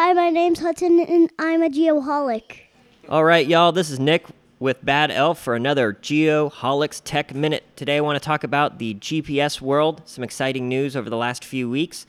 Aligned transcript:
Hi, 0.00 0.12
my 0.12 0.30
name's 0.30 0.60
Hudson, 0.60 1.00
and 1.00 1.28
I'm 1.40 1.60
a 1.60 1.68
geoholic. 1.68 2.60
All 3.08 3.24
right, 3.24 3.44
y'all, 3.44 3.72
this 3.72 3.90
is 3.90 3.98
Nick 3.98 4.26
with 4.60 4.84
Bad 4.84 5.10
Elf 5.10 5.40
for 5.40 5.56
another 5.56 5.92
Geoholics 5.92 7.02
Tech 7.04 7.34
Minute. 7.34 7.64
Today 7.74 7.96
I 7.96 8.00
want 8.00 8.14
to 8.14 8.24
talk 8.24 8.44
about 8.44 8.78
the 8.78 8.94
GPS 8.94 9.60
world, 9.60 10.02
some 10.04 10.22
exciting 10.22 10.68
news 10.68 10.94
over 10.94 11.10
the 11.10 11.16
last 11.16 11.44
few 11.44 11.68
weeks. 11.68 12.06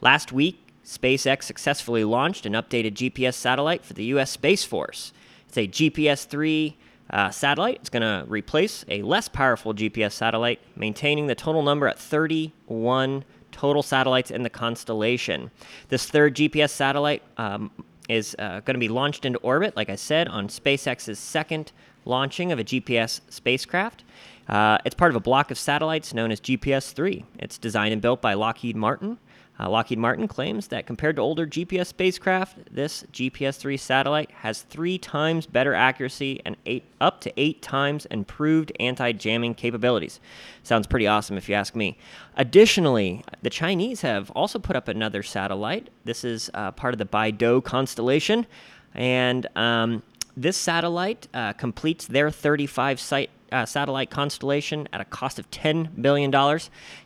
Last 0.00 0.30
week, 0.30 0.64
SpaceX 0.84 1.42
successfully 1.42 2.04
launched 2.04 2.46
an 2.46 2.52
updated 2.52 2.92
GPS 2.92 3.34
satellite 3.34 3.84
for 3.84 3.94
the 3.94 4.04
U.S. 4.04 4.30
Space 4.30 4.62
Force. 4.62 5.12
It's 5.48 5.58
a 5.58 5.66
GPS 5.66 6.24
3 6.24 6.76
uh, 7.10 7.30
satellite. 7.30 7.78
It's 7.80 7.90
going 7.90 8.02
to 8.02 8.24
replace 8.30 8.84
a 8.86 9.02
less 9.02 9.26
powerful 9.26 9.74
GPS 9.74 10.12
satellite, 10.12 10.60
maintaining 10.76 11.26
the 11.26 11.34
total 11.34 11.64
number 11.64 11.88
at 11.88 11.98
31 11.98 13.24
total 13.52 13.82
satellites 13.82 14.30
in 14.30 14.42
the 14.42 14.50
constellation. 14.50 15.50
This 15.88 16.06
third 16.06 16.36
GPS 16.36 16.70
satellite 16.70 17.22
um, 17.36 17.70
is 18.08 18.34
uh, 18.38 18.60
going 18.60 18.74
to 18.74 18.80
be 18.80 18.88
launched 18.88 19.24
into 19.24 19.38
orbit, 19.38 19.76
like 19.76 19.88
I 19.90 19.96
said, 19.96 20.28
on 20.28 20.48
SpaceX's 20.48 21.18
second 21.18 21.72
launching 22.04 22.52
of 22.52 22.58
a 22.58 22.64
GPS 22.64 23.20
spacecraft. 23.28 24.04
Uh, 24.48 24.78
it's 24.84 24.94
part 24.94 25.10
of 25.10 25.16
a 25.16 25.20
block 25.20 25.50
of 25.50 25.58
satellites 25.58 26.12
known 26.12 26.32
as 26.32 26.40
GPS 26.40 26.92
3. 26.92 27.24
It's 27.38 27.58
designed 27.58 27.92
and 27.92 28.02
built 28.02 28.20
by 28.20 28.34
Lockheed 28.34 28.76
Martin. 28.76 29.18
Uh, 29.62 29.68
Lockheed 29.68 29.98
Martin 29.98 30.26
claims 30.26 30.68
that 30.68 30.86
compared 30.86 31.16
to 31.16 31.22
older 31.22 31.46
GPS 31.46 31.86
spacecraft, 31.86 32.58
this 32.74 33.04
GPS 33.12 33.58
3 33.58 33.76
satellite 33.76 34.30
has 34.32 34.62
three 34.62 34.98
times 34.98 35.46
better 35.46 35.72
accuracy 35.72 36.40
and 36.44 36.56
eight, 36.66 36.84
up 37.00 37.20
to 37.20 37.32
eight 37.36 37.62
times 37.62 38.04
improved 38.06 38.72
anti 38.80 39.12
jamming 39.12 39.54
capabilities. 39.54 40.18
Sounds 40.64 40.88
pretty 40.88 41.06
awesome 41.06 41.36
if 41.36 41.48
you 41.48 41.54
ask 41.54 41.76
me. 41.76 41.96
Additionally, 42.36 43.24
the 43.42 43.50
Chinese 43.50 44.00
have 44.00 44.30
also 44.32 44.58
put 44.58 44.74
up 44.74 44.88
another 44.88 45.22
satellite. 45.22 45.90
This 46.04 46.24
is 46.24 46.50
uh, 46.54 46.72
part 46.72 46.92
of 46.92 46.98
the 46.98 47.06
Beidou 47.06 47.62
constellation. 47.62 48.46
And 48.94 49.46
um, 49.56 50.02
this 50.36 50.56
satellite 50.56 51.28
uh, 51.34 51.52
completes 51.52 52.06
their 52.06 52.30
35 52.30 53.00
site 53.00 53.30
uh, 53.52 53.66
satellite 53.66 54.10
constellation 54.10 54.88
at 54.92 55.00
a 55.00 55.04
cost 55.04 55.38
of 55.38 55.50
$10 55.50 56.00
billion. 56.00 56.32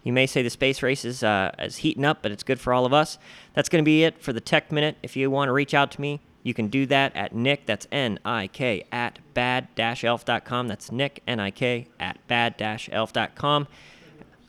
You 0.05 0.13
may 0.13 0.27
say 0.27 0.43
the 0.43 0.51
space 0.51 0.81
race 0.83 1.05
is, 1.05 1.25
uh, 1.25 1.51
is 1.59 1.79
heating 1.79 2.05
up, 2.05 2.23
but 2.23 2.31
it's 2.31 2.45
good 2.45 2.61
for 2.61 2.73
all 2.73 2.87
of 2.87 2.93
us. 2.93 3.19
That's 3.55 3.69
going 3.69 3.83
to 3.83 3.85
be 3.85 4.05
it 4.05 4.23
for 4.23 4.33
the 4.33 4.41
Tech 4.41 4.71
Minute. 4.71 4.97
If 5.03 5.17
you 5.17 5.29
want 5.31 5.49
to 5.49 5.53
reach 5.53 5.75
out 5.75 5.91
to 5.93 6.01
me, 6.01 6.21
you 6.45 6.55
can 6.55 6.69
do 6.69 6.87
that 6.87 7.17
at 7.17 7.35
Nick, 7.35 7.67
that's 7.67 7.89
N 7.91 8.21
I 8.25 8.47
K, 8.47 8.85
at 8.93 9.19
bad 9.35 9.67
elf.com. 9.77 10.69
That's 10.69 10.93
Nick, 10.93 11.21
N 11.27 11.41
I 11.41 11.51
K, 11.51 11.89
at 11.99 12.25
bad 12.29 12.55
elf.com. 12.63 13.67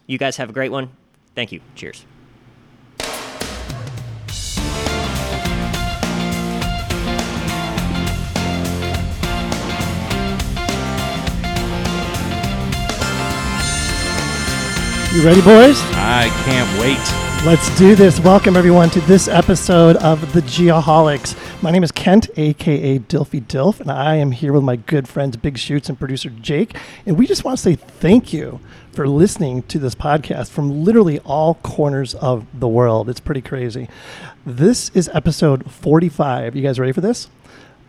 You 0.06 0.18
guys 0.20 0.38
have 0.38 0.52
a 0.52 0.54
great 0.54 0.72
one. 0.72 0.92
Thank 1.34 1.52
you. 1.52 1.62
Cheers. 1.74 2.06
You 15.14 15.24
ready, 15.24 15.42
boys? 15.42 15.80
I 15.94 16.30
can't 16.44 16.80
wait. 16.80 17.00
Let's 17.46 17.76
do 17.78 17.96
this. 17.96 18.20
Welcome, 18.20 18.58
everyone, 18.58 18.90
to 18.90 19.00
this 19.02 19.28
episode 19.30 19.96
of 19.98 20.34
The 20.34 20.42
Geoholics. 20.42 21.36
My 21.64 21.72
name 21.72 21.84
is 21.84 21.94
Kent, 21.94 22.30
aka 22.36 23.00
Dilfy 23.00 23.42
Dilf, 23.42 23.80
and 23.80 23.90
I 23.90 24.16
am 24.16 24.32
here 24.32 24.52
with 24.52 24.64
my 24.64 24.76
good 24.76 25.08
friends 25.08 25.38
Big 25.38 25.58
Shoots 25.58 25.88
and 25.88 25.98
producer 25.98 26.30
Jake. 26.30 26.76
And 27.06 27.18
we 27.18 27.26
just 27.26 27.46
want 27.46 27.58
to 27.58 27.64
say 27.64 27.76
thank 27.76 28.34
you 28.34 28.60
for 28.92 29.08
listening 29.08 29.64
to 29.64 29.80
this 29.80 29.96
podcast 29.96 30.50
from 30.52 30.84
literally 30.84 31.20
all 31.20 31.56
corners 31.56 32.14
of 32.16 32.46
the 32.54 32.68
world. 32.68 33.10
It's 33.10 33.22
pretty 33.22 33.42
crazy. 33.42 33.88
This 34.46 34.90
is 34.90 35.10
episode 35.14 35.72
45. 35.72 36.54
You 36.56 36.62
guys 36.62 36.80
ready 36.80 36.92
for 36.92 37.02
this? 37.02 37.30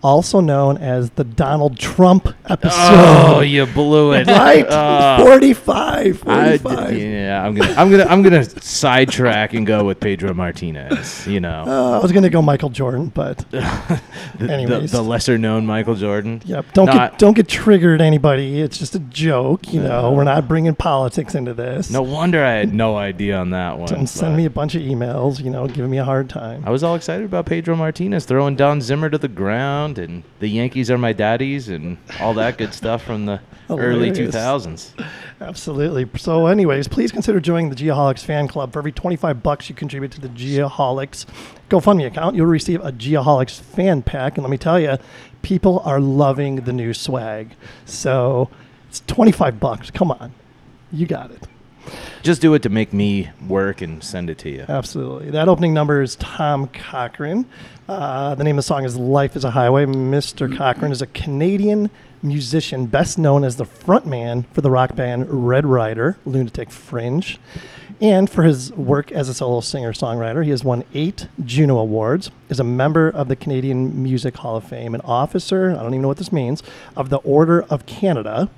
Also 0.02 0.40
known 0.40 0.76
as 0.78 1.10
the 1.10 1.24
Donald 1.24 1.78
Trump 1.78 2.28
episode. 2.48 2.74
Oh, 2.78 3.40
you 3.40 3.66
blew 3.66 4.12
it! 4.12 4.26
right, 4.28 4.66
Oh. 4.68 5.24
45, 5.24 6.18
45. 6.20 6.90
d- 6.90 7.12
yeah, 7.12 7.44
I'm 7.44 7.54
gonna, 7.54 7.74
I'm 7.74 7.90
gonna, 7.90 8.04
I'm 8.04 8.22
gonna 8.22 8.44
sidetrack 8.44 9.54
and 9.54 9.66
go 9.66 9.84
with 9.84 10.00
Pedro 10.00 10.34
Martinez. 10.34 11.26
You 11.26 11.40
know, 11.40 11.64
Uh, 11.66 11.98
I 11.98 12.02
was 12.02 12.12
gonna 12.12 12.30
go 12.30 12.40
Michael 12.42 12.70
Jordan, 12.70 13.10
but 13.14 13.38
the, 13.50 14.00
the, 14.38 14.52
anyways. 14.52 14.92
the 14.92 15.02
lesser-known 15.02 15.66
Michael 15.66 15.94
Jordan. 15.94 16.42
yep. 16.44 16.66
Don't 16.72 16.86
Not- 16.86 17.12
get 17.12 17.18
don't 17.18 17.34
get 17.34 17.48
triggered, 17.48 18.00
anybody. 18.00 18.60
It's 18.60 18.78
just 18.78 18.94
a 18.94 19.00
joke. 19.00 19.72
You 19.72 19.82
know, 19.82 20.12
we're 20.12 20.24
not 20.24 20.46
bringing 20.48 20.74
politics 20.74 21.34
into 21.34 21.54
this. 21.54 21.90
No 21.90 22.02
wonder 22.02 22.44
I 22.44 22.52
had 22.52 22.72
no 22.74 22.96
idea 22.96 23.36
on 23.38 23.50
that 23.50 23.78
one. 23.78 23.88
Don't 23.88 24.06
send 24.06 24.36
me 24.36 24.44
a 24.44 24.50
bunch 24.50 24.74
of 24.74 24.82
emails. 24.82 25.42
You 25.42 25.50
know, 25.50 25.66
giving 25.66 25.90
me 25.90 25.98
a 25.98 26.04
hard 26.04 26.28
time. 26.28 26.62
I 26.66 26.70
was 26.70 26.82
all 26.82 26.94
excited 26.94 27.24
about 27.24 27.46
Pedro 27.46 27.76
Martinez 27.76 28.24
throwing 28.24 28.56
Don 28.56 28.80
Zimmer 28.80 29.10
to 29.10 29.18
the 29.18 29.28
ground, 29.28 29.87
and 29.96 30.24
the 30.40 30.48
Yankees 30.48 30.90
are 30.90 30.98
my 30.98 31.14
daddies, 31.14 31.68
and 31.68 31.96
all 32.20 32.34
that 32.34 32.58
good 32.58 32.74
stuff 32.74 33.02
from 33.02 33.24
the 33.24 33.40
early 33.70 34.10
2000s. 34.10 34.92
Absolutely. 35.40 36.06
So, 36.18 36.46
anyways, 36.46 36.88
please 36.88 37.12
consider 37.12 37.40
joining 37.40 37.70
the 37.70 37.76
Geoholics 37.76 38.24
fan 38.24 38.48
club. 38.48 38.72
For 38.72 38.80
every 38.80 38.92
25 38.92 39.42
bucks 39.42 39.68
you 39.68 39.74
contribute 39.74 40.12
to 40.12 40.20
the 40.20 40.28
Geoholics 40.28 41.24
GoFundMe 41.70 42.06
account, 42.06 42.36
you'll 42.36 42.46
receive 42.46 42.84
a 42.84 42.92
Geoholics 42.92 43.60
fan 43.60 44.02
pack. 44.02 44.36
And 44.36 44.44
let 44.44 44.50
me 44.50 44.58
tell 44.58 44.78
you, 44.80 44.98
people 45.42 45.80
are 45.84 46.00
loving 46.00 46.56
the 46.56 46.72
new 46.72 46.92
swag. 46.92 47.52
So, 47.86 48.50
it's 48.88 49.00
25 49.06 49.60
bucks. 49.60 49.90
Come 49.90 50.10
on. 50.10 50.32
You 50.92 51.06
got 51.06 51.30
it. 51.30 51.46
Just 52.22 52.40
do 52.40 52.54
it 52.54 52.62
to 52.62 52.68
make 52.68 52.92
me 52.92 53.30
work 53.46 53.80
and 53.80 54.02
send 54.02 54.30
it 54.30 54.38
to 54.38 54.50
you. 54.50 54.64
Absolutely. 54.68 55.30
That 55.30 55.48
opening 55.48 55.74
number 55.74 56.02
is 56.02 56.16
Tom 56.16 56.68
Cochrane. 56.68 57.46
Uh, 57.88 58.34
the 58.34 58.44
name 58.44 58.56
of 58.58 58.64
the 58.64 58.66
song 58.66 58.84
is 58.84 58.96
Life 58.96 59.34
is 59.36 59.44
a 59.44 59.50
Highway. 59.50 59.86
Mr. 59.86 60.54
Cochrane 60.54 60.92
is 60.92 61.00
a 61.00 61.06
Canadian 61.06 61.90
musician, 62.22 62.86
best 62.86 63.18
known 63.18 63.44
as 63.44 63.56
the 63.56 63.64
frontman 63.64 64.44
for 64.52 64.60
the 64.60 64.70
rock 64.70 64.94
band 64.94 65.26
Red 65.28 65.64
Rider, 65.64 66.18
Lunatic 66.24 66.70
Fringe. 66.70 67.38
And 68.00 68.30
for 68.30 68.44
his 68.44 68.72
work 68.72 69.10
as 69.10 69.28
a 69.28 69.34
solo 69.34 69.60
singer 69.60 69.92
songwriter, 69.92 70.44
he 70.44 70.50
has 70.50 70.62
won 70.62 70.84
eight 70.94 71.26
Juno 71.44 71.78
Awards, 71.78 72.30
is 72.48 72.60
a 72.60 72.64
member 72.64 73.08
of 73.08 73.28
the 73.28 73.36
Canadian 73.36 74.02
Music 74.02 74.36
Hall 74.36 74.56
of 74.56 74.64
Fame, 74.64 74.94
an 74.94 75.00
officer, 75.00 75.70
I 75.70 75.82
don't 75.82 75.94
even 75.94 76.02
know 76.02 76.08
what 76.08 76.18
this 76.18 76.32
means, 76.32 76.62
of 76.96 77.10
the 77.10 77.16
Order 77.18 77.62
of 77.64 77.86
Canada, 77.86 78.50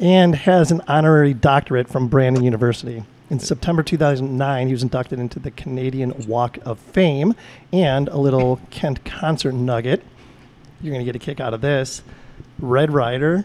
and 0.00 0.34
has 0.34 0.70
an 0.70 0.82
honorary 0.86 1.34
doctorate 1.34 1.88
from 1.88 2.08
Brandon 2.08 2.44
University. 2.44 3.04
In 3.30 3.38
September 3.38 3.82
2009, 3.82 4.66
he 4.66 4.72
was 4.72 4.82
inducted 4.82 5.18
into 5.18 5.38
the 5.38 5.50
Canadian 5.50 6.14
Walk 6.26 6.58
of 6.64 6.78
Fame 6.78 7.34
and 7.72 8.08
a 8.08 8.16
little 8.16 8.60
Kent 8.70 9.04
concert 9.04 9.52
nugget. 9.52 10.02
You're 10.80 10.92
going 10.92 11.04
to 11.04 11.12
get 11.12 11.16
a 11.16 11.24
kick 11.24 11.40
out 11.40 11.52
of 11.52 11.60
this. 11.60 12.02
Red 12.58 12.92
Rider 12.92 13.44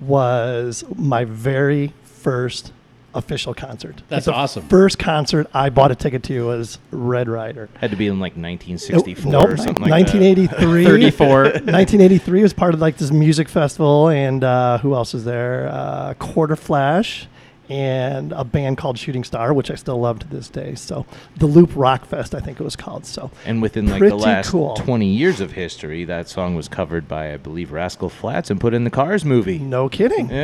was 0.00 0.84
my 0.96 1.24
very 1.24 1.92
first 2.02 2.72
official 3.14 3.54
concert. 3.54 4.02
That's 4.08 4.26
the 4.26 4.34
awesome. 4.34 4.66
First 4.68 4.98
concert 4.98 5.48
I 5.54 5.70
bought 5.70 5.90
a 5.90 5.94
ticket 5.94 6.22
to 6.24 6.46
was 6.46 6.78
Red 6.90 7.28
Rider. 7.28 7.68
Had 7.80 7.90
to 7.90 7.96
be 7.96 8.06
in 8.06 8.20
like 8.20 8.32
1964 8.36 9.32
Nope, 9.32 9.48
or 9.48 9.56
something 9.56 9.88
like 9.88 10.06
that. 10.06 10.14
1983. 10.14 10.84
34. 10.86 11.42
1983 11.42 12.42
was 12.42 12.52
part 12.52 12.74
of 12.74 12.80
like 12.80 12.96
this 12.96 13.10
music 13.10 13.48
festival, 13.48 14.08
and 14.08 14.44
uh, 14.44 14.78
who 14.78 14.94
else 14.94 15.14
is 15.14 15.24
there? 15.24 15.68
Uh, 15.68 16.14
Quarterflash 16.14 17.26
and 17.68 18.32
a 18.32 18.44
band 18.44 18.78
called 18.78 18.98
Shooting 18.98 19.24
Star, 19.24 19.52
which 19.52 19.70
I 19.70 19.74
still 19.74 20.00
love 20.00 20.18
to 20.20 20.26
this 20.28 20.48
day. 20.48 20.74
So 20.74 21.04
the 21.36 21.46
Loop 21.46 21.70
Rock 21.74 22.06
Fest, 22.06 22.34
I 22.34 22.40
think 22.40 22.60
it 22.60 22.62
was 22.64 22.76
called. 22.76 23.04
So 23.06 23.30
And 23.44 23.60
within 23.60 23.86
like 23.88 24.00
the 24.00 24.14
last 24.16 24.50
cool. 24.50 24.74
20 24.76 25.06
years 25.06 25.40
of 25.40 25.52
history, 25.52 26.04
that 26.04 26.28
song 26.28 26.54
was 26.54 26.68
covered 26.68 27.06
by, 27.08 27.32
I 27.32 27.36
believe, 27.36 27.72
Rascal 27.72 28.08
Flatts 28.08 28.50
and 28.50 28.60
put 28.60 28.74
in 28.74 28.84
the 28.84 28.90
Cars 28.90 29.24
movie. 29.24 29.58
no 29.58 29.88
kidding. 29.88 30.30
Yeah, 30.30 30.34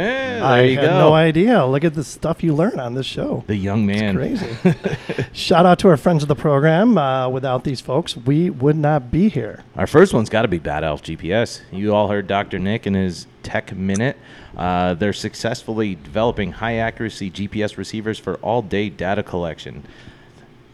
there 0.41 0.45
I 0.45 0.61
you 0.63 0.77
had 0.77 0.87
go. 0.91 0.99
no 0.99 1.15
idea. 1.15 1.65
Look 1.67 1.85
at 1.85 1.95
the 1.95 2.05
stuff 2.05 2.43
you 2.43 2.55
learn 2.55 2.79
on 2.79 2.95
this 2.95 3.07
show. 3.07 3.45
The 3.47 3.57
young 3.57 3.87
man. 3.87 4.17
Crazy. 4.17 4.57
Shout 5.33 5.67
out 5.67 5.79
to 5.81 5.89
our 5.89 5.97
friends 5.97 6.23
of 6.23 6.29
the 6.29 6.35
program. 6.37 6.97
Uh, 6.99 7.29
without 7.29 7.65
these 7.65 7.81
folks, 7.81 8.17
we 8.17 8.51
would 8.51 8.77
not 8.77 9.11
be 9.11 9.29
here. 9.29 9.65
Our 9.77 9.87
first 9.87 10.13
one's 10.15 10.29
got 10.29 10.43
to 10.43 10.49
be 10.49 10.59
Bad 10.59 10.85
Elf 10.85 11.03
GPS. 11.03 11.63
You 11.73 11.95
all 11.95 12.09
heard 12.09 12.27
Dr. 12.27 12.59
Nick 12.59 12.87
and 12.87 12.95
his 12.97 13.27
Tech 13.43 13.75
Minute. 13.75 14.17
Uh, 14.57 14.95
they're 14.95 15.13
successfully 15.13 15.95
developing 15.97 16.53
high 16.53 16.77
accuracy 16.77 17.31
GPS 17.31 17.77
receivers 17.77 18.19
for 18.19 18.37
all 18.37 18.63
day 18.63 18.89
data 18.89 19.23
collection. 19.23 19.85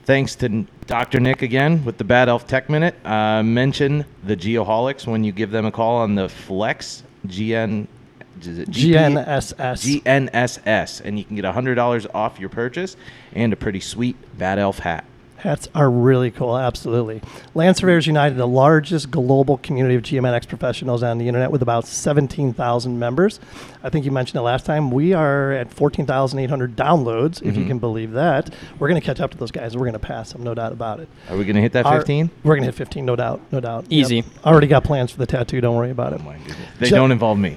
Thanks 0.04 0.34
to 0.36 0.66
Dr. 0.86 1.20
Nick 1.20 1.42
again 1.42 1.84
with 1.84 1.98
the 1.98 2.04
Bad 2.04 2.28
Elf 2.28 2.46
Tech 2.46 2.68
Minute. 2.68 2.94
Uh, 3.06 3.42
mention 3.42 4.04
the 4.24 4.36
Geoholics 4.36 5.06
when 5.06 5.24
you 5.24 5.32
give 5.32 5.50
them 5.50 5.66
a 5.66 5.70
call 5.70 5.98
on 5.98 6.14
the 6.14 6.28
Flex 6.28 7.02
GN. 7.26 7.86
is 8.40 8.58
it 8.58 8.70
GNSS. 8.70 10.02
GNSS, 10.02 11.02
and 11.04 11.18
you 11.18 11.24
can 11.24 11.36
get 11.36 11.44
$100 11.44 12.06
off 12.14 12.40
your 12.40 12.48
purchase 12.48 12.96
and 13.34 13.52
a 13.52 13.56
pretty 13.56 13.80
sweet 13.80 14.16
Bad 14.36 14.58
Elf 14.58 14.80
hat. 14.80 15.04
Hats 15.40 15.68
are 15.74 15.90
really 15.90 16.30
cool, 16.30 16.58
absolutely. 16.58 17.22
Land 17.54 17.78
Surveyors 17.78 18.06
United, 18.06 18.36
the 18.36 18.46
largest 18.46 19.10
global 19.10 19.56
community 19.56 19.94
of 19.94 20.02
geomatics 20.02 20.46
professionals 20.46 21.02
on 21.02 21.16
the 21.16 21.28
internet 21.28 21.50
with 21.50 21.62
about 21.62 21.86
17,000 21.86 22.98
members. 22.98 23.40
I 23.82 23.88
think 23.88 24.04
you 24.04 24.10
mentioned 24.10 24.38
it 24.38 24.42
last 24.42 24.66
time. 24.66 24.90
We 24.90 25.14
are 25.14 25.52
at 25.52 25.72
14,800 25.72 26.76
downloads, 26.76 27.38
if 27.38 27.42
you 27.42 27.52
mm-hmm. 27.52 27.68
can 27.68 27.78
believe 27.78 28.12
that. 28.12 28.52
We're 28.78 28.88
going 28.88 29.00
to 29.00 29.06
catch 29.06 29.18
up 29.18 29.30
to 29.30 29.38
those 29.38 29.50
guys. 29.50 29.74
We're 29.74 29.86
going 29.86 29.94
to 29.94 29.98
pass 29.98 30.30
them, 30.30 30.42
no 30.42 30.52
doubt 30.52 30.72
about 30.72 31.00
it. 31.00 31.08
Are 31.30 31.38
we 31.38 31.44
going 31.44 31.56
to 31.56 31.62
hit 31.62 31.72
that 31.72 31.86
Our- 31.86 32.00
15? 32.00 32.30
We're 32.44 32.56
going 32.56 32.64
to 32.64 32.66
hit 32.66 32.74
15, 32.74 33.06
no 33.06 33.16
doubt, 33.16 33.40
no 33.50 33.60
doubt. 33.60 33.86
Easy. 33.88 34.16
Yep. 34.16 34.24
Already 34.44 34.66
got 34.66 34.84
plans 34.84 35.10
for 35.10 35.16
the 35.16 35.26
tattoo, 35.26 35.62
don't 35.62 35.76
worry 35.76 35.90
about 35.90 36.12
it. 36.12 36.20
Oh 36.20 36.24
my 36.24 36.36
goodness. 36.36 36.56
They 36.78 36.90
Ju- 36.90 36.96
don't 36.96 37.12
involve 37.12 37.38
me. 37.38 37.56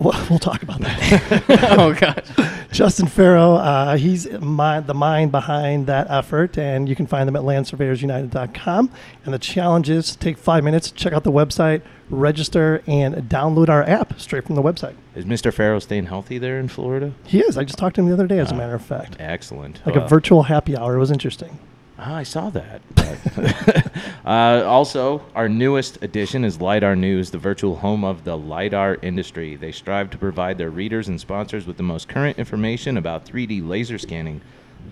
We'll, 0.00 0.12
we'll 0.28 0.38
talk 0.40 0.62
about 0.62 0.80
that. 0.80 1.44
oh 1.78 1.94
gosh. 1.94 2.48
Justin 2.72 3.06
Farrow, 3.06 3.54
uh, 3.54 3.96
he's 3.96 4.26
mi- 4.28 4.80
the 4.84 4.92
mind 4.94 5.30
behind 5.30 5.86
that 5.86 6.10
effort, 6.10 6.58
and 6.58 6.88
you 6.88 6.96
can 6.96 7.06
find 7.06 7.28
them 7.28 7.36
at 7.36 7.42
landsurveyorsunited.com. 7.42 8.90
And 9.24 9.32
the 9.34 9.38
challenge 9.38 9.88
is 9.90 10.16
take 10.16 10.36
five 10.36 10.64
minutes, 10.64 10.90
check 10.90 11.12
out 11.12 11.22
the 11.24 11.32
website, 11.32 11.82
register, 12.10 12.82
and 12.86 13.14
download 13.30 13.68
our 13.68 13.84
app 13.84 14.18
straight 14.20 14.44
from 14.44 14.56
the 14.56 14.62
website. 14.62 14.94
Is 15.14 15.24
Mr. 15.24 15.52
Farrow 15.54 15.78
staying 15.78 16.06
healthy 16.06 16.38
there 16.38 16.58
in 16.58 16.66
Florida? 16.68 17.12
He 17.24 17.40
is. 17.40 17.56
I 17.56 17.62
just 17.64 17.78
talked 17.78 17.94
to 17.96 18.02
him 18.02 18.08
the 18.08 18.14
other 18.14 18.26
day, 18.26 18.40
as 18.40 18.50
a 18.50 18.54
matter 18.56 18.74
of 18.74 18.84
fact. 18.84 19.16
Excellent. 19.20 19.80
Like 19.86 19.94
Well, 19.94 20.04
a 20.04 20.08
virtual 20.08 20.42
happy 20.44 20.76
hour. 20.76 20.96
It 20.96 20.98
was 20.98 21.12
interesting. 21.12 21.58
Ah, 22.06 22.16
I 22.16 22.22
saw 22.22 22.50
that. 22.50 22.82
Uh, 24.24 24.62
also, 24.64 25.22
our 25.34 25.50
newest 25.50 26.02
edition 26.02 26.46
is 26.46 26.58
LiDAR 26.58 26.96
News, 26.96 27.30
the 27.30 27.36
virtual 27.36 27.76
home 27.76 28.04
of 28.04 28.24
the 28.24 28.38
LiDAR 28.38 28.96
industry. 29.02 29.54
They 29.54 29.70
strive 29.70 30.08
to 30.10 30.18
provide 30.18 30.56
their 30.56 30.70
readers 30.70 31.08
and 31.08 31.20
sponsors 31.20 31.66
with 31.66 31.76
the 31.76 31.82
most 31.82 32.08
current 32.08 32.38
information 32.38 32.96
about 32.96 33.26
3D 33.26 33.68
laser 33.68 33.98
scanning, 33.98 34.40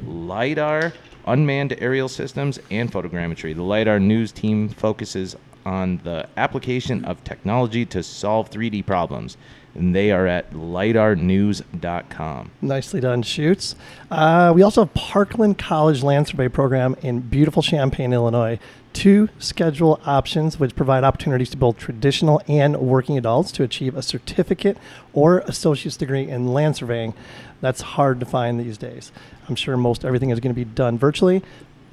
LiDAR, 0.04 0.92
unmanned 1.26 1.74
aerial 1.78 2.10
systems, 2.10 2.58
and 2.70 2.92
photogrammetry. 2.92 3.54
The 3.54 3.62
LiDAR 3.62 4.00
News 4.00 4.32
team 4.32 4.68
focuses 4.68 5.34
on 5.64 5.98
the 6.04 6.28
application 6.36 7.02
of 7.06 7.24
technology 7.24 7.86
to 7.86 8.02
solve 8.02 8.50
3D 8.50 8.84
problems, 8.84 9.38
and 9.74 9.94
they 9.94 10.10
are 10.10 10.26
at 10.26 10.52
LiDARnews.com. 10.52 12.50
Nicely 12.60 13.00
done 13.00 13.22
shoots. 13.22 13.74
Uh, 14.10 14.52
we 14.54 14.62
also 14.62 14.84
have 14.84 14.92
Parkland 14.94 15.58
College 15.58 16.02
Land 16.02 16.28
Survey 16.28 16.48
Program 16.48 16.96
in 17.02 17.20
beautiful 17.20 17.62
Champaign, 17.62 18.12
Illinois. 18.12 18.58
Two 18.92 19.30
schedule 19.38 20.00
options 20.04 20.60
which 20.60 20.76
provide 20.76 21.02
opportunities 21.02 21.48
to 21.50 21.56
both 21.56 21.78
traditional 21.78 22.42
and 22.46 22.76
working 22.76 23.16
adults 23.16 23.50
to 23.52 23.62
achieve 23.62 23.96
a 23.96 24.02
certificate 24.02 24.76
or 25.14 25.38
associate's 25.40 25.96
degree 25.96 26.28
in 26.28 26.52
land 26.52 26.76
surveying. 26.76 27.14
That's 27.62 27.80
hard 27.80 28.20
to 28.20 28.26
find 28.26 28.60
these 28.60 28.76
days. 28.76 29.10
I'm 29.48 29.54
sure 29.56 29.78
most 29.78 30.04
everything 30.04 30.28
is 30.30 30.40
going 30.40 30.54
to 30.54 30.58
be 30.58 30.64
done 30.66 30.98
virtually. 30.98 31.42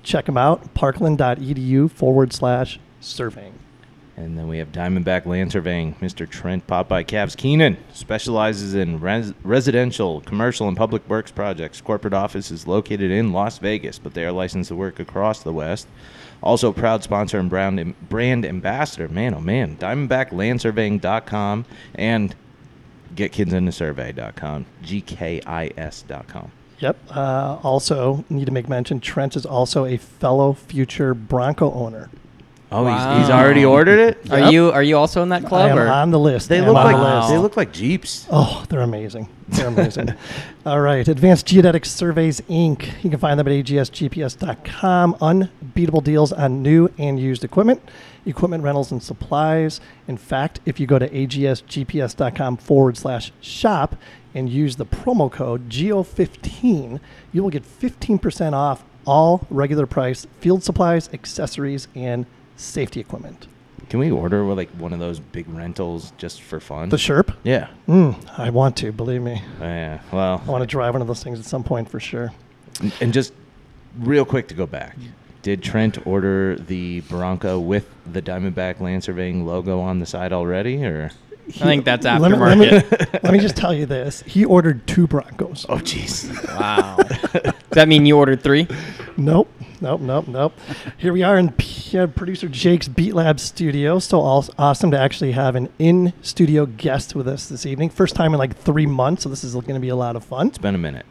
Check 0.04 0.26
them 0.26 0.38
out, 0.38 0.74
parkland.edu 0.74 1.92
forward 1.92 2.34
slash 2.34 2.80
surveying. 3.00 3.54
And 4.19 4.38
then 4.38 4.50
we 4.50 4.57
have 4.57 4.74
Diamondback 4.74 5.25
Land 5.25 5.54
Surveying. 5.54 5.95
Mr. 5.95 6.30
Trent 6.30 6.68
Popeye 6.68 7.06
Cavs 7.06 7.38
Keenan 7.38 7.77
specializes 7.94 8.74
in 8.75 9.00
res- 9.00 9.33
residential, 9.44 10.19
commercial, 10.19 10.68
and 10.68 10.75
public 10.75 11.07
works 11.07 11.31
projects. 11.31 11.80
Corporate 11.80 12.13
office 12.13 12.51
is 12.51 12.68
located 12.68 13.12
in 13.12 13.31
Las 13.31 13.60
Vegas, 13.60 13.98
but 13.98 14.13
they 14.13 14.25
are 14.25 14.33
licensed 14.33 14.68
to 14.68 14.75
work 14.75 15.00
across 15.00 15.42
the 15.42 15.54
West. 15.54 15.88
Also, 16.44 16.74
proud 16.74 17.01
sponsor 17.01 17.39
and 17.39 17.50
brand, 17.50 17.95
brand 18.10 18.45
ambassador. 18.45 19.07
Man, 19.07 19.33
oh 19.33 19.39
man. 19.39 19.77
DiamondbackLandSurveying.com 19.77 21.66
and 21.95 22.36
GetKidsInTheSurvey.com. 23.16 24.66
GKIS.com. 24.83 26.51
Yep. 26.80 26.98
Uh, 27.10 27.57
also, 27.63 28.25
need 28.30 28.45
to 28.45 28.51
make 28.51 28.68
mention 28.68 29.00
Trent 29.00 29.38
is 29.38 29.45
also 29.45 29.86
a 29.86 29.95
fellow 29.95 30.51
future 30.51 31.13
Bronco 31.13 31.71
owner. 31.71 32.10
Oh, 32.71 32.86
he's, 32.86 33.21
he's 33.24 33.30
already 33.31 33.66
ordered 33.66 34.00
it? 34.00 34.31
Are 34.31 34.39
Yep. 34.42 34.51
you 34.54 34.71
are 34.71 34.83
you 34.83 34.95
also 34.95 35.24
in 35.24 35.30
that 35.30 35.44
I 35.45 35.48
club? 35.50 35.71
am 35.71 35.80
or? 35.80 35.88
on 35.88 36.12
the 36.12 36.19
list. 36.19 36.50
They 36.50 36.57
I 36.57 36.62
am 36.62 36.68
look 36.68 36.77
on 36.77 36.86
like 36.86 36.95
the 36.98 37.16
list. 37.16 37.30
they 37.30 37.38
look 37.39 37.57
like 37.57 37.71
Jeeps. 37.74 38.27
Oh, 38.31 38.63
they're 38.69 38.81
amazing. 38.81 39.27
They're 39.48 39.68
amazing. 39.68 40.13
All 40.68 40.80
right. 40.80 41.07
Advanced 41.07 41.48
Geodetic 41.48 41.83
Surveys, 41.86 42.42
Inc. 42.42 43.04
You 43.04 43.10
can 43.10 43.18
find 43.19 43.39
them 43.39 43.48
at 43.48 43.54
agsgps.com. 43.54 45.18
Unbeatable 45.19 46.01
deals 46.01 46.31
on 46.31 46.62
new 46.62 46.89
and 47.00 47.19
used 47.19 47.44
equipment, 47.44 47.81
equipment 48.27 48.63
rentals, 48.63 48.92
and 48.92 49.01
supplies. 49.01 49.81
In 50.07 50.18
fact, 50.18 50.60
if 50.68 50.80
you 50.80 50.86
go 50.86 51.00
to 51.00 51.10
agsgps.com 51.10 52.57
forward 52.57 52.98
slash 52.98 53.31
shop 53.42 53.95
and 54.36 54.48
use 54.48 54.75
the 54.75 54.86
promo 54.86 55.31
code 55.31 55.69
GEO15, 55.69 57.00
you 57.31 57.42
will 57.42 57.50
get 57.50 57.63
15% 57.63 58.54
off 58.54 58.83
all 59.07 59.48
regular 59.50 59.88
price 59.88 60.27
field 60.39 60.63
supplies, 60.63 61.10
accessories, 61.13 61.88
and 61.95 62.27
safety 62.59 63.00
equipment. 63.00 63.47
Can 63.89 64.00
we 64.00 64.11
order 64.11 64.44
like 64.53 64.69
one 64.71 64.94
of 64.94 65.00
those 65.00 65.19
big 65.19 65.47
rentals 65.50 66.13
just 66.17 66.41
for 66.44 66.59
fun? 66.59 66.89
The 66.89 66.97
Sherp? 66.97 67.33
yeah. 67.44 67.69
Mm, 67.88 68.15
I 68.38 68.50
want 68.51 68.77
to, 68.77 68.91
believe 68.91 69.21
me. 69.21 69.41
Oh, 69.59 69.63
yeah. 69.65 70.00
Well, 70.11 70.44
I 70.45 70.51
want 70.51 70.61
to 70.61 70.67
drive 70.67 70.94
one 70.94 71.01
of 71.01 71.07
those 71.07 71.23
things 71.23 71.39
at 71.39 71.45
some 71.45 71.63
point 71.63 71.89
for 71.89 72.00
sure. 72.00 72.31
And- 72.81 72.94
And 73.01 73.13
just 73.13 73.33
real 74.00 74.25
quick 74.25 74.47
to 74.50 74.53
go 74.53 74.67
back, 74.67 74.95
did 75.41 75.63
Trent 75.63 76.06
order 76.06 76.56
the 76.56 77.00
Bronco 77.01 77.59
with 77.59 77.88
the 78.11 78.21
Diamondback 78.21 78.79
Land 78.79 79.03
Surveying 79.03 79.45
logo 79.45 79.79
on 79.79 80.00
the 80.00 80.06
side 80.06 80.33
already, 80.33 80.83
or? 80.85 81.09
I 81.47 81.51
think 81.51 81.83
that's 81.83 82.06
Let 82.06 82.21
me, 82.21 82.38
let, 82.38 82.57
aftermarket. 82.57 83.13
me, 83.13 83.19
let 83.23 83.33
me 83.33 83.39
just 83.39 83.57
tell 83.57 83.73
you 83.73 83.88
this. 83.88 84.21
He 84.27 84.45
ordered 84.45 84.85
two 84.85 85.07
Broncos. 85.07 85.65
Oh, 85.67 85.77
jeez. 85.77 86.29
wow. 86.59 86.97
Does 86.97 87.53
that 87.71 87.88
mean 87.88 88.06
you 88.06 88.17
ordered 88.17 88.44
three? 88.44 88.67
Nope, 89.17 89.50
nope, 89.81 90.00
nope, 90.01 90.27
nope. 90.27 90.53
Here 91.00 91.11
we 91.11 91.23
are 91.23 91.39
in 91.39 91.51
P- 91.53 91.65
uh, 91.95 92.07
producer 92.07 92.47
Jake's 92.47 92.88
Beat 92.88 93.13
Lab 93.13 93.39
studio. 93.39 94.00
So 94.00 94.19
aw- 94.19 94.50
awesome 94.57 94.91
to 94.91 95.00
actually 95.00 95.31
have 95.33 95.56
an 95.56 95.69
in 95.80 96.13
studio 96.21 96.65
guest 96.65 97.15
with 97.15 97.27
us 97.27 97.47
this 97.47 97.65
evening. 97.65 97.89
First 97.89 98.15
time 98.15 98.33
in 98.33 98.39
like 98.39 98.56
three 98.56 98.86
months, 98.86 99.24
so 99.24 99.30
this 99.30 99.44
is 99.44 99.53
going 99.53 99.74
to 99.74 99.80
be 99.80 99.89
a 99.89 99.95
lot 99.95 100.15
of 100.15 100.24
fun. 100.24 100.47
It's 100.47 100.57
been 100.57 100.75
a 100.75 100.80
minute. 100.80 101.06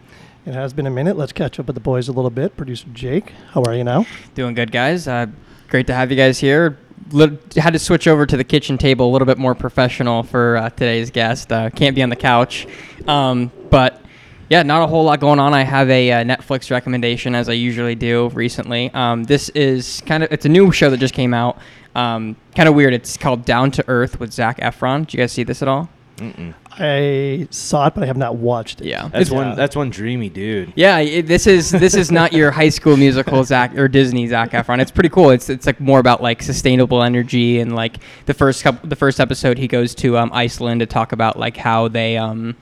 It 0.46 0.54
has 0.54 0.72
been 0.72 0.86
a 0.86 0.90
minute. 0.90 1.16
Let's 1.16 1.32
catch 1.32 1.60
up 1.60 1.66
with 1.66 1.74
the 1.74 1.80
boys 1.80 2.08
a 2.08 2.12
little 2.12 2.30
bit. 2.30 2.56
Producer 2.56 2.86
Jake, 2.92 3.32
how 3.52 3.62
are 3.64 3.74
you 3.74 3.84
now? 3.84 4.06
Doing 4.34 4.54
good, 4.54 4.72
guys. 4.72 5.06
Uh, 5.06 5.26
great 5.68 5.86
to 5.88 5.94
have 5.94 6.10
you 6.10 6.16
guys 6.16 6.38
here. 6.38 6.78
Lit- 7.10 7.54
had 7.54 7.72
to 7.74 7.78
switch 7.78 8.08
over 8.08 8.24
to 8.26 8.36
the 8.36 8.44
kitchen 8.44 8.78
table 8.78 9.08
a 9.08 9.12
little 9.12 9.26
bit 9.26 9.38
more 9.38 9.54
professional 9.54 10.22
for 10.22 10.56
uh, 10.56 10.70
today's 10.70 11.10
guest. 11.10 11.52
Uh, 11.52 11.70
can't 11.70 11.94
be 11.94 12.02
on 12.02 12.08
the 12.08 12.16
couch, 12.16 12.66
um, 13.06 13.50
but 13.70 14.02
yeah, 14.48 14.62
not 14.62 14.82
a 14.82 14.86
whole 14.86 15.04
lot 15.04 15.20
going 15.20 15.38
on. 15.38 15.54
I 15.54 15.62
have 15.62 15.88
a 15.90 16.10
uh, 16.12 16.24
Netflix 16.24 16.70
recommendation 16.70 17.34
as 17.34 17.48
I 17.48 17.52
usually 17.52 17.94
do 17.94 18.28
recently. 18.30 18.90
Um, 18.94 19.24
this 19.24 19.48
is 19.50 20.02
kind 20.06 20.22
of 20.22 20.32
it's 20.32 20.44
a 20.46 20.48
new 20.48 20.72
show 20.72 20.90
that 20.90 20.98
just 20.98 21.14
came 21.14 21.34
out. 21.34 21.58
Um, 21.94 22.36
kind 22.54 22.68
of 22.68 22.74
weird. 22.74 22.94
It's 22.94 23.16
called 23.16 23.44
Down 23.44 23.70
to 23.72 23.84
Earth 23.88 24.20
with 24.20 24.32
Zac 24.32 24.58
Efron. 24.60 25.06
Do 25.06 25.16
you 25.16 25.22
guys 25.22 25.32
see 25.32 25.42
this 25.42 25.62
at 25.62 25.68
all? 25.68 25.88
Mm-mm. 26.18 26.52
I 26.80 27.46
saw 27.50 27.86
it, 27.88 27.94
but 27.94 28.04
I 28.04 28.06
have 28.06 28.16
not 28.16 28.36
watched 28.36 28.80
it. 28.80 28.86
Yeah. 28.88 29.08
That's 29.08 29.30
Yeah. 29.30 29.36
one. 29.36 29.56
That's 29.56 29.74
one 29.76 29.90
dreamy 29.90 30.28
dude. 30.28 30.72
Yeah, 30.76 30.98
it, 30.98 31.26
this 31.26 31.46
is 31.46 31.70
this 31.70 31.94
is 31.94 32.10
not 32.12 32.32
your 32.32 32.50
High 32.52 32.68
School 32.68 32.96
Musical 32.96 33.42
Zac 33.44 33.76
or 33.76 33.88
Disney 33.88 34.26
Zac 34.28 34.50
Efron. 34.52 34.80
It's 34.80 34.90
pretty 34.90 35.08
cool. 35.08 35.30
It's 35.30 35.48
it's 35.48 35.66
like 35.66 35.80
more 35.80 35.98
about 35.98 36.22
like 36.22 36.42
sustainable 36.42 37.02
energy 37.02 37.58
and 37.60 37.74
like 37.74 37.96
the 38.26 38.34
first 38.34 38.62
couple 38.62 38.88
the 38.88 38.96
first 38.96 39.18
episode 39.20 39.58
he 39.58 39.66
goes 39.68 39.94
to 39.96 40.16
um, 40.18 40.30
Iceland 40.32 40.80
to 40.80 40.86
talk 40.86 41.12
about 41.12 41.38
like 41.38 41.56
how 41.56 41.88
they 41.88 42.16
um 42.16 42.56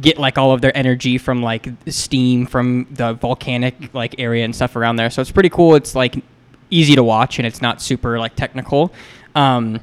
get 0.00 0.18
like 0.18 0.38
all 0.38 0.52
of 0.52 0.60
their 0.60 0.76
energy 0.76 1.18
from 1.18 1.42
like 1.42 1.68
steam 1.86 2.46
from 2.46 2.86
the 2.90 3.12
volcanic 3.14 3.94
like 3.94 4.14
area 4.18 4.44
and 4.44 4.54
stuff 4.54 4.74
around 4.76 4.96
there. 4.96 5.10
So 5.10 5.20
it's 5.22 5.30
pretty 5.30 5.50
cool. 5.50 5.74
It's 5.74 5.94
like 5.94 6.16
easy 6.70 6.94
to 6.96 7.04
watch 7.04 7.38
and 7.38 7.46
it's 7.46 7.60
not 7.62 7.80
super 7.82 8.18
like 8.18 8.34
technical. 8.34 8.92
Um, 9.34 9.80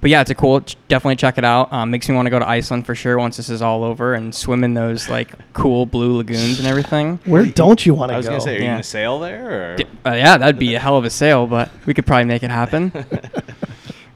but 0.00 0.08
yeah, 0.08 0.22
it's 0.22 0.30
a 0.30 0.34
cool. 0.34 0.60
Definitely 0.88 1.16
check 1.16 1.36
it 1.36 1.44
out. 1.44 1.70
Um, 1.74 1.90
makes 1.90 2.08
me 2.08 2.14
want 2.14 2.24
to 2.24 2.30
go 2.30 2.38
to 2.38 2.48
Iceland 2.48 2.86
for 2.86 2.94
sure 2.94 3.18
once 3.18 3.36
this 3.36 3.50
is 3.50 3.60
all 3.60 3.84
over 3.84 4.14
and 4.14 4.34
swim 4.34 4.64
in 4.64 4.72
those 4.72 5.10
like 5.10 5.30
cool 5.52 5.84
blue 5.84 6.16
lagoons 6.16 6.58
and 6.58 6.66
everything. 6.66 7.18
Where 7.26 7.44
don't 7.44 7.84
you 7.84 7.92
want 7.92 8.08
to 8.08 8.14
go? 8.14 8.18
I 8.18 8.22
go? 8.22 8.28
was 8.28 8.28
gonna 8.28 8.40
say, 8.40 8.54
are 8.56 8.58
you 8.60 8.64
Yeah. 8.64 8.70
gonna 8.72 8.82
sail 8.82 9.20
there? 9.20 9.72
Or? 9.72 9.76
D- 9.76 9.84
Uh, 10.06 10.12
yeah, 10.14 10.38
that'd 10.38 10.58
be 10.58 10.74
a 10.74 10.78
hell 10.80 10.96
of 10.96 11.04
a 11.04 11.10
sail, 11.10 11.46
but 11.46 11.70
we 11.84 11.92
could 11.92 12.06
probably 12.06 12.24
make 12.24 12.42
it 12.42 12.50
happen. 12.50 12.90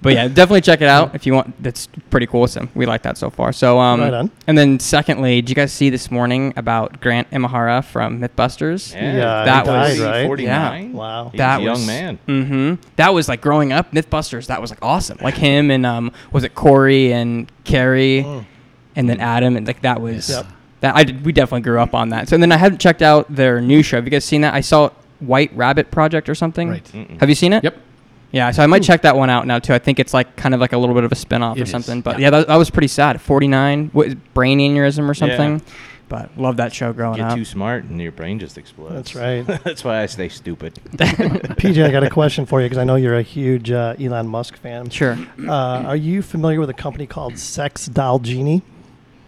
but 0.04 0.14
yeah, 0.14 0.28
definitely 0.28 0.60
check 0.60 0.80
it 0.80 0.88
out 0.88 1.14
if 1.14 1.26
you 1.26 1.34
want. 1.34 1.60
That's 1.62 1.88
pretty 2.10 2.26
cool. 2.26 2.46
So 2.46 2.68
we 2.74 2.86
like 2.86 3.02
that 3.02 3.18
so 3.18 3.28
far. 3.30 3.52
So 3.52 3.78
um, 3.80 4.00
Right 4.00 4.14
on. 4.14 4.30
and 4.46 4.56
then 4.56 4.78
secondly, 4.78 5.40
did 5.40 5.48
you 5.48 5.54
guys 5.56 5.72
see 5.72 5.90
this 5.90 6.10
morning 6.10 6.52
about 6.56 7.00
Grant 7.00 7.28
Imahara 7.30 7.84
from 7.84 8.20
MythBusters? 8.20 8.94
Yeah, 8.94 9.44
That 9.44 9.64
he 9.66 9.70
died, 9.72 9.88
was- 9.90 10.00
right? 10.00 10.26
49? 10.26 10.92
Wow. 10.92 11.28
He 11.30 11.38
that 11.38 11.56
was 11.56 11.62
a 11.62 11.64
young 11.64 11.72
was 11.74 11.86
man. 11.86 12.18
Mm-hmm. 12.28 12.82
That 12.96 13.12
was 13.14 13.28
like 13.28 13.40
growing 13.40 13.72
up. 13.72 13.90
MythBusters. 13.92 14.46
That 14.46 14.60
was 14.60 14.70
like 14.70 14.78
awesome. 14.82 15.18
Like 15.20 15.34
him 15.34 15.70
and 15.70 15.84
um, 15.84 16.12
was 16.32 16.44
it 16.44 16.54
Corey 16.54 17.12
and 17.12 17.50
Carrie, 17.64 18.22
Mm. 18.24 18.44
and 18.96 19.08
then 19.08 19.18
Adam, 19.20 19.56
and 19.56 19.66
like 19.66 19.82
that 19.82 20.00
was 20.00 20.28
Yep. 20.30 20.46
that. 20.80 20.94
I 20.94 21.04
did, 21.04 21.24
we 21.24 21.32
definitely 21.32 21.62
grew 21.62 21.80
up 21.80 21.94
on 21.94 22.10
that. 22.10 22.28
So 22.28 22.34
and 22.36 22.42
then 22.42 22.52
I 22.52 22.56
haven't 22.58 22.78
checked 22.78 23.02
out 23.02 23.34
their 23.34 23.60
new 23.60 23.82
show. 23.82 23.96
Have 23.96 24.04
you 24.04 24.10
guys 24.10 24.24
seen 24.24 24.42
that? 24.42 24.54
I 24.54 24.60
saw 24.60 24.90
White 25.20 25.50
Rabbit 25.56 25.90
Project 25.90 26.28
or 26.28 26.34
something. 26.34 26.68
Right. 26.68 26.84
Mm-mm. 26.92 27.18
Have 27.20 27.28
you 27.28 27.34
seen 27.34 27.52
it? 27.54 27.64
Yep. 27.64 27.78
Yeah, 28.34 28.50
so 28.50 28.64
I 28.64 28.66
might 28.66 28.82
check 28.82 29.02
that 29.02 29.16
one 29.16 29.30
out 29.30 29.46
now 29.46 29.60
too. 29.60 29.72
I 29.74 29.78
think 29.78 30.00
it's 30.00 30.12
like 30.12 30.34
kind 30.34 30.54
of 30.54 30.60
like 30.60 30.72
a 30.72 30.78
little 30.78 30.94
bit 30.96 31.04
of 31.04 31.12
a 31.12 31.14
spin-off 31.14 31.56
It 31.56 31.60
or 31.60 31.62
is, 31.64 31.70
something. 31.70 32.00
But 32.00 32.18
yeah. 32.18 32.24
yeah, 32.26 32.30
that, 32.30 32.48
that 32.48 32.56
was 32.56 32.68
pretty 32.68 32.88
sad. 32.88 33.20
49, 33.20 33.90
what 33.92 34.08
is 34.08 34.14
brain 34.34 34.58
aneurysm 34.58 35.08
or 35.08 35.14
something. 35.14 35.60
Yeah. 35.60 35.74
But 36.08 36.36
love 36.36 36.56
that 36.56 36.74
show 36.74 36.92
growing 36.92 37.14
up. 37.14 37.18
You 37.18 37.22
Get 37.24 37.30
up. 37.30 37.36
too 37.38 37.44
smart 37.44 37.84
and 37.84 38.00
your 38.02 38.10
brain 38.10 38.40
just 38.40 38.58
explodes. 38.58 38.92
That's 38.92 39.14
right. 39.14 39.46
That's 39.64 39.84
why 39.84 40.02
I 40.02 40.06
stay 40.06 40.28
stupid. 40.28 40.74
PJ, 40.96 41.84
I 41.84 41.92
got 41.92 42.02
a 42.02 42.10
question 42.10 42.44
for 42.44 42.60
you 42.60 42.66
because 42.66 42.78
I 42.78 42.84
know 42.84 42.96
you're 42.96 43.16
a 43.16 43.22
huge 43.22 43.70
uh, 43.70 43.94
Elon 44.00 44.26
Musk 44.26 44.56
fan. 44.56 44.90
Sure. 44.90 45.16
Uh, 45.40 45.52
are 45.52 45.96
you 45.96 46.20
familiar 46.20 46.58
with 46.58 46.70
a 46.70 46.74
company 46.74 47.06
called 47.06 47.38
Sex 47.38 47.86
Doll 47.86 48.18
Genie? 48.18 48.62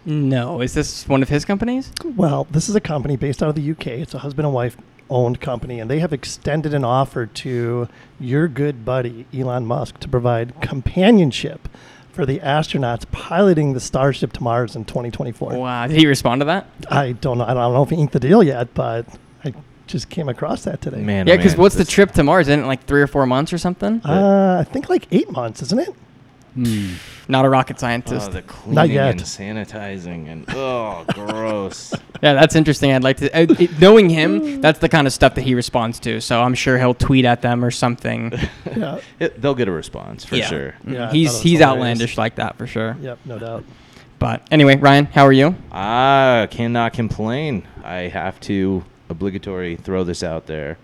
No, 0.05 0.61
is 0.61 0.73
this 0.73 1.07
one 1.07 1.21
of 1.21 1.29
his 1.29 1.45
companies? 1.45 1.91
Well, 2.15 2.45
this 2.51 2.67
is 2.69 2.75
a 2.75 2.81
company 2.81 3.15
based 3.15 3.41
out 3.41 3.49
of 3.49 3.55
the 3.55 3.71
UK. 3.71 3.87
It's 3.87 4.13
a 4.13 4.19
husband 4.19 4.45
and 4.45 4.53
wife 4.53 4.77
owned 5.09 5.39
company, 5.41 5.79
and 5.79 5.89
they 5.89 5.99
have 5.99 6.13
extended 6.13 6.73
an 6.73 6.83
offer 6.83 7.25
to 7.25 7.87
your 8.19 8.47
good 8.47 8.85
buddy 8.85 9.25
Elon 9.33 9.65
Musk 9.65 9.99
to 9.99 10.07
provide 10.07 10.59
companionship 10.61 11.69
for 12.11 12.25
the 12.25 12.39
astronauts 12.39 13.09
piloting 13.11 13.73
the 13.73 13.79
Starship 13.79 14.33
to 14.33 14.43
Mars 14.43 14.75
in 14.75 14.85
2024. 14.85 15.55
Wow. 15.55 15.87
Did 15.87 15.97
he 15.97 16.07
respond 16.07 16.41
to 16.41 16.45
that? 16.45 16.67
I 16.89 17.11
don't 17.11 17.37
know. 17.37 17.45
I 17.45 17.53
don't 17.53 17.73
know 17.73 17.83
if 17.83 17.89
he 17.89 17.95
inked 17.95 18.13
the 18.13 18.19
deal 18.19 18.41
yet, 18.41 18.73
but 18.73 19.05
I 19.45 19.53
just 19.85 20.09
came 20.09 20.27
across 20.27 20.63
that 20.63 20.81
today. 20.81 21.01
Man, 21.01 21.27
Yeah, 21.27 21.35
oh 21.35 21.37
because 21.37 21.53
man, 21.53 21.61
what's 21.61 21.75
the 21.75 21.85
trip 21.85 22.11
to 22.13 22.23
Mars? 22.23 22.47
Isn't 22.47 22.63
it 22.63 22.67
like 22.67 22.85
three 22.85 23.01
or 23.01 23.07
four 23.07 23.25
months 23.27 23.53
or 23.53 23.57
something? 23.57 24.01
Uh, 24.03 24.57
I 24.59 24.63
think 24.63 24.89
like 24.89 25.07
eight 25.11 25.31
months, 25.31 25.61
isn't 25.61 25.79
it? 25.79 25.93
Not 27.27 27.45
a 27.45 27.49
rocket 27.49 27.79
scientist. 27.79 28.29
Oh, 28.29 28.33
the 28.33 28.41
cleaning 28.41 28.75
Not 28.75 28.89
yet. 28.89 29.11
and 29.11 29.19
sanitizing 29.21 30.27
and 30.29 30.45
oh, 30.49 31.05
gross. 31.13 31.93
Yeah, 32.23 32.33
that's 32.33 32.55
interesting. 32.55 32.91
I'd 32.93 33.03
like 33.03 33.17
to 33.17 33.29
uh, 33.37 33.45
it, 33.59 33.79
knowing 33.79 34.09
him. 34.09 34.59
That's 34.61 34.79
the 34.79 34.89
kind 34.89 35.05
of 35.05 35.13
stuff 35.13 35.35
that 35.35 35.41
he 35.43 35.53
responds 35.55 35.99
to. 36.01 36.19
So 36.21 36.41
I'm 36.41 36.55
sure 36.55 36.77
he'll 36.77 36.93
tweet 36.93 37.25
at 37.25 37.41
them 37.41 37.63
or 37.63 37.71
something. 37.71 38.33
Yeah. 38.77 38.99
It, 39.19 39.41
they'll 39.41 39.55
get 39.55 39.67
a 39.67 39.71
response 39.71 40.23
for 40.23 40.35
Yeah. 40.35 40.45
sure. 40.47 40.75
Yeah, 40.85 41.09
he's 41.11 41.41
he's 41.41 41.59
hilarious. 41.59 41.61
outlandish 41.63 42.17
like 42.17 42.35
that 42.35 42.57
for 42.57 42.67
sure. 42.67 42.95
Yep, 43.01 43.19
no 43.25 43.39
doubt. 43.39 43.63
But 44.19 44.45
anyway, 44.51 44.75
Ryan, 44.75 45.05
how 45.05 45.25
are 45.25 45.31
you? 45.31 45.55
I 45.71 46.47
cannot 46.51 46.93
complain. 46.93 47.67
I 47.83 48.01
have 48.01 48.39
to 48.41 48.83
obligatory 49.09 49.77
throw 49.77 50.03
this 50.03 50.21
out 50.21 50.45
there. 50.45 50.77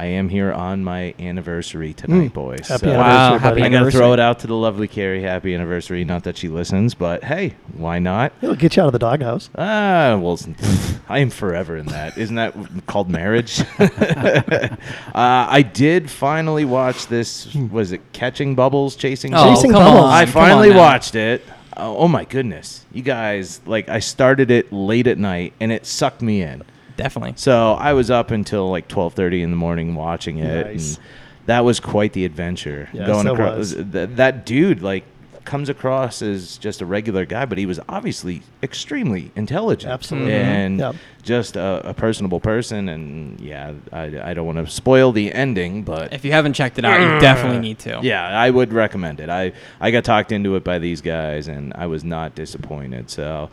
I 0.00 0.06
am 0.06 0.30
here 0.30 0.50
on 0.50 0.82
my 0.82 1.12
anniversary 1.18 1.92
tonight, 1.92 2.30
Mm. 2.30 2.32
boys. 2.32 2.68
Happy 2.68 2.86
So- 2.86 2.92
Wow, 2.96 3.02
anniversary, 3.04 3.38
happy 3.40 3.42
buddy. 3.42 3.60
I 3.60 3.64
gotta 3.64 3.76
anniversary. 3.76 3.98
throw 4.00 4.12
it 4.14 4.20
out 4.20 4.38
to 4.38 4.46
the 4.46 4.54
lovely 4.54 4.88
Carrie. 4.88 5.22
Happy 5.22 5.54
anniversary. 5.54 6.04
Not 6.06 6.24
that 6.24 6.38
she 6.38 6.48
listens, 6.48 6.94
but 6.94 7.24
hey, 7.24 7.52
why 7.76 7.98
not? 7.98 8.32
It'll 8.40 8.54
get 8.56 8.76
you 8.76 8.82
out 8.82 8.86
of 8.86 8.92
the 8.94 8.98
doghouse. 8.98 9.50
Ah, 9.58 10.16
well, 10.18 10.38
I 11.10 11.18
am 11.18 11.28
forever 11.28 11.76
in 11.76 11.84
that. 11.88 12.16
Isn't 12.16 12.36
that 12.36 12.54
called 12.86 13.10
marriage? 13.10 13.60
uh, 13.78 14.68
I 15.14 15.60
did 15.70 16.10
finally 16.10 16.64
watch 16.64 17.06
this. 17.08 17.54
Was 17.70 17.92
it 17.92 18.00
Catching 18.14 18.54
Bubbles, 18.54 18.96
Chasing? 18.96 19.34
Oh, 19.34 19.54
Chasing 19.54 19.72
come 19.72 19.82
Bubbles. 19.84 20.04
on! 20.04 20.12
I 20.12 20.24
come 20.24 20.32
finally 20.32 20.70
on 20.70 20.76
now. 20.76 20.80
watched 20.82 21.14
it. 21.14 21.44
Oh, 21.76 21.98
oh 21.98 22.08
my 22.08 22.24
goodness, 22.24 22.86
you 22.90 23.02
guys! 23.02 23.60
Like 23.66 23.90
I 23.90 23.98
started 23.98 24.50
it 24.50 24.72
late 24.72 25.06
at 25.06 25.18
night, 25.18 25.52
and 25.60 25.70
it 25.70 25.84
sucked 25.84 26.22
me 26.22 26.40
in. 26.40 26.62
Definitely. 27.02 27.34
So 27.36 27.72
I 27.74 27.92
was 27.92 28.10
up 28.10 28.30
until 28.30 28.70
like 28.70 28.88
twelve 28.88 29.14
thirty 29.14 29.42
in 29.42 29.50
the 29.50 29.56
morning 29.56 29.94
watching 29.94 30.38
it, 30.38 30.66
Nice. 30.66 30.96
and 30.96 31.04
that 31.46 31.64
was 31.64 31.80
quite 31.80 32.12
the 32.12 32.24
adventure. 32.24 32.88
Yes, 32.92 33.06
going 33.06 33.26
it 33.26 33.32
across 33.32 33.56
was. 33.56 33.74
th- 33.74 34.10
that 34.16 34.46
dude, 34.46 34.82
like 34.82 35.04
comes 35.46 35.70
across 35.70 36.20
as 36.22 36.58
just 36.58 36.80
a 36.82 36.86
regular 36.86 37.24
guy, 37.24 37.44
but 37.46 37.56
he 37.58 37.64
was 37.66 37.80
obviously 37.88 38.42
extremely 38.62 39.32
intelligent, 39.34 39.90
Absolutely. 39.90 40.30
Mm-hmm. 40.32 40.48
and 40.48 40.78
Yep. 40.78 40.94
just 41.24 41.56
a, 41.56 41.80
a 41.88 41.94
personable 41.94 42.38
person. 42.40 42.88
And 42.90 43.40
yeah, 43.40 43.72
I, 43.90 44.30
I 44.30 44.34
don't 44.34 44.46
want 44.46 44.58
to 44.58 44.70
spoil 44.70 45.10
the 45.12 45.32
ending, 45.32 45.82
but 45.82 46.12
If 46.12 46.24
you 46.26 46.30
haven't 46.32 46.52
checked 46.52 46.78
it 46.78 46.84
out, 46.84 47.00
you 47.00 47.18
definitely 47.20 47.58
need 47.60 47.78
to. 47.80 47.98
yeah, 48.02 48.28
I 48.38 48.50
would 48.50 48.72
recommend 48.72 49.18
it. 49.18 49.28
I, 49.30 49.52
I 49.80 49.90
got 49.90 50.04
talked 50.04 50.30
into 50.30 50.54
it 50.56 50.62
by 50.62 50.78
these 50.78 51.00
guys, 51.00 51.48
and 51.48 51.72
I 51.74 51.86
was 51.86 52.04
not 52.04 52.34
disappointed. 52.36 53.10
So, 53.10 53.50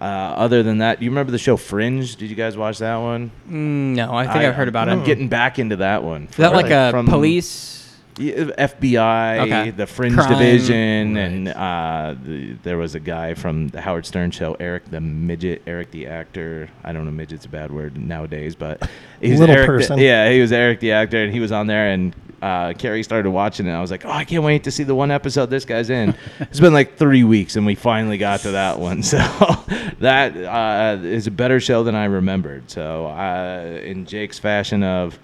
uh, 0.00 0.04
other 0.04 0.62
than 0.62 0.78
that, 0.78 1.00
you 1.02 1.10
remember 1.10 1.32
the 1.32 1.38
show 1.38 1.56
Fringe? 1.56 2.16
Did 2.16 2.28
you 2.30 2.36
guys 2.36 2.56
watch 2.56 2.78
that 2.78 2.96
one? 2.96 3.30
Mm, 3.48 3.94
no, 3.96 4.14
I 4.14 4.24
think 4.24 4.36
I, 4.36 4.42
have 4.42 4.54
heard 4.54 4.68
about 4.68 4.88
it. 4.88 4.92
I'm 4.92 5.04
getting 5.04 5.28
back 5.28 5.58
into 5.58 5.76
that 5.76 6.02
one. 6.04 6.24
Is 6.30 6.36
that 6.36 6.52
like 6.52 6.70
a 6.70 6.90
From- 6.90 7.06
police? 7.06 7.72
FBI, 8.18 9.40
Okay. 9.40 9.70
the 9.70 9.86
Fringe 9.86 10.14
Crime. 10.14 10.30
Division, 10.32 11.16
and 11.16 11.48
uh, 11.48 12.14
the, 12.22 12.52
there 12.62 12.78
was 12.78 12.94
a 12.94 13.00
guy 13.00 13.34
from 13.34 13.68
the 13.68 13.80
Howard 13.80 14.06
Stern 14.06 14.30
show, 14.30 14.56
Eric 14.58 14.90
the 14.90 15.00
midget, 15.00 15.62
Eric 15.66 15.90
the 15.90 16.06
actor. 16.06 16.70
I 16.84 16.92
don't 16.92 17.04
know, 17.04 17.10
midget's 17.10 17.44
a 17.44 17.48
bad 17.50 17.70
word 17.70 17.96
nowadays, 17.98 18.54
but 18.54 18.88
he's 19.20 19.38
Little 19.38 19.54
Eric 19.54 19.66
the- 19.66 19.72
person. 19.72 19.98
yeah, 19.98 20.30
he 20.30 20.40
was 20.40 20.52
Eric 20.52 20.80
the 20.80 20.92
actor, 20.92 21.22
and 21.24 21.32
he 21.32 21.40
was 21.40 21.52
on 21.52 21.66
there, 21.66 21.90
and 21.90 22.14
uh, 22.42 22.72
Carrie 22.74 23.02
started 23.02 23.30
watching 23.30 23.66
it. 23.66 23.72
I 23.72 23.80
was 23.80 23.90
like, 23.90 24.04
oh, 24.04 24.10
I 24.10 24.24
can't 24.24 24.44
wait 24.44 24.64
to 24.64 24.70
see 24.70 24.82
the 24.84 24.94
one 24.94 25.10
episode 25.10 25.46
this 25.50 25.64
guy's 25.64 25.90
in. 25.90 26.14
it's 26.40 26.60
been 26.60 26.72
like 26.72 26.96
three 26.96 27.24
weeks, 27.24 27.56
and 27.56 27.64
we 27.66 27.74
finally 27.74 28.18
got 28.18 28.40
to 28.40 28.52
that 28.52 28.78
one. 28.78 29.02
So 29.02 29.18
that 30.00 30.36
uh, 30.36 30.98
is 31.02 31.26
a 31.26 31.30
better 31.30 31.60
show 31.60 31.82
than 31.84 31.94
I 31.94 32.04
remembered. 32.06 32.70
So 32.70 33.06
uh, 33.06 33.80
in 33.82 34.04
Jake's 34.06 34.38
fashion 34.38 34.82
of 34.82 35.18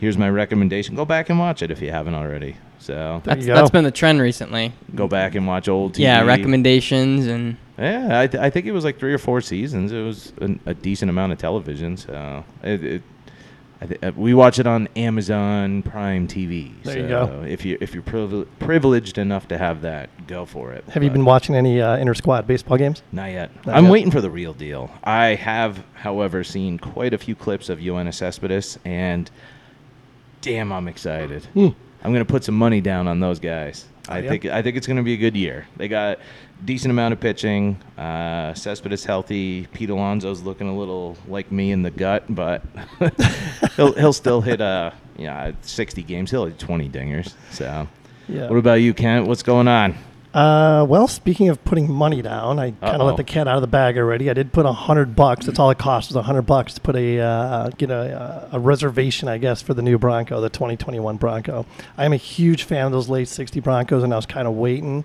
here's 0.00 0.16
my 0.18 0.28
recommendation. 0.30 0.94
Go 0.96 1.04
back 1.04 1.30
and 1.30 1.38
watch 1.38 1.62
it 1.62 1.70
if 1.70 1.80
you 1.82 1.90
haven't 1.90 2.14
already. 2.14 2.56
So 2.78 3.22
That's 3.24 3.46
that's 3.46 3.70
been 3.70 3.84
the 3.84 3.90
trend 3.90 4.20
recently. 4.20 4.72
go 4.94 5.08
back 5.08 5.34
and 5.34 5.46
watch 5.46 5.68
old 5.68 5.94
TV. 5.94 6.00
Yeah, 6.00 6.22
recommendations 6.22 7.26
and 7.26 7.56
Yeah, 7.78 8.20
I, 8.20 8.26
th- 8.26 8.42
I 8.42 8.50
think 8.50 8.66
it 8.66 8.72
was 8.72 8.84
like 8.84 8.98
three 8.98 9.14
or 9.14 9.18
four 9.18 9.40
seasons. 9.40 9.90
It 9.90 10.02
was 10.02 10.32
an, 10.42 10.60
a 10.66 10.74
decent 10.74 11.08
amount 11.08 11.32
of 11.32 11.38
television. 11.38 11.96
So 11.96 12.44
it, 12.62 12.84
it 12.84 13.02
I 13.84 14.06
uh, 14.06 14.12
we 14.16 14.34
watch 14.34 14.58
it 14.58 14.66
on 14.66 14.88
Amazon 14.96 15.82
Prime 15.82 16.26
TV. 16.26 16.72
There 16.82 16.94
so 16.94 17.00
you 17.00 17.08
go. 17.08 17.44
If 17.46 17.64
you 17.64 17.78
if 17.80 17.94
you're 17.94 18.02
privil- 18.02 18.46
privileged 18.58 19.18
enough 19.18 19.48
to 19.48 19.58
have 19.58 19.82
that, 19.82 20.26
go 20.26 20.44
for 20.44 20.72
it. 20.72 20.84
Have 20.88 21.02
you 21.02 21.10
been 21.10 21.24
watching 21.24 21.54
any 21.54 21.80
uh, 21.80 21.96
inter 21.96 22.14
squad 22.14 22.46
baseball 22.46 22.78
games? 22.78 23.02
Not 23.12 23.30
yet. 23.30 23.50
Not 23.66 23.76
I'm 23.76 23.84
yet. 23.84 23.92
waiting 23.92 24.10
for 24.10 24.20
the 24.20 24.30
real 24.30 24.54
deal. 24.54 24.90
I 25.02 25.34
have, 25.34 25.84
however, 25.94 26.44
seen 26.44 26.78
quite 26.78 27.12
a 27.12 27.18
few 27.18 27.34
clips 27.34 27.68
of 27.68 27.78
Yoenis 27.78 28.14
Cespedes, 28.14 28.78
and 28.84 29.30
damn, 30.40 30.72
I'm 30.72 30.88
excited. 30.88 31.44
Hmm. 31.46 31.68
I'm 32.02 32.12
gonna 32.12 32.24
put 32.24 32.44
some 32.44 32.56
money 32.56 32.80
down 32.80 33.08
on 33.08 33.20
those 33.20 33.38
guys. 33.40 33.86
I 34.08 34.18
yeah? 34.18 34.28
think 34.28 34.46
I 34.46 34.62
think 34.62 34.76
it's 34.76 34.86
gonna 34.86 35.02
be 35.02 35.14
a 35.14 35.18
good 35.18 35.36
year. 35.36 35.66
They 35.76 35.88
got 35.88 36.18
decent 36.64 36.90
amount 36.90 37.12
of 37.12 37.20
pitching. 37.20 37.76
Uh, 37.98 38.54
Cespedes 38.54 39.04
healthy. 39.04 39.66
Pete 39.72 39.90
Alonso's 39.90 40.42
looking 40.42 40.68
a 40.68 40.76
little 40.76 41.16
like 41.28 41.50
me 41.52 41.70
in 41.72 41.82
the 41.82 41.90
gut, 41.90 42.24
but 42.28 42.62
he'll 43.76 43.92
he'll 43.94 44.12
still 44.12 44.40
hit 44.40 44.60
uh 44.60 44.90
yeah 45.16 45.52
60 45.62 46.02
games. 46.02 46.30
He'll 46.30 46.46
hit 46.46 46.58
20 46.58 46.88
dingers. 46.88 47.34
So, 47.50 47.86
Yeah. 48.28 48.48
what 48.48 48.56
about 48.56 48.74
you, 48.74 48.94
Kent? 48.94 49.26
What's 49.26 49.42
going 49.42 49.68
on? 49.68 49.96
Uh, 50.32 50.84
well, 50.88 51.06
speaking 51.06 51.48
of 51.48 51.64
putting 51.64 51.88
money 51.88 52.20
down, 52.20 52.58
I 52.58 52.72
kind 52.72 53.00
of 53.00 53.06
let 53.06 53.16
the 53.16 53.22
cat 53.22 53.46
out 53.46 53.54
of 53.54 53.60
the 53.60 53.68
bag 53.68 53.96
already. 53.96 54.28
I 54.28 54.32
did 54.32 54.52
put 54.52 54.66
a 54.66 54.72
hundred 54.72 55.14
bucks. 55.14 55.46
That's 55.46 55.60
all 55.60 55.70
it 55.70 55.78
cost 55.78 56.08
was 56.10 56.16
a 56.16 56.22
hundred 56.22 56.42
bucks 56.42 56.74
to 56.74 56.80
put 56.80 56.96
a 56.96 57.20
uh, 57.20 57.68
get 57.78 57.90
a, 57.92 58.48
a 58.50 58.58
reservation, 58.58 59.28
I 59.28 59.38
guess, 59.38 59.62
for 59.62 59.74
the 59.74 59.82
new 59.82 59.96
Bronco, 59.96 60.40
the 60.40 60.48
2021 60.48 61.18
Bronco. 61.18 61.66
I 61.96 62.04
am 62.04 62.12
a 62.12 62.16
huge 62.16 62.64
fan 62.64 62.86
of 62.86 62.90
those 62.90 63.08
late 63.08 63.28
60 63.28 63.60
Broncos, 63.60 64.02
and 64.02 64.12
I 64.12 64.16
was 64.16 64.26
kind 64.26 64.48
of 64.48 64.54
waiting 64.54 65.04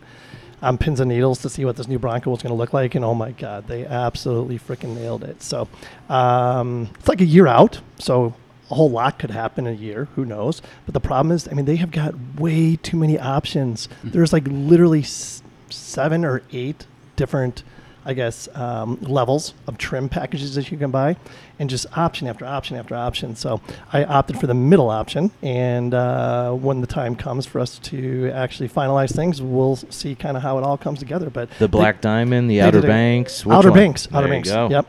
on 0.61 0.77
pins 0.77 0.99
and 0.99 1.09
needles 1.09 1.39
to 1.43 1.49
see 1.49 1.63
what 1.65 1.75
this 1.77 1.87
new 1.87 1.99
Bronco 1.99 2.31
was 2.31 2.41
going 2.41 2.51
to 2.51 2.57
look 2.57 2.73
like. 2.73 2.95
And 2.95 3.03
oh 3.05 3.13
my 3.13 3.31
God, 3.31 3.67
they 3.67 3.85
absolutely 3.85 4.59
freaking 4.59 4.95
nailed 4.95 5.23
it. 5.23 5.41
So 5.41 5.67
um, 6.09 6.89
it's 6.99 7.07
like 7.07 7.21
a 7.21 7.25
year 7.25 7.47
out. 7.47 7.79
So 7.97 8.33
a 8.71 8.75
whole 8.75 8.89
lot 8.89 9.17
could 9.19 9.31
happen 9.31 9.65
in 9.67 9.73
a 9.73 9.77
year. 9.77 10.05
Who 10.15 10.25
knows? 10.25 10.61
But 10.85 10.93
the 10.93 10.99
problem 10.99 11.31
is, 11.31 11.47
I 11.47 11.53
mean, 11.53 11.65
they 11.65 11.77
have 11.77 11.91
got 11.91 12.13
way 12.39 12.75
too 12.75 12.97
many 12.97 13.17
options. 13.17 13.89
There's 14.03 14.33
like 14.33 14.47
literally 14.47 15.01
s- 15.01 15.41
seven 15.69 16.23
or 16.25 16.41
eight 16.51 16.85
different, 17.15 17.63
I 18.09 18.13
guess, 18.13 18.49
um, 18.55 18.97
levels 19.01 19.53
of 19.67 19.77
trim 19.77 20.09
packages 20.09 20.55
that 20.55 20.71
you 20.71 20.79
can 20.79 20.89
buy, 20.89 21.15
and 21.59 21.69
just 21.69 21.85
option 21.95 22.27
after 22.27 22.43
option 22.43 22.75
after 22.75 22.95
option. 22.95 23.35
So 23.35 23.61
I 23.93 24.03
opted 24.03 24.39
for 24.39 24.47
the 24.47 24.55
middle 24.55 24.89
option, 24.89 25.29
and 25.43 25.93
uh, 25.93 26.53
when 26.53 26.81
the 26.81 26.87
time 26.87 27.15
comes 27.15 27.45
for 27.45 27.59
us 27.59 27.77
to 27.77 28.31
actually 28.33 28.67
finalize 28.67 29.15
things, 29.15 29.43
we'll 29.43 29.75
see 29.75 30.15
kind 30.15 30.35
of 30.35 30.41
how 30.41 30.57
it 30.57 30.63
all 30.63 30.75
comes 30.75 30.97
together. 30.97 31.29
But 31.29 31.51
The 31.59 31.67
they- 31.67 31.71
Black 31.71 32.01
Diamond, 32.01 32.49
the 32.49 32.61
Outer 32.61 32.81
did 32.81 32.85
a- 32.85 32.87
Banks, 32.87 33.45
Outer? 33.45 33.69
Banks. 33.71 34.07
Outer 34.11 34.27
Banks. 34.27 34.49
Yep. 34.49 34.87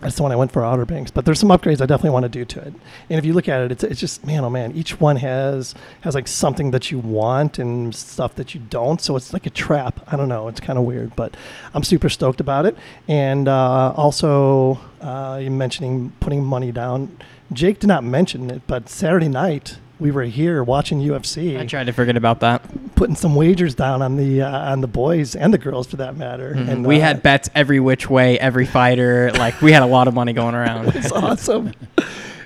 That's 0.00 0.14
the 0.14 0.22
one 0.22 0.30
I 0.30 0.36
went 0.36 0.52
for, 0.52 0.64
Outer 0.64 0.84
Banks. 0.84 1.10
But 1.10 1.24
there's 1.24 1.40
some 1.40 1.48
upgrades 1.48 1.80
I 1.80 1.86
definitely 1.86 2.10
want 2.10 2.22
to 2.22 2.28
do 2.28 2.44
to 2.44 2.60
it. 2.60 2.72
And 3.10 3.18
if 3.18 3.24
you 3.24 3.32
look 3.32 3.48
at 3.48 3.62
it, 3.62 3.72
it's, 3.72 3.82
it's 3.82 3.98
just 3.98 4.24
man, 4.24 4.44
oh 4.44 4.50
man, 4.50 4.72
each 4.72 5.00
one 5.00 5.16
has 5.16 5.74
has 6.02 6.14
like 6.14 6.28
something 6.28 6.70
that 6.70 6.92
you 6.92 7.00
want 7.00 7.58
and 7.58 7.92
stuff 7.94 8.36
that 8.36 8.54
you 8.54 8.60
don't. 8.60 9.00
So 9.00 9.16
it's 9.16 9.32
like 9.32 9.46
a 9.46 9.50
trap. 9.50 10.00
I 10.06 10.16
don't 10.16 10.28
know. 10.28 10.46
It's 10.46 10.60
kind 10.60 10.78
of 10.78 10.84
weird, 10.84 11.16
but 11.16 11.36
I'm 11.74 11.82
super 11.82 12.08
stoked 12.08 12.40
about 12.40 12.64
it. 12.64 12.76
And 13.08 13.48
uh, 13.48 13.92
also, 13.96 14.78
uh, 15.00 15.40
you 15.42 15.50
mentioning 15.50 16.12
putting 16.20 16.44
money 16.44 16.70
down. 16.70 17.18
Jake 17.52 17.80
did 17.80 17.88
not 17.88 18.04
mention 18.04 18.50
it, 18.50 18.62
but 18.66 18.88
Saturday 18.88 19.28
night 19.28 19.78
we 20.00 20.10
were 20.10 20.24
here 20.24 20.62
watching 20.62 21.00
UFC 21.00 21.58
I 21.58 21.66
tried 21.66 21.84
to 21.86 21.92
forget 21.92 22.16
about 22.16 22.40
that. 22.40 22.62
putting 22.94 23.16
some 23.16 23.34
wagers 23.34 23.74
down 23.74 24.02
on 24.02 24.16
the 24.16 24.42
uh, 24.42 24.72
on 24.72 24.80
the 24.80 24.86
boys 24.88 25.34
and 25.36 25.52
the 25.52 25.58
girls 25.58 25.86
for 25.86 25.96
that 25.96 26.16
matter. 26.16 26.54
Mhm. 26.54 26.68
And 26.68 26.86
we 26.86 26.96
uh, 26.96 27.04
had 27.06 27.22
bets 27.22 27.48
every 27.54 27.80
which 27.80 28.08
way, 28.10 28.38
every 28.38 28.66
fighter. 28.66 29.30
like 29.32 29.60
we 29.62 29.72
had 29.72 29.82
a 29.82 29.86
lot 29.86 30.08
of 30.08 30.14
money 30.14 30.32
going 30.32 30.54
around. 30.54 30.88
It's 30.96 31.12
awesome. 31.12 31.72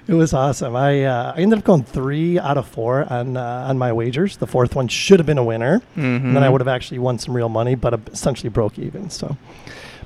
It 0.09 0.15
was 0.15 0.35
awesome. 0.35 0.75
I 0.75 1.05
uh, 1.05 1.33
I 1.37 1.41
ended 1.41 1.59
up 1.61 1.65
going 1.65 1.85
three 1.85 2.39
out 2.39 2.59
of 2.59 2.67
four 2.67 3.07
on 3.13 3.37
uh, 3.37 3.67
on 3.69 3.79
my 3.79 3.93
wagers. 3.93 4.37
The 4.37 4.47
fourth 4.49 4.75
one 4.75 4.89
should 4.89 5.21
have 5.21 5.27
been 5.27 5.39
a 5.39 5.45
winner, 5.45 5.81
and 5.97 6.35
then 6.37 6.43
I 6.43 6.49
Mhm. 6.49 6.53
would 6.53 6.61
have 6.61 6.69
actually 6.69 6.99
won 6.99 7.19
some 7.19 7.35
real 7.37 7.49
money, 7.49 7.75
but 7.77 7.99
essentially 8.13 8.49
broke 8.51 8.79
even. 8.79 9.11
So, 9.11 9.37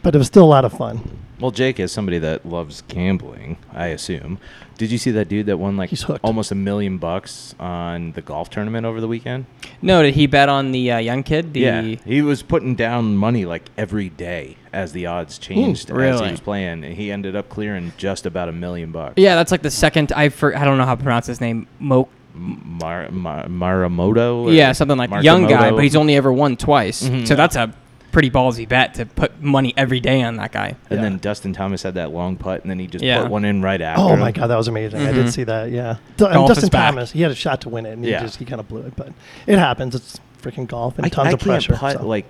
but 0.02 0.14
it 0.14 0.18
was 0.18 0.26
still 0.26 0.44
a 0.44 0.52
lot 0.56 0.64
of 0.66 0.72
fun. 0.74 1.00
Well, 1.40 1.50
Jake, 1.50 1.80
as 1.80 1.92
somebody 1.92 2.18
that 2.18 2.44
loves 2.46 2.82
gambling, 2.88 3.56
I 3.74 3.86
assume, 3.88 4.38
did 4.78 4.90
you 4.90 4.98
see 4.98 5.10
that 5.12 5.28
dude 5.28 5.46
that 5.46 5.58
won 5.58 5.76
like 5.76 5.90
He's 5.90 6.04
almost 6.22 6.50
a 6.52 6.54
million 6.54 6.98
bucks 6.98 7.54
on 7.58 8.12
the 8.12 8.20
golf 8.22 8.50
tournament 8.50 8.84
over 8.86 9.00
the 9.00 9.08
weekend? 9.08 9.46
No, 9.82 10.02
did 10.02 10.14
he 10.14 10.26
bet 10.26 10.48
on 10.48 10.72
the 10.72 10.92
uh, 10.92 10.98
young 10.98 11.22
kid? 11.22 11.52
The 11.54 11.60
yeah, 11.60 11.82
he 11.82 12.22
was 12.22 12.42
putting 12.42 12.74
down 12.74 13.16
money 13.16 13.44
like 13.44 13.62
every 13.76 14.08
day 14.10 14.56
as 14.72 14.92
the 14.92 15.06
odds 15.06 15.38
changed 15.38 15.90
as 15.90 15.94
Hmm, 15.94 15.96
Really? 16.00 16.24
he 16.26 16.30
was 16.32 16.40
playing, 16.40 16.84
and 16.84 16.94
he 16.94 17.10
ended 17.10 17.34
up 17.34 17.48
clearing 17.48 17.92
just 17.96 18.26
about 18.26 18.48
a 18.48 18.52
million 18.52 18.92
bucks. 18.92 19.14
Yeah, 19.16 19.34
that's 19.34 19.50
like 19.50 19.62
the 19.62 19.70
second. 19.70 20.12
I 20.12 20.28
for, 20.28 20.54
I 20.56 20.64
don't 20.64 20.76
know 20.78 20.84
how 20.84 20.94
to 20.94 21.02
pronounce 21.02 21.26
his 21.26 21.40
name. 21.40 21.66
Mo. 21.78 22.08
Mar- 22.38 23.08
Mar- 23.10 23.46
Maramoto. 23.46 24.44
or 24.44 24.50
Yeah, 24.52 24.72
something 24.72 24.98
like 24.98 25.10
young 25.22 25.46
guy, 25.46 25.70
but 25.70 25.82
he's 25.82 25.96
only 25.96 26.16
ever 26.16 26.30
won 26.30 26.56
twice. 26.58 27.02
Mhm. 27.08 27.26
So 27.26 27.34
that's 27.34 27.56
a 27.56 27.72
pretty 28.16 28.30
ballsy 28.30 28.66
bet 28.66 28.94
to 28.94 29.04
put 29.04 29.42
money 29.42 29.74
every 29.76 30.00
day 30.00 30.22
on 30.22 30.36
that 30.36 30.50
guy. 30.50 30.74
And 30.88 30.98
Yeah. 30.98 31.02
then 31.02 31.18
Dustin 31.18 31.52
Thomas 31.52 31.82
had 31.82 31.96
that 31.96 32.12
long 32.12 32.38
putt, 32.38 32.62
and 32.62 32.70
then 32.70 32.78
he 32.78 32.86
just 32.86 33.04
Yeah. 33.04 33.20
put 33.20 33.30
one 33.30 33.44
in 33.44 33.60
right 33.60 33.82
oh 33.82 33.84
after. 33.84 34.00
Oh 34.00 34.08
him. 34.14 34.20
my 34.20 34.32
god, 34.32 34.46
that 34.46 34.56
was 34.56 34.68
amazing! 34.68 35.02
I 35.02 35.12
did 35.12 35.16
mm-hmm. 35.16 35.28
see 35.28 35.44
that. 35.44 35.70
Yeah, 35.70 35.96
D- 36.16 36.24
and 36.24 36.32
Golf 36.32 36.50
is 36.52 36.56
Dustin. 36.56 36.70
Thomas, 36.70 37.12
he 37.12 37.20
had 37.20 37.30
a 37.30 37.34
shot 37.34 37.60
to 37.60 37.68
win 37.68 37.84
it, 37.84 37.92
and 37.92 38.02
he 38.02 38.12
just 38.12 38.38
he 38.38 38.46
kind 38.46 38.58
of 38.58 38.68
blew 38.68 38.80
it. 38.80 38.96
But 38.96 39.12
it 39.46 39.58
happens. 39.58 39.94
It's 39.94 40.18
freaking 40.42 40.66
golf 40.66 40.96
and 40.96 41.04
I, 41.04 41.10
tons 41.10 41.28
I 41.28 41.32
of 41.32 41.40
can't 41.40 41.42
pressure. 41.42 41.74
putt 41.74 41.98
so. 41.98 42.06
like 42.06 42.24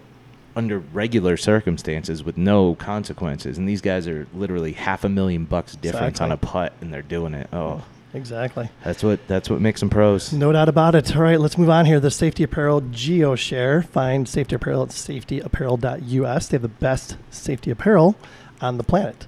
under 0.57 0.81
regular 0.81 1.37
circumstances 1.37 2.25
with 2.25 2.37
no 2.37 2.75
consequences, 2.75 3.57
and 3.57 3.69
these 3.69 3.81
guys 3.81 4.09
are 4.09 4.26
literally 4.35 4.73
half 4.73 5.05
a 5.05 5.09
million 5.09 5.45
bucks 5.45 5.76
difference 5.76 6.21
on 6.21 6.33
a 6.33 6.37
putt, 6.37 6.73
and 6.81 6.93
they're 6.93 7.00
doing 7.00 7.33
it. 7.33 7.49
Oh, 7.52 7.85
exactly. 8.14 8.68
that's 8.84 9.02
what 9.02 9.26
that's 9.28 9.50
what 9.50 9.60
makes 9.60 9.80
them 9.80 9.90
pros. 9.90 10.32
No 10.32 10.52
doubt 10.52 10.68
about 10.68 10.94
it. 10.94 11.14
All 11.16 11.22
right, 11.22 11.40
let's 11.40 11.58
move 11.58 11.70
on 11.70 11.86
here. 11.86 12.00
The 12.00 12.10
Safety 12.10 12.42
Apparel 12.42 12.82
GeoShare. 12.82 13.86
Find 13.86 14.28
safety 14.28 14.54
apparel 14.54 14.82
at 14.82 14.88
safetyapparel.us. 14.90 16.48
They 16.48 16.54
have 16.54 16.62
the 16.62 16.68
best 16.68 17.16
safety 17.30 17.70
apparel 17.70 18.16
on 18.60 18.78
the 18.78 18.84
planet. 18.84 19.26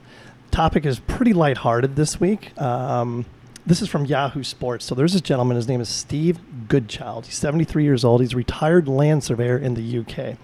Topic 0.50 0.86
is 0.86 1.00
pretty 1.00 1.32
lighthearted 1.32 1.96
this 1.96 2.18
week. 2.18 2.58
Um, 2.60 3.26
this 3.66 3.82
is 3.82 3.88
from 3.88 4.06
Yahoo 4.06 4.42
Sports. 4.42 4.86
So 4.86 4.94
there's 4.94 5.12
this 5.12 5.20
gentleman. 5.20 5.56
His 5.56 5.68
name 5.68 5.80
is 5.80 5.90
Steve 5.90 6.38
Goodchild. 6.68 7.26
He's 7.26 7.36
73 7.36 7.84
years 7.84 8.02
old. 8.02 8.22
He's 8.22 8.32
a 8.32 8.36
retired 8.36 8.88
land 8.88 9.22
surveyor 9.24 9.58
in 9.58 9.74
the 9.74 9.98
UK. 9.98 10.38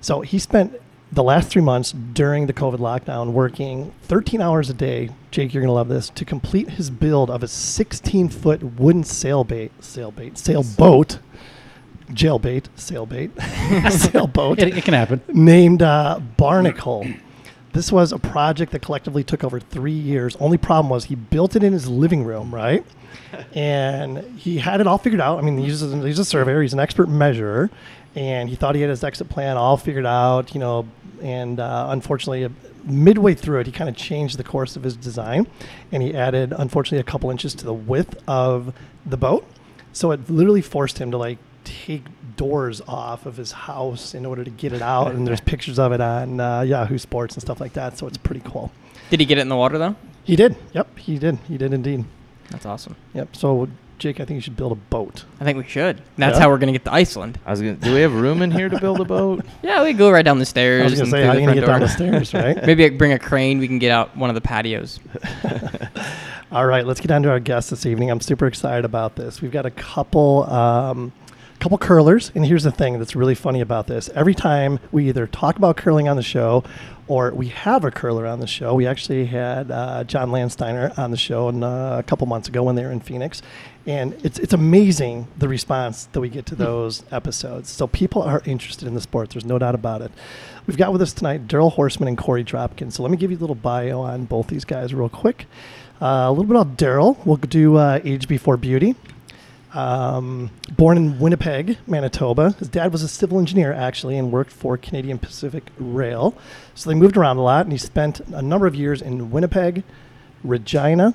So 0.00 0.20
he 0.20 0.38
spent 0.38 0.80
the 1.12 1.22
last 1.22 1.50
three 1.50 1.62
months 1.62 1.92
during 1.92 2.46
the 2.46 2.52
COVID 2.54 2.78
lockdown 2.78 3.32
working 3.32 3.92
13 4.04 4.40
hours 4.40 4.70
a 4.70 4.74
day. 4.74 5.10
Jake, 5.30 5.52
you're 5.52 5.60
going 5.62 5.68
to 5.68 5.74
love 5.74 5.88
this 5.88 6.08
to 6.10 6.24
complete 6.24 6.70
his 6.70 6.90
build 6.90 7.30
of 7.30 7.42
a 7.42 7.48
16 7.48 8.28
foot 8.30 8.62
wooden 8.80 9.02
sailbait, 9.04 9.70
sailbait, 9.80 10.36
sailboat, 10.38 11.18
jailbait, 12.10 12.64
sailbait, 12.76 13.90
sailboat 14.10 14.58
It, 14.58 14.76
it 14.78 14.84
can 14.84 14.94
happen. 14.94 15.20
named 15.28 15.82
uh, 15.82 16.18
Barnacle. 16.36 17.06
This 17.72 17.90
was 17.90 18.12
a 18.12 18.18
project 18.18 18.72
that 18.72 18.82
collectively 18.82 19.24
took 19.24 19.44
over 19.44 19.58
three 19.58 19.92
years. 19.92 20.36
Only 20.36 20.58
problem 20.58 20.90
was 20.90 21.04
he 21.06 21.14
built 21.14 21.56
it 21.56 21.62
in 21.62 21.72
his 21.72 21.88
living 21.88 22.24
room, 22.24 22.54
right? 22.54 22.84
And 23.54 24.18
he 24.38 24.58
had 24.58 24.80
it 24.82 24.86
all 24.86 24.98
figured 24.98 25.20
out. 25.20 25.38
I 25.38 25.42
mean, 25.42 25.56
he's 25.58 25.82
a, 25.82 25.96
he's 26.06 26.18
a 26.18 26.24
surveyor, 26.24 26.60
he's 26.62 26.74
an 26.74 26.80
expert 26.80 27.08
measurer, 27.08 27.70
and 28.14 28.48
he 28.48 28.56
thought 28.56 28.74
he 28.74 28.82
had 28.82 28.90
his 28.90 29.02
exit 29.04 29.28
plan 29.30 29.56
all 29.56 29.76
figured 29.78 30.04
out, 30.06 30.52
you 30.54 30.60
know. 30.60 30.86
And 31.22 31.60
uh, 31.60 31.86
unfortunately, 31.90 32.44
uh, 32.44 32.48
midway 32.84 33.34
through 33.34 33.60
it, 33.60 33.66
he 33.66 33.72
kind 33.72 33.88
of 33.88 33.96
changed 33.96 34.38
the 34.38 34.44
course 34.44 34.76
of 34.76 34.82
his 34.82 34.96
design, 34.96 35.46
and 35.92 36.02
he 36.02 36.14
added, 36.14 36.52
unfortunately, 36.56 36.98
a 36.98 37.04
couple 37.04 37.30
inches 37.30 37.54
to 37.56 37.64
the 37.64 37.72
width 37.72 38.20
of 38.26 38.74
the 39.06 39.16
boat. 39.16 39.46
So 39.92 40.10
it 40.10 40.28
literally 40.28 40.62
forced 40.62 40.98
him 40.98 41.10
to 41.12 41.18
like 41.18 41.38
take 41.64 42.04
doors 42.36 42.80
off 42.88 43.26
of 43.26 43.36
his 43.36 43.52
house 43.52 44.14
in 44.14 44.26
order 44.26 44.42
to 44.42 44.50
get 44.50 44.72
it 44.72 44.82
out. 44.82 45.12
And 45.12 45.26
there's 45.26 45.40
pictures 45.52 45.78
of 45.78 45.92
it 45.92 46.00
on 46.00 46.40
uh, 46.40 46.62
Yahoo 46.62 46.98
Sports 46.98 47.34
and 47.34 47.42
stuff 47.42 47.60
like 47.60 47.74
that. 47.74 47.98
So 47.98 48.06
it's 48.06 48.18
pretty 48.18 48.42
cool. 48.44 48.72
Did 49.10 49.20
he 49.20 49.26
get 49.26 49.38
it 49.38 49.42
in 49.42 49.48
the 49.48 49.56
water 49.56 49.78
though? 49.78 49.96
He 50.24 50.36
did. 50.36 50.56
Yep, 50.72 50.98
he 50.98 51.18
did. 51.18 51.38
He 51.48 51.56
did 51.58 51.72
indeed. 51.72 52.04
That's 52.50 52.66
awesome. 52.66 52.96
Yep. 53.14 53.36
So 53.36 53.68
Jake, 54.02 54.18
I 54.18 54.24
think 54.24 54.34
you 54.34 54.40
should 54.40 54.56
build 54.56 54.72
a 54.72 54.74
boat. 54.74 55.24
I 55.40 55.44
think 55.44 55.56
we 55.58 55.64
should. 55.64 56.02
That's 56.18 56.36
Yeah? 56.36 56.42
how 56.42 56.50
we're 56.50 56.58
gonna 56.58 56.72
get 56.72 56.84
to 56.86 56.92
Iceland. 56.92 57.38
I 57.46 57.52
was 57.52 57.60
gonna. 57.60 57.74
Do 57.74 57.94
we 57.94 58.00
have 58.00 58.12
room 58.12 58.42
in 58.42 58.50
here 58.50 58.68
to 58.68 58.80
build 58.80 59.00
a 59.00 59.04
boat? 59.04 59.44
Yeah, 59.62 59.84
we 59.84 59.92
go 59.92 60.10
right 60.10 60.24
down 60.24 60.40
the 60.40 60.44
stairs. 60.44 60.80
I 60.82 60.84
was 60.86 60.92
gonna 60.94 61.02
and 61.04 61.10
say, 61.12 61.18
through 61.18 61.26
how 61.28 61.32
the 61.34 61.40
you 61.40 61.46
gonna 61.46 61.60
get 61.60 61.64
front 61.66 61.80
down 61.98 62.10
the 62.10 62.14
door. 62.14 62.24
stairs, 62.24 62.34
right? 62.56 62.66
Maybe 62.66 62.84
I 62.84 62.90
bring 62.90 63.12
a 63.12 63.18
crane. 63.20 63.58
We 63.60 63.68
can 63.68 63.78
get 63.78 63.92
out 63.92 64.16
one 64.16 64.28
of 64.28 64.34
the 64.34 64.40
patios. 64.40 64.98
All 66.50 66.66
right, 66.66 66.84
let's 66.84 67.00
get 67.00 67.10
on 67.12 67.22
to 67.22 67.30
our 67.30 67.40
guest 67.40 67.70
this 67.70 67.86
evening. 67.86 68.10
I'm 68.10 68.20
super 68.20 68.46
excited 68.46 68.84
about 68.84 69.14
this. 69.16 69.40
We've 69.40 69.52
got 69.52 69.64
a 69.66 69.70
couple, 69.70 70.50
um, 70.50 71.12
couple 71.60 71.78
curlers, 71.78 72.30
and 72.34 72.44
here's 72.44 72.64
the 72.64 72.72
thing 72.72 72.98
that's 72.98 73.16
really 73.16 73.34
funny 73.34 73.60
about 73.62 73.86
this. 73.86 74.10
Every 74.14 74.34
time 74.34 74.78
we 74.90 75.08
either 75.08 75.26
talk 75.26 75.56
about 75.56 75.76
curling 75.78 76.08
on 76.08 76.16
the 76.16 76.22
show, 76.22 76.62
or 77.08 77.30
we 77.32 77.48
have 77.48 77.84
a 77.84 77.90
curler 77.90 78.26
on 78.26 78.40
the 78.40 78.46
show. 78.46 78.74
We 78.74 78.86
actually 78.86 79.26
had 79.26 79.70
uh, 79.70 80.04
John 80.04 80.30
Landsteiner 80.30 80.96
on 80.98 81.10
the 81.10 81.16
show 81.16 81.48
and, 81.48 81.62
uh, 81.64 81.96
a 81.98 82.02
couple 82.02 82.26
months 82.26 82.48
ago 82.48 82.62
when 82.62 82.74
they 82.76 82.84
were 82.84 82.92
in 82.92 83.00
Phoenix, 83.00 83.42
and 83.86 84.14
it's 84.24 84.38
it's 84.38 84.52
amazing 84.52 85.26
the 85.38 85.48
response 85.48 86.04
that 86.12 86.20
we 86.20 86.28
get 86.28 86.46
to 86.46 86.54
those 86.54 87.02
episodes. 87.10 87.68
So 87.68 87.86
people 87.86 88.22
are 88.22 88.42
interested 88.44 88.86
in 88.86 88.94
the 88.94 89.00
sport. 89.00 89.30
There's 89.30 89.44
no 89.44 89.58
doubt 89.58 89.74
about 89.74 90.02
it. 90.02 90.12
We've 90.66 90.76
got 90.76 90.92
with 90.92 91.02
us 91.02 91.12
tonight 91.12 91.48
Darryl 91.48 91.74
Horsman 91.74 92.08
and 92.08 92.16
Korey 92.16 92.44
Dropkin. 92.44 92.92
So 92.92 93.02
let 93.02 93.10
me 93.10 93.16
give 93.16 93.30
you 93.30 93.38
a 93.38 93.40
little 93.40 93.56
bio 93.56 94.00
on 94.00 94.24
both 94.24 94.46
these 94.46 94.64
guys 94.64 94.94
real 94.94 95.08
quick. 95.08 95.46
Uh, 96.00 96.26
a 96.28 96.30
little 96.30 96.44
bit 96.44 96.56
about 96.56 96.76
Darryl. 96.76 97.16
We'll 97.24 97.36
do 97.36 97.76
uh, 97.76 98.00
Age 98.04 98.28
Before 98.28 98.56
Beauty. 98.56 98.96
Um, 99.74 100.50
born 100.76 100.96
in 100.98 101.18
Winnipeg, 101.18 101.78
Manitoba. 101.86 102.50
His 102.58 102.68
dad 102.68 102.92
was 102.92 103.02
a 103.02 103.08
civil 103.08 103.38
engineer, 103.38 103.72
actually, 103.72 104.18
and 104.18 104.30
worked 104.30 104.52
for 104.52 104.76
Canadian 104.76 105.18
Pacific 105.18 105.64
Rail. 105.78 106.34
So 106.74 106.90
they 106.90 106.94
moved 106.94 107.16
around 107.16 107.38
a 107.38 107.42
lot, 107.42 107.64
and 107.64 107.72
he 107.72 107.78
spent 107.78 108.20
a 108.20 108.42
number 108.42 108.66
of 108.66 108.74
years 108.74 109.00
in 109.00 109.30
Winnipeg, 109.30 109.82
Regina, 110.44 111.14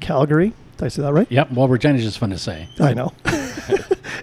Calgary. 0.00 0.52
Did 0.76 0.84
I 0.86 0.88
say 0.88 1.02
that 1.02 1.12
right? 1.12 1.30
Yep. 1.30 1.52
Well, 1.52 1.68
Regina's 1.68 2.02
just 2.02 2.18
fun 2.18 2.30
to 2.30 2.38
say. 2.38 2.68
I 2.80 2.94
know. 2.94 3.12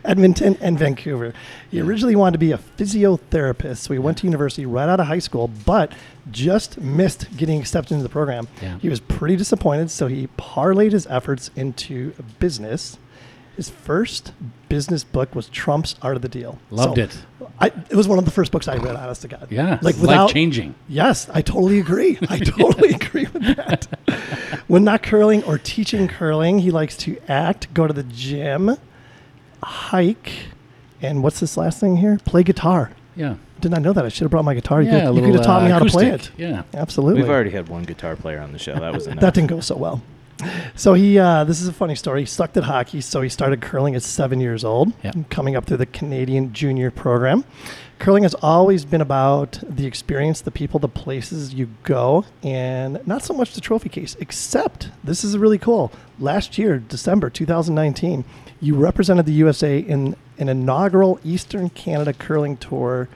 Edmonton 0.04 0.58
and 0.62 0.78
Vancouver. 0.78 1.34
He 1.70 1.80
originally 1.80 2.16
wanted 2.16 2.34
to 2.34 2.38
be 2.40 2.52
a 2.52 2.58
physiotherapist, 2.58 3.78
so 3.78 3.94
he 3.94 4.00
went 4.00 4.18
to 4.20 4.28
university 4.28 4.66
right 4.66 4.90
out 4.90 5.00
of 5.00 5.08
high 5.08 5.20
school, 5.20 5.50
but 5.66 5.92
just 6.32 6.80
missed 6.80 7.36
getting 7.38 7.60
accepted 7.60 7.94
into 7.94 8.04
the 8.04 8.10
program. 8.10 8.48
Yeah. 8.62 8.80
He 8.80 8.90
was 8.90 9.00
pretty 9.00 9.36
disappointed, 9.36 9.92
so 9.92 10.08
he 10.08 10.28
parlayed 10.38 10.92
his 10.92 11.08
efforts 11.08 11.52
into 11.56 12.14
business. 12.40 12.98
His 13.62 13.70
first 13.70 14.34
business 14.70 15.04
book 15.04 15.36
was 15.36 15.48
Trump's 15.48 15.94
Art 16.02 16.16
of 16.16 16.24
the 16.24 16.28
Deal. 16.28 16.58
Loved 16.72 16.96
So 16.98 17.04
it. 17.04 17.26
I, 17.60 17.68
it 17.68 17.94
was 17.94 18.08
one 18.08 18.18
of 18.18 18.26
the 18.26 18.32
first 18.32 18.52
books 18.52 18.68
I 18.68 18.76
read, 18.78 18.96
honest 18.96 19.22
to 19.22 19.28
God. 19.28 19.50
Yeah. 19.52 19.78
Like 19.84 19.98
without 19.98 20.24
life 20.24 20.34
changing. 20.34 20.74
Yes, 20.90 21.30
I 21.32 21.44
totally 21.44 21.80
agree. 21.80 22.18
I 22.28 22.40
totally 22.44 22.90
agree 22.96 23.28
with 23.32 23.44
that. 23.56 23.86
When 24.68 24.84
not 24.84 25.04
curling 25.04 25.44
or 25.44 25.60
teaching 25.60 26.08
curling, 26.08 26.58
he 26.58 26.72
likes 26.72 26.98
to 27.06 27.22
act, 27.28 27.72
go 27.76 27.86
to 27.86 27.94
the 27.94 28.02
gym, 28.02 28.78
hike, 29.62 30.32
and 31.04 31.22
what's 31.22 31.40
this 31.40 31.56
last 31.56 31.80
thing 31.80 31.98
here? 31.98 32.18
Play 32.26 32.42
guitar. 32.42 32.90
Yeah. 33.16 33.36
Did 33.60 33.70
not 33.70 33.84
know 33.84 33.94
that. 33.94 34.04
I 34.04 34.10
should 34.10 34.24
have 34.24 34.32
brought 34.32 34.44
my 34.46 34.56
guitar. 34.56 34.82
You 34.82 34.90
Yeah. 34.90 34.98
a 35.04 35.14
could, 35.14 35.16
you 35.18 35.22
could 35.22 35.36
have 35.36 35.46
taught 35.46 35.62
uh, 35.62 35.66
me 35.66 35.72
how 35.72 35.78
to 35.78 35.86
play 35.86 36.08
it. 36.08 36.32
Yeah. 36.36 36.64
Absolutely. 36.74 37.22
We've 37.22 37.30
already 37.30 37.52
had 37.52 37.70
one 37.70 37.84
guitar 37.84 38.16
player 38.16 38.40
on 38.40 38.54
the 38.54 38.58
show. 38.58 38.74
That 38.80 38.92
was 38.92 39.06
enough. 39.06 39.20
that 39.20 39.36
didn't 39.36 39.52
go 39.52 39.60
so 39.60 39.76
well. 39.78 40.02
So 40.76 40.94
he, 40.94 41.20
uh, 41.20 41.44
this 41.44 41.62
is 41.62 41.68
a 41.68 41.74
funny 41.74 41.96
story. 41.96 42.22
He 42.22 42.26
sucked 42.26 42.58
at 42.58 42.64
hockey, 42.64 43.02
so 43.02 43.22
he 43.22 43.30
started 43.30 43.62
curling 43.62 43.96
at 43.96 44.04
seven 44.04 44.40
years 44.40 44.64
old, 44.64 44.94
Yeah. 45.04 45.12
coming 45.30 45.56
up 45.56 45.66
through 45.66 45.78
the 45.78 45.86
Canadian 45.86 46.54
junior 46.54 46.92
program. 46.92 47.44
Curling 48.00 48.24
has 48.24 48.34
always 48.42 48.84
been 48.84 49.02
about 49.02 49.60
the 49.70 49.86
experience, 49.86 50.42
the 50.42 50.50
people, 50.50 50.80
the 50.80 50.88
places 50.88 51.54
you 51.54 51.70
go, 51.84 52.26
and 52.42 53.00
not 53.06 53.24
so 53.24 53.32
much 53.34 53.54
the 53.54 53.62
trophy 53.62 53.90
case, 53.90 54.18
except 54.20 54.90
this 55.04 55.24
is 55.24 55.38
really 55.38 55.60
cool. 55.60 55.92
Last 56.20 56.58
year, 56.58 56.80
December 56.80 57.30
2019, 57.30 58.24
you 58.60 58.76
represented 58.76 59.28
the 59.28 59.34
USA 59.34 59.78
in 59.78 60.16
an 60.40 60.50
inaugural 60.50 61.20
Eastern 61.24 61.70
Canada 61.70 62.12
Curling 62.14 62.58
Tour 62.58 63.08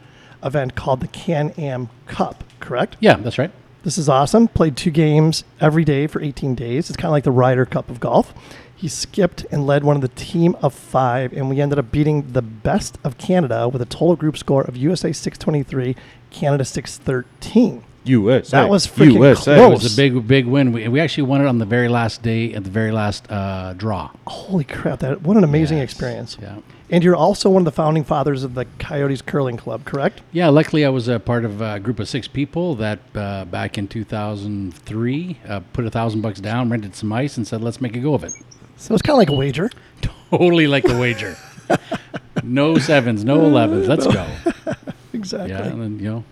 event 0.44 0.76
called 0.76 1.00
the 1.00 1.08
Can 1.08 1.50
Am 1.58 1.90
Cup, 2.06 2.44
correct? 2.60 2.96
Yeah. 3.00 3.16
That's 3.18 3.40
right. 3.40 3.50
This 3.86 4.00
is 4.00 4.10
awesome. 4.10 4.48
Played 4.48 4.78
two 4.78 4.90
games 4.90 5.44
every 5.62 5.86
day 5.86 6.08
for 6.08 6.20
18 6.20 6.56
days. 6.56 6.90
It's 6.90 6.98
kind 6.98 7.10
of 7.10 7.12
like 7.12 7.24
the 7.24 7.30
Ryder 7.30 7.68
Cup 7.68 7.88
of 7.88 8.00
golf. 8.00 8.34
He 8.76 8.88
skipped 8.88 9.46
and 9.52 9.68
led 9.68 9.84
one 9.84 9.96
of 9.96 10.02
the 10.02 10.08
team 10.08 10.58
of 10.64 10.74
five, 10.74 11.32
and 11.32 11.52
we 11.52 11.62
ended 11.62 11.78
up 11.78 11.92
beating 11.92 12.34
the 12.34 12.42
best 12.42 12.98
of 13.04 13.20
Canada 13.20 13.70
with 13.70 13.84
a 13.84 13.86
total 13.86 14.16
group 14.16 14.40
score 14.40 14.64
of 14.64 14.76
USA 14.76 15.12
623, 15.12 15.96
Canada 16.32 16.66
613. 16.66 17.84
USA. 18.08 18.58
That 18.58 18.70
was 18.70 18.88
freaking 18.88 19.14
USA. 19.14 19.56
close. 19.56 19.70
It 19.82 19.84
was 19.84 19.94
a 19.94 19.96
big, 19.98 20.28
big 20.28 20.46
win. 20.46 20.72
We, 20.72 20.88
we 20.88 21.00
actually 21.00 21.24
won 21.24 21.42
it 21.42 21.48
on 21.48 21.58
the 21.60 21.66
very 21.66 21.88
last 21.90 22.22
day 22.22 22.54
at 22.54 22.64
the 22.64 22.70
very 22.70 22.92
last 22.92 23.30
uh, 23.32 23.74
draw. 23.74 24.12
Holy 24.28 24.64
crap! 24.64 25.00
That 25.00 25.22
what 25.22 25.38
an 25.38 25.44
amazing 25.44 25.78
Yes. 25.80 25.92
experience. 25.92 26.38
Yeah. 26.42 26.58
And 26.92 27.04
you're 27.04 27.16
also 27.16 27.50
one 27.50 27.62
of 27.62 27.66
the 27.66 27.72
founding 27.72 28.04
fathers 28.04 28.44
of 28.44 28.54
the 28.54 28.66
Coyotes 28.78 29.24
Curling 29.24 29.58
Club, 29.58 29.86
correct? 29.86 30.22
Yeah, 30.32 30.50
luckily 30.50 30.86
I 30.86 30.90
was 30.90 31.08
a 31.08 31.20
part 31.20 31.44
of 31.44 31.60
a 31.60 31.80
group 31.80 32.00
of 32.00 32.08
six 32.08 32.28
people 32.28 32.76
that 32.76 33.00
uh, 33.16 33.46
back 33.46 33.80
in 33.80 33.88
2003 33.88 35.38
uh, 35.48 35.60
put 35.74 35.84
a 35.86 35.90
thousand 35.90 36.22
bucks 36.22 36.40
down, 36.40 36.70
rented 36.70 36.96
some 36.96 37.12
ice, 37.12 37.38
and 37.38 37.48
said, 37.48 37.62
"Let's 37.62 37.82
make 37.82 37.96
a 37.96 38.00
go 38.00 38.14
of 38.14 38.24
it." 38.24 38.34
So 38.78 38.94
it's 38.94 39.02
kind 39.02 39.16
of 39.16 39.18
like 39.20 39.30
a 39.30 39.36
wager. 39.36 39.70
Totally 40.30 40.68
like 40.68 40.88
a 40.88 41.00
wager. 41.00 41.38
no 42.44 42.78
sevens, 42.78 43.24
no 43.26 43.46
elevens. 43.46 43.88
Let's 43.88 44.08
go. 44.08 44.28
Exactly. 45.14 45.52
Yeah, 45.52 45.64
and 45.64 45.82
then 45.82 45.98
you 46.00 46.10
know, 46.12 46.24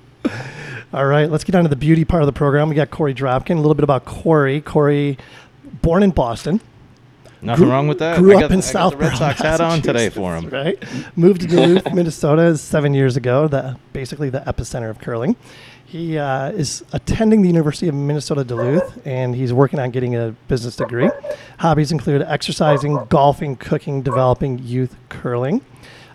All 0.93 1.05
right, 1.05 1.29
let's 1.29 1.43
get 1.43 1.55
on 1.55 1.63
to 1.63 1.69
the 1.69 1.75
beauty 1.75 2.05
part 2.05 2.21
of 2.21 2.27
the 2.27 2.33
program. 2.33 2.69
We 2.69 2.75
got 2.75 2.91
Korey 2.91 3.15
Dropkin. 3.15 3.53
A 3.53 3.59
little 3.59 3.73
bit 3.73 3.83
about 3.83 4.05
Korey. 4.05 4.61
Korey, 4.61 5.17
born 5.81 6.03
in 6.03 6.11
Boston, 6.11 6.61
Nothing 7.41 7.65
Grew- 7.65 7.73
wrong 7.73 7.87
with 7.87 7.99
that. 7.99 8.19
Grew 8.19 8.31
I 8.31 8.33
got, 8.35 8.43
up 8.45 8.51
in 8.51 8.59
I 8.59 8.61
got 8.61 8.63
South 8.63 8.91
the 8.93 8.97
Red 8.99 9.17
Sox 9.17 9.39
hat 9.41 9.59
on 9.59 9.81
today 9.81 10.09
for 10.09 10.35
him. 10.35 10.49
Right, 10.49 10.77
moved 11.17 11.41
to 11.41 11.47
Duluth, 11.47 11.91
Minnesota, 11.93 12.57
seven 12.57 12.93
years 12.93 13.17
ago. 13.17 13.47
The 13.47 13.75
basically 13.91 14.29
the 14.29 14.41
epicenter 14.41 14.89
of 14.89 14.99
curling. 14.99 15.35
He 15.85 16.17
uh, 16.17 16.51
is 16.51 16.83
attending 16.93 17.41
the 17.41 17.47
University 17.49 17.87
of 17.87 17.95
Minnesota 17.95 18.43
Duluth, 18.43 19.05
and 19.05 19.35
he's 19.35 19.51
working 19.51 19.79
on 19.79 19.91
getting 19.91 20.15
a 20.15 20.35
business 20.47 20.75
degree. 20.75 21.09
Hobbies 21.59 21.91
include 21.91 22.21
exercising, 22.23 23.05
golfing, 23.09 23.55
cooking, 23.57 24.01
developing 24.01 24.59
youth 24.59 24.95
curling. 25.09 25.61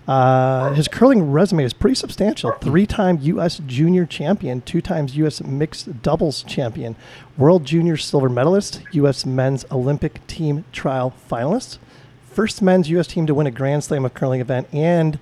Uh, 0.08 0.72
his 0.72 0.88
curling 0.88 1.30
resume 1.30 1.62
is 1.62 1.74
pretty 1.74 1.94
substantial. 1.94 2.52
Three-time 2.52 3.18
U.S. 3.20 3.60
Junior 3.66 4.06
champion, 4.06 4.62
two 4.62 4.80
times 4.80 5.18
U.S. 5.18 5.42
mixed 5.42 6.00
doubles 6.02 6.42
champion, 6.44 6.96
World 7.36 7.66
Junior 7.66 7.98
silver 7.98 8.30
medalist, 8.30 8.80
U.S. 8.92 9.26
Men's 9.26 9.66
Olympic 9.70 10.26
team 10.26 10.64
trial 10.72 11.12
finalist, 11.30 11.76
first 12.24 12.62
men's 12.62 12.88
U.S. 12.88 13.06
team 13.06 13.26
to 13.26 13.34
win 13.34 13.46
a 13.46 13.50
Grand 13.50 13.84
Slam 13.84 14.06
of 14.06 14.14
curling 14.14 14.40
event, 14.40 14.66
and 14.72 15.18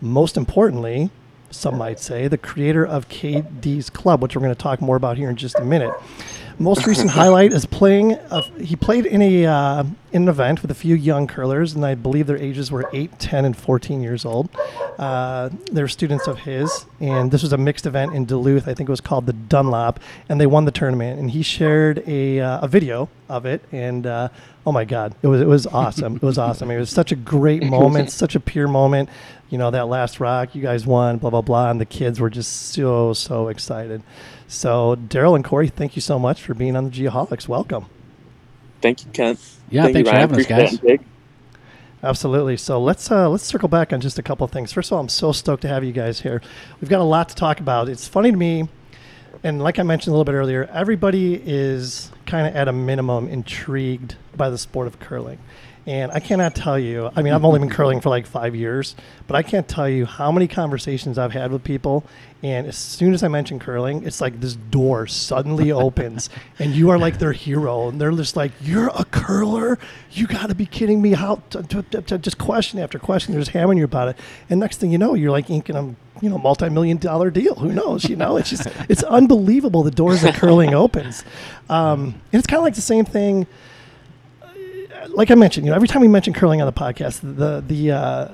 most 0.00 0.38
importantly, 0.38 1.10
some 1.52 1.78
might 1.78 2.00
say, 2.00 2.28
the 2.28 2.38
creator 2.38 2.84
of 2.84 3.08
KD's 3.08 3.90
Club, 3.90 4.22
which 4.22 4.34
we're 4.34 4.42
going 4.42 4.54
to 4.54 4.60
talk 4.60 4.80
more 4.80 4.96
about 4.96 5.16
here 5.16 5.30
in 5.30 5.36
just 5.36 5.58
a 5.58 5.64
minute. 5.64 5.92
Most 6.58 6.86
recent 6.86 7.10
highlight 7.20 7.52
is 7.52 7.66
playing. 7.66 8.12
A, 8.12 8.42
he 8.60 8.76
played 8.76 9.06
in 9.06 9.22
a 9.22 9.46
uh, 9.46 9.84
in 10.12 10.22
an 10.22 10.28
event 10.28 10.62
with 10.62 10.70
a 10.70 10.74
few 10.74 10.94
young 10.94 11.26
curlers, 11.26 11.74
and 11.74 11.84
I 11.84 11.94
believe 11.94 12.26
their 12.26 12.36
ages 12.36 12.70
were 12.70 12.88
8, 12.92 13.18
10, 13.18 13.44
and 13.44 13.56
14 13.56 14.02
years 14.02 14.24
old. 14.24 14.50
Uh, 14.98 15.50
they're 15.72 15.88
students 15.88 16.26
of 16.26 16.40
his, 16.40 16.86
and 17.00 17.30
this 17.30 17.42
was 17.42 17.52
a 17.52 17.56
mixed 17.56 17.86
event 17.86 18.14
in 18.14 18.26
Duluth. 18.26 18.68
I 18.68 18.74
think 18.74 18.88
it 18.88 18.92
was 18.92 19.00
called 19.00 19.26
the 19.26 19.32
Dunlop, 19.32 20.00
and 20.28 20.40
they 20.40 20.46
won 20.46 20.64
the 20.64 20.70
tournament. 20.70 21.18
And 21.18 21.30
he 21.30 21.42
shared 21.42 22.02
a, 22.06 22.40
uh, 22.40 22.60
a 22.60 22.68
video 22.68 23.08
of 23.28 23.46
it, 23.46 23.62
and 23.72 24.06
uh, 24.06 24.28
oh 24.66 24.72
my 24.72 24.84
God, 24.84 25.14
it 25.22 25.26
was 25.26 25.40
it 25.40 25.46
was 25.46 25.66
awesome. 25.66 26.16
it 26.16 26.22
was 26.22 26.38
awesome. 26.38 26.70
It 26.70 26.78
was 26.78 26.90
such 26.90 27.12
a 27.12 27.16
great 27.16 27.62
moment, 27.70 28.10
such 28.10 28.34
a 28.34 28.40
pure 28.40 28.68
moment. 28.68 29.08
You 29.50 29.58
know 29.58 29.70
that 29.70 29.88
last 29.88 30.20
rock, 30.20 30.54
you 30.54 30.62
guys 30.62 30.86
won, 30.86 31.18
blah 31.18 31.30
blah 31.30 31.42
blah, 31.42 31.70
and 31.70 31.80
the 31.80 31.86
kids 31.86 32.20
were 32.20 32.30
just 32.30 32.72
so 32.72 33.12
so 33.12 33.48
excited. 33.48 34.02
So 34.48 34.96
Darryl 34.96 35.36
and 35.36 35.44
Korey, 35.44 35.70
thank 35.70 35.96
you 35.96 36.02
so 36.02 36.18
much 36.18 36.42
for 36.42 36.54
being 36.54 36.76
on 36.76 36.84
the 36.84 36.90
Geoholics. 36.90 37.48
Welcome. 37.48 37.86
Thank 38.80 39.04
you, 39.04 39.10
Kent. 39.12 39.38
Yeah, 39.70 39.84
Thank 39.84 39.94
thanks 39.94 40.08
you, 40.08 40.12
for 40.12 40.18
having 40.18 40.40
us, 40.40 40.46
guys. 40.46 40.80
it, 40.82 41.00
Absolutely. 42.02 42.56
So 42.56 42.80
let's 42.80 43.10
uh, 43.10 43.28
let's 43.28 43.44
circle 43.44 43.68
back 43.68 43.92
on 43.92 44.00
just 44.00 44.18
a 44.18 44.22
couple 44.22 44.44
of 44.44 44.50
things. 44.50 44.72
First 44.72 44.90
of 44.90 44.96
all, 44.96 45.00
I'm 45.00 45.08
so 45.08 45.30
stoked 45.30 45.62
to 45.62 45.68
have 45.68 45.84
you 45.84 45.92
guys 45.92 46.20
here. 46.20 46.42
We've 46.80 46.90
got 46.90 47.00
a 47.00 47.04
lot 47.04 47.28
to 47.28 47.34
talk 47.36 47.60
about. 47.60 47.88
It's 47.88 48.08
funny 48.08 48.32
to 48.32 48.36
me, 48.36 48.68
and 49.42 49.62
like 49.62 49.78
I 49.78 49.82
mentioned 49.82 50.14
a 50.14 50.16
little 50.16 50.24
bit 50.24 50.36
earlier, 50.36 50.68
everybody 50.72 51.34
is 51.34 52.10
kind 52.26 52.46
of 52.46 52.54
at 52.54 52.68
a 52.68 52.72
minimum 52.72 53.28
intrigued 53.28 54.16
by 54.36 54.50
the 54.50 54.58
sport 54.58 54.86
of 54.86 55.00
curling. 55.00 55.38
And 55.84 56.12
I 56.12 56.20
cannot 56.20 56.54
tell 56.54 56.78
you, 56.78 57.10
I 57.16 57.22
mean, 57.22 57.32
I've 57.32 57.44
only 57.44 57.58
been 57.58 57.68
curling 57.68 58.00
for 58.00 58.08
like 58.08 58.24
five 58.24 58.54
years, 58.54 58.94
but 59.26 59.34
I 59.34 59.42
can't 59.42 59.66
tell 59.66 59.88
you 59.88 60.06
how 60.06 60.30
many 60.30 60.46
conversations 60.46 61.18
I've 61.18 61.32
had 61.32 61.50
with 61.50 61.64
people. 61.64 62.04
And 62.40 62.68
as 62.68 62.76
soon 62.76 63.14
as 63.14 63.24
I 63.24 63.28
mention 63.28 63.58
curling, 63.58 64.04
it's 64.04 64.20
like 64.20 64.40
this 64.40 64.54
door 64.54 65.08
suddenly 65.08 65.72
opens 65.86 66.30
and 66.60 66.72
you 66.72 66.90
are 66.90 66.98
like 66.98 67.18
their 67.18 67.32
hero. 67.32 67.88
And 67.88 68.00
they're 68.00 68.12
just 68.12 68.36
like, 68.36 68.52
You're 68.60 68.92
a 68.96 69.04
curler? 69.06 69.76
You 70.12 70.28
got 70.28 70.50
to 70.50 70.54
be 70.54 70.66
kidding 70.66 71.02
me. 71.02 71.14
How 71.14 71.42
to, 71.50 71.62
to- 71.64 71.82
to 72.02 72.18
just 72.18 72.38
question 72.38 72.78
after 72.78 73.00
question, 73.00 73.32
they're 73.32 73.40
just 73.40 73.50
hammering 73.50 73.78
you 73.78 73.84
about 73.84 74.06
it. 74.08 74.16
And 74.50 74.60
next 74.60 74.78
thing 74.78 74.92
you 74.92 74.98
know, 74.98 75.14
you're 75.14 75.32
like 75.32 75.50
inking 75.50 75.74
a 75.74 75.82
you 76.22 76.30
know 76.30 76.38
multi 76.38 76.68
million 76.68 76.96
dollar 76.98 77.30
deal. 77.30 77.56
Who 77.56 77.72
knows? 77.72 78.04
You 78.08 78.14
know, 78.14 78.36
it's 78.36 78.50
just, 78.50 78.68
it's 78.88 79.02
unbelievable 79.02 79.82
the 79.82 79.90
doors 79.90 80.22
that 80.22 80.34
curling 80.36 80.74
opens. 80.74 81.24
Um, 81.68 82.20
and 82.32 82.38
it's 82.38 82.46
kind 82.46 82.58
of 82.58 82.64
like 82.64 82.76
the 82.76 82.80
same 82.82 83.04
thing 83.04 83.48
like 85.12 85.30
I 85.30 85.34
mentioned, 85.34 85.66
you 85.66 85.70
know, 85.70 85.76
every 85.76 85.88
time 85.88 86.00
we 86.02 86.08
mention 86.08 86.32
curling 86.32 86.60
on 86.60 86.66
the 86.66 86.72
podcast, 86.72 87.20
the 87.22 87.62
the 87.66 87.90
uh, 87.92 88.28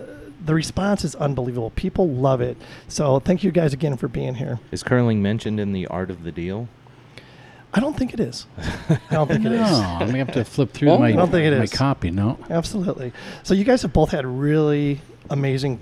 the 0.45 0.55
response 0.55 1.05
is 1.05 1.14
unbelievable. 1.17 1.71
People 1.71 2.09
love 2.09 2.41
it. 2.41 2.57
So 2.88 3.21
thank 3.21 3.43
you 3.45 3.51
guys 3.51 3.73
again 3.73 3.97
for 3.97 4.09
being 4.09 4.35
here. 4.37 4.61
Is 4.71 4.83
curling 4.83 5.21
mentioned 5.23 5.59
in 5.61 5.73
the 5.73 5.87
art 5.88 6.11
of 6.11 6.23
the 6.25 6.33
deal? 6.33 6.69
I 7.75 7.81
don't 7.81 7.97
think 7.99 8.14
it 8.14 8.21
is. 8.21 8.47
I 8.88 8.99
don't 9.11 9.29
think 9.29 9.45
it 9.45 9.53
is. 9.53 9.61
No. 9.71 9.97
I'm 10.01 10.07
gonna 10.07 10.19
have 10.19 10.33
to 10.33 10.45
flip 10.45 10.73
through 10.73 10.88
Oh, 10.91 10.99
my, 10.99 11.09
I 11.09 11.12
don't 11.12 11.31
think 11.31 11.45
it 11.45 11.57
my 11.57 11.64
is. 11.64 11.73
copy. 11.73 12.11
No, 12.11 12.38
Absolutely. 12.49 13.12
So 13.43 13.53
you 13.53 13.64
guys 13.64 13.83
have 13.83 13.93
both 13.93 14.11
had 14.11 14.25
really 14.25 15.01
amazing 15.29 15.79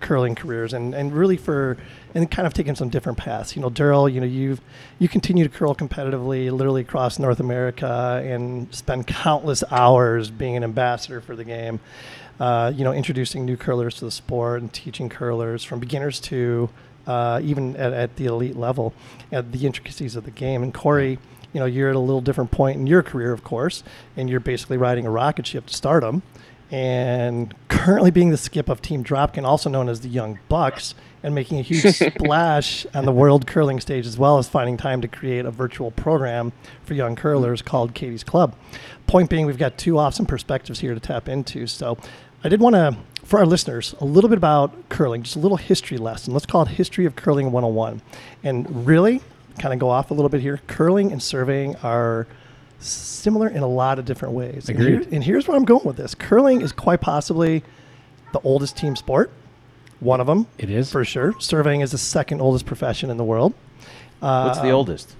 curling 0.00 0.34
careers 0.34 0.72
and, 0.72 0.94
and 0.94 1.12
really 1.12 1.36
for 1.36 1.76
and 2.14 2.30
kind 2.30 2.46
of 2.46 2.54
taking 2.54 2.74
some 2.74 2.88
different 2.88 3.18
paths. 3.18 3.54
You 3.54 3.62
know, 3.62 3.70
Darryl, 3.70 4.12
you 4.12 4.20
know, 4.20 4.26
you've 4.26 4.60
you 4.98 5.08
continue 5.08 5.44
to 5.44 5.50
curl 5.50 5.74
competitively 5.74 6.50
literally 6.50 6.82
across 6.82 7.18
North 7.18 7.40
America 7.40 8.22
and 8.24 8.72
spend 8.74 9.06
countless 9.06 9.62
hours 9.70 10.30
being 10.30 10.56
an 10.56 10.64
ambassador 10.64 11.20
for 11.20 11.36
the 11.36 11.44
game. 11.44 11.80
Uh, 12.38 12.72
you 12.74 12.84
know, 12.84 12.92
introducing 12.92 13.44
new 13.44 13.56
curlers 13.56 13.96
to 13.96 14.04
the 14.06 14.10
sport 14.10 14.62
and 14.62 14.72
teaching 14.72 15.10
curlers 15.10 15.62
from 15.62 15.78
beginners 15.78 16.18
to 16.18 16.70
uh, 17.06 17.40
even 17.42 17.76
at, 17.76 17.92
at 17.92 18.16
the 18.16 18.26
elite 18.26 18.56
level 18.56 18.94
at 19.30 19.52
the 19.52 19.66
intricacies 19.66 20.16
of 20.16 20.24
the 20.24 20.30
game. 20.30 20.62
And 20.62 20.72
Korey, 20.72 21.18
you 21.52 21.60
know, 21.60 21.66
you're 21.66 21.90
at 21.90 21.96
a 21.96 22.00
little 22.00 22.20
different 22.20 22.50
point 22.50 22.78
in 22.78 22.86
your 22.86 23.02
career, 23.02 23.32
of 23.32 23.44
course, 23.44 23.82
and 24.16 24.30
you're 24.30 24.40
basically 24.40 24.76
riding 24.76 25.06
a 25.06 25.10
rocket 25.10 25.46
ship 25.46 25.66
to 25.66 25.74
stardom 25.74 26.22
and 26.70 27.54
currently 27.68 28.10
being 28.10 28.30
the 28.30 28.36
skip 28.36 28.68
of 28.68 28.80
Team 28.80 29.02
Dropkin, 29.02 29.44
also 29.44 29.68
known 29.68 29.88
as 29.88 30.00
the 30.00 30.08
Young 30.08 30.38
Bucks, 30.48 30.94
and 31.22 31.34
making 31.34 31.58
a 31.58 31.62
huge 31.62 31.94
splash 31.94 32.86
on 32.94 33.04
the 33.04 33.12
world 33.12 33.46
curling 33.46 33.80
stage, 33.80 34.06
as 34.06 34.18
well 34.18 34.38
as 34.38 34.48
finding 34.48 34.76
time 34.76 35.00
to 35.00 35.08
create 35.08 35.44
a 35.44 35.50
virtual 35.50 35.90
program 35.90 36.52
for 36.82 36.94
young 36.94 37.16
curlers 37.16 37.62
called 37.62 37.94
KD's 37.94 38.24
Club. 38.24 38.54
Point 39.06 39.28
being, 39.28 39.46
we've 39.46 39.58
got 39.58 39.76
two 39.76 39.98
awesome 39.98 40.26
perspectives 40.26 40.80
here 40.80 40.94
to 40.94 41.00
tap 41.00 41.28
into. 41.28 41.66
So 41.66 41.98
I 42.44 42.48
did 42.48 42.60
want 42.60 42.74
to, 42.74 42.96
for 43.24 43.38
our 43.38 43.46
listeners, 43.46 43.94
a 44.00 44.04
little 44.04 44.30
bit 44.30 44.38
about 44.38 44.88
curling, 44.88 45.22
just 45.22 45.36
a 45.36 45.40
little 45.40 45.56
history 45.56 45.98
lesson. 45.98 46.32
Let's 46.32 46.46
call 46.46 46.62
it 46.62 46.68
History 46.68 47.04
of 47.04 47.16
Curling 47.16 47.52
101. 47.52 48.00
And 48.44 48.86
really, 48.86 49.20
kind 49.58 49.74
of 49.74 49.80
go 49.80 49.90
off 49.90 50.10
a 50.10 50.14
little 50.14 50.28
bit 50.28 50.40
here, 50.40 50.60
curling 50.68 51.12
and 51.12 51.22
surveying 51.22 51.76
are 51.76 52.26
similar 52.80 53.48
in 53.48 53.62
a 53.62 53.66
lot 53.66 53.98
of 53.98 54.04
different 54.04 54.34
ways. 54.34 54.68
And, 54.68 54.78
Agreed. 54.78 55.00
here- 55.04 55.08
and 55.12 55.24
here's 55.24 55.46
where 55.46 55.56
I'm 55.56 55.64
going 55.64 55.84
with 55.84 55.96
this. 55.96 56.14
Curling 56.14 56.60
is 56.62 56.72
quite 56.72 57.00
possibly 57.00 57.62
the 58.32 58.40
oldest 58.44 58.76
team 58.76 58.96
sport, 58.96 59.30
one 60.00 60.20
of 60.20 60.26
them 60.26 60.46
it 60.58 60.70
is. 60.70 60.90
for 60.90 61.04
sure. 61.04 61.34
Surveying 61.40 61.80
is 61.82 61.90
the 61.90 61.98
second 61.98 62.40
oldest 62.40 62.64
profession 62.66 63.10
in 63.10 63.16
the 63.16 63.24
world. 63.24 63.52
Uh, 64.22 64.44
What's 64.44 64.60
the 64.60 64.70
oldest? 64.70 65.14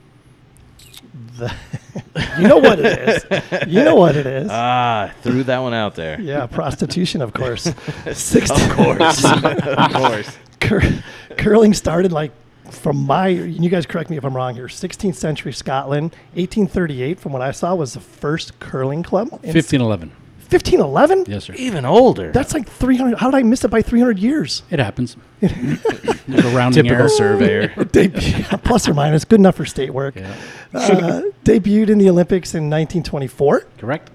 the- 1.39 1.53
you 2.39 2.47
know 2.49 2.59
what 2.59 2.79
it 2.79 2.87
is. 3.09 3.67
You 3.67 3.83
know 3.85 3.95
what 3.97 4.15
it 4.17 4.27
is. 4.27 4.49
Ah, 4.51 5.13
threw 5.23 5.43
that 5.45 5.59
one 5.59 5.75
out 5.75 5.95
there. 5.97 6.21
yeah, 6.21 6.47
prostitution, 6.47 7.21
of 7.23 7.33
course. 7.33 7.73
Six, 8.13 8.51
Of 8.51 8.71
course. 8.71 9.25
of 9.25 9.93
course. 9.93 10.39
cur- 10.61 11.03
curling 11.37 11.75
started 11.75 12.13
like 12.13 12.31
from 12.71 12.97
my 13.07 13.29
you 13.29 13.69
guys 13.69 13.85
correct 13.87 14.11
me 14.11 14.17
if 14.17 14.25
i'm 14.25 14.35
wrong 14.35 14.55
here 14.55 14.67
16th 14.67 15.15
century 15.17 15.53
scotland 15.53 16.13
1838 16.35 17.19
from 17.21 17.33
what 17.33 17.43
i 17.43 17.51
saw 17.51 17.75
was 17.75 17.95
the 17.95 18.01
first 18.01 18.59
curling 18.61 19.03
club 19.03 19.29
in 19.43 19.53
1511. 19.55 20.11
1511 20.51 21.25
Yes, 21.33 21.45
sir. 21.45 21.55
Even 21.55 21.85
older. 21.85 22.33
that's 22.33 22.55
like 22.55 22.69
300 22.69 23.19
how 23.19 23.31
did 23.31 23.37
i 23.37 23.43
miss 23.45 23.65
it 23.65 23.69
by 23.69 23.83
300 23.83 24.19
years 24.19 24.63
It 24.71 24.79
happens. 24.81 25.17
There's 25.41 26.45
a 26.45 26.49
rounding 26.57 26.83
typical 26.85 27.03
error. 27.03 27.09
surveyor. 27.09 27.69
Debut, 27.93 28.43
plus 28.65 28.89
or 28.89 28.95
minus 28.95 29.25
good 29.25 29.39
enough 29.41 29.57
for 29.57 29.65
state 29.65 29.91
work 29.95 30.17
Yeah. 30.17 30.35
uh, 30.75 31.23
debuted 31.45 31.89
in 31.89 31.99
the 31.99 32.09
olympics 32.11 32.53
in 32.55 32.65
1924 32.71 33.67
Correct. 33.79 34.11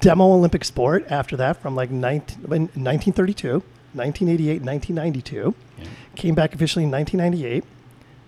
demo 0.00 0.24
olympic 0.32 0.64
sport 0.64 1.06
after 1.10 1.36
that 1.38 1.60
from 1.62 1.74
like 1.74 1.90
19, 1.90 2.42
1932 2.46 3.62
1988 3.94 4.62
1992 4.62 5.54
Yeah. 5.78 5.84
Came 6.16 6.34
back 6.34 6.54
officially 6.54 6.84
in 6.84 6.90
1998 6.90 7.64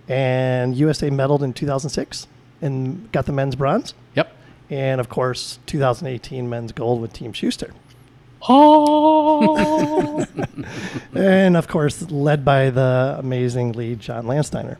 and 0.08 0.76
usa 0.76 1.08
medaled 1.10 1.42
in 1.42 1.52
2006 1.52 2.26
and 2.62 3.10
got 3.12 3.26
the 3.26 3.32
men's 3.32 3.54
bronze 3.56 3.92
Yep. 4.14 4.32
and 4.70 5.00
of 5.00 5.08
course 5.08 5.58
2018 5.66 6.48
men's 6.48 6.72
gold 6.72 7.00
with 7.00 7.12
team 7.12 7.32
shuster 7.32 7.72
Oh. 8.48 10.24
and 11.14 11.56
of 11.56 11.66
course 11.68 12.02
led 12.10 12.44
by 12.44 12.70
the 12.70 13.16
amazing 13.18 13.72
lead 13.72 13.98
john 14.00 14.26
landsteiner 14.26 14.76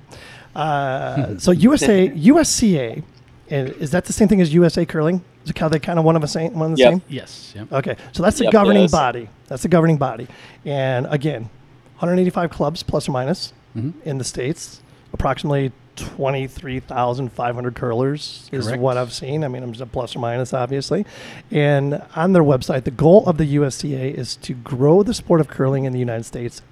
uh, 0.54 1.36
so 1.38 1.50
usa 1.50 2.08
usca 2.10 3.02
is 3.48 3.90
that 3.90 4.04
the 4.04 4.12
same 4.12 4.28
thing 4.28 4.40
as 4.40 4.52
usa 4.54 4.84
curling 4.86 5.24
is 5.44 5.50
it 5.50 5.58
how 5.58 5.68
they 5.68 5.78
kind 5.80 5.98
of 5.98 6.04
one 6.04 6.14
of 6.16 6.22
the 6.22 6.28
same 6.28 6.52
one 6.54 6.70
of 6.72 6.76
the 6.76 6.82
Yep. 6.82 6.92
same 6.92 7.02
Yes. 7.08 7.52
Yep. 7.56 7.72
Okay, 7.72 7.96
so 8.12 8.22
that's 8.22 8.38
the 8.38 8.44
Yep, 8.44 8.52
governing 8.52 8.82
yes. 8.82 8.90
body. 8.92 9.28
That's 9.46 9.62
the 9.62 9.68
governing 9.68 9.96
body. 9.96 10.26
And 10.64 11.06
again, 11.08 11.48
185 11.98 12.50
clubs 12.50 12.82
plus 12.82 13.08
or 13.08 13.12
minus 13.12 13.52
Mhm. 13.76 13.92
in 14.04 14.18
the 14.18 14.24
states. 14.24 14.80
Approximately 15.12 15.72
23,500 15.96 17.74
curlers 17.74 18.48
is 18.52 18.66
Correct. 18.66 18.82
what 18.82 18.96
I've 18.96 19.12
seen. 19.12 19.44
I 19.44 19.48
mean, 19.48 19.62
I'm 19.62 19.72
just 19.72 19.80
a 19.82 19.86
plus 19.86 20.14
or 20.14 20.18
minus, 20.18 20.52
obviously. 20.52 21.06
And 21.50 22.02
on 22.14 22.32
their 22.32 22.42
website, 22.44 22.84
the 22.84 22.90
goal 22.90 23.24
of 23.26 23.38
the 23.38 23.46
USCA 23.46 24.10
is 24.10 24.36
to 24.36 24.52
grow 24.54 25.02
the 25.02 25.14
sport 25.14 25.40
of 25.40 25.48
curling 25.48 25.84
in 25.84 25.92
the 25.92 25.98
United 25.98 26.24
States 26.24 26.62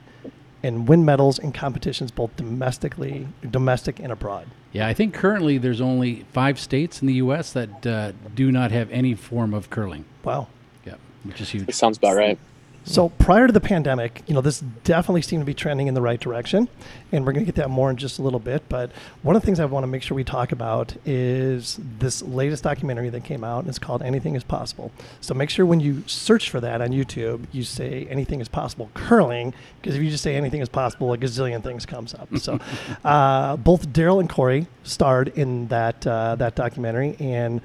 and 0.62 0.88
win 0.88 1.04
medals 1.04 1.38
in 1.38 1.52
competitions 1.52 2.10
both 2.10 2.34
domestically, 2.36 3.26
domestic 3.50 3.98
and 4.00 4.10
abroad. 4.12 4.46
Yeah, 4.72 4.86
I 4.88 4.94
think 4.94 5.14
currently 5.14 5.56
there's 5.58 5.80
only 5.80 6.24
five 6.32 6.58
states 6.58 7.00
in 7.00 7.06
the 7.06 7.14
U.S. 7.14 7.52
that 7.52 7.86
uh, 7.86 8.12
do 8.34 8.50
not 8.50 8.72
have 8.72 8.90
any 8.90 9.14
form 9.14 9.54
of 9.54 9.70
curling. 9.70 10.04
Wow. 10.24 10.48
Yeah, 10.86 10.94
which 11.22 11.40
is 11.40 11.50
huge. 11.50 11.68
It 11.68 11.74
sounds 11.74 11.96
about 11.98 12.16
right. 12.16 12.38
So 12.84 13.08
prior 13.08 13.46
to 13.46 13.52
the 13.52 13.60
pandemic, 13.60 14.22
you 14.26 14.34
know, 14.34 14.42
this 14.42 14.60
definitely 14.60 15.22
seemed 15.22 15.40
to 15.40 15.46
be 15.46 15.54
trending 15.54 15.86
in 15.86 15.94
the 15.94 16.02
right 16.02 16.20
direction, 16.20 16.68
and 17.12 17.24
we're 17.24 17.32
going 17.32 17.44
to 17.44 17.50
get 17.50 17.56
that 17.56 17.70
more 17.70 17.90
in 17.90 17.96
just 17.96 18.18
a 18.18 18.22
little 18.22 18.38
bit. 18.38 18.68
But 18.68 18.90
one 19.22 19.34
of 19.34 19.42
the 19.42 19.46
things 19.46 19.58
I 19.58 19.64
want 19.64 19.84
to 19.84 19.86
make 19.86 20.02
sure 20.02 20.14
we 20.14 20.22
talk 20.22 20.52
about 20.52 20.94
is 21.06 21.80
this 21.98 22.20
latest 22.22 22.62
documentary 22.62 23.08
that 23.08 23.24
came 23.24 23.42
out, 23.42 23.60
and 23.60 23.68
it's 23.68 23.78
called 23.78 24.02
"Anything 24.02 24.36
Is 24.36 24.44
Possible." 24.44 24.92
So 25.22 25.32
make 25.32 25.48
sure 25.48 25.64
when 25.64 25.80
you 25.80 26.04
search 26.06 26.50
for 26.50 26.60
that 26.60 26.82
on 26.82 26.90
YouTube, 26.90 27.46
you 27.52 27.62
say 27.62 28.06
"Anything 28.10 28.40
Is 28.40 28.48
Possible 28.48 28.90
Curling," 28.92 29.54
because 29.80 29.96
if 29.96 30.02
you 30.02 30.10
just 30.10 30.22
say 30.22 30.36
"Anything 30.36 30.60
Is 30.60 30.68
Possible," 30.68 31.12
a 31.14 31.18
gazillion 31.18 31.62
things 31.62 31.86
comes 31.86 32.12
up. 32.12 32.36
So 32.36 32.60
uh, 33.04 33.56
both 33.56 33.88
Darryl 33.88 34.20
and 34.20 34.28
Korey 34.28 34.66
starred 34.82 35.28
in 35.28 35.68
that 35.68 36.06
uh, 36.06 36.36
that 36.36 36.54
documentary, 36.54 37.16
and 37.18 37.62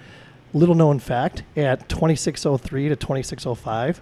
little 0.53 0.75
known 0.75 0.97
fact 0.97 1.43
at 1.55 1.87
2603 1.89 2.89
to 2.89 2.95
2605 2.95 4.01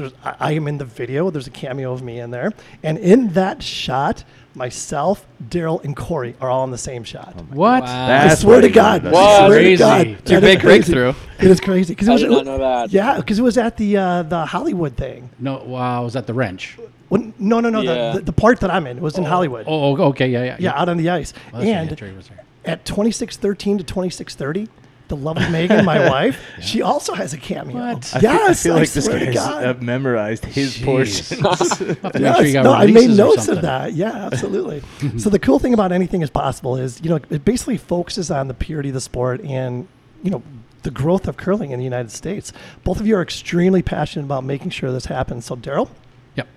there's 0.00 0.12
I, 0.24 0.36
I 0.40 0.52
am 0.52 0.66
in 0.68 0.78
the 0.78 0.84
video. 0.84 1.30
There's 1.30 1.46
a 1.46 1.50
cameo 1.50 1.92
of 1.92 2.02
me 2.02 2.20
in 2.20 2.30
there, 2.30 2.52
and 2.82 2.98
in 2.98 3.28
that 3.34 3.62
shot, 3.62 4.24
myself, 4.54 5.26
Darryl, 5.48 5.82
and 5.84 5.96
Korey 5.96 6.34
are 6.40 6.50
all 6.50 6.64
in 6.64 6.70
the 6.70 6.78
same 6.78 7.04
shot. 7.04 7.34
What? 7.50 7.82
Wow. 7.84 8.24
I 8.26 8.34
swear 8.34 8.60
to 8.60 8.68
God, 8.68 9.02
did. 9.02 9.08
I 9.08 9.12
What? 9.12 9.46
swear 9.46 9.58
to 9.58 9.64
Crazy. 9.64 9.78
God, 9.78 10.06
It's 10.06 10.30
your 10.30 10.40
big 10.40 10.60
crazy. 10.60 10.92
breakthrough. 10.92 11.14
It 11.38 11.50
is 11.50 11.60
crazy 11.60 11.94
because 11.94 12.08
it 12.08 12.10
I 12.10 12.14
was 12.14 12.22
did 12.22 12.30
not 12.30 12.44
know 12.46 12.58
that. 12.58 12.92
yeah 12.92 13.16
because 13.16 13.38
it 13.38 13.42
was 13.42 13.56
at 13.58 13.76
the 13.76 13.96
uh, 13.96 14.22
the 14.24 14.44
Hollywood 14.46 14.96
thing. 14.96 15.30
No, 15.38 15.62
wow, 15.64 16.02
it 16.02 16.04
was 16.04 16.16
at 16.16 16.26
the 16.26 16.34
wrench? 16.34 16.76
Well, 17.08 17.32
no, 17.38 17.58
no, 17.60 17.70
no. 17.70 17.80
Yeah. 17.80 18.12
The, 18.12 18.18
the, 18.20 18.24
the 18.26 18.32
part 18.32 18.60
that 18.60 18.70
I'm 18.70 18.86
in 18.86 19.00
was 19.00 19.18
in 19.18 19.24
Hollywood. 19.24 19.64
Oh, 19.66 19.96
oh, 19.96 20.02
okay, 20.10 20.28
yeah, 20.28 20.44
yeah. 20.44 20.56
Yeah, 20.60 20.80
out 20.80 20.88
on 20.88 20.96
the 20.96 21.10
ice. 21.10 21.32
Well, 21.52 21.62
and 21.62 21.68
yeah, 21.90 22.14
was 22.14 22.28
there. 22.28 22.44
at 22.64 22.84
2613 22.84 23.78
to 23.78 23.84
2630, 23.84 24.68
the 25.10 25.16
lovely 25.16 25.48
Megan, 25.50 25.84
my 25.84 26.08
wife, 26.08 26.42
she 26.62 26.80
also 26.80 27.12
has 27.12 27.34
a 27.34 27.36
cameo. 27.36 27.76
What? 27.76 27.96
I 28.14 28.20
feel- 28.20 28.22
Yes, 28.22 28.48
I 28.48 28.68
feel 28.68 28.74
like 28.76 28.88
this 28.90 29.04
swear 29.04 29.18
to 29.18 29.24
guy's 29.26 29.34
God. 29.34 29.64
uh, 29.64 29.74
memorized 29.82 30.44
his 30.46 30.76
Jeez. 30.78 30.84
portion. 30.86 31.44
I'll 31.46 31.54
have 31.56 31.78
to 32.12 32.20
make 32.20 32.22
Yes, 32.22 32.52
sure 32.52 32.62
no, 32.64 32.72
I 32.72 32.86
made 32.86 33.10
notes 33.10 33.48
of 33.48 33.60
that. 33.62 33.92
Yeah, 33.92 34.12
absolutely. 34.32 34.82
so 35.18 35.28
the 35.28 35.38
cool 35.38 35.58
thing 35.58 35.74
about 35.74 35.92
anything 35.92 36.22
is 36.22 36.30
possible 36.30 36.76
is 36.76 37.00
you 37.02 37.10
know 37.10 37.20
it 37.28 37.44
basically 37.44 37.76
focuses 37.76 38.30
on 38.30 38.48
the 38.48 38.54
purity 38.54 38.88
of 38.88 38.94
the 38.94 39.00
sport 39.02 39.42
and 39.42 39.86
you 40.22 40.30
know 40.30 40.42
the 40.82 40.90
growth 40.90 41.28
of 41.28 41.36
curling 41.36 41.72
in 41.72 41.78
the 41.78 41.84
United 41.84 42.10
States. 42.10 42.52
Both 42.84 43.00
of 43.00 43.06
you 43.06 43.14
are 43.16 43.22
extremely 43.22 43.82
passionate 43.82 44.24
about 44.24 44.44
making 44.44 44.70
sure 44.70 44.90
this 44.90 45.04
happens. 45.06 45.44
So 45.44 45.54
Darryl, 45.56 45.90
Yep. 46.36 46.48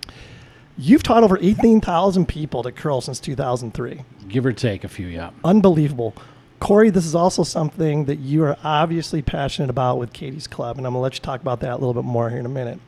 you've 0.78 1.02
taught 1.02 1.22
over 1.24 1.38
eighteen 1.42 1.80
thousand 1.80 2.26
people 2.26 2.62
to 2.62 2.72
curl 2.72 3.00
since 3.00 3.20
two 3.20 3.34
thousand 3.34 3.74
three. 3.74 4.02
Give 4.28 4.46
or 4.46 4.52
take 4.52 4.84
a 4.84 4.88
few, 4.88 5.06
yeah. 5.08 5.30
Unbelievable. 5.44 6.14
Korey, 6.60 6.92
this 6.92 7.04
is 7.04 7.14
also 7.14 7.42
something 7.42 8.06
that 8.06 8.20
you 8.20 8.44
are 8.44 8.56
obviously 8.64 9.20
passionate 9.22 9.70
about 9.70 9.98
with 9.98 10.12
KD's 10.12 10.46
Club, 10.46 10.78
and 10.78 10.86
I'm 10.86 10.92
going 10.92 11.00
to 11.00 11.02
let 11.02 11.14
you 11.14 11.20
talk 11.20 11.40
about 11.40 11.60
that 11.60 11.72
a 11.72 11.76
little 11.76 11.94
bit 11.94 12.04
more 12.04 12.30
here 12.30 12.38
in 12.38 12.46
a 12.46 12.50
minute. 12.50 12.78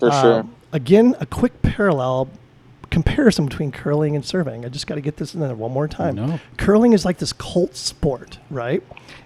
For 0.00 0.10
sure. 0.10 0.40
Um, 0.40 0.54
again, 0.72 1.14
a 1.20 1.26
quick 1.26 1.62
parallel 1.62 2.28
comparison 2.90 3.46
between 3.46 3.72
curling 3.72 4.14
and 4.16 4.24
surveying. 4.24 4.64
I 4.64 4.68
just 4.68 4.86
got 4.86 4.94
to 4.96 5.00
get 5.00 5.16
this 5.16 5.34
in 5.34 5.40
there 5.40 5.54
one 5.54 5.72
more 5.72 5.88
time. 5.88 6.14
No. 6.16 6.40
Curling 6.56 6.92
is 6.92 7.04
like 7.04 7.18
this 7.18 7.32
cult 7.32 7.76
sport, 7.76 8.38
right? 8.50 8.82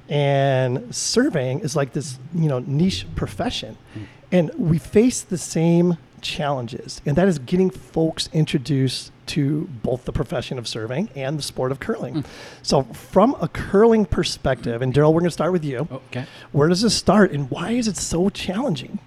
And 0.09 0.95
surveying 0.95 1.61
is 1.61 1.77
like 1.77 1.93
this, 1.93 2.19
you 2.35 2.49
know, 2.49 2.59
niche 2.61 3.07
profession. 3.15 3.77
And 4.33 4.51
we 4.57 4.79
face 4.79 5.23
the 5.23 5.39
same 5.39 5.99
challenges, 6.21 7.01
and 7.07 7.17
that 7.17 7.29
is 7.29 7.39
getting 7.39 7.71
folks 7.71 8.29
introduced 8.33 9.13
to 9.27 9.69
both 9.83 10.05
the 10.05 10.13
profession 10.13 10.59
of 10.59 10.67
surveying 10.67 11.09
and 11.15 11.39
the 11.39 11.43
sport 11.43 11.71
of 11.71 11.79
curling. 11.81 12.25
So, 12.63 12.83
from 12.83 13.37
a 13.41 13.49
curling 13.49 14.05
perspective, 14.07 14.83
and 14.83 14.93
Darryl, 14.93 15.13
we're 15.13 15.21
going 15.21 15.25
to 15.25 15.31
start 15.31 15.53
with 15.53 15.65
you. 15.65 15.87
Okay. 15.91 16.27
Where 16.53 16.69
does 16.69 16.83
this 16.83 16.95
start, 16.97 17.31
and 17.33 17.51
why 17.51 17.71
is 17.73 17.87
it 17.89 17.97
so 17.97 18.29
challenging? 18.31 18.99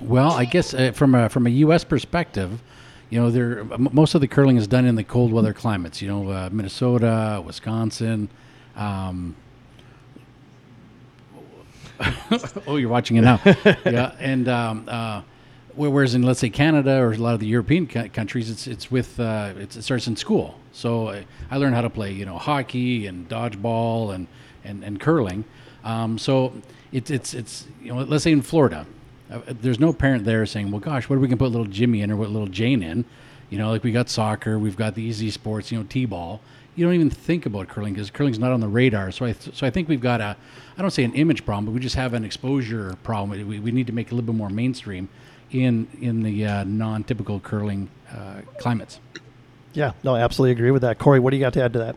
Well, 0.00 0.32
I 0.32 0.44
guess 0.44 0.74
uh, 0.74 0.92
from 0.92 1.14
a 1.14 1.28
from 1.28 1.46
a 1.46 1.50
U.S. 1.50 1.82
perspective, 1.84 2.60
you 3.10 3.20
know, 3.20 3.30
there 3.30 3.60
m- 3.60 3.88
most 3.92 4.14
of 4.14 4.20
the 4.20 4.28
curling 4.28 4.56
is 4.56 4.66
done 4.66 4.84
in 4.84 4.96
the 4.96 5.04
cold 5.04 5.32
weather 5.32 5.54
climates. 5.54 6.02
You 6.02 6.08
know, 6.08 6.30
uh, 6.30 6.48
Minnesota, 6.52 7.42
Wisconsin. 7.44 8.28
Um, 8.76 9.36
oh, 12.66 12.76
you're 12.76 12.88
watching 12.88 13.16
it 13.16 13.22
now. 13.22 13.40
yeah, 13.84 14.14
and 14.18 14.48
um, 14.48 14.84
uh, 14.88 15.22
whereas 15.74 16.14
in 16.14 16.22
let's 16.22 16.40
say 16.40 16.50
Canada 16.50 16.98
or 16.98 17.12
a 17.12 17.16
lot 17.16 17.34
of 17.34 17.40
the 17.40 17.46
European 17.46 17.86
co- 17.86 18.08
countries, 18.08 18.50
it's 18.50 18.66
it's 18.66 18.90
with 18.90 19.18
uh, 19.20 19.52
it's, 19.56 19.76
it 19.76 19.82
starts 19.82 20.06
in 20.06 20.16
school. 20.16 20.58
So 20.72 21.08
I, 21.08 21.26
I 21.50 21.56
learned 21.56 21.74
how 21.74 21.82
to 21.82 21.90
play, 21.90 22.12
you 22.12 22.26
know, 22.26 22.38
hockey 22.38 23.06
and 23.06 23.28
dodgeball 23.28 24.14
and 24.14 24.26
and, 24.64 24.82
and 24.82 24.98
curling. 24.98 25.44
Um, 25.84 26.18
so 26.18 26.52
it's 26.92 27.10
it's 27.10 27.34
it's 27.34 27.66
you 27.82 27.92
know, 27.92 28.02
let's 28.02 28.24
say 28.24 28.32
in 28.32 28.42
Florida, 28.42 28.86
uh, 29.30 29.40
there's 29.46 29.80
no 29.80 29.92
parent 29.92 30.24
there 30.24 30.44
saying, 30.46 30.70
well, 30.70 30.80
gosh, 30.80 31.08
what 31.08 31.16
are 31.16 31.20
we 31.20 31.28
gonna 31.28 31.36
put 31.36 31.50
little 31.50 31.66
Jimmy 31.66 32.00
in 32.00 32.10
or 32.10 32.16
what 32.16 32.30
little 32.30 32.48
Jane 32.48 32.82
in? 32.82 33.04
You 33.50 33.58
know, 33.58 33.70
like 33.70 33.84
we 33.84 33.92
got 33.92 34.08
soccer, 34.08 34.58
we've 34.58 34.76
got 34.76 34.94
the 34.94 35.02
easy 35.02 35.30
sports, 35.30 35.70
you 35.70 35.78
know, 35.78 35.84
t-ball. 35.88 36.40
You 36.74 36.84
don't 36.84 36.94
even 36.94 37.10
think 37.10 37.46
about 37.46 37.68
curling 37.68 37.94
because 37.94 38.10
curling's 38.10 38.38
not 38.38 38.50
on 38.50 38.60
the 38.60 38.68
radar. 38.68 39.12
So 39.12 39.26
I 39.26 39.32
th- 39.32 39.56
so 39.56 39.66
I 39.66 39.70
think 39.70 39.88
we've 39.88 40.00
got 40.00 40.20
a 40.20 40.36
I 40.76 40.82
don't 40.82 40.90
say 40.90 41.04
an 41.04 41.14
image 41.14 41.46
problem, 41.46 41.66
but 41.66 41.72
we 41.72 41.80
just 41.80 41.94
have 41.94 42.14
an 42.14 42.24
exposure 42.24 42.96
problem. 43.02 43.46
We, 43.46 43.60
we 43.60 43.70
need 43.70 43.86
to 43.86 43.92
make 43.92 44.08
it 44.08 44.12
a 44.12 44.14
little 44.14 44.26
bit 44.26 44.36
more 44.36 44.50
mainstream 44.50 45.08
in 45.50 45.86
in 46.00 46.22
the 46.22 46.44
uh, 46.44 46.64
non-typical 46.64 47.40
curling 47.40 47.90
uh, 48.12 48.40
climates. 48.58 48.98
Yeah, 49.72 49.92
no, 50.02 50.14
I 50.14 50.20
absolutely 50.20 50.52
agree 50.52 50.70
with 50.70 50.82
that. 50.82 50.98
Korey, 50.98 51.20
what 51.20 51.30
do 51.30 51.36
you 51.36 51.42
got 51.42 51.52
to 51.54 51.62
add 51.62 51.72
to 51.74 51.78
that? 51.80 51.96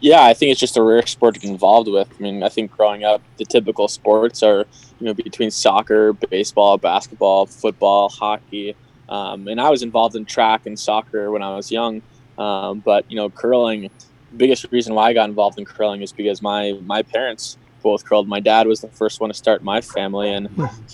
Yeah, 0.00 0.24
I 0.24 0.34
think 0.34 0.50
it's 0.50 0.58
just 0.58 0.76
a 0.76 0.82
rare 0.82 1.06
sport 1.06 1.34
to 1.34 1.40
get 1.40 1.48
involved 1.48 1.88
with. 1.88 2.08
I 2.18 2.20
mean, 2.20 2.42
I 2.42 2.48
think 2.48 2.76
growing 2.76 3.04
up, 3.04 3.22
the 3.36 3.44
typical 3.44 3.86
sports 3.86 4.42
are, 4.42 4.66
you 4.98 5.06
know, 5.06 5.14
between 5.14 5.52
soccer, 5.52 6.12
baseball, 6.12 6.76
basketball, 6.76 7.46
football, 7.46 8.08
hockey. 8.08 8.74
Um, 9.08 9.46
and 9.46 9.60
I 9.60 9.70
was 9.70 9.84
involved 9.84 10.16
in 10.16 10.24
track 10.24 10.66
and 10.66 10.76
soccer 10.76 11.30
when 11.30 11.42
I 11.42 11.54
was 11.54 11.70
young. 11.70 12.02
Um, 12.38 12.80
but, 12.80 13.04
you 13.10 13.16
know, 13.16 13.30
curling, 13.30 13.90
biggest 14.36 14.66
reason 14.70 14.94
why 14.94 15.08
I 15.08 15.12
got 15.12 15.28
involved 15.28 15.58
in 15.58 15.64
curling 15.64 16.02
is 16.02 16.12
because 16.12 16.42
my, 16.42 16.72
my 16.84 17.02
parents 17.02 17.58
both 17.82 18.04
curled. 18.04 18.28
My 18.28 18.40
dad 18.40 18.66
was 18.66 18.80
the 18.80 18.88
first 18.88 19.20
one 19.20 19.28
to 19.30 19.34
start 19.34 19.62
my 19.62 19.80
family, 19.80 20.32
and 20.32 20.48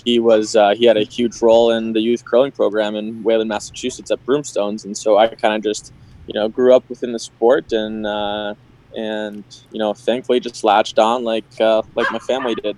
he 0.05 0.19
was 0.19 0.57
uh, 0.57 0.75
he 0.75 0.87
had 0.87 0.97
a 0.97 1.03
huge 1.03 1.43
role 1.43 1.71
in 1.71 1.93
the 1.93 2.01
youth 2.01 2.25
curling 2.25 2.51
program 2.51 2.97
in 2.97 3.23
Wayland, 3.23 3.49
Massachusetts 3.49 4.11
at 4.11 4.25
Broomstones. 4.25 4.87
And 4.87 4.97
so 4.97 5.19
I 5.19 5.29
kind 5.29 5.55
of 5.55 5.63
just, 5.63 5.93
you 6.27 6.33
know, 6.33 6.49
grew 6.49 6.75
up 6.75 6.89
within 6.89 7.13
the 7.13 7.19
sport 7.19 7.73
and, 7.73 8.07
uh, 8.07 8.55
and 8.97 9.45
you 9.71 9.79
know 9.79 9.95
thankfully 9.95 10.41
just 10.41 10.65
latched 10.65 10.99
on 10.99 11.25
like 11.25 11.45
uh, 11.61 11.83
like 11.95 12.11
my 12.11 12.19
family 12.19 12.55
did 12.55 12.77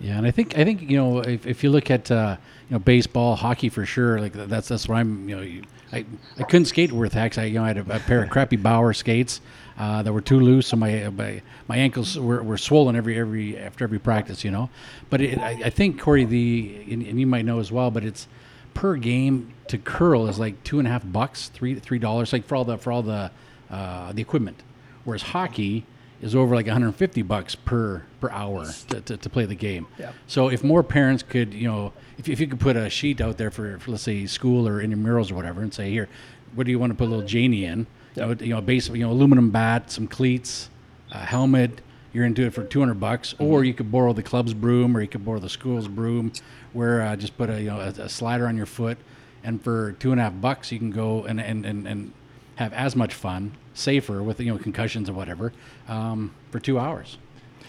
Yeah, 0.00 0.18
and 0.18 0.26
I 0.26 0.30
think 0.30 0.56
I 0.56 0.64
think 0.64 0.82
you 0.82 0.96
know 0.96 1.18
if, 1.20 1.46
if 1.46 1.62
you 1.62 1.70
look 1.70 1.90
at 1.90 2.10
uh, 2.10 2.36
you 2.36 2.49
know 2.70 2.78
baseball, 2.78 3.36
hockey 3.36 3.68
for 3.68 3.84
sure, 3.84 4.20
like 4.20 4.32
that's 4.32 4.68
that's 4.68 4.88
what 4.88 4.96
I'm. 4.96 5.28
You 5.28 5.36
know, 5.36 5.62
I 5.92 6.04
I 6.38 6.42
couldn't 6.44 6.66
skate 6.66 6.92
worth 6.92 7.12
hex. 7.12 7.38
I 7.38 7.44
you 7.44 7.54
know 7.54 7.64
I 7.64 7.68
had 7.68 7.78
a, 7.78 7.96
a 7.96 8.00
pair 8.00 8.22
of 8.22 8.30
crappy 8.30 8.56
Bauer 8.56 8.92
skates 8.92 9.40
uh, 9.78 10.02
that 10.02 10.12
were 10.12 10.20
too 10.20 10.38
loose, 10.38 10.68
so 10.68 10.76
my 10.76 11.08
my, 11.08 11.42
my 11.66 11.76
ankles 11.76 12.18
were, 12.18 12.42
were 12.42 12.58
swollen 12.58 12.96
every 12.96 13.18
every 13.18 13.58
after 13.58 13.84
every 13.84 13.98
practice. 13.98 14.44
You 14.44 14.50
know, 14.50 14.70
but 15.08 15.20
it, 15.20 15.38
I, 15.38 15.62
I 15.64 15.70
think 15.70 16.00
Korey 16.00 16.28
the 16.28 16.84
and, 16.90 17.02
and 17.02 17.18
you 17.18 17.26
might 17.26 17.44
know 17.44 17.58
as 17.58 17.72
well, 17.72 17.90
but 17.90 18.04
it's 18.04 18.28
per 18.74 18.96
game 18.96 19.52
to 19.68 19.78
curl 19.78 20.26
is 20.28 20.38
like 20.38 20.62
two 20.64 20.78
and 20.78 20.86
a 20.86 20.90
half 20.90 21.02
bucks, 21.04 21.48
three 21.48 21.74
three 21.76 21.98
dollars, 21.98 22.32
like 22.32 22.46
for 22.46 22.54
all 22.56 22.64
the 22.64 22.78
for 22.78 22.92
all 22.92 23.02
the 23.02 23.30
uh, 23.70 24.12
the 24.12 24.22
equipment. 24.22 24.62
Whereas 25.04 25.22
hockey 25.22 25.86
is 26.22 26.34
over 26.34 26.54
like 26.54 26.66
150 26.66 27.22
bucks 27.22 27.54
per 27.54 28.02
per 28.20 28.30
hour 28.30 28.66
to, 28.88 29.00
to, 29.00 29.16
to 29.16 29.30
play 29.30 29.46
the 29.46 29.54
game. 29.54 29.86
Yeah. 29.98 30.12
So 30.26 30.48
if 30.48 30.62
more 30.62 30.82
parents 30.82 31.22
could, 31.22 31.54
you 31.54 31.66
know, 31.66 31.92
if, 32.18 32.28
if 32.28 32.40
you 32.40 32.46
could 32.46 32.60
put 32.60 32.76
a 32.76 32.90
sheet 32.90 33.20
out 33.20 33.38
there 33.38 33.50
for, 33.50 33.78
for 33.78 33.92
let's 33.92 34.02
say 34.02 34.26
school 34.26 34.68
or 34.68 34.80
in 34.80 34.90
your 34.90 34.98
murals 34.98 35.30
or 35.30 35.34
whatever, 35.34 35.62
and 35.62 35.72
say 35.72 35.90
here, 35.90 36.08
what 36.54 36.64
do 36.64 36.70
you 36.70 36.78
want 36.78 36.92
to 36.92 36.96
put 36.96 37.06
a 37.06 37.10
little 37.10 37.26
Janie 37.26 37.64
in? 37.64 37.86
You 38.16 38.22
know, 38.22 38.36
you 38.40 38.54
know, 38.54 38.60
base, 38.60 38.88
you 38.88 38.98
know, 38.98 39.12
aluminum 39.12 39.50
bat, 39.50 39.90
some 39.90 40.06
cleats, 40.06 40.68
a 41.12 41.18
helmet. 41.18 41.80
You're 42.12 42.24
into 42.24 42.42
it 42.42 42.52
for 42.52 42.64
200 42.64 42.94
bucks, 42.94 43.36
or 43.38 43.62
you 43.62 43.72
could 43.72 43.92
borrow 43.92 44.12
the 44.12 44.22
club's 44.22 44.52
broom, 44.52 44.96
or 44.96 45.00
you 45.00 45.06
could 45.06 45.24
borrow 45.24 45.38
the 45.38 45.48
school's 45.48 45.86
broom, 45.86 46.32
where 46.72 47.02
uh, 47.02 47.14
just 47.14 47.38
put 47.38 47.48
a 47.48 47.60
you 47.60 47.68
know 47.68 47.78
a, 47.78 47.88
a 48.02 48.08
slider 48.08 48.48
on 48.48 48.56
your 48.56 48.66
foot, 48.66 48.98
and 49.44 49.62
for 49.62 49.92
two 49.92 50.10
and 50.10 50.20
a 50.20 50.24
half 50.24 50.40
bucks 50.40 50.72
you 50.72 50.78
can 50.78 50.90
go 50.90 51.24
and 51.24 51.40
and, 51.40 51.64
and, 51.64 51.86
and 51.86 52.12
have 52.56 52.72
as 52.72 52.96
much 52.96 53.14
fun, 53.14 53.52
safer 53.80 54.22
with 54.22 54.38
you 54.40 54.52
know 54.52 54.58
concussions 54.58 55.08
or 55.08 55.14
whatever, 55.14 55.52
um, 55.88 56.32
for 56.50 56.60
two 56.60 56.78
hours. 56.78 57.18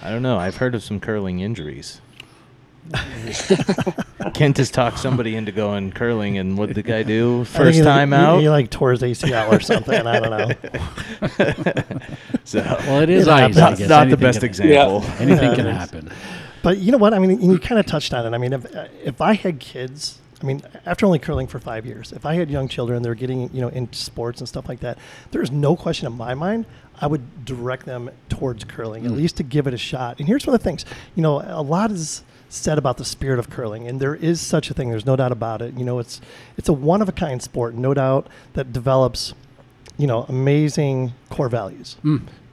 I 0.02 0.10
don't 0.10 0.22
know. 0.22 0.38
I've 0.38 0.58
heard 0.58 0.76
of 0.76 0.84
some 0.84 1.00
curling 1.00 1.40
injuries. 1.40 2.02
Kent 4.34 4.58
has 4.58 4.72
talked 4.72 4.98
somebody 4.98 5.36
into 5.36 5.52
going 5.52 5.92
curling, 5.92 6.38
and 6.40 6.58
what 6.58 6.68
did 6.68 6.76
the 6.76 6.84
guy 6.84 7.04
do? 7.04 7.44
First 7.46 7.78
he, 7.78 7.84
time 7.84 8.10
he- 8.10 8.16
out. 8.16 8.40
He, 8.40 8.50
like 8.50 8.70
tore 8.72 8.92
his 8.92 9.02
ACL 9.02 9.52
or 9.52 9.60
something. 9.60 10.06
I 10.08 10.20
don't 10.20 10.32
know. 10.32 11.94
so 12.44 12.62
Well, 12.62 13.02
it 13.02 13.10
is 13.10 13.28
It 13.28 13.32
ice. 13.32 13.56
happens. 13.56 13.82
I 13.82 13.86
not, 13.88 13.90
not 13.90 14.10
the 14.10 14.18
best 14.18 14.40
can- 14.40 14.48
example. 14.48 15.04
Anything 15.20 15.56
can 15.56 15.66
happen. 15.68 16.12
But 16.64 16.78
you 16.80 16.92
know 16.92 16.98
what? 16.98 17.14
I 17.14 17.20
mean, 17.20 17.42
you 17.42 17.58
kind 17.60 17.80
of 17.80 17.86
touched 17.86 18.14
on 18.14 18.26
it. 18.26 18.36
I 18.36 18.38
mean, 18.40 18.54
if 18.54 18.66
if 19.04 19.22
I 19.22 19.34
had 19.34 19.60
kids, 19.60 20.20
I 20.42 20.46
mean, 20.46 20.62
after 20.86 21.06
only 21.06 21.20
curling 21.20 21.48
for 21.48 21.60
five 21.60 21.86
years, 21.86 22.12
if 22.12 22.26
I 22.26 22.36
had 22.36 22.50
young 22.50 22.68
children, 22.68 23.04
they're 23.04 23.16
getting 23.16 23.54
you 23.54 23.62
know 23.62 23.70
into 23.70 23.98
sports 23.98 24.40
and 24.40 24.48
stuff 24.48 24.68
like 24.68 24.80
that. 24.80 24.98
There's 25.32 25.52
no 25.52 25.76
question 25.76 26.08
in 26.08 26.14
my 26.14 26.34
mind. 26.34 26.66
I 27.00 27.08
would 27.08 27.46
direct 27.46 27.86
them 27.86 28.12
towards 28.30 28.64
curling, 28.64 29.06
at 29.06 29.12
least 29.12 29.38
to 29.38 29.44
give 29.44 29.66
it 29.66 29.74
a 29.74 29.78
shot. 29.78 30.20
And 30.20 30.28
here's 30.28 30.46
one 30.46 30.54
of 30.54 30.62
the 30.62 30.64
things, 30.64 30.86
you 31.16 31.24
know, 31.24 31.42
a 31.42 31.62
lot 31.62 31.90
is 31.92 32.24
said 32.48 32.78
about 32.78 32.98
the 32.98 33.06
spirit 33.06 33.40
of 33.40 33.50
curling, 33.50 33.88
and 33.88 34.00
there 34.00 34.14
is 34.14 34.40
such 34.42 34.70
a 34.70 34.74
thing. 34.74 34.90
There's 34.90 35.06
no 35.06 35.16
doubt 35.16 35.32
about 35.32 35.62
it. 35.62 35.74
You 35.76 35.86
know, 35.86 36.00
it's 36.00 36.22
it's 36.58 36.70
a 36.70 36.74
one 36.74 37.02
of 37.02 37.10
a 37.10 37.12
kind 37.12 37.42
sport, 37.42 37.74
no 37.74 37.94
doubt, 37.94 38.28
that 38.54 38.72
develops, 38.74 39.34
you 39.98 40.06
know, 40.06 40.26
amazing 40.28 41.14
core 41.30 41.50
values. 41.50 41.98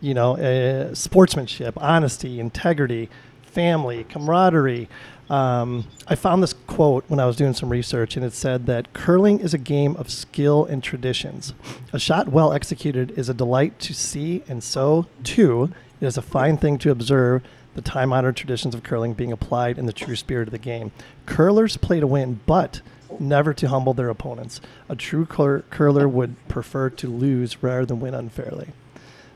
You 0.00 0.14
know, 0.14 0.36
uh, 0.36 0.94
sportsmanship, 0.94 1.74
honesty, 1.76 2.38
integrity, 2.38 3.10
family, 3.58 4.04
camaraderie. 4.04 4.88
Um, 5.28 5.88
I 6.06 6.14
found 6.14 6.44
this 6.44 6.52
quote 6.52 7.02
when 7.08 7.18
I 7.18 7.26
was 7.26 7.34
doing 7.34 7.54
some 7.54 7.70
research, 7.70 8.14
and 8.14 8.24
it 8.24 8.32
said 8.32 8.66
that 8.66 8.92
curling 8.92 9.40
is 9.40 9.52
a 9.52 9.58
game 9.58 9.96
of 9.96 10.12
skill 10.12 10.64
and 10.64 10.80
traditions. 10.80 11.54
A 11.92 11.98
shot 11.98 12.28
well 12.28 12.52
executed 12.52 13.10
is 13.18 13.28
a 13.28 13.34
delight 13.34 13.80
to 13.80 13.92
see, 13.92 14.44
and 14.46 14.62
so, 14.62 15.06
too, 15.24 15.72
it 16.00 16.06
is 16.06 16.16
a 16.16 16.22
fine 16.22 16.56
thing 16.56 16.78
to 16.78 16.92
observe 16.92 17.42
the 17.74 17.82
time 17.82 18.12
honored 18.12 18.36
traditions 18.36 18.76
of 18.76 18.84
curling 18.84 19.12
being 19.12 19.32
applied 19.32 19.76
in 19.76 19.86
the 19.86 19.92
true 19.92 20.14
spirit 20.14 20.46
of 20.46 20.52
the 20.52 20.58
game. 20.58 20.92
Curlers 21.26 21.76
play 21.76 21.98
to 21.98 22.06
win, 22.06 22.38
but 22.46 22.80
never 23.18 23.52
to 23.54 23.66
humble 23.66 23.92
their 23.92 24.08
opponents. 24.08 24.60
A 24.88 24.94
true 24.94 25.26
cur- 25.26 25.64
curler 25.68 26.08
would 26.08 26.36
prefer 26.46 26.90
to 26.90 27.08
lose 27.08 27.60
rather 27.60 27.84
than 27.84 27.98
win 27.98 28.14
unfairly. 28.14 28.68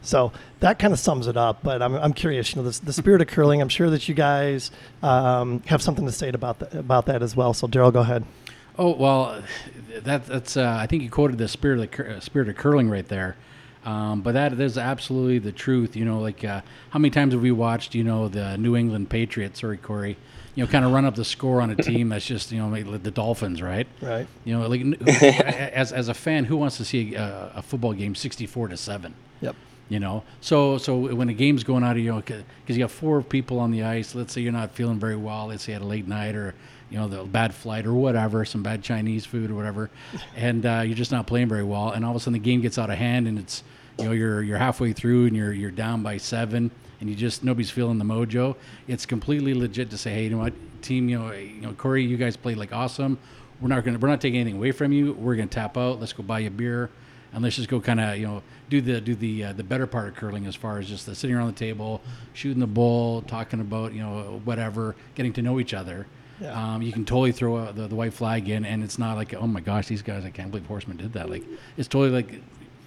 So 0.03 0.33
that 0.61 0.79
kind 0.79 0.93
of 0.93 0.99
sums 0.99 1.27
it 1.27 1.37
up. 1.37 1.63
But 1.63 1.81
I'm, 1.81 1.95
I'm 1.95 2.13
curious, 2.13 2.55
you 2.55 2.63
know, 2.63 2.69
the, 2.69 2.85
the 2.85 2.93
spirit 2.93 3.23
of 3.23 3.29
curling. 3.29 3.61
I'm 3.61 3.69
sure 3.69 3.89
that 3.91 4.09
you 4.09 4.15
guys 4.15 4.71
um, 5.03 5.63
have 5.67 5.81
something 5.83 6.07
to 6.07 6.13
say 6.13 6.29
about 6.29 6.59
that, 6.59 6.75
about 6.75 7.07
that 7.07 7.23
as 7.23 7.35
well. 7.35 7.55
So 7.55 7.67
Darryl, 7.67 7.93
go 7.93 8.01
ahead. 8.01 8.25
Oh 8.79 8.97
well, 8.97 9.43
that 10.03 10.27
that's 10.27 10.57
uh, 10.57 10.77
I 10.81 10.87
think 10.87 11.03
you 11.03 11.11
quoted 11.11 11.39
the 11.39 11.49
spirit 11.49 11.81
of 11.81 11.91
the 11.91 12.17
uh, 12.17 12.21
spirit 12.21 12.49
of 12.49 12.57
curling 12.57 12.89
right 12.89 13.07
there. 13.07 13.37
Um, 13.85 14.23
but 14.23 14.33
that 14.33 14.59
is 14.59 14.79
absolutely 14.79 15.39
the 15.39 15.53
truth. 15.53 15.97
You 15.97 16.05
know, 16.05 16.21
like 16.21 16.45
uh, 16.45 16.63
how 16.91 16.99
many 16.99 17.11
times 17.11 17.35
have 17.35 17.43
we 17.43 17.53
watched? 17.53 17.95
You 17.95 18.05
know, 18.05 18.29
the 18.29 18.57
New 18.57 18.77
England 18.77 19.11
Patriots. 19.11 19.61
Sorry, 19.61 19.79
Korey. 19.79 20.17
You 20.55 20.65
know, 20.65 20.71
kind 20.71 20.85
of 20.85 20.93
run 20.93 21.05
up 21.05 21.15
the 21.15 21.25
score 21.25 21.61
on 21.63 21.71
a 21.71 21.77
team 21.77 22.11
that's 22.11 22.27
just 22.27 22.53
you 22.53 22.59
know 22.59 22.69
like 22.69 23.03
the 23.03 23.11
Dolphins, 23.11 23.61
right? 23.61 23.87
Right. 24.01 24.27
You 24.45 24.59
know, 24.59 24.69
like 24.69 24.83
as 25.23 25.93
as 25.93 26.09
a 26.09 26.15
fan, 26.15 26.45
who 26.45 26.57
wants 26.57 26.77
to 26.79 26.85
see 26.85 27.15
a, 27.15 27.53
a 27.57 27.63
football 27.63 27.93
game 27.93 28.15
sixty-four 28.15 28.69
to 28.69 28.77
seven? 28.77 29.15
Yep. 29.41 29.57
You 29.89 30.01
know, 30.01 30.25
so 30.41 30.79
so 30.79 30.97
when 30.97 31.29
a 31.29 31.35
game's 31.35 31.65
going 31.65 31.85
out 31.85 31.97
of 31.97 32.03
you 32.03 32.13
know 32.13 32.21
because 32.21 32.45
you 32.69 32.79
got 32.79 32.91
four 32.91 33.21
people 33.23 33.59
on 33.59 33.71
the 33.71 33.83
ice. 33.83 34.15
Let's 34.15 34.33
say 34.33 34.41
you're 34.41 34.53
not 34.53 34.71
feeling 34.71 34.99
very 34.99 35.17
well. 35.17 35.49
Let's 35.49 35.65
say 35.65 35.73
you 35.73 35.75
had 35.75 35.83
a 35.83 35.87
late 35.87 36.09
night 36.09 36.35
or 36.35 36.55
you 36.89 36.99
know 36.99 37.09
the 37.09 37.25
bad 37.25 37.55
flight 37.55 37.85
or 37.85 37.93
whatever, 37.93 38.45
some 38.45 38.63
bad 38.63 38.83
Chinese 38.83 39.27
food 39.27 39.51
or 39.51 39.55
whatever, 39.55 39.91
and 40.37 40.65
uh, 40.65 40.83
you're 40.87 40.97
just 40.97 41.13
not 41.13 41.27
playing 41.27 41.49
very 41.49 41.65
well. 41.65 41.91
And 41.91 42.05
all 42.05 42.13
of 42.13 42.17
a 42.17 42.21
sudden 42.21 42.35
the 42.35 42.39
game 42.39 42.63
gets 42.63 42.79
out 42.79 42.89
of 42.89 42.97
hand 42.97 43.27
and 43.29 43.39
it's 43.39 43.65
you 43.99 44.07
know 44.07 44.13
you're 44.13 44.43
you're 44.43 44.59
halfway 44.59 44.93
through 44.93 45.27
and 45.27 45.37
you're 45.37 45.53
you're 45.53 45.71
down 45.71 46.03
by 46.03 46.17
seven 46.17 46.71
and 47.01 47.11
you 47.11 47.17
just 47.17 47.45
nobody's 47.45 47.71
feeling 47.71 47.99
the 47.99 48.05
mojo. 48.05 48.57
It's 48.89 49.05
completely 49.05 49.53
legit 49.53 49.91
to 49.91 49.99
say, 49.99 50.15
hey, 50.15 50.25
you 50.25 50.31
know 50.31 50.39
what, 50.39 50.55
team, 50.83 51.09
you 51.09 51.19
know, 51.19 51.33
you 51.33 51.61
know, 51.61 51.73
Korey, 51.73 52.09
you 52.09 52.17
guys 52.17 52.37
played 52.37 52.57
like 52.57 52.73
awesome. 52.73 53.19
We're 53.61 53.69
not 53.69 53.85
gonna 53.85 53.99
we're 53.99 54.09
not 54.09 54.21
taking 54.21 54.41
anything 54.41 54.59
away 54.59 54.73
from 54.73 54.93
you. 54.93 55.13
We're 55.13 55.35
gonna 55.35 55.49
tap 55.49 55.77
out. 55.77 56.01
Let's 56.01 56.13
go 56.13 56.23
buy 56.23 56.39
you 56.39 56.49
a 56.49 56.51
beer 56.51 56.91
and 57.33 57.43
let's 57.43 57.57
just 57.57 57.69
go 57.69 57.81
kind 57.81 58.01
of 58.01 58.17
you 58.17 58.27
know 58.27 58.43
do 58.69 58.81
the 58.81 59.01
do 59.01 59.15
the 59.15 59.45
uh, 59.45 59.53
the 59.53 59.65
better 59.65 59.87
part 59.87 60.09
of 60.09 60.15
curling 60.15 60.47
as 60.47 60.55
far 60.55 60.79
as 60.79 60.89
just 60.89 61.07
the 61.07 61.15
sitting 61.15 61.37
around 61.37 61.49
the 61.49 61.59
table, 61.59 62.01
shooting 62.33 62.61
the 62.61 62.67
bull, 62.67 63.23
talking 63.23 63.61
about 63.61 63.93
you 63.93 64.03
know 64.03 64.41
whatever, 64.45 64.97
getting 65.15 65.33
to 65.35 65.43
know 65.43 65.61
each 65.61 65.75
other. 65.75 66.07
Yeah. 66.41 66.75
Um, 66.75 66.83
you 66.83 66.93
can 66.93 67.05
totally 67.05 67.31
throw 67.33 67.57
uh, 67.57 67.73
the, 67.73 67.87
the 67.87 67.95
white 67.95 68.15
flag 68.15 68.49
in, 68.49 68.65
and 68.65 68.83
it's 68.83 68.99
not 68.99 69.17
like 69.17 69.35
oh 69.35 69.47
my 69.47 69.61
gosh, 69.61 69.89
these 69.89 70.03
guys, 70.03 70.25
I 70.25 70.31
can't 70.31 70.51
believe 70.51 70.69
Horsman 70.69 70.97
did 70.97 71.13
that. 71.13 71.31
Like 71.31 71.45
it's 71.77 71.89
totally 71.89 72.11
like 72.11 72.41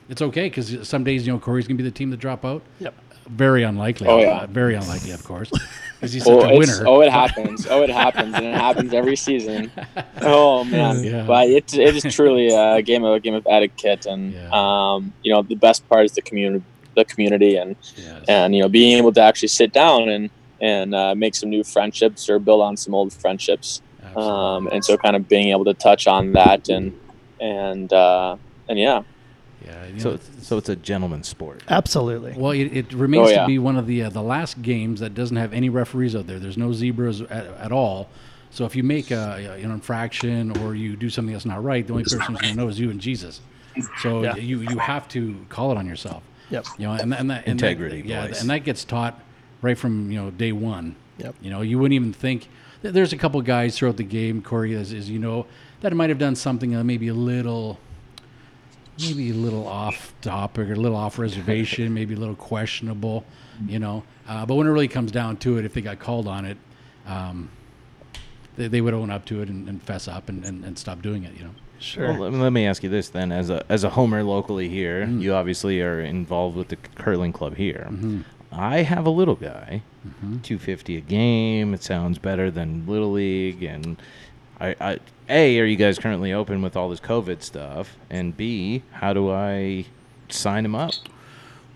it's 0.09 0.21
okay 0.21 0.49
because 0.49 0.87
some 0.87 1.03
days 1.03 1.25
you 1.25 1.33
know 1.33 1.39
Korey's 1.39 1.67
gonna 1.67 1.77
be 1.77 1.83
the 1.83 1.91
team 1.91 2.11
to 2.11 2.17
drop 2.17 2.45
out. 2.45 2.61
Yep. 2.79 2.93
Very 3.27 3.63
unlikely. 3.63 4.07
Oh, 4.07 4.19
yeah. 4.19 4.45
very 4.45 4.75
unlikely, 4.75 5.11
of 5.11 5.23
course, 5.23 5.49
because 5.99 6.13
he's 6.13 6.23
such 6.23 6.31
Oh, 6.43 6.47
a 6.49 6.57
winner. 6.57 6.83
oh, 6.87 7.01
it 7.01 7.11
happens. 7.11 7.65
Oh, 7.69 7.81
it 7.81 7.89
happens, 7.89 8.35
and 8.35 8.45
it 8.45 8.53
happens 8.55 8.93
every 8.93 9.15
season. 9.15 9.71
Oh 10.21 10.63
man, 10.63 11.03
Yeah. 11.03 11.25
but 11.27 11.49
it's 11.49 11.73
it 11.73 11.95
is 11.95 12.03
truly 12.13 12.47
a 12.49 12.81
game 12.81 13.03
of 13.03 13.13
a 13.15 13.19
game 13.19 13.33
of 13.35 13.45
etiquette, 13.49 14.05
and 14.05 14.31
Yeah. 14.33 14.49
um, 14.51 15.13
you 15.23 15.33
know 15.33 15.41
the 15.43 15.55
best 15.55 15.87
part 15.89 16.05
is 16.05 16.13
the 16.13 16.21
community, 16.21 16.65
the 16.95 17.05
community, 17.05 17.55
and 17.57 17.75
Yes. 17.97 18.23
and 18.27 18.55
you 18.55 18.61
know 18.61 18.69
being 18.69 18.97
able 18.97 19.11
to 19.13 19.21
actually 19.21 19.49
sit 19.49 19.71
down 19.73 20.09
and 20.09 20.29
and 20.61 20.95
uh, 20.95 21.13
make 21.15 21.35
some 21.35 21.49
new 21.49 21.63
friendships 21.63 22.29
or 22.29 22.39
build 22.39 22.61
on 22.61 22.77
some 22.77 22.93
old 22.95 23.11
friendships, 23.13 23.81
um, 24.15 24.67
and 24.71 24.83
so 24.85 24.97
kind 24.97 25.15
of 25.15 25.27
being 25.27 25.49
able 25.49 25.65
to 25.65 25.73
touch 25.73 26.07
on 26.07 26.31
that 26.33 26.69
and 26.69 26.93
and 27.41 27.91
uh, 27.91 28.37
and 28.69 28.79
yeah, 28.79 29.01
yeah, 29.65 29.85
you 29.87 29.99
So, 29.99 30.09
know, 30.09 30.15
it's- 30.15 30.47
so 30.47 30.57
it's 30.57 30.69
a 30.69 30.75
gentleman's 30.75 31.27
sport. 31.27 31.63
Absolutely. 31.67 32.33
Well, 32.37 32.51
it, 32.51 32.65
it 32.75 32.93
remains 32.93 33.29
Oh, 33.29 33.31
yeah. 33.31 33.41
to 33.41 33.47
be 33.47 33.59
one 33.59 33.77
of 33.77 33.87
the 33.87 34.03
uh, 34.03 34.09
the 34.09 34.21
last 34.21 34.61
games 34.61 34.99
that 34.99 35.13
doesn't 35.13 35.37
have 35.37 35.53
any 35.53 35.69
referees 35.69 36.15
out 36.15 36.27
there. 36.27 36.39
There's 36.39 36.57
no 36.57 36.71
zebras 36.73 37.21
at, 37.21 37.45
at 37.47 37.71
all. 37.71 38.07
So 38.51 38.63
if 38.65 38.75
you 38.75 38.83
make 38.83 39.11
a, 39.11 39.57
an 39.61 39.71
infraction 39.71 40.55
or 40.59 40.75
you 40.75 40.95
do 40.95 41.09
something 41.09 41.33
that's 41.33 41.45
not 41.45 41.61
right, 41.63 41.85
the 41.85 41.91
only 41.93 42.03
person 42.05 42.21
who's 42.21 42.39
going 42.39 42.53
to 42.53 42.57
know 42.57 42.67
is 42.69 42.79
you 42.79 42.89
and 42.89 43.01
Jesus. 43.01 43.41
So 44.01 44.23
Yeah. 44.23 44.35
you 44.37 44.59
you 44.61 44.77
have 44.77 45.07
to 45.09 45.35
call 45.49 45.71
it 45.71 45.77
on 45.77 45.85
yourself. 45.85 46.23
Yep. 46.51 46.65
You 46.77 46.85
know, 46.87 46.93
and, 46.93 47.11
that- 47.11 47.19
and 47.19 47.29
that 47.31 47.39
and 47.47 47.61
Integrity, 47.61 48.01
That, 48.03 48.07
yeah, 48.07 48.27
boys. 48.27 48.39
and 48.41 48.49
that 48.49 48.59
gets 48.59 48.85
taught 48.85 49.19
right 49.61 49.77
from 49.77 50.11
you 50.11 50.21
know 50.21 50.31
day 50.31 50.51
one. 50.53 50.95
Yep. 51.17 51.35
You 51.41 51.49
know, 51.49 51.61
you 51.61 51.77
wouldn't 51.79 51.93
even 51.95 52.13
think. 52.13 52.47
th- 52.81 52.93
There's 52.93 53.13
a 53.13 53.17
couple 53.17 53.41
guys 53.41 53.77
throughout 53.77 53.97
the 53.97 54.03
game, 54.03 54.41
Korey, 54.41 54.75
as, 54.77 54.93
as 54.93 55.09
you 55.09 55.17
know, 55.19 55.45
that 55.81 55.93
might 55.93 56.09
have 56.09 56.19
done 56.19 56.35
something 56.35 56.75
uh, 56.75 56.83
maybe 56.83 57.07
a 57.07 57.13
little 57.13 57.79
maybe 58.99 59.31
a 59.31 59.33
little 59.33 59.67
off 59.67 60.13
topic 60.21 60.69
or 60.69 60.73
a 60.73 60.75
little 60.75 60.97
off 60.97 61.19
reservation, 61.19 61.93
maybe 61.93 62.13
a 62.15 62.17
little 62.17 62.35
questionable, 62.35 63.25
you 63.67 63.79
know. 63.79 64.03
Uh, 64.27 64.45
but 64.45 64.55
when 64.55 64.67
it 64.67 64.69
really 64.71 64.87
comes 64.87 65.11
down 65.11 65.37
to 65.37 65.57
it, 65.57 65.65
if 65.65 65.73
they 65.73 65.81
got 65.81 65.99
called 65.99 66.27
on 66.27 66.45
it, 66.45 66.57
um, 67.05 67.49
they, 68.57 68.67
they 68.67 68.81
would 68.81 68.93
own 68.93 69.09
up 69.11 69.25
to 69.25 69.41
it 69.41 69.49
and, 69.49 69.67
and 69.69 69.81
fess 69.83 70.07
up 70.07 70.29
and, 70.29 70.43
and, 70.45 70.63
and 70.63 70.77
stop 70.77 71.01
doing 71.01 71.23
it, 71.23 71.33
you 71.37 71.43
know. 71.43 71.51
Sure. 71.77 72.07
Well, 72.13 72.19
let, 72.19 72.31
me- 72.33 72.39
let 72.39 72.53
me 72.53 72.65
ask 72.65 72.83
you 72.83 72.89
this 72.89 73.09
then: 73.09 73.31
as 73.33 73.49
a 73.49 73.63
as 73.67 73.83
a 73.83 73.89
homer 73.89 74.23
locally 74.23 74.69
here, 74.69 75.05
you 75.05 75.33
obviously 75.33 75.81
are 75.81 75.99
involved 75.99 76.55
with 76.55 76.69
the 76.69 76.77
curling 76.77 77.33
club 77.33 77.57
here. 77.57 77.89
I 78.51 78.77
have 78.83 79.05
a 79.05 79.09
little 79.09 79.35
guy, 79.35 79.81
two 80.41 80.57
fifty 80.57 80.95
a 80.95 81.01
game. 81.01 81.73
It 81.73 81.83
sounds 81.83 82.17
better 82.17 82.49
than 82.49 82.85
little 82.87 83.11
league. 83.11 83.61
And 83.61 83.97
I, 84.59 84.75
I, 84.79 84.99
a, 85.29 85.59
are 85.59 85.65
you 85.65 85.75
guys 85.75 85.99
currently 85.99 86.31
open 86.33 86.61
with 86.61 86.75
all 86.75 86.89
this 86.89 86.99
COVID 86.99 87.41
stuff? 87.41 87.97
And 88.09 88.35
b, 88.35 88.83
how 88.91 89.13
do 89.13 89.31
I 89.31 89.85
sign 90.29 90.63
them 90.63 90.75
up? 90.75 90.91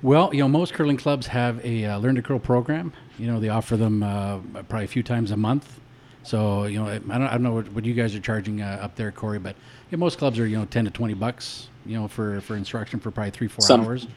Well, 0.01 0.33
you 0.33 0.39
know, 0.39 0.47
most 0.47 0.73
curling 0.73 0.97
clubs 0.97 1.27
have 1.27 1.63
a 1.65 1.85
uh, 1.85 1.97
learn 1.99 2.15
to 2.15 2.21
curl 2.21 2.39
program. 2.39 2.93
You 3.17 3.27
know, 3.27 3.39
they 3.39 3.49
offer 3.49 3.75
them 3.75 4.01
uh, 4.01 4.37
probably 4.69 4.85
a 4.85 4.87
few 4.87 5.03
times 5.03 5.31
a 5.31 5.37
month. 5.37 5.79
So, 6.23 6.63
you 6.65 6.79
know, 6.79 6.87
I 6.87 6.97
don't, 6.99 7.11
I 7.27 7.31
don't 7.31 7.43
know 7.43 7.53
what, 7.53 7.71
what 7.73 7.85
you 7.85 7.93
guys 7.93 8.15
are 8.15 8.19
charging 8.19 8.61
uh, 8.61 8.79
up 8.81 8.95
there, 8.95 9.11
Korey, 9.11 9.41
but 9.41 9.55
yeah, 9.89 9.97
most 9.97 10.17
clubs 10.17 10.37
are, 10.39 10.45
you 10.47 10.57
know, 10.57 10.65
10 10.65 10.85
to 10.85 10.91
20 10.91 11.15
bucks, 11.15 11.69
you 11.85 11.97
know, 11.99 12.07
for, 12.07 12.39
for 12.41 12.55
instruction 12.55 12.99
for 12.99 13.09
probably 13.11 13.31
three, 13.31 13.47
four 13.47 13.65
Some- 13.65 13.81
hours. 13.81 14.07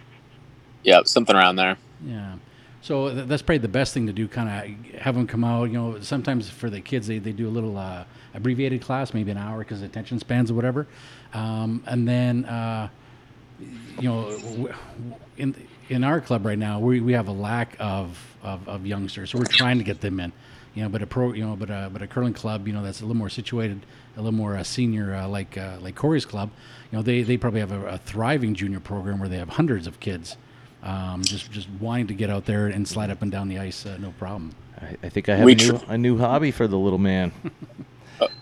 yeah, 0.84 1.00
something 1.04 1.34
around 1.34 1.56
there. 1.56 1.76
Yeah. 2.04 2.34
So 2.82 3.14
th- 3.14 3.26
that's 3.28 3.42
probably 3.42 3.58
the 3.58 3.68
best 3.68 3.94
thing 3.94 4.06
to 4.08 4.12
do. 4.12 4.28
Kind 4.28 4.48
of 4.48 5.00
have 5.00 5.14
them 5.14 5.26
come 5.26 5.44
out. 5.44 5.64
You 5.64 5.74
know, 5.74 6.00
sometimes 6.00 6.50
for 6.50 6.68
the 6.68 6.80
kids, 6.80 7.06
they, 7.06 7.18
they 7.18 7.32
do 7.32 7.48
a 7.48 7.50
little 7.50 7.78
uh, 7.78 8.04
abbreviated 8.34 8.82
class, 8.82 9.14
maybe 9.14 9.30
an 9.30 9.38
hour 9.38 9.60
because 9.60 9.82
attention 9.82 10.18
spans 10.18 10.50
or 10.50 10.54
whatever. 10.54 10.86
Um, 11.32 11.82
and 11.86 12.06
then, 12.06 12.44
uh, 12.44 12.88
you 13.60 14.08
know, 14.08 14.72
in 15.36 15.54
in 15.88 16.04
our 16.04 16.20
club 16.20 16.44
right 16.44 16.58
now, 16.58 16.80
we, 16.80 17.00
we 17.00 17.12
have 17.12 17.28
a 17.28 17.32
lack 17.32 17.76
of, 17.78 18.18
of, 18.42 18.66
of 18.68 18.86
youngsters, 18.86 19.30
so 19.30 19.38
we're 19.38 19.44
trying 19.44 19.78
to 19.78 19.84
get 19.84 20.00
them 20.00 20.20
in. 20.20 20.32
You 20.74 20.84
know, 20.84 20.88
but 20.88 21.02
a 21.02 21.06
pro, 21.06 21.32
you 21.32 21.44
know, 21.44 21.54
but 21.54 21.68
a 21.68 21.90
but 21.92 22.00
a 22.02 22.06
curling 22.06 22.32
club, 22.32 22.66
you 22.66 22.72
know, 22.72 22.82
that's 22.82 23.00
a 23.00 23.04
little 23.04 23.16
more 23.16 23.28
situated, 23.28 23.84
a 24.16 24.22
little 24.22 24.32
more 24.32 24.56
uh, 24.56 24.62
senior, 24.62 25.14
uh, 25.14 25.28
like 25.28 25.56
uh, 25.58 25.76
like 25.80 25.94
Korey's 25.94 26.24
club. 26.24 26.50
You 26.90 26.98
know, 26.98 27.02
they, 27.02 27.22
they 27.22 27.36
probably 27.36 27.60
have 27.60 27.72
a, 27.72 27.86
a 27.86 27.98
thriving 27.98 28.54
junior 28.54 28.80
program 28.80 29.18
where 29.20 29.28
they 29.28 29.36
have 29.36 29.50
hundreds 29.50 29.86
of 29.86 30.00
kids, 30.00 30.36
um, 30.82 31.22
just 31.22 31.50
just 31.50 31.68
wanting 31.80 32.08
to 32.08 32.14
get 32.14 32.30
out 32.30 32.44
there 32.44 32.66
and 32.66 32.86
slide 32.86 33.10
up 33.10 33.22
and 33.22 33.30
down 33.30 33.48
the 33.48 33.58
ice, 33.58 33.86
uh, 33.86 33.96
no 33.98 34.12
problem. 34.18 34.54
I, 34.80 34.96
I 35.02 35.08
think 35.08 35.28
I 35.28 35.36
have 35.36 35.44
We 35.44 35.52
a, 35.52 35.56
new, 35.56 35.78
tr- 35.78 35.84
a 35.88 35.98
new 35.98 36.18
hobby 36.18 36.50
for 36.50 36.66
the 36.66 36.78
little 36.78 36.98
man. 36.98 37.32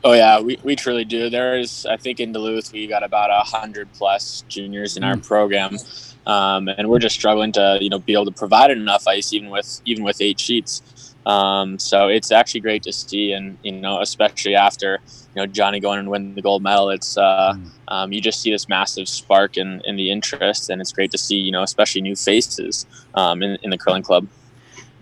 Oh 0.04 0.12
yeah, 0.12 0.40
we, 0.40 0.58
we 0.62 0.76
truly 0.76 1.04
do. 1.04 1.30
There's 1.30 1.86
I 1.86 1.96
think 1.96 2.20
in 2.20 2.32
Duluth 2.32 2.72
we 2.72 2.86
got 2.86 3.02
about 3.02 3.30
a 3.30 3.40
hundred 3.40 3.90
plus 3.94 4.44
juniors 4.48 4.96
in 4.96 5.04
our 5.04 5.16
program, 5.16 5.76
um, 6.26 6.68
and 6.68 6.88
we're 6.88 6.98
just 6.98 7.14
struggling 7.14 7.52
to 7.52 7.78
you 7.80 7.88
know 7.88 7.98
be 7.98 8.12
able 8.12 8.26
to 8.26 8.30
provide 8.32 8.70
enough 8.70 9.06
ice 9.06 9.32
even 9.32 9.48
with 9.48 9.80
even 9.86 10.04
with 10.04 10.20
eight 10.20 10.38
sheets. 10.38 10.82
Um, 11.26 11.78
so 11.78 12.08
it's 12.08 12.32
actually 12.32 12.60
great 12.60 12.82
to 12.84 12.92
see, 12.92 13.32
and 13.32 13.58
you 13.62 13.72
know 13.72 14.00
especially 14.00 14.54
after 14.54 14.98
you 15.34 15.42
know 15.42 15.46
Johnny 15.46 15.80
going 15.80 15.98
and 15.98 16.10
winning 16.10 16.34
the 16.34 16.42
gold 16.42 16.62
medal, 16.62 16.90
it's 16.90 17.18
uh, 17.18 17.56
um, 17.88 18.12
you 18.12 18.20
just 18.20 18.40
see 18.40 18.50
this 18.50 18.68
massive 18.68 19.08
spark 19.08 19.56
in, 19.56 19.82
in 19.84 19.96
the 19.96 20.10
interest, 20.10 20.70
and 20.70 20.80
it's 20.80 20.92
great 20.92 21.10
to 21.10 21.18
see 21.18 21.36
you 21.36 21.52
know 21.52 21.62
especially 21.62 22.00
new 22.00 22.16
faces 22.16 22.86
um, 23.14 23.42
in, 23.42 23.58
in 23.62 23.70
the 23.70 23.78
curling 23.78 24.02
club. 24.02 24.26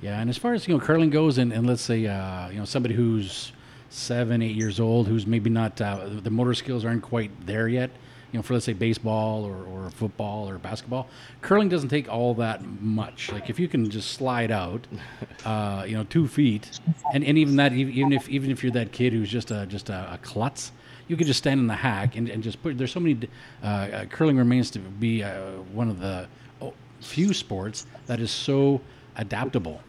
Yeah, 0.00 0.20
and 0.20 0.30
as 0.30 0.38
far 0.38 0.54
as 0.54 0.66
you 0.66 0.74
know, 0.74 0.80
curling 0.80 1.10
goes, 1.10 1.38
and, 1.38 1.52
and 1.52 1.66
let's 1.66 1.82
say 1.82 2.06
uh, 2.06 2.48
you 2.48 2.58
know 2.58 2.64
somebody 2.64 2.94
who's 2.94 3.52
seven, 3.90 4.42
eight 4.42 4.56
years 4.56 4.80
old, 4.80 5.06
who's 5.06 5.26
maybe 5.26 5.50
not 5.50 5.80
uh, 5.80 6.08
the 6.08 6.30
motor 6.30 6.54
skills 6.54 6.84
aren't 6.84 7.02
quite 7.02 7.30
there 7.46 7.68
yet. 7.68 7.90
You 8.32 8.38
know, 8.38 8.42
for 8.42 8.54
let's 8.54 8.66
say 8.66 8.74
baseball 8.74 9.44
or, 9.44 9.64
or 9.64 9.90
football 9.90 10.48
or 10.48 10.58
basketball, 10.58 11.08
curling 11.40 11.68
doesn't 11.68 11.88
take 11.88 12.12
all 12.12 12.34
that 12.34 12.62
much. 12.82 13.32
Like 13.32 13.48
if 13.48 13.58
you 13.58 13.68
can 13.68 13.88
just 13.88 14.12
slide 14.12 14.50
out, 14.50 14.86
uh, 15.46 15.84
you 15.86 15.96
know, 15.96 16.04
two 16.04 16.28
feet, 16.28 16.78
and, 17.14 17.24
and 17.24 17.38
even 17.38 17.56
that, 17.56 17.72
even 17.72 18.12
if 18.12 18.28
even 18.28 18.50
if 18.50 18.62
you're 18.62 18.72
that 18.72 18.92
kid 18.92 19.12
who's 19.12 19.30
just 19.30 19.50
a 19.50 19.66
just 19.66 19.88
a, 19.88 20.12
a 20.12 20.18
klutz, 20.18 20.72
you 21.08 21.16
could 21.16 21.26
just 21.26 21.38
stand 21.38 21.58
in 21.60 21.66
the 21.66 21.74
hack 21.74 22.16
and, 22.16 22.28
and 22.28 22.42
just 22.42 22.62
put. 22.62 22.76
There's 22.76 22.92
so 22.92 23.00
many. 23.00 23.28
Uh, 23.62 23.66
uh, 23.66 24.04
curling 24.06 24.36
remains 24.36 24.70
to 24.72 24.78
be 24.78 25.22
uh, 25.22 25.52
one 25.72 25.88
of 25.88 25.98
the 25.98 26.28
oh, 26.60 26.74
few 27.00 27.32
sports 27.32 27.86
that 28.06 28.20
is 28.20 28.30
so 28.30 28.80
adaptable. 29.16 29.80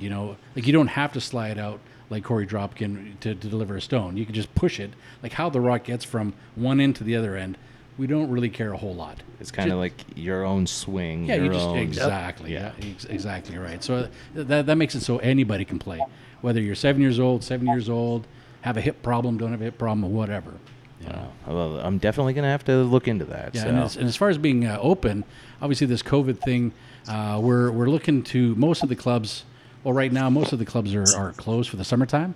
You 0.00 0.10
know, 0.10 0.36
like 0.56 0.66
you 0.66 0.72
don't 0.72 0.88
have 0.88 1.12
to 1.12 1.20
slide 1.20 1.58
out 1.58 1.80
like 2.10 2.22
Korey 2.24 2.48
Dropkin 2.48 3.18
to, 3.20 3.34
to 3.34 3.48
deliver 3.48 3.76
a 3.76 3.80
stone. 3.80 4.16
You 4.16 4.24
can 4.24 4.34
just 4.34 4.54
push 4.54 4.78
it. 4.78 4.90
Like 5.22 5.32
how 5.32 5.48
the 5.50 5.60
rock 5.60 5.84
gets 5.84 6.04
from 6.04 6.34
one 6.54 6.80
end 6.80 6.96
to 6.96 7.04
the 7.04 7.16
other 7.16 7.36
end, 7.36 7.58
we 7.96 8.06
don't 8.06 8.30
really 8.30 8.50
care 8.50 8.72
a 8.72 8.76
whole 8.76 8.94
lot. 8.94 9.22
It's 9.40 9.50
kind 9.50 9.70
of 9.70 9.78
like 9.78 9.92
your 10.16 10.44
own 10.44 10.66
swing. 10.66 11.26
Yeah, 11.26 11.36
your 11.36 11.44
you 11.46 11.52
just 11.52 11.66
own, 11.66 11.78
exactly. 11.78 12.52
Yeah. 12.52 12.72
Yeah, 12.78 12.90
ex- 12.90 13.04
exactly 13.04 13.56
right. 13.56 13.82
So 13.82 14.08
that 14.34 14.66
that 14.66 14.74
makes 14.76 14.94
it 14.94 15.02
so 15.02 15.18
anybody 15.18 15.64
can 15.64 15.78
play, 15.78 16.00
whether 16.40 16.60
you're 16.60 16.74
seven 16.74 17.00
years 17.00 17.20
old, 17.20 17.44
seven 17.44 17.66
years 17.66 17.88
old, 17.88 18.26
have 18.62 18.76
a 18.76 18.80
hip 18.80 19.02
problem, 19.02 19.38
don't 19.38 19.52
have 19.52 19.60
a 19.60 19.64
hip 19.64 19.78
problem, 19.78 20.04
or 20.04 20.10
whatever. 20.10 20.52
You 21.00 21.08
know? 21.08 21.32
Well, 21.46 21.80
I'm 21.80 21.98
definitely 21.98 22.32
gonna 22.32 22.50
have 22.50 22.64
to 22.64 22.82
look 22.82 23.06
into 23.06 23.26
that. 23.26 23.54
Yeah, 23.54 23.62
so. 23.62 23.68
and, 23.68 23.78
as, 23.78 23.96
and 23.96 24.08
as 24.08 24.16
far 24.16 24.30
as 24.30 24.38
being 24.38 24.66
uh, 24.66 24.78
open, 24.80 25.24
obviously 25.60 25.86
this 25.86 26.02
COVID 26.02 26.40
thing, 26.40 26.72
uh, 27.08 27.38
we're 27.42 27.70
we're 27.70 27.88
looking 27.90 28.22
to 28.24 28.54
most 28.56 28.82
of 28.82 28.88
the 28.88 28.96
clubs. 28.96 29.44
Well, 29.84 29.94
right 29.94 30.12
now 30.12 30.30
most 30.30 30.52
of 30.52 30.58
the 30.58 30.64
clubs 30.64 30.94
are, 30.94 31.04
are 31.16 31.32
closed 31.32 31.68
for 31.70 31.76
the 31.76 31.84
summertime 31.84 32.34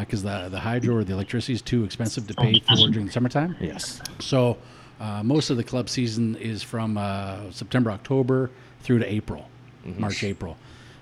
because 0.00 0.22
the 0.22 0.48
the 0.50 0.60
hydro 0.60 0.96
or 0.96 1.04
the 1.04 1.14
electricity 1.14 1.54
is 1.54 1.62
too 1.62 1.84
expensive 1.84 2.26
to 2.28 2.34
pay 2.34 2.60
for 2.60 2.76
during 2.90 3.06
the 3.06 3.12
summertime. 3.12 3.56
yes. 3.58 4.00
So 4.20 4.58
uh, 5.00 5.22
most 5.22 5.48
of 5.50 5.56
the 5.56 5.64
club 5.64 5.88
season 5.88 6.36
is 6.36 6.62
from 6.62 6.98
uh, 6.98 7.50
September, 7.50 7.90
October 7.90 8.50
through 8.82 8.98
to 8.98 9.10
April, 9.10 9.48
March, 9.84 10.22
April. 10.22 10.56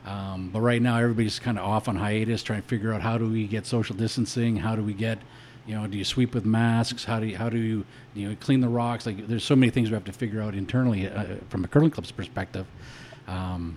Um, 0.07 0.51
but 0.53 0.61
right 0.61 0.81
now 0.81 0.97
everybody's 0.97 1.39
kind 1.41 1.59
of 1.59 1.65
off 1.65 1.89
on 1.89 1.97
hiatus, 1.97 2.43
trying 2.43 2.63
to 2.63 2.69
figure 2.69 2.93
out 2.93 3.03
how 3.03 3.19
do 3.19 3.29
we 3.29 3.47
get 3.47 3.67
social 3.67 3.95
distancing, 3.97 4.57
how 4.57 4.75
do 4.77 4.83
we 4.83 4.95
get, 4.95 5.19
you 5.67 5.75
know, 5.75 5.87
do 5.87 5.99
you 5.99 6.05
sweep 6.05 6.33
with 6.33 6.47
masks, 6.47 7.05
how 7.05 7.19
do 7.21 7.27
you, 7.27 7.37
how 7.37 7.49
do 7.51 7.59
you, 7.59 7.85
you 8.15 8.29
know, 8.29 8.37
clean 8.41 8.61
the 8.61 8.69
rocks? 8.69 9.05
Like 9.05 9.27
there's 9.27 9.45
so 9.45 9.55
many 9.57 9.71
things 9.71 9.91
we 9.91 9.95
have 9.95 10.05
to 10.05 10.13
figure 10.13 10.41
out 10.41 10.55
internally 10.55 11.09
uh, 11.09 11.25
from 11.51 11.65
a 11.65 11.69
curling 11.69 11.91
club's 11.91 12.13
perspective. 12.13 12.67
Um, 13.27 13.77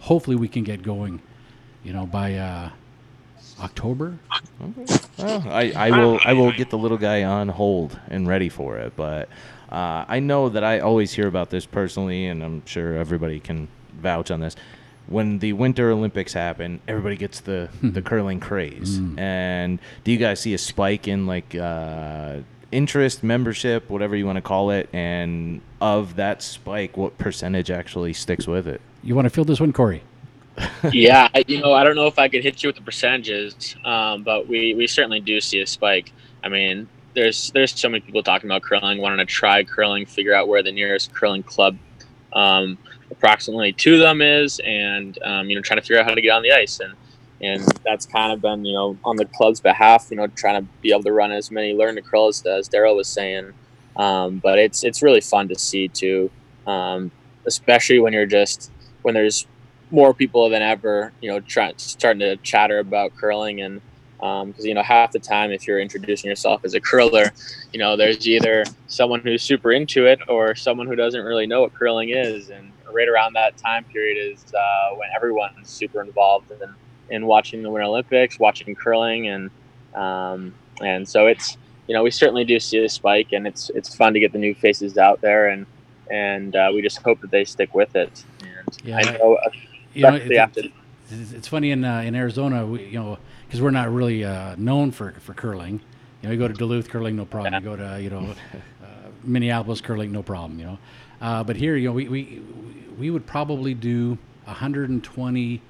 hopefully 0.00 0.36
we 0.36 0.48
can 0.48 0.64
get 0.64 0.82
going, 0.82 1.22
you 1.84 1.92
know, 1.92 2.06
by 2.06 2.34
uh, 2.34 2.70
October. 3.60 4.18
Well, 5.18 5.44
I, 5.48 5.72
I 5.76 5.90
will 5.90 6.20
I 6.24 6.32
will 6.32 6.52
get 6.52 6.70
the 6.70 6.78
little 6.78 6.98
guy 6.98 7.24
on 7.24 7.48
hold 7.48 7.98
and 8.08 8.26
ready 8.28 8.48
for 8.48 8.78
it, 8.78 8.94
but 8.96 9.28
uh, 9.70 10.04
I 10.08 10.20
know 10.20 10.48
that 10.48 10.64
I 10.64 10.80
always 10.80 11.12
hear 11.12 11.26
about 11.26 11.50
this 11.50 11.66
personally, 11.66 12.26
and 12.26 12.42
I'm 12.42 12.64
sure 12.66 12.96
everybody 12.96 13.40
can 13.40 13.68
vouch 14.00 14.30
on 14.30 14.40
this. 14.40 14.56
When 15.06 15.40
the 15.40 15.54
Winter 15.54 15.90
Olympics 15.90 16.32
happen, 16.32 16.80
everybody 16.86 17.16
gets 17.16 17.40
the, 17.40 17.68
the 17.82 18.00
curling 18.00 18.38
craze. 18.38 19.00
And 19.18 19.80
do 20.04 20.12
you 20.12 20.18
guys 20.18 20.38
see 20.38 20.54
a 20.54 20.58
spike 20.58 21.08
in 21.08 21.26
like 21.26 21.52
uh, 21.56 22.36
interest, 22.70 23.24
membership, 23.24 23.90
whatever 23.90 24.14
you 24.14 24.24
want 24.24 24.36
to 24.36 24.42
call 24.42 24.70
it? 24.70 24.88
And 24.92 25.62
of 25.80 26.14
that 26.16 26.42
spike, 26.42 26.96
what 26.96 27.18
percentage 27.18 27.72
actually 27.72 28.12
sticks 28.12 28.46
with 28.46 28.68
it? 28.68 28.80
You 29.02 29.16
want 29.16 29.26
to 29.26 29.30
fill 29.30 29.44
this 29.44 29.58
one, 29.58 29.72
Korey? 29.72 30.02
Yeah, 30.92 31.28
you 31.46 31.60
know, 31.60 31.72
I 31.72 31.84
don't 31.84 31.96
know 31.96 32.06
if 32.06 32.18
I 32.18 32.28
could 32.28 32.42
hit 32.42 32.62
you 32.62 32.68
with 32.68 32.76
the 32.76 32.82
percentages, 32.82 33.76
um, 33.84 34.22
but 34.22 34.48
we, 34.48 34.74
we 34.74 34.86
certainly 34.86 35.20
do 35.20 35.40
see 35.40 35.60
a 35.60 35.66
spike. 35.66 36.12
I 36.42 36.48
mean, 36.48 36.88
there's 37.14 37.50
there's 37.52 37.78
so 37.78 37.88
many 37.88 38.00
people 38.00 38.22
talking 38.22 38.48
about 38.48 38.62
curling, 38.62 38.98
wanting 39.00 39.18
to 39.18 39.24
try 39.24 39.64
curling, 39.64 40.06
figure 40.06 40.34
out 40.34 40.48
where 40.48 40.62
the 40.62 40.72
nearest 40.72 41.12
curling 41.12 41.42
club, 41.42 41.76
um, 42.32 42.78
approximately 43.10 43.72
to 43.72 43.98
them 43.98 44.22
is, 44.22 44.60
and 44.64 45.18
um, 45.22 45.48
you 45.50 45.56
know, 45.56 45.62
trying 45.62 45.78
to 45.78 45.82
figure 45.82 45.98
out 45.98 46.06
how 46.06 46.14
to 46.14 46.20
get 46.20 46.30
on 46.30 46.42
the 46.42 46.52
ice, 46.52 46.80
and 46.80 46.94
and 47.42 47.62
that's 47.84 48.06
kind 48.06 48.32
of 48.32 48.40
been 48.40 48.64
you 48.64 48.74
know 48.74 48.96
on 49.04 49.16
the 49.16 49.24
club's 49.26 49.60
behalf, 49.60 50.08
you 50.10 50.16
know, 50.16 50.26
trying 50.28 50.62
to 50.62 50.68
be 50.82 50.90
able 50.92 51.02
to 51.02 51.12
run 51.12 51.32
as 51.32 51.50
many 51.50 51.72
learn 51.72 51.96
to 51.96 52.02
curl 52.02 52.28
as, 52.28 52.44
as 52.46 52.68
Darryl 52.68 52.96
was 52.96 53.08
saying, 53.08 53.52
um, 53.96 54.38
but 54.38 54.58
it's 54.58 54.84
it's 54.84 55.02
really 55.02 55.20
fun 55.20 55.48
to 55.48 55.58
see 55.58 55.88
too, 55.88 56.30
um, 56.66 57.10
especially 57.46 58.00
when 58.00 58.12
you're 58.12 58.26
just 58.26 58.70
when 59.02 59.14
there's 59.14 59.46
more 59.90 60.14
people 60.14 60.48
than 60.48 60.62
ever, 60.62 61.12
you 61.20 61.30
know, 61.30 61.40
trying 61.40 61.74
starting 61.76 62.20
to 62.20 62.36
chatter 62.38 62.78
about 62.78 63.14
curling 63.16 63.60
and 63.60 63.80
because 64.20 64.66
you 64.66 64.74
know 64.74 64.82
half 64.82 65.12
the 65.12 65.18
time 65.18 65.50
if 65.50 65.66
you're 65.66 65.80
introducing 65.80 66.28
yourself 66.28 66.64
as 66.64 66.74
a 66.74 66.80
curler, 66.80 67.32
you 67.72 67.78
know, 67.78 67.96
there's 67.96 68.28
either 68.28 68.64
someone 68.86 69.20
who's 69.20 69.42
super 69.42 69.72
into 69.72 70.06
it 70.06 70.18
or 70.28 70.54
someone 70.54 70.86
who 70.86 70.94
doesn't 70.94 71.24
really 71.24 71.46
know 71.46 71.62
what 71.62 71.72
curling 71.74 72.10
is, 72.10 72.50
and 72.50 72.70
right 72.92 73.08
around 73.08 73.34
that 73.34 73.56
time 73.56 73.84
period 73.84 74.32
is 74.32 74.44
uh, 74.52 74.94
when 74.96 75.08
everyone's 75.14 75.68
super 75.68 76.02
involved 76.02 76.50
in, 76.50 76.58
in 77.08 77.26
watching 77.26 77.62
the 77.62 77.70
Winter 77.70 77.86
Olympics, 77.86 78.38
watching 78.38 78.74
curling, 78.74 79.28
and 79.28 79.50
um, 79.94 80.54
and 80.82 81.08
so 81.08 81.26
it's 81.26 81.56
you 81.86 81.94
know 81.94 82.02
we 82.02 82.10
certainly 82.10 82.44
do 82.44 82.60
see 82.60 82.84
a 82.84 82.88
spike, 82.88 83.32
and 83.32 83.46
it's 83.46 83.70
it's 83.70 83.94
fun 83.94 84.12
to 84.12 84.20
get 84.20 84.32
the 84.32 84.38
new 84.38 84.54
faces 84.54 84.98
out 84.98 85.20
there, 85.22 85.48
and 85.48 85.64
and 86.10 86.56
uh, 86.56 86.70
we 86.74 86.82
just 86.82 87.00
hope 87.02 87.20
that 87.22 87.30
they 87.30 87.44
stick 87.44 87.74
with 87.74 87.96
it. 87.96 88.24
And 88.40 88.78
Yeah, 88.84 88.98
I 88.98 89.16
know, 89.16 89.38
you 89.94 90.02
know, 90.02 90.08
especially 90.14 90.36
it- 90.36 90.38
after 90.38 90.60
it's, 91.10 91.32
it's 91.32 91.48
funny 91.48 91.70
in 91.72 91.84
uh, 91.84 92.00
in 92.00 92.14
Arizona, 92.14 92.64
we, 92.66 92.84
you 92.86 92.98
know, 92.98 93.18
because 93.46 93.60
we're 93.60 93.70
not 93.72 93.90
really 93.92 94.24
uh, 94.24 94.54
known 94.56 94.90
for 94.92 95.12
for 95.20 95.34
curling. 95.34 95.80
You 96.22 96.28
know, 96.28 96.32
you 96.32 96.38
go 96.38 96.48
to 96.48 96.54
Duluth 96.54 96.88
curling, 96.88 97.16
no 97.16 97.24
problem. 97.24 97.54
You 97.54 97.60
go 97.60 97.76
to 97.76 98.00
you 98.02 98.10
know 98.10 98.34
uh, 98.82 98.86
Minneapolis 99.24 99.80
curling, 99.80 100.12
no 100.12 100.22
problem. 100.22 100.58
You 100.58 100.64
know, 100.66 100.78
uh, 101.20 101.42
but 101.44 101.56
here, 101.56 101.76
you 101.76 101.88
know, 101.88 101.94
we 101.94 102.08
we 102.08 102.42
we 102.98 103.10
would 103.10 103.26
probably 103.26 103.74
do 103.74 104.18
120 104.44 105.60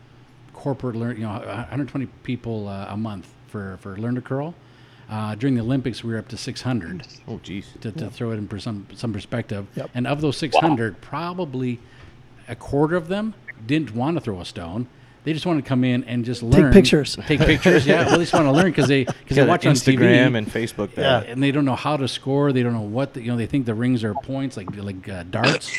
corporate 0.52 0.96
learn, 0.96 1.16
you 1.16 1.22
know, 1.22 1.32
120 1.32 2.06
people 2.22 2.68
uh, 2.68 2.86
a 2.90 2.96
month 2.96 3.28
for 3.48 3.78
for 3.80 3.96
learn 3.96 4.14
to 4.16 4.20
curl. 4.20 4.54
Uh, 5.08 5.34
during 5.34 5.56
the 5.56 5.60
Olympics, 5.60 6.04
we 6.04 6.12
were 6.12 6.18
up 6.18 6.28
to 6.28 6.36
600 6.36 7.04
Oh, 7.26 7.38
jeez. 7.42 7.64
to, 7.80 7.90
to 7.90 8.08
throw 8.10 8.30
it 8.30 8.36
in 8.36 8.46
per 8.46 8.58
some 8.60 8.86
some 8.94 9.12
perspective. 9.12 9.66
Yep. 9.74 9.90
And 9.94 10.06
of 10.06 10.20
those 10.20 10.36
600, 10.36 11.00
probably 11.00 11.80
a 12.46 12.54
quarter 12.54 12.94
of 12.96 13.08
them 13.08 13.34
didn't 13.66 13.94
want 13.94 14.16
to 14.16 14.20
throw 14.20 14.40
a 14.40 14.44
stone. 14.44 14.88
They 15.22 15.34
just 15.34 15.44
wanted 15.44 15.64
to 15.64 15.68
come 15.68 15.84
in 15.84 16.04
and 16.04 16.24
just 16.24 16.42
learn. 16.42 16.72
Take 16.72 16.82
pictures. 16.82 17.16
Take 17.26 17.40
pictures. 17.40 17.86
Yeah. 17.86 18.06
Well, 18.06 18.18
they 18.18 18.24
just 18.24 18.32
want 18.32 18.46
to 18.46 18.52
learn 18.52 18.66
because 18.66 18.88
they 18.88 19.04
because 19.04 19.36
they 19.36 19.36
Got 19.36 19.48
watch 19.48 19.66
on 19.66 19.74
Instagram 19.74 20.30
TV 20.30 20.38
and 20.38 20.46
Facebook. 20.46 20.96
Yeah. 20.96 21.20
And 21.20 21.42
they 21.42 21.52
don't 21.52 21.66
know 21.66 21.76
how 21.76 21.98
to 21.98 22.08
score. 22.08 22.52
They 22.52 22.62
don't 22.62 22.72
know 22.72 22.80
what 22.80 23.14
the, 23.14 23.22
you 23.22 23.30
know. 23.30 23.36
They 23.36 23.46
think 23.46 23.66
the 23.66 23.74
rings 23.74 24.02
are 24.02 24.14
points 24.14 24.56
like 24.56 24.74
like 24.76 25.06
uh, 25.08 25.24
darts. 25.24 25.78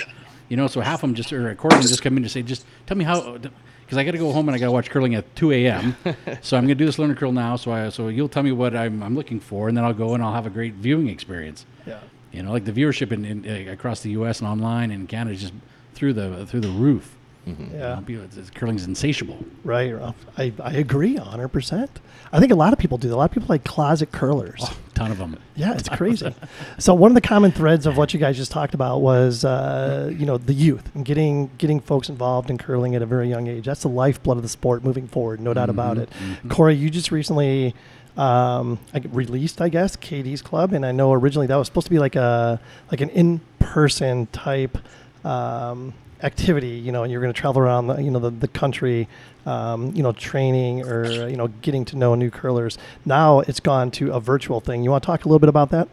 You 0.49 0.57
know, 0.57 0.67
so 0.67 0.82
half 0.82 1.01
of 1.01 1.09
them 1.09 1.15
just 1.15 1.34
or 1.34 1.49
a 1.49 1.55
quarter 1.55 1.77
of 1.77 1.82
them 1.82 1.89
just 1.89 2.03
come 2.03 2.17
in 2.17 2.23
to 2.23 2.29
say, 2.29 2.43
just 2.43 2.65
tell 2.86 2.97
me 2.97 3.03
how. 3.03 3.38
Because 3.38 3.97
I 3.97 4.03
got 4.03 4.11
to 4.11 4.17
go 4.19 4.32
home 4.32 4.47
and 4.47 4.55
I 4.55 4.59
got 4.59 4.67
to 4.67 4.71
watch 4.71 4.89
curling 4.89 5.15
at 5.15 5.36
2 5.36 5.51
a.m. 5.51 5.97
so 6.41 6.55
I'm 6.55 6.63
going 6.63 6.69
to 6.69 6.75
do 6.75 6.86
this 6.86 6.99
learner 6.99 7.15
curl 7.15 7.32
now. 7.32 7.55
So 7.55 7.71
I 7.71 7.89
so 7.89 8.09
you'll 8.09 8.29
tell 8.29 8.43
me 8.43 8.51
what 8.51 8.75
I'm, 8.75 9.01
I'm 9.01 9.15
looking 9.15 9.39
for, 9.39 9.67
and 9.67 9.75
then 9.75 9.84
I'll 9.84 9.93
go 9.93 10.13
and 10.13 10.23
I'll 10.23 10.34
have 10.34 10.45
a 10.45 10.49
great 10.49 10.75
viewing 10.75 11.09
experience. 11.09 11.65
Yeah. 11.86 11.99
You 12.32 12.43
know, 12.43 12.51
like 12.51 12.65
the 12.65 12.71
viewership 12.71 13.11
in, 13.11 13.25
in 13.25 13.67
uh, 13.67 13.71
across 13.71 14.01
the 14.01 14.11
U.S. 14.11 14.39
and 14.39 14.47
online 14.47 14.91
and 14.91 15.09
Canada 15.09 15.34
is 15.34 15.41
just 15.41 15.53
through 15.93 16.13
the 16.13 16.45
through 16.45 16.61
the 16.61 16.69
roof. 16.69 17.17
You 17.45 17.55
Yeah. 17.73 17.95
know, 17.95 18.03
people- 18.05 18.23
it's, 18.23 18.37
it's, 18.37 18.49
curling's 18.51 18.85
insatiable. 18.85 19.37
Right, 19.63 19.93
I, 20.37 20.53
I 20.63 20.73
agree 20.73 21.17
100%. 21.17 21.89
I 22.33 22.39
think 22.39 22.51
a 22.51 22.55
lot 22.55 22.71
of 22.71 22.79
people 22.79 22.97
do. 22.97 23.13
A 23.13 23.15
lot 23.15 23.25
of 23.25 23.31
people 23.31 23.47
like 23.49 23.63
closet 23.65 24.11
curlers. 24.11 24.63
ton 24.93 25.11
of 25.11 25.17
them. 25.17 25.37
Yeah, 25.55 25.73
it's 25.73 25.89
crazy. 25.89 26.33
so 26.77 26.93
one 26.93 27.11
of 27.11 27.15
the 27.15 27.21
common 27.21 27.51
threads 27.51 27.85
of 27.85 27.97
what 27.97 28.13
you 28.13 28.19
guys 28.19 28.37
just 28.37 28.51
talked 28.51 28.73
about 28.73 29.01
was, 29.01 29.43
uh, 29.43 30.13
you 30.17 30.25
know, 30.25 30.37
the 30.37 30.53
youth 30.53 30.89
and 30.95 31.03
getting 31.03 31.49
getting 31.57 31.79
folks 31.81 32.07
involved 32.09 32.49
in 32.49 32.57
curling 32.57 32.95
at 32.95 33.01
a 33.01 33.05
very 33.05 33.27
young 33.27 33.47
age. 33.47 33.65
That's 33.65 33.81
the 33.81 33.89
lifeblood 33.89 34.37
of 34.37 34.43
the 34.43 34.49
sport 34.49 34.83
moving 34.83 35.07
forward, 35.07 35.41
no 35.41 35.53
doubt 35.53 35.69
about 35.69 35.97
it. 35.97 36.09
Korey, 36.47 36.77
you 36.79 36.89
just 36.89 37.11
recently 37.11 37.73
um, 38.17 38.79
like, 38.93 39.03
released, 39.11 39.59
I 39.61 39.69
guess, 39.69 39.95
KD's 39.97 40.41
Club, 40.41 40.73
and 40.73 40.85
I 40.85 40.91
know 40.91 41.11
originally 41.13 41.47
that 41.47 41.55
was 41.55 41.67
supposed 41.67 41.87
to 41.87 41.91
be 41.91 41.99
like 41.99 42.15
a 42.15 42.59
like 42.91 43.01
an 43.01 43.09
in 43.09 43.41
person 43.59 44.27
type. 44.27 44.77
Um, 45.25 45.93
activity 46.24 46.69
you 46.69 46.91
know 46.91 47.03
and 47.03 47.11
you're 47.11 47.22
going 47.22 47.34
to 47.34 47.39
travel 47.39 47.61
around 47.61 47.88
the, 47.88 48.01
you 48.01 48.11
know 48.11 48.19
the, 48.19 48.30
the 48.30 48.47
country 48.47 49.07
um, 49.45 49.93
you 49.95 50.03
know 50.03 50.11
training 50.11 50.84
or 50.84 51.28
you 51.28 51.36
know 51.36 51.47
getting 51.61 51.84
to 51.86 51.97
know 51.97 52.15
new 52.15 52.30
curlers 52.30 52.78
now 53.05 53.39
it's 53.41 53.59
gone 53.59 53.89
to 53.91 54.11
a 54.11 54.19
virtual 54.19 54.59
thing 54.59 54.84
you 54.84 54.91
want 54.91 55.03
to 55.03 55.07
talk 55.07 55.26
a 55.26 55.28
little 55.28 55.39
bit 55.39 55.49
about 55.49 55.69
that 55.69 55.88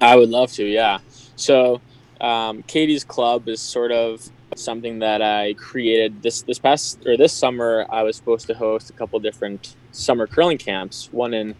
I 0.00 0.16
would 0.16 0.28
love 0.28 0.52
to, 0.52 0.64
yeah. 0.64 0.98
So, 1.36 1.80
um, 2.20 2.62
KD's 2.64 3.04
Club 3.04 3.48
is 3.48 3.60
sort 3.60 3.92
of 3.92 4.28
something 4.56 5.00
that 5.00 5.22
I 5.22 5.54
created 5.54 6.22
this 6.22 6.42
this 6.42 6.58
past 6.58 7.04
or 7.06 7.16
this 7.16 7.32
summer. 7.32 7.86
I 7.90 8.02
was 8.02 8.16
supposed 8.16 8.46
to 8.48 8.54
host 8.54 8.90
a 8.90 8.92
couple 8.92 9.18
different 9.20 9.76
summer 9.92 10.26
curling 10.26 10.58
camps, 10.58 11.08
one 11.12 11.34
in 11.34 11.54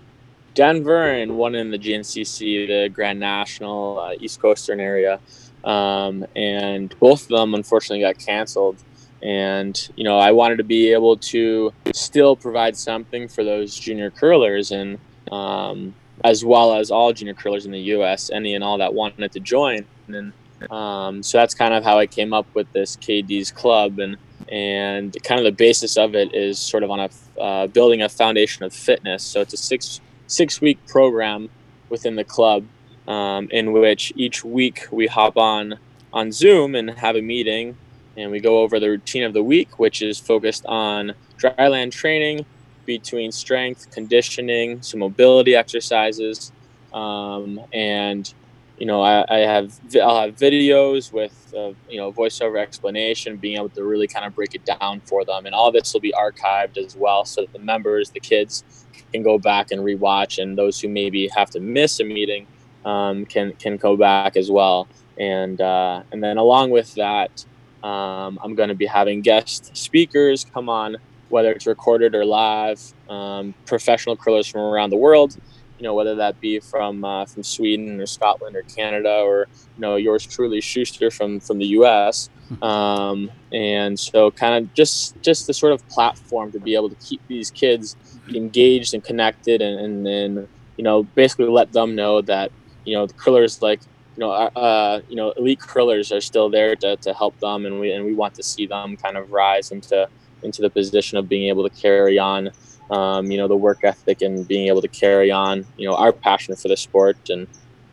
Denver 0.55 1.11
and 1.11 1.37
one 1.37 1.55
in 1.55 1.71
the 1.71 1.79
GNCC, 1.79 2.67
the 2.67 2.89
Grand 2.89 3.21
National 3.21 3.99
uh, 3.99 4.15
East 4.21 4.41
Coastern 4.41 4.81
area, 4.81 5.21
um, 5.65 6.27
and 6.37 6.95
both 6.99 7.23
of 7.23 7.29
them 7.29 7.55
unfortunately 7.55 8.01
got 8.01 8.19
canceled. 8.19 8.77
And 9.23 9.89
you 9.97 10.05
know, 10.05 10.19
I 10.19 10.33
wanted 10.33 10.57
to 10.59 10.65
be 10.65 10.93
able 10.93 11.17
to 11.17 11.73
still 11.93 12.37
provide 12.37 12.77
something 12.77 13.29
for 13.29 13.43
those 13.43 13.77
junior 13.77 14.11
curlers 14.11 14.71
and 14.71 14.99
um, 15.33 15.95
as 16.25 16.45
well 16.45 16.75
as 16.75 16.91
all 16.91 17.13
junior 17.13 17.35
curlers 17.35 17.67
in 17.67 17.73
the 17.73 17.81
U.S. 17.81 18.31
Any 18.31 18.55
and 18.55 18.65
all 18.65 18.79
that 18.79 18.95
wanted 18.95 19.33
to 19.33 19.41
join, 19.41 19.87
and 20.09 20.33
um, 20.71 21.23
so 21.23 21.39
that's 21.39 21.55
kind 21.55 21.75
of 21.75 21.85
how 21.85 21.99
I 21.99 22.07
came 22.07 22.33
up 22.33 22.47
with 22.55 22.71
this 22.73 22.97
KD's 22.97 23.51
club, 23.51 23.99
and 23.99 24.17
and 24.51 25.17
kind 25.23 25.39
of 25.39 25.45
the 25.45 25.53
basis 25.53 25.97
of 25.97 26.15
it 26.15 26.35
is 26.35 26.59
sort 26.59 26.83
of 26.83 26.91
on 26.91 27.01
a 27.01 27.41
uh, 27.41 27.67
building 27.67 28.03
a 28.03 28.09
foundation 28.09 28.65
of 28.65 28.73
fitness. 28.73 29.23
So 29.23 29.41
it's 29.41 29.55
a 29.55 29.59
six 29.59 30.01
six 30.27 30.61
week 30.61 30.85
program 30.87 31.51
within 31.89 32.17
the 32.17 32.25
club, 32.25 32.65
um, 33.09 33.49
in 33.51 33.73
which 33.73 34.13
each 34.15 34.45
week 34.45 34.87
we 34.93 35.07
hop 35.07 35.37
on 35.37 35.79
on 36.13 36.31
Zoom 36.31 36.75
and 36.75 36.91
have 36.91 37.17
a 37.17 37.23
meeting, 37.23 37.77
and 38.17 38.31
we 38.31 38.39
go 38.39 38.61
over 38.61 38.79
the 38.79 38.91
routine 38.91 39.25
of 39.25 39.33
the 39.33 39.43
week, 39.43 39.79
which 39.79 40.03
is 40.03 40.19
focused 40.19 40.65
on 40.67 41.15
dryland 41.39 41.91
training 41.91 42.47
between 42.85 43.33
strength, 43.33 43.91
conditioning, 43.91 44.81
some 44.83 45.01
mobility 45.01 45.55
exercises, 45.55 46.53
um, 46.93 47.61
and 47.73 48.33
you 48.79 48.87
know 48.87 49.01
I, 49.03 49.25
I, 49.29 49.39
have 49.39 49.79
I'll 50.03 50.23
have 50.23 50.37
videos 50.37 51.13
with 51.13 51.53
uh, 51.57 51.73
you 51.89 51.99
know 51.99 52.13
voiceover 52.13 52.59
explanation, 52.59 53.37
being 53.39 53.57
able 53.57 53.71
to 53.71 53.85
really 53.85 54.07
kind 54.07 54.27
of 54.27 54.35
break 54.35 54.55
it 54.55 54.67
down 54.67 55.01
for 55.01 55.25
them, 55.25 55.47
and 55.47 55.55
all 55.55 55.73
this 55.73 55.95
will 55.95 56.01
be 56.01 56.13
archived 56.13 56.77
as 56.77 56.95
well, 56.95 57.25
so 57.25 57.41
that 57.41 57.53
the 57.55 57.59
members, 57.59 58.11
the 58.11 58.21
kids, 58.21 58.87
can 59.13 59.23
go 59.23 59.39
back 59.39 59.71
and 59.71 59.81
rewatch, 59.81 60.43
and 60.43 60.59
those 60.59 60.79
who 60.79 60.89
maybe 60.89 61.29
have 61.29 61.49
to 61.51 61.61
miss 61.61 62.01
a 62.01 62.05
meeting 62.05 62.47
um, 62.89 63.27
can 63.27 63.53
can 63.55 63.77
go 63.77 63.97
back 63.97 64.37
as 64.37 64.51
well, 64.51 64.89
and 65.19 65.61
uh, 65.61 66.03
and 66.13 66.23
then 66.23 66.39
along 66.39 66.71
with 66.71 66.95
that. 66.95 67.45
Um, 67.81 68.41
I'm 68.43 68.57
going 68.57 68.71
to 68.71 68.75
be 68.75 68.87
having 68.87 69.21
guest 69.21 69.77
speakers 69.77 70.45
come 70.53 70.69
on 70.69 70.97
whether 71.29 71.53
it's 71.53 71.67
recorded 71.67 72.15
or 72.15 72.25
live, 72.25 72.81
um, 73.09 73.55
professional 73.67 74.17
curlers 74.17 74.47
from 74.47 74.63
around 74.63 74.91
the 74.91 74.97
world, 74.97 75.37
you 75.79 75.85
know, 75.85 75.95
whether 75.95 76.17
that 76.17 76.41
be 76.41 76.59
from 76.59 77.05
uh, 77.05 77.25
from 77.27 77.43
Sweden 77.43 78.01
or 78.01 78.07
Scotland 78.07 78.57
or 78.57 78.63
Canada 78.63 79.21
or 79.21 79.47
you 79.77 79.81
know 79.81 79.97
yours 79.97 80.27
truly 80.27 80.61
Shuster 80.61 81.11
from 81.11 81.41
from 81.41 81.59
the 81.59 81.67
U.S. 81.67 82.31
Um, 82.63 83.31
and 83.53 83.99
so 83.99 84.31
kind 84.31 84.65
of 84.65 84.75
just 84.75 85.21
just 85.23 85.47
the 85.47 85.55
sort 85.55 85.73
of 85.73 85.87
platform 85.89 86.51
to 86.53 86.61
be 86.61 86.75
able 86.75 86.89
to 86.89 86.97
keep 86.97 87.21
these 87.29 87.51
kids 87.51 87.97
engaged 88.35 88.95
and 88.95 89.05
connected 89.05 89.63
and 89.63 89.79
and, 89.79 90.07
and 90.07 90.49
you 90.77 90.85
know 90.85 91.05
basically 91.05 91.47
let 91.47 91.73
them 91.73 91.95
know 91.95 92.23
that 92.23 92.51
you 92.89 92.97
know 92.97 93.07
the 93.07 93.15
curlers 93.15 93.61
like 93.63 93.81
you 94.17 94.21
know 94.21 94.31
uh, 94.31 94.51
uh, 94.57 95.01
you 95.09 95.17
know 95.17 95.33
elite 95.33 95.61
curlers 95.61 96.11
are 96.11 96.21
still 96.21 96.49
there 96.49 96.75
to, 96.77 96.97
to 96.97 97.13
help 97.13 97.39
them 97.41 97.67
and 97.67 97.79
we 97.81 97.93
and 97.93 98.05
we 98.05 98.15
want 98.15 98.35
to 98.35 98.43
see 98.43 98.67
them 98.67 98.97
kind 98.97 99.17
of 99.17 99.31
rise 99.31 99.71
into 99.71 100.09
into 100.43 100.63
the 100.63 100.71
position 100.71 101.19
of 101.19 101.29
being 101.29 101.49
able 101.49 101.69
to 101.69 101.75
carry 101.81 102.19
on, 102.19 102.51
um, 102.91 103.31
you 103.31 103.37
know, 103.37 103.49
the 103.49 103.57
work 103.57 103.85
ethic 103.85 104.23
and 104.23 104.47
being 104.47 104.69
able 104.69 104.83
to 104.83 104.89
carry 104.89 105.31
on, 105.31 105.67
you 105.77 105.89
know, 105.89 105.97
our 105.97 106.13
passion 106.13 106.55
for 106.57 106.69
the 106.69 106.77
sport. 106.77 107.17
And 107.29 107.47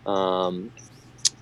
um, 0.06 0.72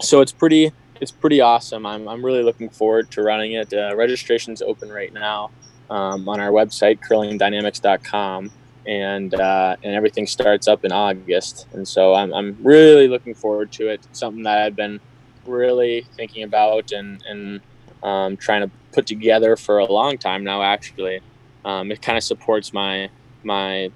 so 0.01 0.21
it's 0.21 0.31
pretty, 0.31 0.71
it's 1.01 1.11
pretty 1.11 1.41
awesome. 1.41 1.85
I'm, 1.85 2.07
I'm 2.07 2.23
really 2.23 2.43
looking 2.43 2.69
forward 2.69 3.11
to 3.11 3.23
running 3.23 3.53
it. 3.53 3.73
Uh, 3.73 3.95
registration's 3.95 4.61
open 4.61 4.89
right 4.89 5.13
now 5.13 5.51
um, 5.89 6.27
on 6.29 6.39
our 6.39 6.51
website, 6.51 6.99
curlingdynamics.com. 6.99 8.51
And, 8.85 9.33
uh, 9.33 9.77
and 9.81 9.95
everything 9.95 10.27
starts 10.27 10.67
up 10.67 10.83
in 10.83 10.91
August. 10.91 11.67
And 11.73 11.87
so 11.87 12.13
I'm, 12.13 12.33
I'm 12.33 12.57
really 12.61 13.07
looking 13.07 13.33
forward 13.33 13.71
to 13.73 13.87
it. 13.87 14.05
something 14.11 14.43
that 14.43 14.57
I've 14.57 14.75
been 14.75 14.99
really 15.45 16.05
thinking 16.15 16.43
about 16.43 16.91
and, 16.91 17.23
and 17.27 17.61
um, 18.03 18.37
trying 18.37 18.61
to 18.61 18.71
put 18.91 19.07
together 19.07 19.55
for 19.55 19.79
a 19.79 19.85
long 19.85 20.17
time 20.17 20.43
now. 20.43 20.61
Actually, 20.61 21.21
um, 21.65 21.91
it 21.91 22.01
kind 22.01 22.17
of 22.17 22.23
supports 22.23 22.73
my 22.73 23.09
my 23.43 23.91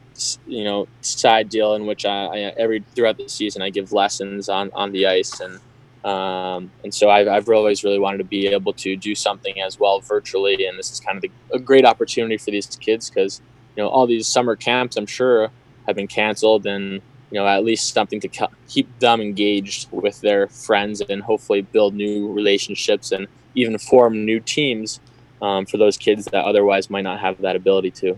you 0.46 0.64
know 0.64 0.88
side 1.02 1.50
deal 1.50 1.76
in 1.76 1.86
which 1.86 2.06
I, 2.06 2.26
I, 2.26 2.38
every 2.58 2.84
throughout 2.96 3.18
the 3.18 3.30
season 3.30 3.62
I 3.62 3.70
give 3.70 3.94
lessons 3.94 4.50
on 4.50 4.72
on 4.74 4.92
the 4.92 5.08
ice 5.08 5.40
and 5.40 5.60
um, 6.04 6.72
and 6.84 6.94
so 6.94 7.10
I've, 7.10 7.28
I've 7.28 7.50
always 7.50 7.84
really 7.84 8.00
wanted 8.00 8.20
to 8.20 8.24
be 8.24 8.48
able 8.48 8.72
to 8.74 8.96
do 8.96 9.14
something 9.14 9.62
as 9.62 9.80
well 9.80 10.00
virtually 10.00 10.66
and 10.66 10.78
this 10.78 10.92
is 10.92 11.00
kind 11.00 11.18
of 11.18 11.22
the, 11.22 11.32
a 11.54 11.60
great 11.60 11.86
opportunity 11.86 12.38
for 12.38 12.52
these 12.52 12.68
kids 12.68 13.10
because 13.10 13.42
you 13.78 13.84
know 13.84 13.90
all 13.90 14.08
these 14.08 14.28
summer 14.28 14.56
camps 14.56 14.98
I'm 14.98 15.06
sure 15.06 15.50
have 15.86 15.96
been 15.96 16.08
canceled 16.08 16.66
and 16.66 16.94
you 17.32 17.40
know 17.40 17.48
at 17.48 17.64
least 17.64 17.94
something 17.94 18.20
to 18.22 18.50
keep 18.68 19.00
them 19.00 19.22
engaged 19.22 19.90
with 19.92 20.20
their 20.22 20.48
friends 20.48 21.00
and 21.02 21.22
hopefully 21.22 21.62
build 21.62 21.94
new 21.94 22.32
relationships 22.34 23.12
and 23.12 23.28
even 23.56 23.78
form 23.78 24.26
new 24.26 24.40
teams 24.40 25.00
um, 25.42 25.66
for 25.66 25.78
those 25.78 25.98
kids 25.98 26.26
that 26.26 26.44
otherwise 26.44 26.90
might 26.90 27.04
not 27.04 27.20
have 27.20 27.40
that 27.42 27.56
ability 27.56 27.92
to. 27.92 28.18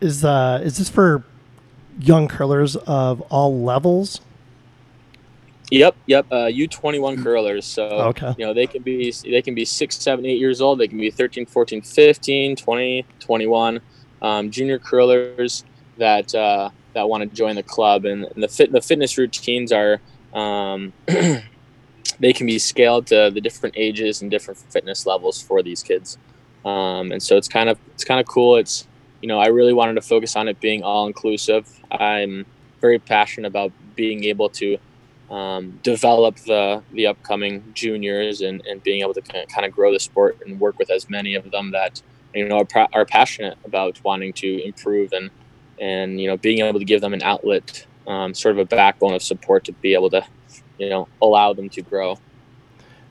Is 0.00 0.24
uh, 0.24 0.60
is 0.62 0.78
this 0.78 0.90
for 0.90 1.24
young 1.98 2.28
curlers 2.28 2.76
of 2.76 3.20
all 3.22 3.62
levels? 3.62 4.20
Yep, 5.70 5.96
yep. 6.06 6.26
Uh, 6.30 6.46
U 6.46 6.68
twenty 6.68 6.98
one 6.98 7.22
curlers. 7.22 7.64
So 7.64 7.84
okay. 7.84 8.34
you 8.36 8.44
know 8.44 8.52
they 8.52 8.66
can 8.66 8.82
be 8.82 9.12
they 9.24 9.40
can 9.40 9.54
be 9.54 9.64
six, 9.64 9.96
seven, 9.96 10.26
eight 10.26 10.38
years 10.38 10.60
old. 10.60 10.78
They 10.78 10.88
can 10.88 10.98
be 10.98 11.10
13, 11.10 11.46
14, 11.46 11.80
15, 11.80 12.56
20, 12.56 13.06
21. 13.18 13.80
Um, 14.24 14.50
junior 14.50 14.78
curlers 14.78 15.64
that 15.98 16.34
uh, 16.34 16.70
that 16.94 17.06
want 17.06 17.28
to 17.28 17.36
join 17.36 17.56
the 17.56 17.62
club, 17.62 18.06
and, 18.06 18.24
and 18.24 18.42
the 18.42 18.48
fit 18.48 18.72
the 18.72 18.80
fitness 18.80 19.18
routines 19.18 19.70
are 19.70 20.00
um, 20.32 20.94
they 21.06 22.32
can 22.32 22.46
be 22.46 22.58
scaled 22.58 23.06
to 23.08 23.30
the 23.34 23.40
different 23.42 23.74
ages 23.76 24.22
and 24.22 24.30
different 24.30 24.58
fitness 24.72 25.04
levels 25.04 25.42
for 25.42 25.62
these 25.62 25.82
kids. 25.82 26.16
Um, 26.64 27.12
and 27.12 27.22
so 27.22 27.36
it's 27.36 27.48
kind 27.48 27.68
of 27.68 27.78
it's 27.92 28.04
kind 28.04 28.18
of 28.18 28.26
cool. 28.26 28.56
It's 28.56 28.86
you 29.20 29.28
know 29.28 29.38
I 29.38 29.48
really 29.48 29.74
wanted 29.74 29.94
to 29.96 30.00
focus 30.00 30.36
on 30.36 30.48
it 30.48 30.58
being 30.58 30.82
all 30.82 31.06
inclusive. 31.06 31.68
I'm 31.90 32.46
very 32.80 32.98
passionate 32.98 33.48
about 33.48 33.72
being 33.94 34.24
able 34.24 34.48
to 34.48 34.78
um, 35.30 35.78
develop 35.82 36.36
the 36.36 36.82
the 36.92 37.08
upcoming 37.08 37.62
juniors 37.74 38.40
and, 38.40 38.64
and 38.66 38.82
being 38.82 39.02
able 39.02 39.12
to 39.12 39.20
kind 39.20 39.66
of 39.66 39.72
grow 39.72 39.92
the 39.92 40.00
sport 40.00 40.38
and 40.46 40.58
work 40.58 40.78
with 40.78 40.90
as 40.90 41.10
many 41.10 41.34
of 41.34 41.50
them 41.50 41.72
that 41.72 42.00
you 42.34 42.48
know 42.48 42.64
are, 42.74 42.88
are 42.92 43.04
passionate 43.04 43.58
about 43.64 44.02
wanting 44.04 44.32
to 44.34 44.64
improve 44.64 45.12
and 45.12 45.30
and 45.80 46.20
you 46.20 46.28
know 46.28 46.36
being 46.36 46.60
able 46.60 46.78
to 46.78 46.84
give 46.84 47.00
them 47.00 47.14
an 47.14 47.22
outlet, 47.22 47.86
um, 48.06 48.34
sort 48.34 48.52
of 48.52 48.58
a 48.58 48.64
backbone 48.64 49.14
of 49.14 49.22
support 49.22 49.64
to 49.64 49.72
be 49.72 49.94
able 49.94 50.10
to 50.10 50.24
you 50.78 50.88
know 50.88 51.08
allow 51.22 51.52
them 51.52 51.68
to 51.70 51.82
grow. 51.82 52.18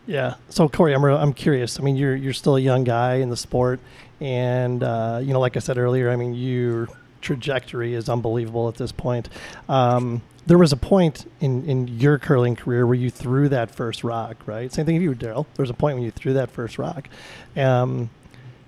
Yeah. 0.06 0.36
So 0.50 0.68
Korey, 0.68 0.96
I'm 0.96 1.04
I'm 1.04 1.34
curious. 1.34 1.80
I 1.80 1.84
mean, 1.84 1.96
you're 1.96 2.16
you're 2.16 2.34
still 2.34 2.58
a 2.58 2.62
young 2.62 2.84
guy 2.84 3.16
in 3.16 3.30
the 3.30 3.38
sport, 3.38 3.80
and 4.20 4.84
uh, 4.84 5.20
you 5.22 5.34
know, 5.34 5.40
like 5.40 5.56
I 5.56 5.60
said 5.60 5.78
earlier, 5.78 6.10
I 6.10 6.16
mean, 6.16 6.34
your 6.34 6.90
trajectory 7.22 7.94
is 7.94 8.10
unbelievable 8.10 8.68
at 8.68 8.76
this 8.76 8.92
point. 8.92 9.30
Um, 9.70 10.22
there 10.46 10.58
was 10.58 10.74
a 10.74 10.78
point 10.78 11.26
in, 11.40 11.68
in 11.70 11.88
your 11.88 12.20
curling 12.20 12.56
career 12.56 12.86
where 12.86 12.96
you 12.96 13.10
threw 13.10 13.48
that 13.50 13.72
first 13.72 14.04
rock, 14.04 14.36
right? 14.46 14.72
Same 14.74 14.86
thing 14.86 14.96
with 14.96 15.04
you, 15.04 15.16
Darryl. 15.16 15.46
There 15.56 15.64
was 15.64 15.70
a 15.70 15.74
point 15.74 15.96
when 15.96 16.04
you 16.04 16.12
threw 16.12 16.34
that 16.34 16.52
first 16.52 16.78
rock. 16.78 17.08
Um, 17.56 18.10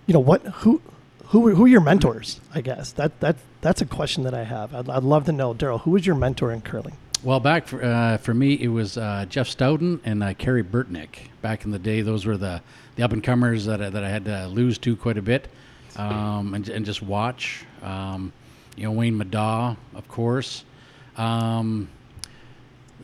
you 0.05 0.13
know 0.13 0.19
what? 0.19 0.41
Who 0.41 0.81
who 1.25 1.55
who 1.55 1.65
are 1.65 1.67
your 1.67 1.81
mentors? 1.81 2.39
I 2.53 2.61
guess 2.61 2.91
that 2.93 3.19
that 3.19 3.37
that's 3.61 3.81
a 3.81 3.85
question 3.85 4.23
that 4.23 4.33
I 4.33 4.43
have. 4.43 4.73
I'd, 4.75 4.89
I'd 4.89 5.03
love 5.03 5.25
to 5.25 5.31
know, 5.31 5.53
Darryl. 5.53 5.81
Who 5.81 5.91
was 5.91 6.05
your 6.05 6.15
mentor 6.15 6.51
in 6.51 6.61
curling? 6.61 6.97
Well, 7.23 7.39
back 7.39 7.65
for, 7.65 7.83
uh, 7.83 8.17
for 8.17 8.35
me, 8.35 8.53
it 8.53 8.67
was 8.67 8.99
uh, 8.99 9.25
Jeff 9.27 9.47
Stoughton 9.47 9.99
and 10.05 10.21
uh, 10.21 10.35
Kerry 10.35 10.63
Burtnick. 10.63 11.31
Back 11.41 11.65
in 11.65 11.71
the 11.71 11.79
day, 11.79 12.01
those 12.01 12.27
were 12.27 12.37
the, 12.37 12.61
the 12.95 13.03
up 13.03 13.13
and 13.13 13.23
comers 13.23 13.65
that, 13.65 13.81
I, 13.81 13.89
that 13.89 14.03
I 14.03 14.09
had 14.09 14.25
to 14.25 14.45
lose 14.45 14.77
to 14.79 14.95
quite 14.95 15.17
a 15.17 15.23
bit 15.23 15.47
um, 15.95 16.53
and, 16.53 16.69
and 16.69 16.85
just 16.85 17.01
watch. 17.01 17.65
Um, 17.81 18.31
you 18.75 18.83
know, 18.83 18.91
Wayne 18.91 19.17
Middaugh, 19.17 19.75
of 19.95 20.07
course. 20.07 20.65
Um, 21.17 21.89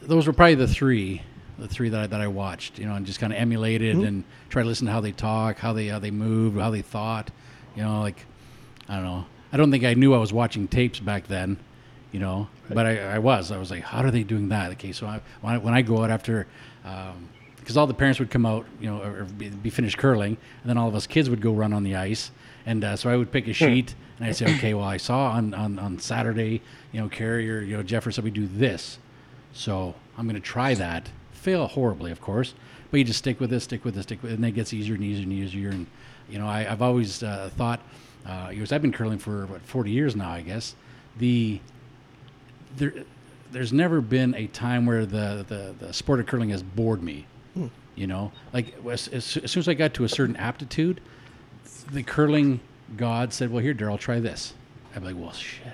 those 0.03 0.27
were 0.27 0.33
probably 0.33 0.55
the 0.55 0.67
three, 0.67 1.23
the 1.61 1.67
three 1.67 1.89
that 1.89 2.01
I, 2.01 2.07
that 2.07 2.21
I 2.21 2.27
watched. 2.27 2.79
You 2.79 2.85
know, 2.85 2.95
and 2.95 3.05
just 3.05 3.19
kind 3.19 3.31
of 3.31 3.39
emulated 3.39 3.95
mm-hmm. 3.95 4.05
and 4.05 4.23
try 4.49 4.63
to 4.63 4.67
listen 4.67 4.87
to 4.87 4.93
how 4.93 5.01
they 5.01 5.11
talk, 5.11 5.57
how 5.57 5.73
they 5.73 5.87
how 5.87 5.99
they 5.99 6.11
move, 6.11 6.55
how 6.55 6.71
they 6.71 6.81
thought. 6.81 7.31
You 7.75 7.83
know, 7.83 8.01
like 8.01 8.25
I 8.89 8.95
don't 8.95 9.05
know. 9.05 9.25
I 9.53 9.57
don't 9.57 9.71
think 9.71 9.83
I 9.83 9.93
knew 9.93 10.13
I 10.13 10.17
was 10.17 10.31
watching 10.31 10.67
tapes 10.67 10.99
back 10.99 11.27
then 11.27 11.57
you 12.11 12.19
know. 12.19 12.47
Right. 12.63 12.75
But 12.75 12.85
I, 12.85 12.97
I, 12.99 13.19
was. 13.19 13.51
I 13.51 13.57
was 13.57 13.71
like, 13.71 13.83
how 13.83 14.03
are 14.03 14.11
they 14.11 14.23
doing 14.23 14.49
that? 14.49 14.71
Okay, 14.73 14.91
so 14.91 15.07
I, 15.07 15.21
when, 15.41 15.55
I, 15.55 15.57
when 15.57 15.73
I 15.73 15.81
go 15.81 16.03
out 16.03 16.11
after, 16.11 16.47
because 16.83 17.77
um, 17.77 17.81
all 17.81 17.87
the 17.87 17.93
parents 17.93 18.19
would 18.19 18.29
come 18.29 18.45
out, 18.45 18.65
you 18.79 18.89
know, 18.89 19.01
or 19.01 19.23
be, 19.23 19.49
be, 19.49 19.69
finished 19.69 19.97
curling, 19.97 20.37
and 20.61 20.69
then 20.69 20.77
all 20.77 20.87
of 20.87 20.95
us 20.95 21.07
kids 21.07 21.29
would 21.29 21.41
go 21.41 21.51
run 21.51 21.73
on 21.73 21.83
the 21.83 21.95
ice. 21.95 22.31
And 22.65 22.83
uh, 22.83 22.95
so 22.95 23.09
I 23.09 23.17
would 23.17 23.31
pick 23.31 23.45
a 23.45 23.47
hmm. 23.47 23.53
sheet, 23.53 23.95
and 24.17 24.27
I'd 24.27 24.35
say, 24.35 24.53
okay, 24.55 24.73
well, 24.73 24.85
I 24.85 24.97
saw 24.97 25.31
on, 25.31 25.53
on, 25.53 25.79
on 25.79 25.99
Saturday, 25.99 26.61
you 26.91 27.01
know, 27.01 27.09
Carrier, 27.09 27.61
you 27.61 27.75
know, 27.75 27.83
Jefferson, 27.83 28.23
we 28.23 28.31
do 28.31 28.47
this. 28.47 28.99
So 29.53 29.95
I'm 30.17 30.25
going 30.25 30.35
to 30.35 30.41
try 30.41 30.73
that. 30.75 31.09
Fail 31.41 31.65
horribly, 31.65 32.11
of 32.11 32.21
course, 32.21 32.53
but 32.91 32.97
you 32.97 33.03
just 33.03 33.17
stick 33.17 33.39
with 33.39 33.49
this, 33.49 33.63
stick 33.63 33.83
with 33.83 33.95
this, 33.95 34.03
stick 34.03 34.21
with 34.21 34.31
it, 34.31 34.35
and 34.35 34.45
it 34.45 34.51
gets 34.51 34.73
easier 34.73 34.93
and 34.93 35.03
easier 35.03 35.23
and 35.23 35.33
easier. 35.33 35.69
And, 35.71 35.87
you 36.29 36.37
know, 36.37 36.47
I, 36.47 36.61
have 36.61 36.83
always 36.83 37.23
uh, 37.23 37.49
thought, 37.57 37.79
uh, 38.27 38.49
because 38.49 38.71
I've 38.71 38.83
been 38.83 38.91
curling 38.91 39.17
for, 39.17 39.47
what, 39.47 39.63
40 39.63 39.89
years 39.89 40.15
now, 40.15 40.29
I 40.29 40.41
guess, 40.41 40.75
the 41.17 41.59
there, 42.77 42.93
there's 43.51 43.73
never 43.73 44.01
been 44.01 44.35
a 44.35 44.45
time 44.47 44.85
where 44.85 45.07
the, 45.07 45.43
the, 45.47 45.73
the 45.83 45.93
sport 45.93 46.19
of 46.19 46.27
curling 46.27 46.49
has 46.49 46.61
bored 46.61 47.01
me. 47.01 47.25
Hmm. 47.55 47.67
You 47.95 48.05
know, 48.05 48.31
like 48.53 48.75
as, 48.85 49.07
as, 49.07 49.25
soon 49.25 49.59
as 49.59 49.67
I 49.67 49.73
got 49.73 49.95
to 49.95 50.03
a 50.03 50.09
certain 50.09 50.35
aptitude, 50.35 51.01
the 51.91 52.03
curling 52.03 52.59
god 52.97 53.33
said, 53.33 53.51
"Well, 53.51 53.63
here, 53.63 53.73
Darryl, 53.73 53.99
try 53.99 54.19
this." 54.19 54.53
I'm 54.95 55.03
like, 55.03 55.15
"Well, 55.17 55.33
shit." 55.33 55.73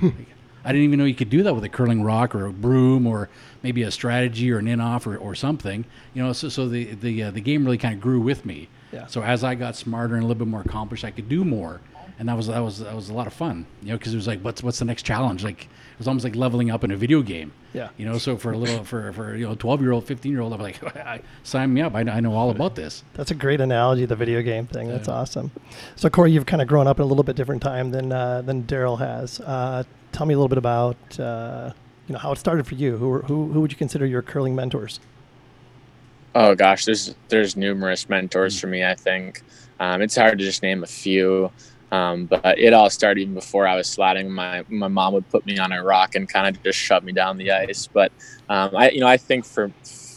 I 0.68 0.72
didn't 0.72 0.84
even 0.84 0.98
know 0.98 1.06
you 1.06 1.14
could 1.14 1.30
do 1.30 1.42
that 1.44 1.54
with 1.54 1.64
a 1.64 1.68
curling 1.70 2.02
rock 2.02 2.34
or 2.34 2.44
a 2.44 2.52
broom 2.52 3.06
or 3.06 3.30
maybe 3.62 3.82
a 3.84 3.90
strategy 3.90 4.52
or 4.52 4.58
an 4.58 4.68
in 4.68 4.80
off 4.82 5.06
or, 5.06 5.16
or 5.16 5.34
something. 5.34 5.86
You 6.12 6.22
know, 6.22 6.32
so 6.34 6.48
so 6.50 6.68
the 6.68 6.84
the 6.94 7.22
uh, 7.24 7.30
the 7.30 7.40
game 7.40 7.64
really 7.64 7.78
kind 7.78 7.94
of 7.94 8.00
grew 8.00 8.20
with 8.20 8.44
me. 8.44 8.68
Yeah. 8.92 9.06
So 9.06 9.22
as 9.22 9.44
I 9.44 9.54
got 9.54 9.76
smarter 9.76 10.14
and 10.14 10.24
a 10.24 10.26
little 10.26 10.38
bit 10.44 10.48
more 10.48 10.60
accomplished, 10.60 11.04
I 11.04 11.10
could 11.10 11.28
do 11.28 11.42
more, 11.44 11.80
and 12.18 12.28
that 12.28 12.36
was 12.36 12.48
that 12.48 12.60
was 12.60 12.80
that 12.80 12.94
was 12.94 13.08
a 13.08 13.14
lot 13.14 13.26
of 13.26 13.32
fun. 13.32 13.64
You 13.82 13.90
know, 13.92 13.98
because 13.98 14.12
it 14.12 14.16
was 14.16 14.26
like, 14.26 14.40
what's 14.42 14.62
what's 14.62 14.78
the 14.78 14.84
next 14.84 15.04
challenge? 15.04 15.42
Like 15.42 15.62
it 15.64 15.98
was 15.98 16.06
almost 16.08 16.24
like 16.24 16.36
leveling 16.36 16.70
up 16.70 16.84
in 16.84 16.90
a 16.90 16.96
video 16.96 17.22
game. 17.22 17.52
Yeah. 17.72 17.88
You 17.96 18.06
know, 18.06 18.18
so 18.18 18.36
for 18.36 18.52
a 18.52 18.56
little 18.58 18.84
for 18.84 19.12
for 19.14 19.36
you 19.36 19.46
know 19.46 19.54
twelve 19.54 19.80
year 19.80 19.92
old, 19.92 20.04
fifteen 20.04 20.32
year 20.32 20.40
old, 20.42 20.52
I'm 20.52 20.60
like, 20.60 20.80
sign 21.44 21.72
me 21.72 21.80
up. 21.80 21.94
I, 21.94 22.02
know- 22.02 22.12
I 22.12 22.20
know 22.20 22.34
all 22.34 22.50
about 22.50 22.74
this. 22.76 23.04
That's 23.14 23.30
a 23.30 23.34
great 23.34 23.60
analogy, 23.60 24.04
the 24.06 24.16
video 24.16 24.42
game 24.42 24.66
thing. 24.66 24.88
That's 24.88 25.08
awesome. 25.08 25.50
So, 25.96 26.08
Korey, 26.10 26.32
you've 26.32 26.46
kind 26.46 26.60
of 26.62 26.68
grown 26.68 26.86
up 26.86 26.98
in 26.98 27.02
a 27.04 27.06
little 27.06 27.24
bit 27.24 27.36
different 27.36 27.62
time 27.62 27.90
than 27.90 28.12
uh, 28.12 28.42
than 28.42 28.64
Darryl 28.64 28.98
has. 28.98 29.40
Uh, 29.40 29.84
tell 30.18 30.26
me 30.26 30.34
a 30.34 30.36
little 30.36 30.48
bit 30.48 30.58
about 30.58 31.20
uh, 31.20 31.70
you 32.08 32.12
know 32.12 32.18
how 32.18 32.32
it 32.32 32.38
started 32.38 32.66
for 32.66 32.74
you. 32.74 32.96
Who 32.96 33.08
were- 33.08 33.22
who 33.22 33.52
who 33.52 33.60
would 33.60 33.70
you 33.70 33.78
consider 33.78 34.04
your 34.04 34.20
curling 34.22 34.56
mentors? 34.56 34.98
Oh 36.34 36.54
gosh, 36.56 36.84
there's 36.84 37.14
there's 37.28 37.56
numerous 37.56 38.08
mentors 38.08 38.58
for 38.58 38.66
me. 38.66 38.84
I 38.84 38.94
think 38.94 39.42
um, 39.78 40.02
it's 40.02 40.16
hard 40.16 40.38
to 40.38 40.44
just 40.44 40.62
name 40.62 40.82
a 40.82 40.86
few, 40.88 41.52
um, 41.92 42.26
but 42.26 42.58
it 42.58 42.72
all 42.72 42.90
started 42.90 43.20
even 43.20 43.34
before 43.34 43.66
I 43.66 43.76
was 43.76 43.88
sliding. 43.88 44.30
My 44.30 44.64
my 44.68 44.88
mom 44.88 45.14
would 45.14 45.28
put 45.30 45.46
me 45.46 45.58
on 45.58 45.70
a 45.72 45.82
rock 45.84 46.16
and 46.16 46.28
kind 46.28 46.48
of 46.54 46.62
just 46.64 46.78
shove 46.78 47.04
me 47.04 47.12
down 47.12 47.38
the 47.38 47.52
ice. 47.52 47.86
But 47.86 48.10
um, 48.48 48.74
I 48.76 48.90
you 48.90 49.00
know 49.00 49.06
I 49.06 49.18
think 49.18 49.44
for 49.44 49.70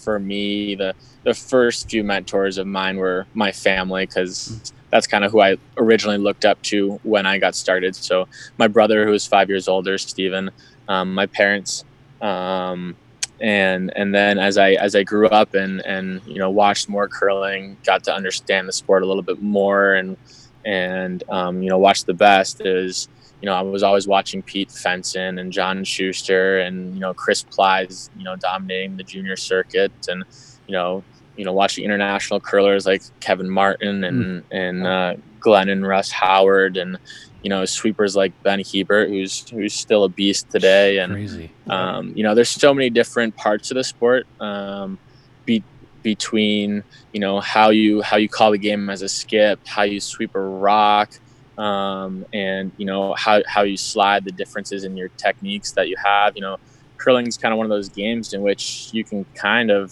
for 0.03 0.19
me 0.19 0.73
the 0.75 0.95
the 1.23 1.35
first 1.35 1.89
few 1.91 2.03
mentors 2.03 2.57
of 2.57 2.65
mine 2.65 2.97
were 2.97 3.27
my 3.35 3.51
family 3.51 4.07
because 4.07 4.73
that's 4.91 5.07
kind 5.07 5.23
of 5.23 5.31
who 5.31 5.41
I 5.41 5.57
originally 5.77 6.17
looked 6.17 6.45
up 6.45 6.61
to 6.63 6.99
when 7.03 7.25
I 7.25 7.39
got 7.39 7.55
started. 7.55 7.95
So 7.95 8.27
my 8.57 8.67
brother, 8.67 9.05
who 9.05 9.11
was 9.11 9.25
five 9.25 9.49
years 9.49 9.67
older, 9.67 9.97
Steven, 9.97 10.51
um, 10.87 11.13
my 11.13 11.25
parents, 11.25 11.85
um, 12.21 12.95
and 13.39 13.91
and 13.95 14.13
then 14.13 14.37
as 14.37 14.57
I 14.57 14.73
as 14.73 14.95
I 14.95 15.03
grew 15.03 15.27
up 15.27 15.55
and 15.55 15.83
and 15.85 16.21
you 16.27 16.37
know 16.37 16.49
watched 16.49 16.89
more 16.89 17.07
curling, 17.07 17.77
got 17.83 18.03
to 18.03 18.13
understand 18.13 18.67
the 18.67 18.73
sport 18.73 19.01
a 19.01 19.05
little 19.05 19.23
bit 19.23 19.41
more, 19.41 19.95
and 19.95 20.17
and 20.65 21.23
um, 21.29 21.63
you 21.63 21.69
know 21.69 21.77
watched 21.77 22.05
the 22.05 22.13
best 22.13 22.61
is 22.61 23.07
you 23.41 23.47
know 23.47 23.53
I 23.53 23.61
was 23.61 23.81
always 23.81 24.07
watching 24.07 24.43
Pete 24.43 24.69
Fenson 24.69 25.39
and 25.39 25.51
John 25.51 25.83
Shuster 25.83 26.59
and 26.59 26.93
you 26.93 26.99
know 26.99 27.13
Chris 27.13 27.43
Plys 27.43 28.09
you 28.17 28.23
know 28.23 28.35
dominating 28.35 28.97
the 28.97 29.03
junior 29.03 29.35
circuit 29.35 29.91
and 30.07 30.23
you 30.67 30.73
know 30.73 31.03
you 31.41 31.45
know 31.45 31.53
watching 31.53 31.83
international 31.83 32.39
curlers 32.39 32.85
like 32.85 33.01
Kevin 33.19 33.49
Martin 33.49 34.03
and 34.03 34.43
and 34.51 34.85
uh, 34.85 35.15
Glenn 35.39 35.69
and 35.69 35.87
Russ 35.87 36.11
Howard 36.11 36.77
and 36.77 36.99
you 37.41 37.49
know 37.49 37.65
sweepers 37.65 38.15
like 38.15 38.31
Ben 38.43 38.61
Hebert 38.63 39.09
who's 39.09 39.49
who's 39.49 39.73
still 39.73 40.03
a 40.03 40.09
beast 40.09 40.51
today. 40.51 40.99
And 40.99 41.13
Crazy. 41.13 41.49
um, 41.67 42.13
you 42.15 42.21
know 42.21 42.35
there's 42.35 42.51
so 42.51 42.75
many 42.75 42.91
different 42.91 43.35
parts 43.35 43.71
of 43.71 43.75
the 43.75 43.83
sport 43.83 44.27
um, 44.39 44.99
be, 45.45 45.63
between 46.03 46.83
you 47.11 47.19
know 47.19 47.39
how 47.39 47.71
you 47.71 48.03
how 48.03 48.17
you 48.17 48.29
call 48.29 48.51
the 48.51 48.59
game 48.59 48.87
as 48.91 49.01
a 49.01 49.09
skip 49.09 49.59
how 49.65 49.81
you 49.81 49.99
sweep 49.99 50.35
a 50.35 50.39
rock 50.39 51.11
um, 51.57 52.23
and 52.33 52.71
you 52.77 52.85
know 52.85 53.15
how, 53.15 53.41
how 53.47 53.63
you 53.63 53.77
slide 53.77 54.25
the 54.25 54.31
differences 54.31 54.83
in 54.83 54.95
your 54.95 55.09
techniques 55.17 55.71
that 55.71 55.89
you 55.89 55.95
have. 55.97 56.35
You 56.35 56.43
know 56.43 56.59
curling 56.97 57.25
is 57.25 57.35
kind 57.35 57.51
of 57.51 57.57
one 57.57 57.65
of 57.65 57.71
those 57.71 57.89
games 57.89 58.31
in 58.31 58.43
which 58.43 58.91
you 58.93 59.03
can 59.03 59.25
kind 59.33 59.71
of 59.71 59.91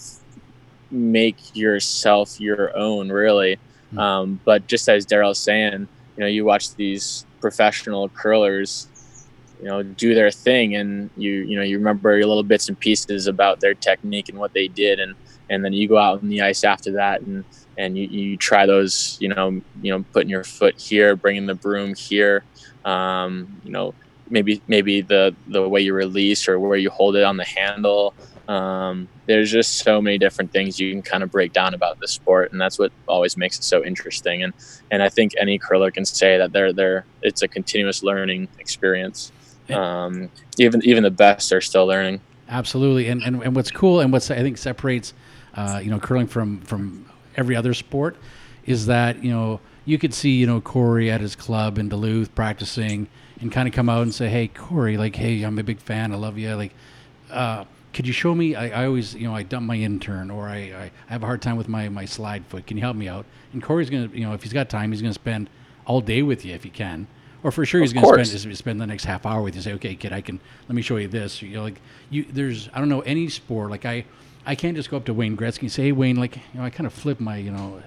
make 0.90 1.56
yourself 1.56 2.40
your 2.40 2.76
own 2.76 3.10
really 3.10 3.58
Hmm. 3.90 3.98
um, 3.98 4.40
but 4.44 4.66
just 4.68 4.88
as 4.88 5.04
darryl's 5.04 5.38
saying 5.38 5.88
you 6.16 6.20
know 6.20 6.26
you 6.26 6.44
watch 6.44 6.74
these 6.76 7.26
professional 7.40 8.08
curlers 8.10 8.86
you 9.60 9.66
know 9.66 9.82
do 9.82 10.14
their 10.14 10.30
thing 10.30 10.76
and 10.76 11.10
you 11.16 11.32
you 11.32 11.56
know 11.56 11.62
you 11.62 11.76
remember 11.76 12.16
your 12.16 12.26
little 12.26 12.42
bits 12.42 12.68
and 12.68 12.78
pieces 12.78 13.26
about 13.26 13.60
their 13.60 13.74
technique 13.74 14.28
and 14.28 14.38
what 14.38 14.52
they 14.52 14.68
did 14.68 15.00
and 15.00 15.14
and 15.48 15.64
then 15.64 15.72
you 15.72 15.88
go 15.88 15.98
out 15.98 16.20
on 16.22 16.28
the 16.28 16.40
ice 16.40 16.62
after 16.64 16.92
that 16.92 17.20
and 17.22 17.44
and 17.78 17.96
you, 17.96 18.06
you 18.06 18.36
try 18.36 18.64
those 18.64 19.16
you 19.20 19.28
know 19.28 19.60
you 19.82 19.90
know 19.92 20.04
putting 20.12 20.30
your 20.30 20.44
foot 20.44 20.78
here 20.78 21.16
bringing 21.16 21.46
the 21.46 21.54
broom 21.54 21.94
here 21.94 22.44
um, 22.84 23.60
you 23.64 23.70
know 23.70 23.92
maybe 24.30 24.62
maybe 24.68 25.00
the 25.00 25.34
the 25.48 25.68
way 25.68 25.80
you 25.80 25.92
release 25.92 26.48
or 26.48 26.60
where 26.60 26.78
you 26.78 26.90
hold 26.90 27.16
it 27.16 27.24
on 27.24 27.36
the 27.36 27.44
handle 27.44 28.14
um, 28.50 29.08
there's 29.26 29.50
just 29.50 29.78
so 29.78 30.00
many 30.00 30.18
different 30.18 30.50
things 30.50 30.80
you 30.80 30.90
can 30.90 31.02
kind 31.02 31.22
of 31.22 31.30
break 31.30 31.52
down 31.52 31.74
about 31.74 32.00
the 32.00 32.08
sport 32.08 32.52
and 32.52 32.60
that's 32.60 32.78
what 32.78 32.92
always 33.06 33.36
makes 33.36 33.58
it 33.58 33.64
so 33.64 33.84
interesting 33.84 34.42
and 34.42 34.52
and 34.90 35.02
i 35.02 35.08
think 35.08 35.32
any 35.38 35.58
curler 35.58 35.90
can 35.90 36.04
say 36.04 36.36
that 36.38 36.52
they're 36.52 36.72
they're 36.72 37.04
it's 37.22 37.42
a 37.42 37.48
continuous 37.48 38.02
learning 38.02 38.48
experience. 38.58 39.32
Um, 39.70 40.30
even 40.58 40.84
even 40.84 41.02
the 41.02 41.10
best 41.10 41.52
are 41.52 41.60
still 41.60 41.86
learning. 41.86 42.20
Absolutely, 42.48 43.08
and, 43.08 43.22
and 43.22 43.42
and 43.42 43.54
what's 43.54 43.70
cool 43.70 44.00
and 44.00 44.12
what's 44.12 44.30
I 44.30 44.40
think 44.40 44.58
separates, 44.58 45.14
uh, 45.54 45.80
you 45.82 45.90
know, 45.90 46.00
curling 46.00 46.26
from 46.26 46.60
from 46.62 47.06
every 47.36 47.54
other 47.54 47.74
sport, 47.74 48.16
is 48.66 48.86
that 48.86 49.22
you 49.22 49.30
know 49.30 49.60
you 49.84 49.98
could 49.98 50.12
see 50.12 50.30
you 50.30 50.46
know 50.46 50.60
Korey 50.60 51.08
at 51.08 51.20
his 51.20 51.36
club 51.36 51.78
in 51.78 51.88
Duluth 51.88 52.34
practicing 52.34 53.08
and 53.40 53.52
kind 53.52 53.68
of 53.68 53.74
come 53.74 53.88
out 53.88 54.02
and 54.02 54.14
say, 54.14 54.28
hey 54.28 54.48
Korey, 54.48 54.98
like 54.98 55.16
hey 55.16 55.42
I'm 55.42 55.58
a 55.58 55.62
big 55.62 55.78
fan, 55.78 56.12
I 56.12 56.16
love 56.16 56.36
you, 56.36 56.54
like, 56.54 56.74
uh, 57.30 57.64
could 57.92 58.06
you 58.06 58.12
show 58.12 58.34
me? 58.34 58.54
I, 58.54 58.82
I 58.82 58.86
always 58.86 59.14
you 59.14 59.26
know 59.26 59.34
I 59.34 59.42
dump 59.42 59.66
my 59.66 59.74
in-turn 59.74 60.30
or 60.30 60.48
I, 60.48 60.56
I 60.56 60.90
I 61.08 61.12
have 61.12 61.22
a 61.22 61.26
hard 61.26 61.42
time 61.42 61.56
with 61.56 61.68
my 61.68 61.88
my 61.88 62.04
slide 62.04 62.44
foot. 62.46 62.66
Can 62.66 62.76
you 62.76 62.82
help 62.82 62.96
me 62.96 63.08
out? 63.08 63.26
And 63.52 63.62
Korey's 63.62 63.90
gonna 63.90 64.10
you 64.12 64.24
know 64.24 64.32
if 64.32 64.42
he's 64.42 64.52
got 64.52 64.68
time, 64.68 64.92
he's 64.92 65.02
gonna 65.02 65.14
spend 65.14 65.50
all 65.86 66.00
day 66.00 66.22
with 66.22 66.44
you 66.44 66.54
if 66.54 66.62
he 66.62 66.70
can. 66.70 67.06
Or 67.42 67.50
for 67.50 67.64
sure, 67.64 67.80
he's 67.80 67.92
going 67.92 68.04
to 68.04 68.24
spend 68.24 68.56
spend 68.58 68.80
the 68.80 68.86
next 68.86 69.04
half 69.04 69.24
hour 69.24 69.40
with 69.42 69.56
you. 69.56 69.62
Say, 69.62 69.72
okay, 69.74 69.94
kid, 69.94 70.12
I 70.12 70.20
can 70.20 70.40
let 70.68 70.74
me 70.74 70.82
show 70.82 70.98
you 70.98 71.08
this. 71.08 71.40
You 71.40 71.56
know, 71.56 71.62
like 71.62 71.80
you, 72.10 72.24
there's 72.24 72.68
I 72.74 72.78
don't 72.80 72.90
know 72.90 73.00
any 73.00 73.28
sport 73.28 73.70
like 73.70 73.86
I, 73.86 74.04
I 74.44 74.54
can't 74.54 74.76
just 74.76 74.90
go 74.90 74.98
up 74.98 75.06
to 75.06 75.14
Wayne 75.14 75.36
Gretzky 75.36 75.62
and 75.62 75.72
say, 75.72 75.84
hey 75.84 75.92
Wayne, 75.92 76.16
like 76.16 76.36
you 76.36 76.60
know, 76.60 76.64
I 76.64 76.70
kind 76.70 76.86
of 76.86 76.92
flip 76.92 77.18
my 77.18 77.38
you 77.38 77.50
know, 77.50 77.82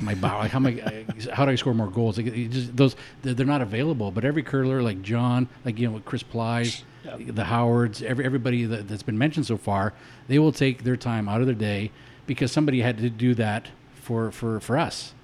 my 0.00 0.14
bow. 0.14 0.40
Like 0.40 0.50
how 0.50 0.58
am 0.58 0.66
I, 0.66 1.06
how 1.32 1.46
do 1.46 1.52
I 1.52 1.54
score 1.54 1.72
more 1.72 1.88
goals? 1.88 2.18
Like 2.18 2.34
just 2.50 2.76
those 2.76 2.94
they're, 3.22 3.32
they're 3.32 3.46
not 3.46 3.62
available. 3.62 4.10
But 4.10 4.26
every 4.26 4.42
curler 4.42 4.82
like 4.82 5.00
John, 5.00 5.48
like 5.64 5.78
you 5.78 5.88
know, 5.88 5.94
with 5.94 6.04
Chris 6.04 6.22
Plys, 6.22 6.82
the 7.18 7.44
Howards, 7.44 8.02
every 8.02 8.24
everybody 8.24 8.64
that, 8.64 8.88
that's 8.88 9.02
been 9.02 9.18
mentioned 9.18 9.46
so 9.46 9.56
far, 9.56 9.92
they 10.28 10.38
will 10.38 10.52
take 10.52 10.84
their 10.84 10.96
time 10.96 11.28
out 11.28 11.40
of 11.40 11.46
their 11.46 11.54
day 11.54 11.90
because 12.26 12.52
somebody 12.52 12.80
had 12.80 12.98
to 12.98 13.10
do 13.10 13.34
that 13.34 13.68
for 13.94 14.30
for 14.30 14.60
for 14.60 14.78
us. 14.78 15.14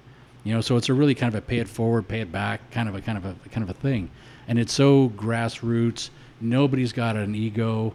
You 0.43 0.53
know, 0.53 0.61
so 0.61 0.77
it's 0.77 0.89
a 0.89 0.93
really 0.93 1.15
kind 1.15 1.33
of 1.33 1.37
a 1.37 1.45
pay 1.45 1.57
it 1.59 1.67
forward, 1.67 2.07
pay 2.07 2.21
it 2.21 2.31
back 2.31 2.71
kind 2.71 2.87
of 2.87 2.95
a 2.95 3.01
kind 3.01 3.17
of 3.17 3.25
a 3.25 3.35
kind 3.49 3.63
of 3.63 3.69
a 3.69 3.79
thing, 3.79 4.09
and 4.47 4.59
it's 4.59 4.73
so 4.73 5.09
grassroots. 5.09 6.09
Nobody's 6.41 6.93
got 6.93 7.15
an 7.17 7.35
ego, 7.35 7.93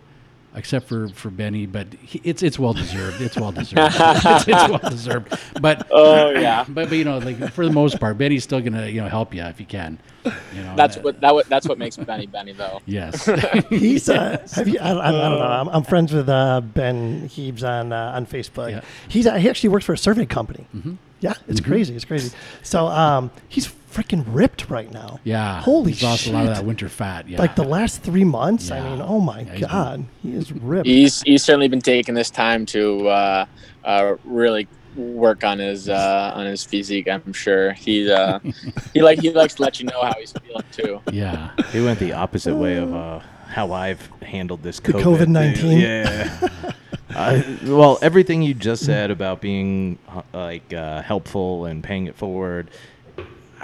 except 0.55 0.87
for 0.89 1.09
for 1.09 1.31
Benny, 1.31 1.67
but 1.67 1.87
he, 2.03 2.21
it's 2.25 2.43
it's 2.43 2.59
well 2.59 2.73
deserved. 2.73 3.21
It's 3.21 3.37
well 3.37 3.53
deserved. 3.53 3.95
it's, 3.99 4.49
it's 4.49 4.69
well 4.69 4.91
deserved. 4.91 5.37
But 5.61 5.87
oh 5.91 6.31
yeah 6.31 6.65
but 6.69 6.89
but 6.89 6.97
you 6.99 7.05
know, 7.05 7.19
like 7.19 7.53
for 7.53 7.65
the 7.65 7.73
most 7.73 8.01
part, 8.01 8.19
Benny's 8.19 8.45
still 8.45 8.61
gonna 8.61 8.87
you 8.87 9.01
know 9.01 9.09
help 9.09 9.35
you 9.35 9.43
if 9.43 9.59
he 9.59 9.65
can. 9.65 9.99
You 10.25 10.63
know, 10.63 10.75
that's 10.77 10.97
what 10.97 11.21
that 11.21 11.35
what 11.35 11.49
that's 11.49 11.69
what 11.69 11.77
makes 11.79 11.97
benny 11.97 12.27
benny 12.27 12.53
though 12.53 12.81
Yes. 12.87 13.29
He's 13.69 14.09
uh, 14.09 14.47
have 14.55 14.69
you? 14.69 14.79
I, 14.81 14.91
I, 14.93 15.09
I 15.09 15.13
don't 15.13 15.39
know. 15.39 15.45
I'm, 15.45 15.69
I'm 15.69 15.83
friends 15.83 16.13
with 16.13 16.29
uh, 16.29 16.61
Ben 16.63 17.29
Hebert 17.29 17.63
on 17.65 17.93
uh, 17.93 18.13
on 18.15 18.27
Facebook. 18.27 18.71
Yeah. 18.71 18.81
He's 19.09 19.27
uh, 19.27 19.35
he 19.35 19.49
actually 19.51 19.69
works 19.71 19.85
for 19.85 19.93
a 19.93 19.99
survey 19.99 20.25
company. 20.25 20.67
Mhm. 20.75 20.97
Yeah, 21.21 21.35
it's 21.49 21.61
crazy. 21.61 21.95
It's 21.95 22.05
crazy. 22.05 22.37
So 22.63 22.87
um, 22.87 23.31
he's 23.49 23.67
freaking 23.95 24.25
ripped 24.27 24.69
right 24.71 24.91
now. 24.93 25.21
yeah. 25.25 25.61
Holy 25.63 25.93
He's 25.93 26.03
lost 26.03 26.27
a 26.27 26.33
lot 26.33 26.47
of 26.47 26.55
that 26.55 26.65
winter 26.65 26.89
fat. 26.89 27.29
Yeah. 27.29 27.39
Like 27.39 27.55
the 27.55 27.63
last 27.65 28.03
three 28.03 28.25
months. 28.25 28.71
I 28.71 28.81
mean, 28.81 29.01
oh 29.01 29.21
my 29.21 29.41
Yeah, 29.41 29.51
he's 29.53 29.61
been- 29.61 29.69
god, 29.69 30.05
he 30.23 30.33
is 30.35 30.53
ripped. 30.53 30.87
he's 30.87 31.23
he's 31.23 31.43
certainly 31.45 31.69
been 31.69 31.81
taking 31.81 32.15
this 32.15 32.31
time 32.31 32.67
to 32.67 33.09
uh, 33.09 33.47
uh, 33.85 34.17
really 34.25 34.67
work 34.97 35.43
on 35.45 35.59
his 35.59 35.89
uh, 35.89 36.33
on 36.35 36.47
his 36.47 36.65
physique. 36.65 37.09
I'm 37.09 37.33
sure 37.33 37.73
he 37.73 38.11
uh, 38.11 38.39
he 38.95 39.03
like 39.03 39.21
he 39.21 39.31
likes 39.31 39.55
to 39.55 39.63
let 39.63 39.79
you 39.81 39.87
know 39.87 40.01
how 40.03 40.13
he's 40.19 40.33
feeling 40.33 40.65
too. 40.73 41.01
yeah. 41.13 41.51
He 41.73 41.81
went 41.85 41.99
the 42.01 42.13
opposite 42.13 42.55
way 42.57 42.77
of 42.77 42.93
uh, 42.95 43.21
how 43.49 43.73
I've 43.73 44.07
handled 44.23 44.63
this 44.63 44.81
COVID. 44.81 45.03
COVID-19? 45.03 45.81
Yeah. 45.81 46.73
I, 47.17 47.59
well, 47.65 47.99
everything 48.03 48.43
you 48.43 48.55
just 48.55 48.85
said 48.85 49.13
about 49.13 49.41
being 49.41 49.99
uh, 50.09 50.23
like 50.33 50.73
uh, 50.73 51.01
helpful 51.03 51.65
and 51.67 51.83
paying 51.85 52.09
it 52.09 52.17
forward, 52.17 52.71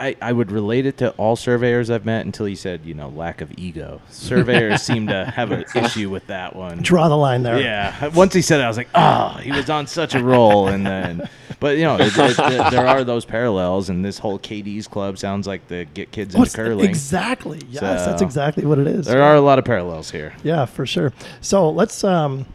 I, 0.00 0.16
I 0.22 0.32
would 0.32 0.50
relate 0.50 0.86
it 0.86 0.96
to 0.98 1.10
all 1.12 1.36
surveyors 1.36 1.90
I've 1.90 2.06
met 2.06 2.24
until 2.24 2.48
you 2.48 2.56
said, 2.56 2.86
you 2.86 2.94
know, 2.94 3.10
lack 3.10 3.40
of 3.42 3.52
ego. 3.58 4.00
Surveyors 4.08 4.80
seem 4.90 5.06
to 5.08 5.26
have 5.26 5.52
an 5.52 5.64
issue 5.74 6.08
with 6.08 6.26
that 6.28 6.56
one. 6.56 6.78
Draw 6.82 7.08
the 7.08 7.16
line 7.16 7.42
there. 7.42 7.60
Yeah. 7.60 8.08
Once 8.08 8.32
he 8.32 8.40
said 8.42 8.60
it, 8.60 8.64
I 8.64 8.68
was 8.68 8.78
like, 8.78 8.88
oh, 8.94 9.38
he 9.42 9.52
was 9.52 9.68
on 9.68 9.86
such 9.86 10.14
a 10.14 10.24
roll. 10.24 10.68
And 10.68 10.86
then, 10.86 11.28
but 11.60 11.76
you 11.76 11.84
know, 11.84 11.96
it, 11.96 12.16
it, 12.16 12.38
it- 12.38 12.70
there 12.70 12.86
are 12.86 13.04
those 13.04 13.24
parallels, 13.26 13.90
and 13.90 14.02
this 14.04 14.18
whole 14.18 14.38
KD's 14.38 14.88
club 14.88 15.18
sounds 15.18 15.46
like 15.46 15.68
the 15.68 15.84
get 15.92 16.10
kids 16.12 16.34
into 16.34 16.40
What's- 16.40 16.56
curling. 16.56 16.88
Exactly. 16.88 17.60
Yes, 17.68 17.80
that's 18.06 18.22
exactly 18.22 18.64
what 18.64 18.78
it 18.78 18.86
is. 18.86 19.04
There 19.06 19.22
are 19.22 19.34
a 19.36 19.40
lot 19.42 19.58
of 19.58 19.64
parallels 19.66 20.10
here. 20.10 20.32
Yeah, 20.42 20.64
for 20.64 20.86
sure. 20.86 21.12
So 21.42 21.68
let's 21.68 22.02
um, 22.04 22.46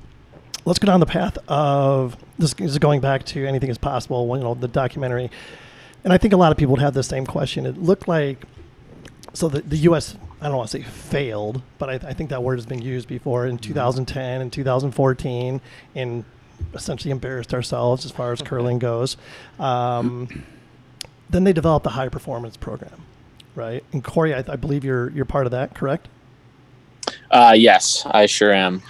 let's 0.66 0.80
go 0.80 0.88
down 0.88 1.00
the 1.00 1.06
path 1.06 1.38
of 1.48 2.18
this 2.40 2.54
is 2.60 2.80
going 2.80 3.02
back 3.02 3.24
to 3.28 3.46
anything 3.46 3.70
is 3.70 3.78
possible. 3.78 4.28
When, 4.28 4.40
You 4.42 4.46
know, 4.48 4.54
the 4.56 4.68
documentary, 4.68 5.30
and 6.06 6.14
I 6.14 6.18
think 6.20 6.34
a 6.34 6.38
lot 6.38 6.52
of 6.52 6.58
people 6.58 6.72
would 6.74 6.82
have 6.82 6.94
the 6.94 7.04
same 7.04 7.26
question. 7.26 7.66
It 7.66 7.78
looked 7.78 8.08
like 8.08 8.46
so 9.34 9.50
the, 9.50 9.62
the 9.62 9.78
U.S. 9.78 10.16
I 10.40 10.48
don't 10.48 10.56
want 10.56 10.70
to 10.70 10.78
say 10.78 10.84
failed, 10.84 11.62
but 11.80 11.90
I, 11.90 11.94
I 12.10 12.14
think 12.14 12.30
that 12.30 12.44
word 12.44 12.58
has 12.58 12.66
been 12.66 12.82
used 12.82 13.08
before 13.08 13.48
in 13.48 13.58
2010 13.58 14.42
and 14.42 14.54
2014, 14.54 15.62
and 15.96 16.24
essentially 16.74 17.12
embarrassed 17.12 17.54
ourselves 17.54 18.06
as 18.06 18.12
far 18.12 18.32
as 18.32 18.42
curling 18.42 18.80
goes. 18.80 19.18
Um, 19.60 20.44
then 21.30 21.44
they 21.44 21.54
developed 21.54 21.88
a 21.88 21.90
high 21.90 22.10
performance 22.10 22.56
program, 22.56 23.02
right? 23.56 23.84
And 23.92 24.04
Korey, 24.04 24.36
I, 24.36 24.54
I 24.54 24.56
believe 24.56 24.86
you're 24.86 25.10
you're 25.10 25.26
part 25.26 25.48
of 25.48 25.52
that, 25.52 25.74
correct? 25.74 26.08
Uh, 27.32 27.56
yes, 27.58 28.06
I 28.06 28.28
sure 28.28 28.54
am. 28.54 28.84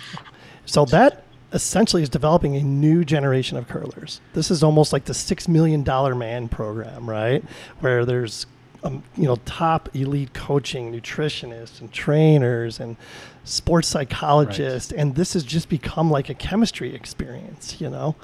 So 0.65 0.83
that 0.85 1.23
essentially 1.53 2.01
is 2.03 2.09
developing 2.09 2.55
a 2.55 2.61
new 2.61 3.05
generation 3.05 3.57
of 3.57 3.67
curlers. 3.67 4.19
This 4.33 4.51
is 4.51 4.63
almost 4.63 4.91
like 4.93 5.05
the 5.05 5.13
six 5.13 5.47
million 5.47 5.83
dollar 5.83 6.15
man 6.15 6.47
program, 6.49 7.09
right? 7.09 7.43
Where 7.79 8.05
there's 8.05 8.45
um, 8.83 9.03
you 9.15 9.23
know 9.25 9.37
top 9.45 9.89
elite 9.95 10.33
coaching, 10.33 10.91
nutritionists 10.91 11.79
and 11.81 11.91
trainers 11.91 12.79
and 12.79 12.97
sports 13.43 13.87
psychologists, 13.87 14.91
and 14.91 15.15
this 15.15 15.33
has 15.33 15.43
just 15.43 15.69
become 15.69 16.11
like 16.11 16.29
a 16.29 16.33
chemistry 16.33 16.93
experience. 16.93 17.79
You 17.79 17.89
know, 17.89 18.15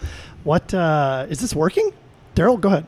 what 0.43 0.73
uh, 0.73 1.25
is 1.29 1.39
this 1.39 1.55
working? 1.55 1.91
Darryl, 2.35 2.59
go 2.59 2.69
ahead. 2.69 2.85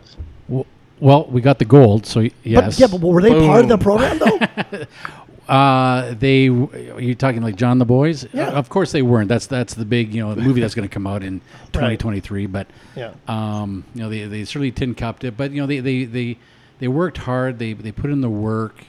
W- 0.48 0.66
Well, 1.00 1.26
we 1.26 1.42
got 1.42 1.60
the 1.60 1.66
gold, 1.66 2.06
so 2.06 2.22
yes. 2.22 2.34
But, 2.44 2.80
yeah, 2.80 2.88
but 2.88 3.02
were 3.02 3.22
they 3.22 3.32
part 3.48 3.64
of 3.64 3.70
the 3.70 3.78
program 3.78 4.20
though? 4.20 4.86
Uh, 5.48 6.14
they 6.14 6.48
are 6.48 7.02
you 7.02 7.16
talking 7.16 7.42
like 7.42 7.56
John 7.56 7.78
the 7.78 7.86
Boys? 7.86 8.26
Yeah. 8.34 8.48
Uh, 8.48 8.52
of 8.54 8.70
course 8.70 8.92
they 8.92 9.02
weren't. 9.02 9.28
That's 9.28 9.48
that's 9.48 9.74
the 9.74 9.86
big 9.86 10.14
you 10.14 10.26
know 10.26 10.36
movie 10.36 10.62
that's 10.62 10.76
going 10.76 10.88
to 10.88 10.94
come 10.94 11.06
out 11.06 11.24
in 11.24 11.40
2023. 11.74 12.46
But 12.46 12.68
yeah. 12.96 13.14
um, 13.28 13.84
you 13.94 14.02
know 14.02 14.10
they, 14.10 14.26
they 14.26 14.46
certainly 14.46 14.72
tin 14.72 14.96
cupped 14.96 15.24
it. 15.24 15.36
But 15.36 15.52
you 15.52 15.62
know 15.62 15.68
they, 15.68 15.80
they, 15.80 16.06
they, 16.06 16.38
they 16.80 16.88
worked 16.88 17.18
hard. 17.18 17.60
They 17.60 17.74
they 17.74 17.92
put 17.92 18.10
in 18.10 18.22
the 18.22 18.30
work, 18.30 18.86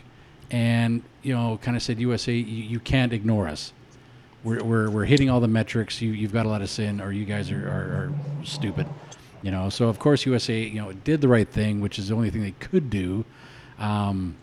and 0.50 1.02
you 1.22 1.34
know 1.34 1.58
kind 1.60 1.76
of 1.76 1.82
said 1.82 1.98
USA 1.98 2.32
you, 2.32 2.40
you 2.40 2.80
can't 2.80 3.12
ignore 3.12 3.48
us. 3.48 3.72
We're, 4.44 4.62
we're, 4.62 4.90
we're 4.90 5.04
hitting 5.06 5.30
all 5.30 5.40
the 5.40 5.48
metrics. 5.48 6.02
You 6.02 6.12
you've 6.12 6.32
got 6.32 6.44
to 6.44 6.50
let 6.50 6.60
us 6.60 6.78
in, 6.78 7.00
or 7.00 7.10
you 7.10 7.24
guys 7.24 7.50
are, 7.50 7.66
are, 7.66 7.72
are 7.72 8.12
stupid. 8.44 8.86
You 9.42 9.50
know. 9.50 9.70
So 9.70 9.88
of 9.88 9.98
course 9.98 10.24
USA 10.24 10.60
you 10.60 10.80
know 10.80 10.92
did 10.92 11.20
the 11.20 11.28
right 11.28 11.48
thing, 11.48 11.80
which 11.80 11.98
is 11.98 12.08
the 12.08 12.14
only 12.14 12.30
thing 12.30 12.42
they 12.42 12.52
could 12.52 12.90
do. 12.90 13.24
Um, 13.80 14.36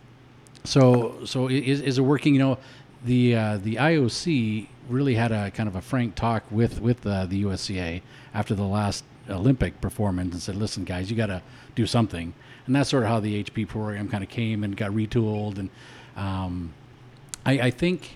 so 0.64 1.26
so 1.26 1.48
is, 1.48 1.82
is 1.82 1.98
it 1.98 2.02
working? 2.02 2.34
You 2.34 2.40
know, 2.40 2.58
the 3.04 3.36
uh, 3.36 3.58
the 3.58 3.76
IOC 3.76 4.68
really 4.90 5.16
had 5.16 5.32
a 5.32 5.52
kind 5.52 5.68
of 5.68 5.76
a 5.76 5.82
frank 5.82 6.16
talk 6.16 6.44
with 6.52 6.82
with 6.82 7.06
uh, 7.06 7.26
the 7.26 7.44
USCA 7.44 8.02
after 8.34 8.54
the 8.56 8.64
last 8.64 9.04
Olympic 9.30 9.80
performance 9.82 10.34
and 10.34 10.42
said, 10.42 10.56
"Listen, 10.56 10.84
guys, 10.84 11.10
you 11.10 11.18
got 11.18 11.28
to 11.28 11.42
do 11.76 11.86
something." 11.86 12.34
And 12.66 12.76
that's 12.76 12.90
sort 12.90 13.04
of 13.04 13.10
how 13.10 13.20
the 13.20 13.44
HP 13.44 13.68
program 13.68 14.08
kind 14.08 14.24
of 14.24 14.30
came 14.30 14.64
and 14.64 14.78
got 14.78 14.92
retooled. 14.92 15.58
And 15.58 15.70
um, 16.16 16.74
I, 17.46 17.54
I 17.54 17.72
think 17.72 18.12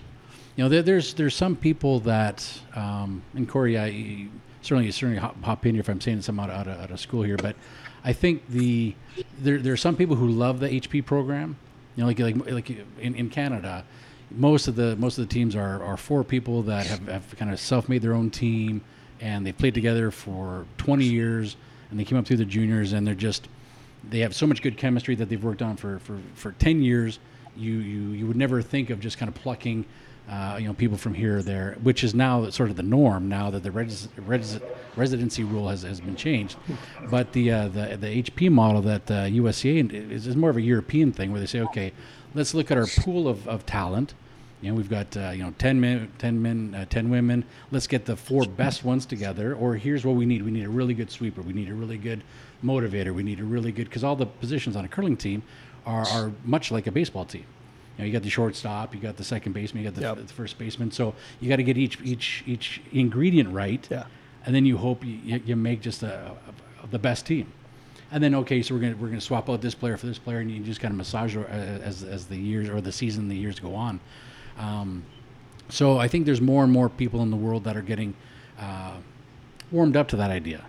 you 0.54 0.64
know 0.64 0.68
there, 0.68 0.82
there's 0.82 1.14
there's 1.14 1.34
some 1.34 1.56
people 1.56 2.00
that 2.00 2.60
um, 2.74 3.22
and 3.34 3.48
Korey, 3.48 3.78
I 3.78 4.28
certainly 4.62 4.90
certainly 4.92 5.18
hop, 5.18 5.66
in 5.66 5.74
here 5.74 5.80
if 5.80 5.88
I'm 5.88 6.00
saying 6.00 6.22
something 6.22 6.44
out, 6.44 6.50
out, 6.50 6.66
of, 6.66 6.80
out 6.80 6.90
of 6.90 7.00
school 7.00 7.22
here, 7.22 7.36
but 7.36 7.56
I 8.04 8.12
think 8.12 8.48
the 8.48 8.94
there 9.40 9.58
there 9.58 9.72
are 9.72 9.78
some 9.78 9.96
people 9.96 10.16
who 10.16 10.28
love 10.28 10.60
the 10.60 10.68
HP 10.68 11.04
program. 11.04 11.56
You 11.96 12.02
know, 12.02 12.06
like 12.06 12.18
like 12.18 12.36
like 12.50 12.70
in, 13.00 13.14
in 13.14 13.30
Canada, 13.30 13.84
most 14.30 14.68
of 14.68 14.76
the 14.76 14.96
most 14.96 15.18
of 15.18 15.28
the 15.28 15.32
teams 15.32 15.56
are 15.56 15.82
are 15.82 15.96
four 15.96 16.24
people 16.24 16.62
that 16.62 16.86
have, 16.86 17.08
have 17.08 17.36
kind 17.36 17.50
of 17.50 17.58
self 17.58 17.88
made 17.88 18.02
their 18.02 18.14
own 18.14 18.30
team 18.30 18.82
and 19.20 19.46
they 19.46 19.52
played 19.52 19.72
together 19.72 20.10
for 20.10 20.66
20 20.76 21.04
years 21.04 21.56
and 21.90 21.98
they 21.98 22.04
came 22.04 22.18
up 22.18 22.26
through 22.26 22.36
the 22.36 22.44
juniors 22.44 22.92
and 22.92 23.06
they're 23.06 23.14
just 23.14 23.48
they 24.10 24.20
have 24.20 24.34
so 24.34 24.46
much 24.46 24.62
good 24.62 24.76
chemistry 24.76 25.14
that 25.16 25.28
they've 25.28 25.42
worked 25.42 25.62
on 25.62 25.76
for, 25.76 25.98
for, 26.00 26.18
for 26.34 26.52
10 26.52 26.82
years. 26.82 27.18
You, 27.56 27.72
you, 27.74 28.00
you 28.10 28.26
would 28.26 28.36
never 28.36 28.62
think 28.62 28.90
of 28.90 29.00
just 29.00 29.18
kind 29.18 29.28
of 29.28 29.34
plucking, 29.34 29.84
uh, 30.28 30.56
you 30.60 30.66
know, 30.66 30.74
people 30.74 30.96
from 30.96 31.14
here 31.14 31.38
or 31.38 31.42
there, 31.42 31.76
which 31.82 32.02
is 32.02 32.14
now 32.14 32.48
sort 32.50 32.70
of 32.70 32.76
the 32.76 32.82
norm 32.82 33.28
now 33.28 33.50
that 33.50 33.62
the 33.62 33.70
res- 33.70 34.08
res- 34.16 34.58
residency 34.96 35.44
rule 35.44 35.68
has, 35.68 35.82
has 35.82 36.00
been 36.00 36.16
changed. 36.16 36.56
But 37.08 37.32
the, 37.32 37.52
uh, 37.52 37.68
the, 37.68 37.96
the 37.96 38.22
HP 38.22 38.50
model 38.50 38.82
that 38.82 39.10
uh, 39.10 39.24
USCA 39.24 39.92
is, 40.10 40.26
is 40.26 40.34
more 40.34 40.50
of 40.50 40.56
a 40.56 40.62
European 40.62 41.12
thing 41.12 41.30
where 41.30 41.40
they 41.40 41.46
say, 41.46 41.60
okay, 41.60 41.92
let's 42.34 42.54
look 42.54 42.70
at 42.70 42.76
our 42.78 42.86
pool 42.86 43.28
of, 43.28 43.46
of 43.46 43.66
talent. 43.66 44.14
You 44.62 44.70
know, 44.70 44.76
we've 44.76 44.88
got 44.88 45.14
uh, 45.16 45.30
you 45.30 45.42
know 45.44 45.52
ten 45.58 45.80
men, 45.80 46.10
ten 46.18 46.40
men, 46.40 46.74
uh, 46.74 46.86
ten 46.86 47.10
women. 47.10 47.44
Let's 47.70 47.86
get 47.86 48.06
the 48.06 48.16
four 48.16 48.46
best 48.46 48.84
ones 48.84 49.04
together. 49.04 49.54
Or 49.54 49.76
here's 49.76 50.04
what 50.04 50.16
we 50.16 50.24
need: 50.24 50.42
we 50.42 50.50
need 50.50 50.64
a 50.64 50.68
really 50.70 50.94
good 50.94 51.10
sweeper. 51.10 51.42
We 51.42 51.52
need 51.52 51.68
a 51.68 51.74
really 51.74 51.98
good 51.98 52.24
motivator. 52.64 53.14
We 53.14 53.22
need 53.22 53.38
a 53.38 53.44
really 53.44 53.70
good 53.70 53.84
because 53.84 54.02
all 54.02 54.16
the 54.16 54.24
positions 54.26 54.74
on 54.74 54.84
a 54.84 54.88
curling 54.88 55.18
team 55.18 55.42
are, 55.84 56.06
are 56.08 56.32
much 56.44 56.70
like 56.70 56.86
a 56.86 56.90
baseball 56.90 57.26
team. 57.26 57.44
You 57.96 58.02
know, 58.02 58.06
you 58.06 58.12
got 58.12 58.22
the 58.22 58.30
shortstop, 58.30 58.94
you 58.94 59.00
got 59.00 59.16
the 59.16 59.24
second 59.24 59.52
baseman, 59.52 59.82
you 59.82 59.90
got 59.90 59.94
the, 59.94 60.02
Yep. 60.02 60.26
the 60.26 60.32
first 60.32 60.58
baseman. 60.58 60.90
So 60.90 61.14
you 61.40 61.48
got 61.48 61.56
to 61.56 61.62
get 61.62 61.78
each 61.78 61.98
each 62.02 62.44
each 62.46 62.80
ingredient 62.92 63.50
right. 63.52 63.86
Yeah. 63.90 64.04
And 64.44 64.54
then 64.54 64.64
you 64.64 64.76
hope 64.76 65.04
you, 65.04 65.18
you, 65.24 65.40
you 65.44 65.56
make 65.56 65.80
just 65.80 66.02
a, 66.02 66.32
a, 66.82 66.86
the 66.86 66.98
best 66.98 67.26
team. 67.26 67.52
And 68.12 68.22
then 68.22 68.34
okay, 68.36 68.62
so 68.62 68.74
we're 68.74 68.80
gonna 68.80 68.96
we're 68.96 69.08
gonna 69.08 69.20
swap 69.20 69.50
out 69.50 69.60
this 69.60 69.74
player 69.74 69.96
for 69.96 70.06
this 70.06 70.18
player, 70.18 70.38
and 70.38 70.50
you 70.50 70.60
just 70.62 70.80
kind 70.80 70.92
of 70.92 70.98
massage 70.98 71.36
uh, 71.36 71.40
as 71.40 72.04
as 72.04 72.26
the 72.26 72.36
years 72.36 72.68
or 72.68 72.80
the 72.80 72.92
season, 72.92 73.28
the 73.28 73.36
years 73.36 73.58
go 73.58 73.74
on. 73.74 73.98
Um, 74.58 75.02
so 75.68 75.98
I 75.98 76.06
think 76.06 76.24
there's 76.26 76.40
more 76.40 76.62
and 76.62 76.72
more 76.72 76.88
people 76.88 77.22
in 77.22 77.30
the 77.30 77.36
world 77.36 77.64
that 77.64 77.76
are 77.76 77.82
getting 77.82 78.14
uh, 78.60 78.92
warmed 79.72 79.96
up 79.96 80.06
to 80.08 80.16
that 80.16 80.30
idea. 80.30 80.64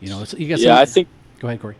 You 0.00 0.10
know, 0.10 0.24
you 0.36 0.48
got 0.48 0.60
Yeah, 0.60 0.78
I 0.78 0.84
think 0.84 1.08
Go 1.40 1.48
ahead, 1.48 1.60
Korey. 1.60 1.74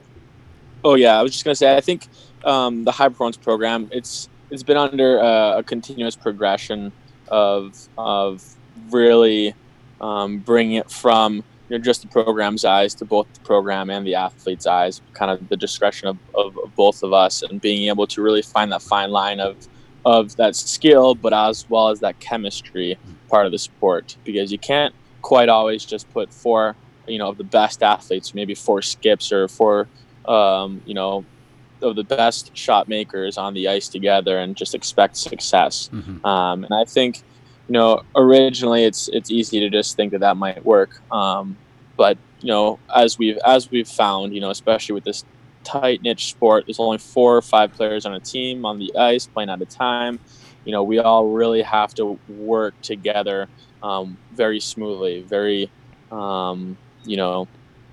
Oh 0.83 0.95
yeah, 0.95 1.19
I 1.19 1.23
was 1.23 1.33
just 1.33 1.45
gonna 1.45 1.55
say 1.55 1.77
I 1.77 1.81
think 1.81 2.09
um, 2.45 2.85
the 2.85 2.91
high 2.91 3.09
performance 3.09 3.37
program 3.37 3.89
it's 3.93 4.29
it's 4.51 4.63
been 4.63 4.77
under 4.77 5.21
uh, 5.21 5.59
a 5.59 5.63
continuous 5.63 6.17
progression 6.17 6.93
of 7.29 7.89
of 7.97 8.43
really 8.91 9.55
um, 10.01 10.39
bringing 10.39 10.77
it 10.77 10.91
from 10.91 11.37
you 11.37 11.79
know 11.79 11.79
just 11.79 12.03
the 12.03 12.09
program's 12.09 12.65
eyes 12.65 12.95
to 12.95 13.05
both 13.05 13.33
the 13.35 13.41
program 13.41 13.91
and 13.91 14.07
the 14.07 14.15
athlete's 14.15 14.67
eyes, 14.67 15.01
kind 15.15 15.31
of 15.31 15.49
the 15.49 15.57
discretion 15.57 16.09
of, 16.09 16.19
of, 16.35 16.59
of 16.59 16.75
both 16.75 17.03
of 17.03 17.13
us, 17.13 17.43
and 17.43 17.61
being 17.61 17.89
able 17.89 18.07
to 18.07 18.23
really 18.23 18.43
find 18.43 18.73
that 18.73 18.83
fine 18.83 19.11
line 19.11 19.41
of 19.41 19.57
of 20.05 20.35
that 20.37 20.57
skill, 20.57 21.15
but 21.15 21.33
as 21.33 21.69
well 21.69 21.91
as 21.91 22.01
that 22.01 22.19
chemistry 22.21 22.99
part 23.29 23.45
of 23.45 23.53
the 23.53 23.59
sport, 23.59 24.17
because 24.25 24.51
you 24.51 24.59
can't 24.59 24.95
quite 25.21 25.51
always 25.51 25.85
just 25.85 26.11
put 26.13 26.33
four 26.33 26.75
you 27.07 27.19
know 27.19 27.29
of 27.29 27.37
the 27.39 27.45
best 27.45 27.83
athletes, 27.83 28.35
maybe 28.35 28.55
four 28.55 28.83
skips 28.83 29.31
or 29.31 29.47
four 29.47 29.87
um, 30.27 30.83
you 30.87 30.95
know, 30.95 31.25
of 31.83 31.97
the 31.97 32.05
best 32.05 32.57
shot 32.57 32.89
makers 32.89 33.39
on 33.39 33.55
the 33.55 33.69
ice 33.69 33.89
together 33.89 34.39
and 34.39 34.57
just 34.57 34.75
expect 34.75 35.17
success. 35.17 35.91
Mhm. 35.93 36.25
Um, 36.25 36.65
and 36.65 36.75
I 36.75 36.85
think, 36.85 37.23
you 37.69 37.73
know, 37.73 38.03
originally 38.17 38.85
it's 38.85 39.09
it's 39.09 39.31
easy 39.31 39.61
to 39.61 39.71
just 39.71 39.97
think 39.97 40.13
that 40.13 40.21
that 40.21 40.37
might 40.37 40.65
work, 40.65 41.01
um, 41.13 41.57
but 41.97 42.19
you 42.41 42.49
know, 42.49 42.79
as 42.95 43.19
we've 43.19 43.39
as 43.39 43.71
we've 43.71 43.89
found, 43.89 44.35
you 44.35 44.41
know, 44.41 44.51
especially 44.51 44.95
with 44.95 45.05
this 45.05 45.25
tight 45.65 46.03
niche 46.03 46.31
sport, 46.31 46.65
there's 46.67 46.81
only 46.81 46.99
four 46.99 47.37
or 47.37 47.43
five 47.43 47.73
players 47.73 48.07
on 48.07 48.15
a 48.15 48.21
team 48.21 48.65
on 48.65 48.79
the 48.79 48.95
ice 48.97 49.27
playing 49.27 49.51
at 49.51 49.61
a 49.61 49.67
time. 49.67 50.19
You 50.65 50.73
know, 50.73 50.83
we 50.83 50.99
all 50.99 51.27
really 51.29 51.63
have 51.63 51.95
to 51.95 52.19
work 52.29 52.75
together 52.83 53.49
um, 53.83 54.17
very 54.33 54.61
smoothly, 54.61 55.23
very, 55.23 55.71
um, 56.11 56.77
you 57.05 57.17
know, 57.17 57.49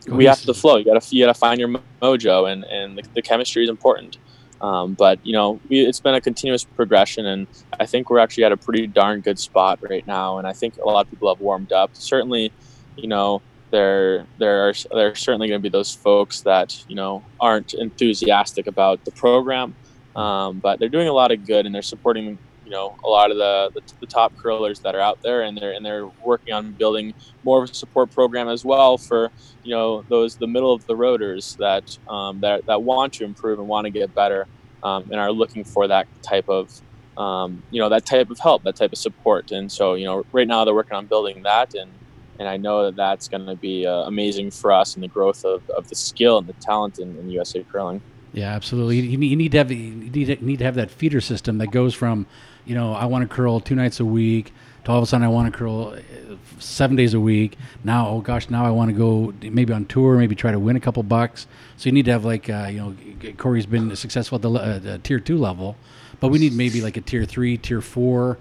we 0.08 0.26
have 0.26 0.40
to 0.42 0.48
Cohesive. 0.48 0.58
flow. 0.58 0.78
You 0.78 0.86
gotta 0.86 1.16
you 1.16 1.26
gotta 1.26 1.38
find 1.38 1.60
your 1.60 1.70
mojo, 2.02 2.52
and 2.52 2.64
and 2.66 2.98
the, 2.98 3.04
the 3.16 3.22
chemistry 3.22 3.64
is 3.64 3.70
important. 3.70 4.18
Um, 4.62 4.94
but 4.94 5.20
you 5.26 5.34
know, 5.34 5.60
we, 5.70 5.82
it's 5.82 6.00
been 6.00 6.16
a 6.16 6.22
continuous 6.22 6.64
progression, 6.64 7.26
and 7.26 7.48
I 7.80 7.86
think 7.86 8.10
we're 8.10 8.20
actually 8.20 8.46
at 8.46 8.52
a 8.52 8.58
pretty 8.58 8.88
darn 8.88 9.22
good 9.22 9.40
spot 9.40 9.80
right 9.82 10.06
now. 10.08 10.38
And 10.38 10.48
I 10.48 10.54
think 10.54 10.78
a 10.78 10.86
lot 10.86 11.06
of 11.06 11.10
people 11.10 11.30
have 11.30 11.40
warmed 11.40 11.72
up. 11.72 11.92
Certainly, 11.94 12.52
you 12.96 13.08
know, 13.08 13.42
there 13.72 14.26
there 14.40 14.70
are 14.70 14.74
there 14.92 15.12
are 15.12 15.16
certainly 15.16 15.48
going 15.48 15.60
to 15.60 15.64
be 15.64 15.70
those 15.70 15.94
folks 15.94 16.42
that 16.42 16.84
you 16.88 16.96
know 16.96 17.24
aren't 17.40 17.74
enthusiastic 17.74 18.68
about 18.68 19.04
the 19.06 19.12
program, 19.12 19.76
um, 20.16 20.60
but 20.60 20.80
they're 20.80 20.90
doing 20.90 21.08
a 21.08 21.14
lot 21.14 21.32
of 21.32 21.46
good, 21.46 21.66
and 21.66 21.76
they're 21.76 21.82
supporting 21.82 22.38
you 22.68 22.74
know 22.74 22.98
a 23.02 23.08
lot 23.08 23.32
of 23.32 23.38
the, 23.38 23.72
the, 23.74 23.82
the 24.02 24.06
top 24.06 24.36
curlers 24.36 24.82
that 24.82 24.94
are 24.94 25.00
out 25.00 25.22
there, 25.22 25.44
and 25.44 25.58
they're 25.58 25.72
and 25.72 25.86
they're 25.86 26.06
working 26.26 26.54
on 26.54 26.74
building 26.74 27.14
more 27.46 27.64
of 27.64 27.70
a 27.70 27.74
support 27.74 28.12
program 28.12 28.50
as 28.50 28.66
well 28.66 28.98
for 28.98 29.32
you 29.64 29.74
know 29.74 30.04
those 30.10 30.36
the 30.36 30.48
middle 30.48 30.74
of 30.74 30.86
the 30.86 30.94
roaders 30.94 31.56
that 31.58 31.98
um, 32.12 32.42
that 32.42 32.66
that 32.66 32.84
want 32.84 33.14
to 33.14 33.24
improve 33.24 33.58
and 33.58 33.70
want 33.70 33.86
to 33.86 33.90
get 33.90 34.14
better 34.14 34.48
um, 34.84 35.04
and 35.04 35.16
are 35.16 35.32
looking 35.32 35.64
for 35.64 35.88
that 35.88 36.08
type 36.22 36.50
of 36.50 36.82
um, 37.18 37.64
you 37.72 37.80
know 37.80 37.88
that 37.88 38.06
type 38.06 38.30
of 38.30 38.38
help, 38.38 38.64
that 38.64 38.76
type 38.76 38.92
of 38.92 38.98
support. 38.98 39.54
And 39.54 39.72
so 39.72 39.94
you 39.94 40.04
know 40.04 40.26
right 40.34 40.48
now 40.48 40.66
they're 40.66 40.76
working 40.76 40.98
on 40.98 41.06
building 41.06 41.44
that, 41.44 41.74
and 41.74 41.90
and 42.38 42.50
I 42.50 42.58
know 42.58 42.84
that 42.84 42.98
that's 42.98 43.30
going 43.30 43.46
to 43.46 43.56
be 43.56 43.88
uh, 43.88 44.04
amazing 44.04 44.52
for 44.52 44.74
us 44.74 44.96
and 44.96 45.04
the 45.04 45.08
growth 45.08 45.46
of, 45.46 45.68
of 45.70 45.88
the 45.88 45.96
skill 45.96 46.38
and 46.38 46.48
the 46.48 46.54
talent 46.54 47.00
in, 47.00 47.18
in 47.18 47.30
USA 47.30 47.64
curling. 47.64 48.02
Yeah, 48.34 48.54
absolutely. 48.54 49.00
You 49.00 49.18
need, 49.18 49.28
you 49.28 49.36
need 49.36 49.52
to 49.54 49.58
have 49.58 49.72
you 49.72 49.96
need 49.96 50.60
to 50.60 50.64
have 50.66 50.76
that 50.76 50.92
feeder 50.92 51.22
system 51.22 51.58
that 51.58 51.72
goes 51.72 51.94
from, 51.94 52.28
you 52.68 52.76
know, 52.76 52.94
I 52.94 53.06
want 53.06 53.28
to 53.28 53.34
curl 53.34 53.60
two 53.60 53.76
nights 53.76 54.00
a 54.00 54.06
week 54.06 54.54
to 54.84 54.92
all 54.92 54.98
of 54.98 55.04
a 55.04 55.08
sudden 55.08 55.26
I 55.26 55.30
want 55.30 55.52
to 55.52 55.58
curl 55.58 55.94
uh, 55.94 56.36
seven 56.60 56.96
days 56.96 57.14
a 57.14 57.20
week. 57.20 57.58
Now, 57.84 58.10
oh 58.10 58.22
gosh, 58.22 58.50
now 58.50 58.66
I 58.66 58.72
want 58.72 58.92
to 58.92 58.98
go 58.98 59.34
maybe 59.50 59.74
on 59.74 59.86
tour, 59.86 60.18
maybe 60.18 60.36
try 60.36 60.52
to 60.52 60.60
win 60.60 60.76
a 60.76 60.80
couple 60.80 61.02
bucks. 61.04 61.48
So 61.78 61.88
you 61.88 61.94
need 61.94 62.06
to 62.06 62.12
have 62.12 62.26
like, 62.26 62.50
uh, 62.50 62.68
you 62.70 62.78
know, 62.78 62.96
Korey's 63.38 63.66
been 63.66 63.96
successful 63.96 64.36
at 64.36 64.42
the, 64.42 64.94
uh, 64.94 64.98
tier 65.04 65.20
two 65.20 65.38
level, 65.38 65.78
but 66.20 66.28
we 66.28 66.40
need 66.40 66.54
maybe 66.54 66.82
like 66.82 66.98
a 66.98 67.02
tier 67.02 67.26
three, 67.26 67.58
tier 67.58 67.82
four, 67.82 68.38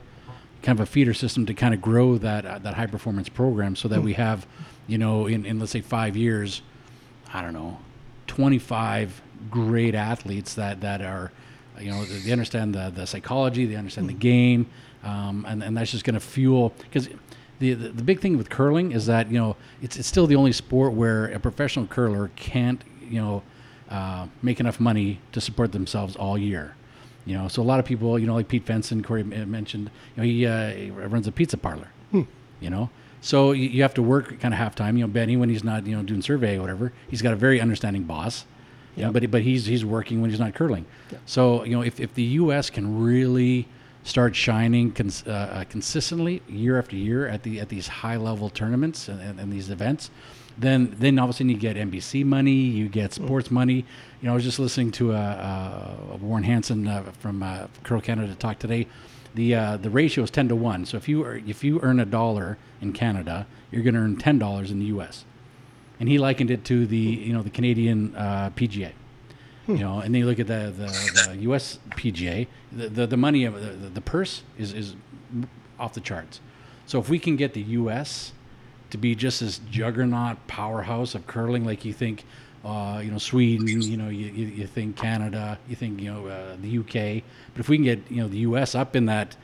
kind 0.62 0.78
of 0.78 0.82
a 0.82 0.86
feeder 0.90 1.14
system 1.14 1.46
to 1.46 1.54
kind 1.54 1.72
of 1.74 1.80
grow 1.80 2.18
that 2.18 2.44
uh, 2.44 2.58
that 2.58 2.74
high 2.74 2.86
performance 2.86 3.28
program, 3.28 3.76
so 3.76 3.86
that 3.88 4.02
we 4.02 4.14
have, 4.14 4.46
you 4.88 4.98
know, 4.98 5.26
in, 5.26 5.46
in 5.46 5.60
let's 5.60 5.72
say 5.72 5.80
five 5.80 6.16
years, 6.16 6.62
I 7.32 7.42
don't 7.42 7.52
know, 7.52 7.78
25 8.26 9.22
great 9.50 9.94
athletes 9.94 10.54
that 10.54 10.80
that 10.80 11.02
are, 11.02 11.30
you 11.80 11.90
know, 11.90 12.04
they 12.04 12.32
understand 12.32 12.74
the 12.74 12.92
the 12.94 13.06
psychology, 13.06 13.66
they 13.66 13.76
understand 13.76 14.08
the 14.08 14.14
game, 14.14 14.66
um, 15.04 15.44
and 15.48 15.62
and 15.62 15.76
that's 15.76 15.90
just 15.90 16.04
going 16.04 16.14
to 16.14 16.20
fuel 16.20 16.72
because. 16.82 17.08
The, 17.58 17.72
the, 17.72 17.88
the 17.88 18.02
big 18.02 18.20
thing 18.20 18.36
with 18.36 18.50
curling 18.50 18.92
is 18.92 19.06
that 19.06 19.30
you 19.30 19.38
know 19.38 19.56
it's, 19.80 19.96
it's 19.96 20.06
still 20.06 20.26
the 20.26 20.36
only 20.36 20.52
sport 20.52 20.92
where 20.92 21.28
a 21.28 21.40
professional 21.40 21.86
curler 21.86 22.30
can't 22.36 22.84
you 23.08 23.18
know 23.18 23.42
uh, 23.90 24.26
make 24.42 24.60
enough 24.60 24.78
money 24.78 25.20
to 25.32 25.40
support 25.40 25.72
themselves 25.72 26.16
all 26.16 26.36
year. 26.36 26.74
You 27.24 27.36
know, 27.36 27.48
so 27.48 27.62
a 27.62 27.64
lot 27.64 27.80
of 27.80 27.86
people, 27.86 28.18
you 28.18 28.26
know, 28.26 28.34
like 28.34 28.48
Pete 28.48 28.66
Fenson, 28.66 29.02
Korey 29.02 29.24
mentioned, 29.46 29.90
you 30.16 30.22
know, 30.22 30.22
he, 30.22 30.46
uh, 30.46 30.70
he 30.70 30.90
runs 30.90 31.26
a 31.26 31.32
pizza 31.32 31.56
parlor. 31.56 31.88
You 32.60 32.70
know, 32.70 32.90
so 33.20 33.52
you, 33.52 33.68
you 33.68 33.82
have 33.82 33.94
to 33.94 34.02
work 34.02 34.40
kind 34.40 34.54
of 34.54 34.58
half 34.58 34.74
time. 34.74 34.96
You 34.96 35.04
know, 35.04 35.12
Benny 35.12 35.36
when 35.36 35.48
he's 35.48 35.64
not, 35.64 35.86
you 35.86 35.96
know, 35.96 36.02
doing 36.02 36.22
survey 36.22 36.56
or 36.56 36.60
whatever, 36.60 36.92
he's 37.08 37.22
got 37.22 37.32
a 37.32 37.36
very 37.36 37.60
understanding 37.60 38.04
boss. 38.04 38.44
Yeah, 38.96 39.10
but 39.10 39.30
but 39.30 39.42
he's 39.42 39.66
he's 39.66 39.84
working 39.84 40.20
when 40.20 40.30
he's 40.30 40.40
not 40.40 40.54
curling. 40.54 40.86
So 41.26 41.64
you 41.64 41.72
know, 41.76 41.82
if 41.82 42.00
if 42.00 42.14
the 42.14 42.22
U.S. 42.40 42.70
can 42.70 42.98
really 43.02 43.68
start 44.04 44.36
shining 44.36 44.92
cons- 44.92 45.24
uh, 45.26 45.30
uh, 45.30 45.64
consistently 45.64 46.40
year 46.48 46.78
after 46.78 46.96
year 46.96 47.26
at 47.26 47.42
the 47.42 47.60
at 47.60 47.68
these 47.68 47.88
high 47.88 48.16
level 48.16 48.48
tournaments 48.48 49.08
and, 49.08 49.20
and, 49.20 49.38
and 49.40 49.52
these 49.52 49.68
events, 49.68 50.10
then 50.56 50.94
then 50.98 51.18
all 51.18 51.24
of 51.24 51.30
a 51.30 51.32
sudden 51.34 51.50
you 51.50 51.56
get 51.56 51.76
NBC 51.76 52.24
money, 52.24 52.52
you 52.52 52.88
get 52.88 53.12
sports 53.12 53.50
money. 53.50 53.84
You 54.22 54.26
know, 54.26 54.32
I 54.32 54.34
was 54.34 54.44
just 54.44 54.58
listening 54.58 54.92
to 54.92 55.12
uh, 55.12 55.16
uh, 56.12 56.16
Warren 56.16 56.44
Hansen 56.44 56.86
uh, 56.88 57.02
from 57.18 57.42
uh, 57.42 57.66
Curl 57.82 58.00
Canada 58.00 58.34
talk 58.34 58.58
today. 58.58 58.86
The 59.34 59.54
uh, 59.54 59.76
the 59.76 59.90
ratio 59.90 60.24
is 60.24 60.30
ten 60.30 60.48
to 60.48 60.56
one. 60.56 60.86
So 60.86 60.96
if 60.96 61.08
you 61.08 61.24
ear- 61.24 61.42
if 61.46 61.62
you 61.62 61.80
earn 61.82 62.00
a 62.00 62.06
dollar 62.06 62.56
in 62.80 62.92
Canada, 62.94 63.46
you're 63.70 63.82
going 63.82 63.94
to 63.94 64.00
earn 64.00 64.16
ten 64.16 64.38
dollars 64.38 64.70
in 64.70 64.78
the 64.78 64.86
U.S. 64.86 65.24
And 65.98 66.08
he 66.08 66.18
likened 66.18 66.50
it 66.50 66.64
to 66.66 66.86
the 66.86 66.96
you 66.96 67.32
know 67.32 67.42
the 67.42 67.50
Canadian 67.50 68.14
uh, 68.14 68.50
PGA. 68.56 68.92
You 69.68 69.78
know, 69.78 69.98
and 69.98 70.14
then 70.14 70.20
you 70.20 70.26
look 70.26 70.38
at 70.38 70.46
the 70.46 70.72
the, 70.76 71.30
the 71.30 71.36
U.S. 71.42 71.80
PGA, 71.90 72.46
the, 72.70 72.88
the 72.88 73.06
the 73.06 73.16
money 73.16 73.44
of 73.44 73.54
the, 73.54 73.70
the, 73.70 73.88
the 73.88 74.00
purse 74.00 74.42
is 74.56 74.72
is 74.72 74.94
off 75.78 75.94
the 75.94 76.00
charts. 76.00 76.40
So 76.86 77.00
if 77.00 77.08
we 77.08 77.18
can 77.18 77.34
get 77.34 77.52
the 77.52 77.62
U.S. 77.62 78.32
to 78.90 78.98
be 78.98 79.16
just 79.16 79.40
this 79.40 79.58
juggernaut 79.70 80.46
powerhouse 80.46 81.16
of 81.16 81.26
curling, 81.26 81.64
like 81.64 81.84
you 81.84 81.92
think, 81.92 82.24
uh, 82.64 83.00
you 83.04 83.10
know, 83.10 83.18
Sweden, 83.18 83.66
you 83.66 83.96
know, 83.96 84.08
you, 84.08 84.26
you, 84.26 84.46
you 84.46 84.66
think 84.68 84.96
Canada, 84.96 85.58
you 85.68 85.74
think 85.74 86.00
you 86.00 86.12
know 86.12 86.26
uh, 86.28 86.56
the 86.62 86.78
UK, 86.78 87.24
but 87.52 87.60
if 87.60 87.68
we 87.68 87.76
can 87.76 87.84
get 87.84 88.00
you 88.08 88.22
know 88.22 88.28
the 88.28 88.38
U.S. 88.38 88.76
up 88.76 88.94
in 88.94 89.06
that 89.06 89.36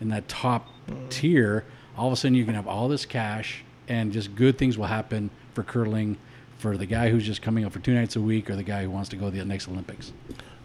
in 0.00 0.08
that 0.08 0.28
top 0.28 0.68
tier, 1.08 1.64
all 1.96 2.08
of 2.08 2.12
a 2.12 2.16
sudden 2.16 2.34
you 2.34 2.44
can 2.44 2.54
have 2.54 2.66
all 2.66 2.88
this 2.88 3.06
cash 3.06 3.64
and 3.88 4.12
just 4.12 4.34
good 4.34 4.56
things 4.56 4.78
will 4.78 4.86
happen 4.86 5.30
for 5.54 5.62
curling. 5.62 6.18
For 6.58 6.76
the 6.76 6.84
guy 6.86 7.08
who's 7.08 7.24
just 7.24 7.40
coming 7.40 7.64
up 7.64 7.72
for 7.72 7.78
two 7.78 7.94
nights 7.94 8.16
a 8.16 8.20
week, 8.20 8.50
or 8.50 8.56
the 8.56 8.62
guy 8.62 8.82
who 8.82 8.90
wants 8.90 9.08
to 9.10 9.16
go 9.16 9.30
to 9.30 9.36
the 9.38 9.44
next 9.46 9.66
Olympics. 9.66 10.12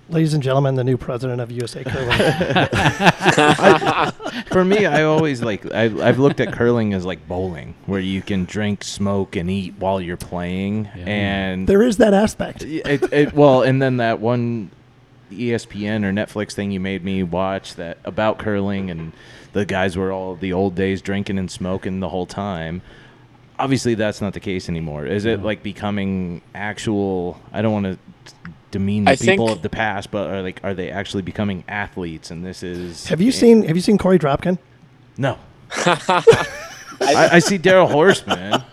Ladies 0.10 0.34
and 0.34 0.44
gentlemen, 0.44 0.76
the 0.76 0.84
new 0.84 0.98
president 0.98 1.40
of 1.42 1.50
USA 1.52 1.84
Curling. 1.86 2.10
For 4.48 4.66
me, 4.66 4.86
I 4.86 5.04
always 5.04 5.42
like 5.42 5.66
I, 5.74 5.84
I've 5.86 6.20
looked 6.20 6.40
at 6.40 6.54
curling 6.54 6.94
as 6.94 7.06
like 7.06 7.28
bowling, 7.28 7.76
where 7.86 8.00
you 8.00 8.22
can 8.22 8.46
drink, 8.46 8.84
smoke, 8.84 9.36
and 9.36 9.50
eat 9.50 9.76
while 9.80 10.00
you're 10.02 10.18
playing, 10.18 10.90
Yeah. 10.96 11.04
and 11.06 11.68
there 11.68 11.82
is 11.82 11.98
that 11.98 12.14
aspect. 12.14 12.64
it, 12.64 13.12
it, 13.12 13.34
well, 13.34 13.64
and 13.64 13.82
then 13.82 13.98
that 13.98 14.20
one 14.20 14.72
ESPN 15.32 16.04
or 16.04 16.12
Netflix 16.12 16.54
thing 16.54 16.72
you 16.72 16.80
made 16.80 17.04
me 17.04 17.24
watch 17.24 17.76
that 17.76 17.98
about 18.06 18.38
curling, 18.38 18.92
and 18.92 19.14
the 19.54 19.66
guys 19.66 19.98
were 19.98 20.12
all 20.12 20.36
the 20.36 20.54
old 20.54 20.76
days 20.76 21.02
drinking 21.02 21.40
and 21.40 21.50
smoking 21.50 22.00
the 22.00 22.10
whole 22.10 22.26
time. 22.26 22.82
Obviously, 23.58 23.96
that's 23.96 24.22
not 24.22 24.34
the 24.34 24.40
case 24.40 24.68
anymore. 24.70 25.06
Is 25.06 25.26
it 25.26 25.42
like 25.42 25.64
becoming 25.64 26.42
actual? 26.54 27.40
I 27.54 27.62
don't 27.62 27.72
want 27.74 27.86
to 27.86 27.98
demean 28.72 29.06
the 29.06 29.12
I 29.12 29.16
people 29.16 29.48
think- 29.48 29.58
of 29.58 29.62
the 29.64 29.70
past, 29.70 30.12
but 30.12 30.30
are 30.30 30.42
like 30.42 30.60
are 30.64 30.74
they 30.74 30.90
actually 30.90 31.24
becoming 31.24 31.64
athletes? 31.68 32.32
And 32.32 32.46
this 32.46 32.64
is 32.64 33.08
Have 33.08 33.22
you 33.22 33.32
seen 33.32 33.64
Have 33.64 33.76
you 33.76 33.82
seen 33.82 33.98
Korey 33.98 34.20
Dropkin? 34.20 34.58
no. 35.18 35.38
I, 37.02 37.30
I 37.34 37.40
see 37.40 37.58
Darryl 37.60 37.90
Horsman. 37.90 38.64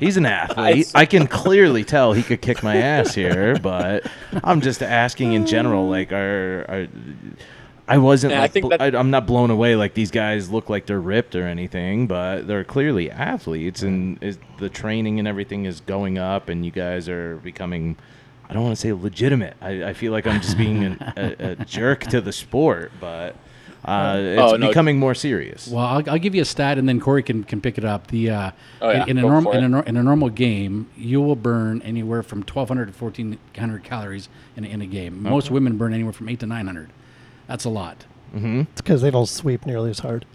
He's 0.00 0.16
an 0.16 0.26
athlete. 0.26 0.90
I, 0.94 1.06
can 1.06 1.26
clearly 1.26 1.84
tell 1.84 2.12
he 2.12 2.22
could 2.22 2.40
kick 2.40 2.62
my 2.62 2.76
ass 2.76 3.14
here, 3.14 3.56
but 3.58 4.04
I'm 4.42 4.60
just 4.60 4.82
asking 4.82 5.34
in 5.34 5.46
general. 5.46 5.88
Like, 5.88 6.10
are, 6.12 6.64
are 6.68 6.88
I 7.88 7.98
wasn't. 7.98 8.32
Yeah, 8.32 8.38
I 8.38 8.42
like, 8.42 8.52
think 8.52 8.64
bl- 8.64 8.70
that- 8.76 8.94
I, 8.94 8.98
I'm 8.98 9.10
not 9.10 9.26
blown 9.26 9.50
away. 9.50 9.74
Like 9.76 9.94
these 9.94 10.10
guys 10.10 10.50
look 10.50 10.68
like 10.68 10.86
they're 10.86 11.00
ripped 11.00 11.34
or 11.34 11.44
anything, 11.46 12.06
but 12.06 12.46
they're 12.46 12.64
clearly 12.64 13.10
athletes, 13.10 13.82
and 13.82 14.22
is 14.22 14.38
the 14.58 14.68
training 14.68 15.18
and 15.18 15.26
everything 15.26 15.64
is 15.64 15.80
going 15.80 16.18
up, 16.18 16.48
and 16.48 16.64
you 16.64 16.70
guys 16.70 17.08
are 17.08 17.36
becoming. 17.36 17.96
I 18.50 18.54
don't 18.54 18.62
want 18.62 18.76
to 18.76 18.80
say 18.80 18.92
legitimate. 18.92 19.56
I, 19.60 19.84
I 19.84 19.92
feel 19.92 20.12
like 20.12 20.26
I'm 20.26 20.40
just 20.40 20.56
being 20.56 20.84
an, 20.84 21.12
a, 21.18 21.50
a 21.52 21.56
jerk 21.64 22.00
to 22.06 22.20
the 22.22 22.32
sport, 22.32 22.92
but 22.98 23.36
uh, 23.84 24.16
it's 24.18 24.40
Oh, 24.54 24.56
no. 24.56 24.68
becoming 24.68 24.98
more 24.98 25.14
serious. 25.14 25.68
Well, 25.68 25.84
I'll, 25.84 26.10
I'll 26.10 26.18
give 26.18 26.34
you 26.34 26.40
a 26.40 26.46
stat, 26.46 26.78
and 26.78 26.88
then 26.88 26.98
Korey 26.98 27.24
can, 27.24 27.44
can 27.44 27.60
pick 27.60 27.76
it 27.76 27.84
up. 27.84 28.06
The 28.06 28.30
uh, 28.30 28.50
Oh, 28.80 28.90
yeah. 28.90 29.02
in, 29.02 29.10
in 29.10 29.18
a 29.18 29.22
Go 29.22 29.28
normal 29.28 29.52
in 29.52 29.74
a, 29.74 29.82
in 29.82 29.96
a 29.98 30.02
normal 30.02 30.30
game, 30.30 30.88
you 30.96 31.20
will 31.20 31.36
burn 31.36 31.82
anywhere 31.82 32.22
from 32.22 32.38
1,200 32.38 32.92
to 32.94 33.04
1,400 33.04 33.84
calories 33.84 34.30
in 34.56 34.64
a, 34.64 34.68
in 34.68 34.80
a 34.80 34.86
game. 34.86 35.22
Most 35.22 35.50
women 35.50 35.76
burn 35.76 35.92
anywhere 35.92 36.14
from 36.14 36.30
eight 36.30 36.40
to 36.40 36.46
900. 36.46 36.88
That's 37.48 37.64
a 37.64 37.70
lot. 37.70 38.04
It's 38.32 38.80
because 38.80 39.02
they 39.02 39.10
don't 39.10 39.26
sweep 39.28 39.66
nearly 39.66 39.90
as 39.90 39.98
hard. 40.00 40.24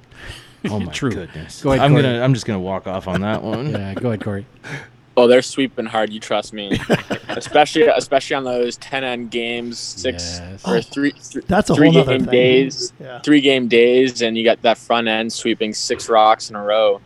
Oh 0.66 0.80
my 0.80 0.94
True. 0.94 1.12
goodness! 1.12 1.62
Go 1.62 1.72
ahead, 1.74 1.84
I'm 1.84 1.92
Korey. 1.92 2.04
gonna. 2.04 2.22
I'm 2.22 2.34
just 2.34 2.46
gonna 2.46 2.58
walk 2.60 2.88
off 2.88 3.10
on 3.10 3.20
that 3.20 3.44
one. 3.44 3.70
Yeah, 3.72 3.94
go 3.96 4.10
ahead, 4.12 4.22
Korey. 4.22 4.46
Oh, 5.18 5.28
they're 5.28 5.42
sweeping 5.44 5.86
hard. 5.86 6.12
You 6.12 6.20
trust 6.20 6.54
me, 6.54 6.80
especially 7.28 7.84
especially 7.84 8.36
on 8.38 8.46
those 8.46 8.78
ten 8.78 9.04
end 9.04 9.30
games, 9.30 9.78
six 9.78 10.40
Yes. 10.40 10.66
or 10.68 10.82
three, 10.82 11.12
th- 11.12 11.46
That's 11.46 11.70
a 11.70 11.76
three 11.76 11.88
whole 11.92 11.98
nother 12.00 12.14
game 12.18 12.26
thing. 12.26 12.32
days, 12.32 12.94
Yeah. 13.00 13.20
three 13.20 13.42
game 13.42 13.68
days, 13.68 14.22
and 14.24 14.36
you 14.38 14.44
got 14.44 14.62
that 14.64 14.78
front 14.80 15.08
end 15.08 15.32
sweeping 15.32 15.74
six 15.74 16.10
rocks 16.10 16.50
in 16.50 16.56
a 16.56 16.64
row. 16.64 17.00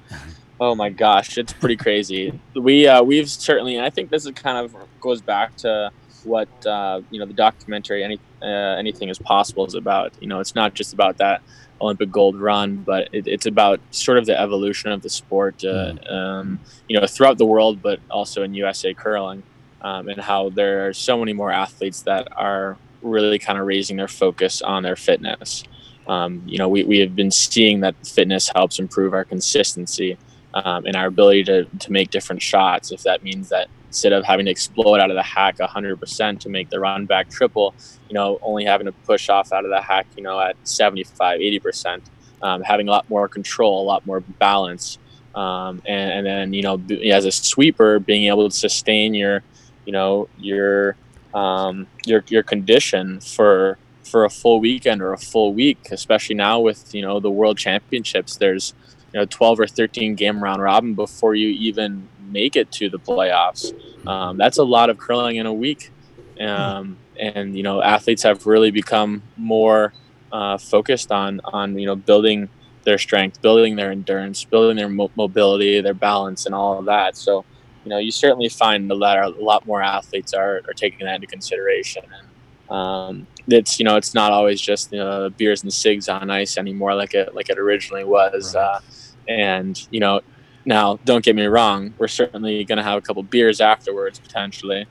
Oh 0.60 0.74
my 0.76 0.90
gosh, 0.90 1.38
it's 1.38 1.52
pretty 1.52 1.76
crazy. 1.76 2.40
We 2.56 2.88
uh, 2.88 3.02
we've 3.04 3.28
certainly, 3.30 3.76
and 3.76 3.84
I 3.86 3.90
think 3.90 4.10
this 4.10 4.26
is 4.26 4.32
kind 4.34 4.64
of 4.64 4.74
goes 5.02 5.22
back 5.22 5.56
to 5.58 5.92
what 6.28 6.50
uh, 6.66 7.02
you 7.10 7.20
know 7.20 7.26
the 7.26 7.34
documentary 7.34 8.04
any 8.04 8.20
uh, 8.42 8.76
anything 8.78 9.10
is 9.10 9.18
possible 9.18 9.66
is 9.66 9.76
about. 9.76 10.14
You 10.20 10.28
know, 10.28 10.40
it's 10.40 10.56
not 10.56 10.74
just 10.74 10.94
about 10.94 11.18
that 11.18 11.42
Olympic 11.82 12.12
gold 12.12 12.40
run, 12.40 12.78
but 12.78 13.10
it, 13.12 13.28
it's 13.28 13.46
about 13.46 13.80
sort 13.92 14.18
of 14.18 14.26
the 14.26 14.40
evolution 14.40 14.92
of 14.92 15.02
the 15.02 15.10
sport. 15.10 15.64
Uh, 15.64 15.94
um, 16.10 16.60
you 16.88 17.00
know, 17.00 17.06
throughout 17.08 17.38
the 17.38 17.46
world, 17.46 17.82
but 17.82 18.00
also 18.12 18.44
in 18.44 18.54
USA 18.54 18.94
curling, 18.94 19.44
um, 19.82 20.10
and 20.10 20.20
how 20.22 20.50
there 20.50 20.88
are 20.88 20.94
so 20.94 21.18
many 21.18 21.34
more 21.34 21.52
athletes 21.52 22.02
that 22.02 22.28
are 22.36 22.78
really 23.02 23.40
kind 23.40 23.60
of 23.60 23.66
raising 23.66 23.98
their 23.98 24.08
focus 24.08 24.62
on 24.62 24.84
their 24.84 24.96
fitness. 24.96 25.64
Um, 26.08 26.42
you 26.46 26.58
know, 26.58 26.70
we, 26.70 26.84
we 26.84 27.00
have 27.00 27.16
been 27.16 27.32
seeing 27.32 27.82
that 27.82 27.96
fitness 28.06 28.50
helps 28.56 28.80
improve 28.80 29.14
our 29.14 29.26
consistency 29.26 30.18
um, 30.54 30.86
and 30.86 30.96
our 30.96 31.08
ability 31.08 31.44
to, 31.46 31.66
to 31.66 31.92
make 31.92 32.10
different 32.10 32.42
shots. 32.42 32.92
If 32.92 33.04
that 33.04 33.24
means 33.24 33.50
that 33.50 33.68
instead 33.88 34.14
of 34.14 34.26
having 34.26 34.46
to 34.46 34.52
explode 34.52 35.00
out 35.00 35.10
of 35.10 35.16
the 35.16 35.24
hack 35.24 35.58
100% 35.58 36.40
to 36.40 36.50
make 36.50 36.70
the 36.70 36.80
run 36.80 37.06
back 37.06 37.30
triple, 37.30 37.74
you 38.10 38.14
know, 38.14 38.38
only 38.42 38.66
having 38.66 38.86
to 38.86 38.92
push 38.92 39.30
off 39.30 39.52
out 39.52 39.66
of 39.66 39.72
the 39.72 39.82
hack, 39.82 40.08
you 40.16 40.24
know, 40.24 40.40
at 40.40 40.56
75, 40.64 41.40
80%, 41.40 42.02
um, 42.42 42.62
having 42.62 42.88
a 42.88 42.92
lot 42.92 43.10
more 43.10 43.28
control, 43.28 43.82
a 43.82 43.86
lot 43.86 44.06
more 44.06 44.20
balance. 44.20 44.98
Um, 45.36 45.82
and, 45.86 46.12
and 46.12 46.26
then, 46.26 46.54
you 46.54 46.64
know, 46.64 46.82
as 47.12 47.26
a 47.26 47.32
sweeper, 47.32 48.00
being 48.00 48.26
able 48.26 48.50
to 48.50 48.56
sustain 48.56 49.14
your, 49.14 49.44
you 49.86 49.94
know, 49.94 50.28
your, 50.38 50.96
um, 51.34 51.88
your, 52.06 52.24
your 52.28 52.44
condition 52.44 53.20
for, 53.22 53.78
for 54.04 54.26
a 54.26 54.30
full 54.30 54.60
weekend 54.60 55.02
or 55.02 55.14
a 55.14 55.18
full 55.18 55.54
week, 55.54 55.78
especially 55.92 56.36
now 56.36 56.60
with, 56.60 56.94
you 56.94 57.02
know, 57.02 57.20
the 57.20 57.32
world 57.32 57.58
championships, 57.58 58.36
there's, 58.36 58.74
you 59.14 59.20
know 59.22 59.26
12 59.26 59.62
or 59.62 59.68
13 59.68 60.16
game 60.16 60.44
round 60.44 60.62
robin 60.62 60.94
before 60.94 61.34
you 61.34 61.48
even 61.48 62.08
make 62.28 62.56
it 62.56 62.72
to 62.74 62.90
the 62.90 63.00
playoffs. 63.00 63.74
Um, 64.08 64.38
that's 64.38 64.58
a 64.58 64.64
lot 64.64 64.90
of 64.90 64.98
curling 64.98 65.38
in 65.38 65.46
a 65.46 65.54
week. 65.54 65.92
Um, 66.40 66.98
and 67.20 67.56
you 67.56 67.64
know 67.64 67.82
athletes 67.82 68.24
have 68.24 68.46
really 68.46 68.72
become 68.72 69.24
more 69.38 69.94
uh, 70.32 70.58
focused 70.58 71.12
on 71.12 71.42
on 71.46 71.78
you 71.78 71.86
know 71.86 71.96
building 71.96 72.50
their 72.84 72.98
strength 72.98 73.42
building 73.42 73.76
their 73.76 73.92
endurance 73.92 74.44
building 74.46 74.78
their 74.78 74.88
mo- 74.88 75.12
mobility 75.16 75.82
their 75.82 75.94
balance 75.94 76.46
and 76.46 76.54
all 76.54 76.80
of 76.80 76.86
that. 76.86 77.18
So 77.18 77.44
you 77.84 77.90
know 77.90 77.98
you 77.98 78.12
certainly 78.12 78.50
find 78.50 78.90
that 78.90 78.96
a 78.96 79.44
lot 79.44 79.66
more 79.66 79.82
athletes 79.82 80.34
are, 80.34 80.62
are 80.68 80.74
taking 80.76 81.06
that 81.06 81.16
into 81.16 81.28
consideration. 81.28 82.04
And 82.06 82.28
um, 82.70 83.28
it's 83.48 83.80
you 83.80 83.86
know 83.86 83.96
it's 83.96 84.14
not 84.14 84.32
always 84.32 84.60
just 84.62 84.92
you 84.92 85.00
know, 85.00 85.30
beers 85.30 85.64
and 85.64 85.74
cigs 85.74 86.10
on 86.10 86.30
ice 86.30 86.58
anymore 86.58 86.94
like 86.96 87.14
it 87.14 87.34
like 87.34 87.50
it 87.50 87.58
originally 87.58 88.04
was. 88.04 88.56
Right. 88.56 88.62
uh, 88.62 88.80
and 89.28 89.88
you 89.92 90.00
know 90.00 90.22
now 90.68 91.00
don't 91.06 91.26
get 91.26 91.36
me 91.36 91.46
wrong 91.46 91.94
we're 91.98 92.08
certainly 92.08 92.64
going 92.64 92.78
to 92.78 92.84
have 92.84 92.98
a 92.98 93.02
couple 93.02 93.24
beers 93.24 93.60
afterwards 93.60 94.20
potentially 94.20 94.86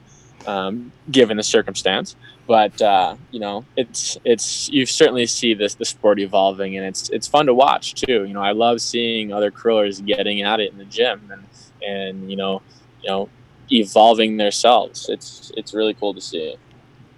um, 0.47 0.93
given 1.11 1.37
the 1.37 1.43
circumstance. 1.43 2.17
But 2.47 2.81
uh, 2.81 3.17
you 3.33 3.41
know, 3.41 3.65
it's 3.77 4.17
it's 4.25 4.69
you 4.69 4.87
certainly 4.87 5.27
see 5.27 5.55
this 5.55 5.75
the 5.75 5.85
sport 5.85 6.21
evolving, 6.21 6.77
and 6.77 6.87
it's 6.87 7.11
it's 7.11 7.27
fun 7.27 7.47
to 7.47 7.55
watch 7.55 7.95
too. 7.95 8.25
You 8.25 8.35
know, 8.35 8.43
I 8.43 8.53
love 8.53 8.81
seeing 8.81 9.33
other 9.33 9.51
curlers 9.51 10.01
getting 10.01 10.43
at 10.43 10.61
it 10.61 10.71
in 10.71 10.79
the 10.79 10.85
gym, 10.85 11.29
and 11.31 11.45
and 11.85 12.31
you 12.31 12.37
know, 12.37 12.63
you 13.03 13.11
know, 13.11 13.29
evolving 13.73 14.37
themselves. 14.37 15.09
It's 15.09 15.51
it's 15.57 15.75
really 15.75 15.95
cool 15.95 16.15
to 16.15 16.21
see. 16.21 16.57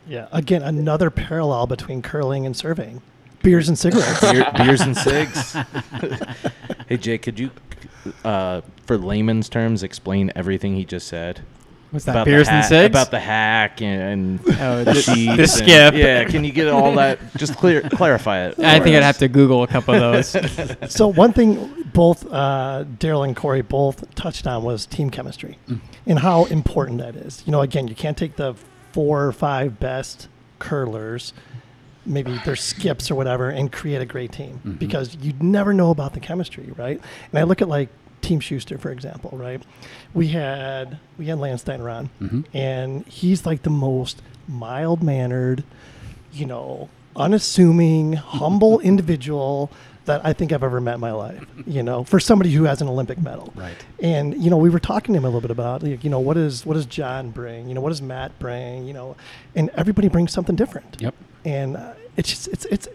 Yeah. 0.07 0.29
Again, 0.33 0.63
another 0.63 1.11
parallel 1.11 1.67
between 1.67 2.01
curling 2.01 2.47
and 2.47 2.57
surveying. 2.57 3.03
Beers 3.43 3.69
and 3.69 3.79
cigarettes. 3.79 4.21
Beer, 4.21 4.51
beers 4.57 4.81
and 4.81 4.97
cigs. 4.97 5.53
hey, 6.89 6.97
Jake, 6.97 7.23
could 7.23 7.39
you, 7.39 7.51
uh, 8.25 8.61
for 8.87 8.97
layman's 8.99 9.49
terms, 9.49 9.83
explain 9.83 10.33
everything 10.35 10.77
he 10.77 10.85
just 10.85 11.09
said? 11.09 11.41
What's 11.91 12.05
that? 12.05 12.11
About 12.13 12.27
Beers 12.27 12.47
the 12.49 12.53
and 12.53 12.61
hack- 12.61 12.69
cigs? 12.69 12.91
About 12.93 13.11
the 13.11 13.19
hack 13.19 13.81
and, 13.81 14.03
and 14.47 14.59
Oh, 14.61 14.85
the 14.85 14.93
the- 14.93 14.95
sheets. 15.03 15.37
the 15.37 15.43
and- 15.43 15.51
skip. 15.51 15.95
yeah, 15.95 16.25
can 16.25 16.45
you 16.45 16.53
get 16.53 16.69
all 16.69 16.95
that? 16.97 17.19
Just 17.37 17.57
clear, 17.57 17.81
clarify 17.81 18.47
it. 18.47 18.59
I 18.59 18.77
for 18.79 18.85
think 18.85 18.97
I'd 18.97 19.03
have 19.03 19.17
to 19.19 19.29
Google 19.29 19.63
a 19.63 19.67
couple 19.67 19.95
of 19.95 20.01
those. 20.01 20.37
so 20.95 21.09
one 21.09 21.33
thing 21.33 21.87
both 21.95 22.27
uh, 22.31 22.85
Darryl 22.99 23.25
and 23.27 23.35
Korey 23.35 23.67
both 23.67 24.15
touched 24.15 24.47
on 24.47 24.63
was 24.65 24.85
team 24.85 25.09
chemistry 25.09 25.59
and 26.07 26.19
how 26.19 26.45
important 26.47 26.99
that 26.99 27.17
is. 27.17 27.43
You 27.47 27.53
know, 27.53 27.63
again, 27.63 27.89
you 27.89 27.95
can't 27.95 28.19
take 28.19 28.37
the 28.37 28.55
four 28.93 29.25
or 29.25 29.33
five 29.33 29.81
best 29.81 30.29
curlers, 30.59 31.33
maybe 32.09 32.39
their 32.45 32.57
skips 32.57 33.11
or 33.11 33.15
whatever, 33.15 33.51
and 33.51 33.71
create 33.71 34.01
a 34.01 34.07
great 34.07 34.33
team 34.33 34.55
mm-hmm. 34.55 34.73
because 34.73 35.17
you 35.17 35.35
never 35.41 35.73
know 35.73 35.91
about 35.91 36.15
the 36.15 36.21
chemistry, 36.21 36.73
right? 36.77 37.01
And 37.31 37.39
I 37.39 37.45
look 37.45 37.63
at 37.63 37.69
like 37.69 37.89
Team 38.21 38.41
Shuster, 38.41 38.79
for 38.79 38.91
example, 38.91 39.31
right? 39.35 39.63
We 40.15 40.29
had 40.29 40.99
we 41.19 41.27
had 41.27 41.39
Landsteiner 41.39 41.93
on, 41.93 42.11
mm-hmm. 42.21 42.41
and 42.55 43.07
he's 43.07 43.47
like 43.47 43.63
the 43.63 43.71
most 43.71 44.23
mild 44.47 45.03
mannered, 45.03 45.65
you 46.33 46.47
know, 46.47 46.89
unassuming, 47.17 48.15
humble 48.15 48.81
individual 48.93 49.71
that 50.07 50.25
I 50.25 50.33
think 50.33 50.53
I've 50.53 50.65
ever 50.65 50.81
met 50.81 50.95
in 50.95 51.01
my 51.01 51.13
life. 51.13 51.45
You 51.67 51.83
know, 51.83 52.03
for 52.03 52.19
somebody 52.19 52.51
who 52.51 52.65
has 52.65 52.81
an 52.81 52.89
Olympic 52.89 53.19
medal. 53.19 53.53
Right. 53.55 53.77
And 54.01 54.43
you 54.43 54.51
know, 54.51 54.57
we 54.57 54.71
were 54.71 54.81
talking 54.81 55.15
to 55.15 55.19
him 55.19 55.25
a 55.25 55.29
little 55.29 55.41
bit 55.41 55.51
about, 55.51 55.83
like, 55.83 56.03
you 56.03 56.11
know, 56.11 56.21
what 56.21 56.37
is 56.37 56.67
what 56.67 56.75
does 56.75 56.87
John 56.87 57.31
bring? 57.31 57.69
You 57.69 57.75
know, 57.75 57.81
what 57.81 57.91
does 57.91 58.03
Matt 58.03 58.39
bring? 58.39 58.87
You 58.87 58.95
know, 58.95 59.17
and 59.55 59.71
everybody 59.71 60.09
brings 60.09 60.33
something 60.33 60.57
different. 60.57 60.97
Yep. 61.01 61.15
And 61.49 61.77
uh, 61.77 61.95
it's 62.17 62.29
just 62.29 62.49
it's 62.49 62.65
it's 62.67 62.89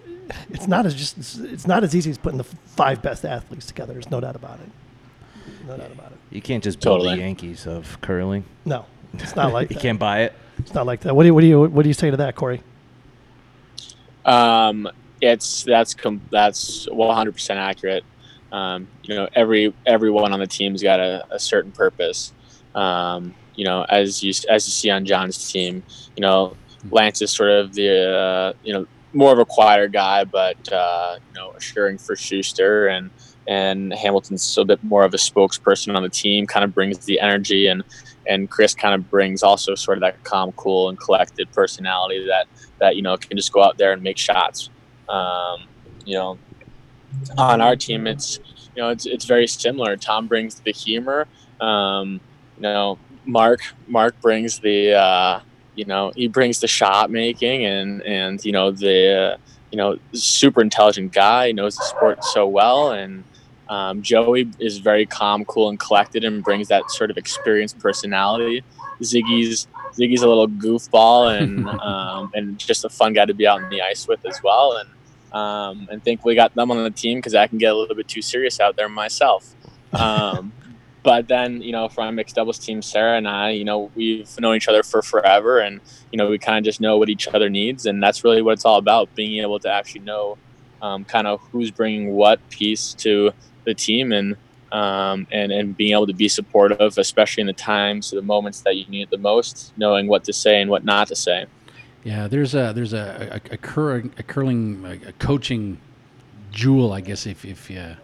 it's 0.51 0.67
not 0.67 0.85
as 0.85 0.93
just 0.93 1.17
it's, 1.17 1.37
it's 1.37 1.65
not 1.67 1.83
as 1.83 1.95
easy 1.95 2.11
as 2.11 2.17
putting 2.19 2.37
the 2.37 2.43
five 2.43 3.01
best 3.01 3.25
athletes 3.25 3.65
together. 3.65 3.93
There's 3.93 4.11
no 4.11 4.19
doubt 4.21 4.35
about 4.35 4.59
it. 4.59 4.69
No 5.67 5.75
doubt 5.77 5.91
about 5.91 6.11
it. 6.11 6.17
You 6.29 6.41
can't 6.41 6.63
just 6.63 6.79
build 6.79 6.99
Totally. 6.99 7.15
the 7.15 7.21
Yankees 7.21 7.65
of 7.65 7.99
curling. 8.01 8.43
No, 8.65 8.85
it's 9.13 9.35
not 9.35 9.51
like 9.53 9.69
You 9.71 9.75
that. 9.75 9.81
can't 9.81 9.99
buy 9.99 10.21
it. 10.23 10.33
It's 10.59 10.73
not 10.75 10.85
like 10.85 10.99
that. 11.01 11.15
What 11.15 11.23
do 11.23 11.27
you 11.27 11.33
what 11.33 11.41
do 11.41 11.47
you 11.47 11.61
what 11.63 11.81
do 11.81 11.89
you 11.89 11.93
say 11.95 12.11
to 12.11 12.17
that, 12.17 12.35
Korey? 12.35 12.61
Um, 14.25 14.87
it's 15.21 15.63
that's 15.63 15.93
com- 15.93 16.21
that's 16.31 16.85
100% 16.87 17.55
accurate. 17.55 18.03
Um, 18.51 18.87
you 19.03 19.15
know, 19.15 19.27
every 19.33 19.73
everyone 19.85 20.31
on 20.31 20.39
the 20.39 20.47
team's 20.47 20.83
got 20.83 20.99
a, 20.99 21.25
a 21.31 21.39
certain 21.39 21.71
purpose. 21.71 22.33
Um, 22.75 23.33
you 23.55 23.65
know, 23.65 23.83
as 23.89 24.21
you 24.23 24.29
as 24.49 24.67
you 24.67 24.71
see 24.71 24.89
on 24.91 25.05
John's 25.05 25.51
team, 25.51 25.83
you 26.15 26.21
know, 26.21 26.55
Lance 26.91 27.21
is 27.21 27.31
sort 27.31 27.51
of 27.51 27.73
the 27.73 28.17
uh, 28.17 28.53
you 28.63 28.73
know 28.73 28.85
more 29.13 29.31
of 29.31 29.39
a 29.39 29.45
quieter 29.45 29.87
guy, 29.87 30.23
but 30.23 30.71
uh, 30.71 31.17
you 31.29 31.39
know, 31.39 31.51
assuring 31.51 31.97
for 31.97 32.15
Shuster 32.15 32.87
and 32.87 33.09
and 33.47 33.93
Hamilton's 33.93 34.57
a 34.57 34.63
bit 34.63 34.81
more 34.83 35.03
of 35.03 35.13
a 35.13 35.17
spokesperson 35.17 35.95
on 35.95 36.03
the 36.03 36.09
team, 36.09 36.47
kind 36.47 36.63
of 36.63 36.73
brings 36.73 36.97
the 37.05 37.19
energy 37.19 37.67
and 37.67 37.83
and 38.27 38.49
Chris 38.49 38.73
kind 38.73 38.95
of 38.95 39.09
brings 39.09 39.43
also 39.43 39.75
sort 39.75 39.97
of 39.97 40.01
that 40.01 40.23
calm, 40.23 40.51
cool, 40.53 40.89
and 40.89 40.99
collected 40.99 41.51
personality 41.51 42.25
that 42.27 42.47
that 42.79 42.95
you 42.95 43.01
know 43.01 43.17
can 43.17 43.37
just 43.37 43.51
go 43.51 43.63
out 43.63 43.77
there 43.77 43.91
and 43.91 44.01
make 44.01 44.17
shots. 44.17 44.69
Um, 45.09 45.67
you 46.05 46.15
know, 46.15 46.37
on 47.37 47.61
our 47.61 47.75
team, 47.75 48.07
it's 48.07 48.39
you 48.75 48.81
know 48.81 48.89
it's 48.89 49.05
it's 49.05 49.25
very 49.25 49.47
similar. 49.47 49.97
Tom 49.97 50.27
brings 50.27 50.55
the 50.55 50.71
humor. 50.71 51.27
Um, 51.59 52.21
you 52.57 52.63
know, 52.63 52.97
Mark 53.25 53.61
Mark 53.87 54.19
brings 54.21 54.59
the 54.59 54.93
uh, 54.93 55.39
you 55.75 55.85
know 55.85 56.11
he 56.15 56.27
brings 56.27 56.59
the 56.59 56.67
shot 56.67 57.09
making 57.09 57.65
and 57.65 58.01
and 58.03 58.43
you 58.45 58.51
know 58.51 58.71
the 58.71 59.33
uh, 59.33 59.37
you 59.71 59.77
know 59.77 59.97
super 60.13 60.61
intelligent 60.61 61.11
guy 61.11 61.47
he 61.47 61.53
knows 61.53 61.75
the 61.75 61.83
sport 61.83 62.23
so 62.23 62.47
well 62.47 62.91
and 62.91 63.23
um, 63.69 64.01
Joey 64.01 64.51
is 64.59 64.77
very 64.77 65.05
calm, 65.05 65.45
cool, 65.45 65.69
and 65.69 65.79
collected, 65.79 66.23
and 66.23 66.43
brings 66.43 66.67
that 66.67 66.91
sort 66.91 67.09
of 67.09 67.17
experienced 67.17 67.79
personality. 67.79 68.63
Ziggy's 69.01 69.67
Ziggy's 69.93 70.21
a 70.21 70.27
little 70.27 70.47
goofball 70.47 71.37
and 71.37 71.67
um, 71.81 72.31
and 72.33 72.59
just 72.59 72.85
a 72.85 72.89
fun 72.89 73.13
guy 73.13 73.25
to 73.25 73.33
be 73.33 73.47
out 73.47 73.63
on 73.63 73.69
the 73.69 73.81
ice 73.81 74.07
with 74.07 74.25
as 74.25 74.41
well. 74.43 74.77
And 74.77 74.89
um, 75.33 75.87
and 75.89 76.19
we 76.23 76.35
got 76.35 76.53
them 76.53 76.69
on 76.69 76.83
the 76.83 76.91
team 76.91 77.17
because 77.17 77.33
I 77.33 77.47
can 77.47 77.57
get 77.57 77.73
a 77.73 77.75
little 77.75 77.95
bit 77.95 78.07
too 78.07 78.21
serious 78.21 78.59
out 78.59 78.75
there 78.75 78.89
myself. 78.89 79.55
Um, 79.93 80.51
but 81.03 81.27
then 81.27 81.61
you 81.61 81.71
know, 81.71 81.89
for 81.89 82.01
our 82.01 82.11
mixed 82.11 82.35
doubles 82.35 82.57
team, 82.57 82.81
Sarah 82.81 83.17
and 83.17 83.27
I, 83.27 83.51
you 83.51 83.65
know, 83.65 83.91
we've 83.93 84.29
known 84.39 84.55
each 84.55 84.67
other 84.67 84.83
for 84.83 85.01
forever, 85.01 85.59
and 85.59 85.81
you 86.11 86.17
know, 86.17 86.29
we 86.29 86.37
kind 86.39 86.57
of 86.57 86.63
just 86.63 86.81
know 86.81 86.97
what 86.97 87.09
each 87.09 87.27
other 87.27 87.49
needs, 87.49 87.85
and 87.85 88.01
that's 88.01 88.23
really 88.23 88.41
what 88.41 88.53
it's 88.53 88.65
all 88.65 88.77
about: 88.77 89.13
being 89.13 89.41
able 89.41 89.59
to 89.59 89.69
actually 89.69 90.01
know 90.01 90.37
um, 90.81 91.05
kind 91.05 91.27
of 91.27 91.41
who's 91.51 91.71
bringing 91.71 92.13
what 92.13 92.47
piece 92.49 92.93
to 92.95 93.31
the 93.65 93.73
team 93.73 94.11
and 94.11 94.37
um, 94.71 95.27
and 95.31 95.51
and 95.51 95.77
being 95.77 95.91
able 95.91 96.07
to 96.07 96.13
be 96.13 96.27
supportive, 96.27 96.97
especially 96.97 97.41
in 97.41 97.47
the 97.47 97.53
times, 97.53 98.11
or 98.11 98.15
the 98.15 98.21
moments 98.21 98.61
that 98.61 98.75
you 98.75 98.85
need 98.87 99.03
it 99.03 99.09
the 99.11 99.17
most, 99.17 99.73
knowing 99.77 100.07
what 100.07 100.23
to 100.25 100.33
say 100.33 100.61
and 100.61 100.69
what 100.69 100.83
not 100.83 101.07
to 101.09 101.15
say. 101.15 101.45
Yeah, 102.03 102.27
there's 102.27 102.55
a 102.55 102.73
there's 102.73 102.93
a 102.93 103.41
a, 103.49 103.53
a, 103.53 103.57
cur- 103.57 104.09
a 104.17 104.23
curling 104.23 104.83
a, 105.05 105.11
coaching 105.13 105.79
jewel, 106.51 106.91
I 106.91 107.01
guess, 107.01 107.25
if 107.25 107.45
if 107.45 107.69
you, 107.69 107.95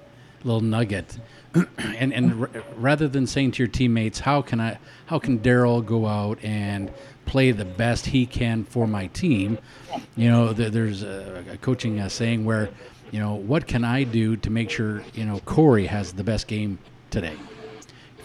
little 0.44 0.62
nugget, 0.62 1.18
and 1.78 2.14
and 2.14 2.42
r- 2.42 2.50
rather 2.76 3.08
than 3.08 3.28
saying 3.28 3.52
to 3.52 3.64
your 3.64 3.68
teammates, 3.68 4.20
how 4.20 4.42
can 4.42 4.60
I 4.60 4.80
how 5.08 5.20
can 5.20 5.40
Darryl 5.40 5.86
go 5.86 6.08
out 6.08 6.40
and 6.44 6.92
play 7.26 7.52
the 7.52 7.66
best 7.66 8.08
he 8.08 8.26
can 8.26 8.64
for 8.64 8.88
my 8.88 9.06
team, 9.08 9.60
you 10.16 10.30
know, 10.30 10.52
there, 10.52 10.70
there's 10.72 11.04
a, 11.04 11.44
a 11.52 11.58
coaching 11.58 12.00
uh, 12.00 12.10
saying 12.10 12.44
where, 12.44 12.70
you 13.12 13.20
know, 13.20 13.36
what 13.36 13.68
can 13.68 13.84
I 13.84 14.04
do 14.04 14.36
to 14.38 14.50
make 14.50 14.70
sure 14.70 15.04
you 15.14 15.26
know 15.26 15.40
Korey 15.40 15.88
has 15.88 16.14
the 16.14 16.24
best 16.24 16.48
game 16.48 16.80
today 17.10 17.36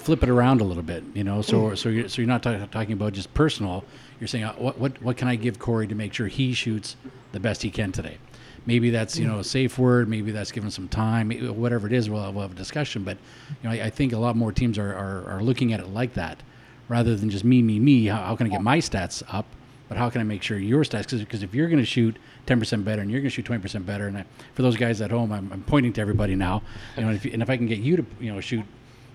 flip 0.04 0.22
it 0.22 0.28
around 0.28 0.60
a 0.60 0.64
little 0.64 0.82
bit, 0.82 1.02
you 1.14 1.24
know. 1.24 1.40
So 1.40 1.74
so 1.74 1.88
you're 1.88 2.08
so 2.08 2.20
you're 2.20 2.28
not 2.28 2.42
ta- 2.42 2.66
talking 2.70 2.92
about 2.92 3.14
just 3.14 3.32
personal. 3.32 3.84
You're 4.20 4.28
saying 4.28 4.44
uh, 4.44 4.52
what 4.54 4.78
what 4.78 5.02
what 5.02 5.16
can 5.16 5.28
I 5.28 5.36
give 5.36 5.58
Korey 5.58 5.88
to 5.88 5.94
make 5.94 6.12
sure 6.12 6.28
he 6.28 6.52
shoots 6.52 6.96
the 7.32 7.40
best 7.40 7.62
he 7.62 7.70
can 7.70 7.90
today? 7.90 8.18
Maybe 8.66 8.90
that's 8.90 9.18
you 9.18 9.26
know 9.26 9.40
a 9.40 9.44
safe 9.44 9.78
word. 9.78 10.08
Maybe 10.08 10.30
that's 10.30 10.50
given 10.50 10.70
some 10.70 10.88
time. 10.88 11.30
Whatever 11.30 11.86
it 11.86 11.92
is, 11.92 12.08
we'll, 12.08 12.32
we'll 12.32 12.42
have 12.42 12.52
a 12.52 12.56
discussion. 12.56 13.04
But 13.04 13.18
you 13.62 13.68
know, 13.68 13.74
I, 13.74 13.86
I 13.86 13.90
think 13.90 14.12
a 14.12 14.18
lot 14.18 14.36
more 14.36 14.52
teams 14.52 14.78
are, 14.78 14.94
are 14.94 15.36
are 15.36 15.42
looking 15.42 15.72
at 15.72 15.80
it 15.80 15.88
like 15.88 16.14
that, 16.14 16.42
rather 16.88 17.14
than 17.14 17.28
just 17.30 17.44
me 17.44 17.62
me 17.62 17.78
me. 17.78 18.06
How, 18.06 18.22
how 18.22 18.36
can 18.36 18.46
I 18.46 18.50
get 18.50 18.62
my 18.62 18.78
stats 18.78 19.22
up? 19.28 19.46
But 19.88 19.98
how 19.98 20.08
can 20.08 20.20
I 20.22 20.24
make 20.24 20.42
sure 20.42 20.58
your 20.58 20.82
stats? 20.82 21.16
Because 21.18 21.42
if 21.42 21.54
you're 21.54 21.68
going 21.68 21.78
to 21.78 21.84
shoot 21.84 22.16
10% 22.46 22.84
better 22.84 23.02
and 23.02 23.10
you're 23.10 23.20
going 23.20 23.30
to 23.30 23.34
shoot 23.34 23.44
20% 23.44 23.84
better, 23.84 24.06
and 24.06 24.16
I, 24.16 24.24
for 24.54 24.62
those 24.62 24.76
guys 24.76 25.02
at 25.02 25.10
home, 25.10 25.30
I'm, 25.30 25.52
I'm 25.52 25.62
pointing 25.62 25.92
to 25.92 26.00
everybody 26.00 26.34
now. 26.34 26.62
You 26.96 27.04
know, 27.04 27.10
if 27.12 27.24
and 27.26 27.42
if 27.42 27.50
I 27.50 27.58
can 27.58 27.66
get 27.66 27.78
you 27.78 27.98
to 27.98 28.06
you 28.18 28.32
know 28.32 28.40
shoot 28.40 28.64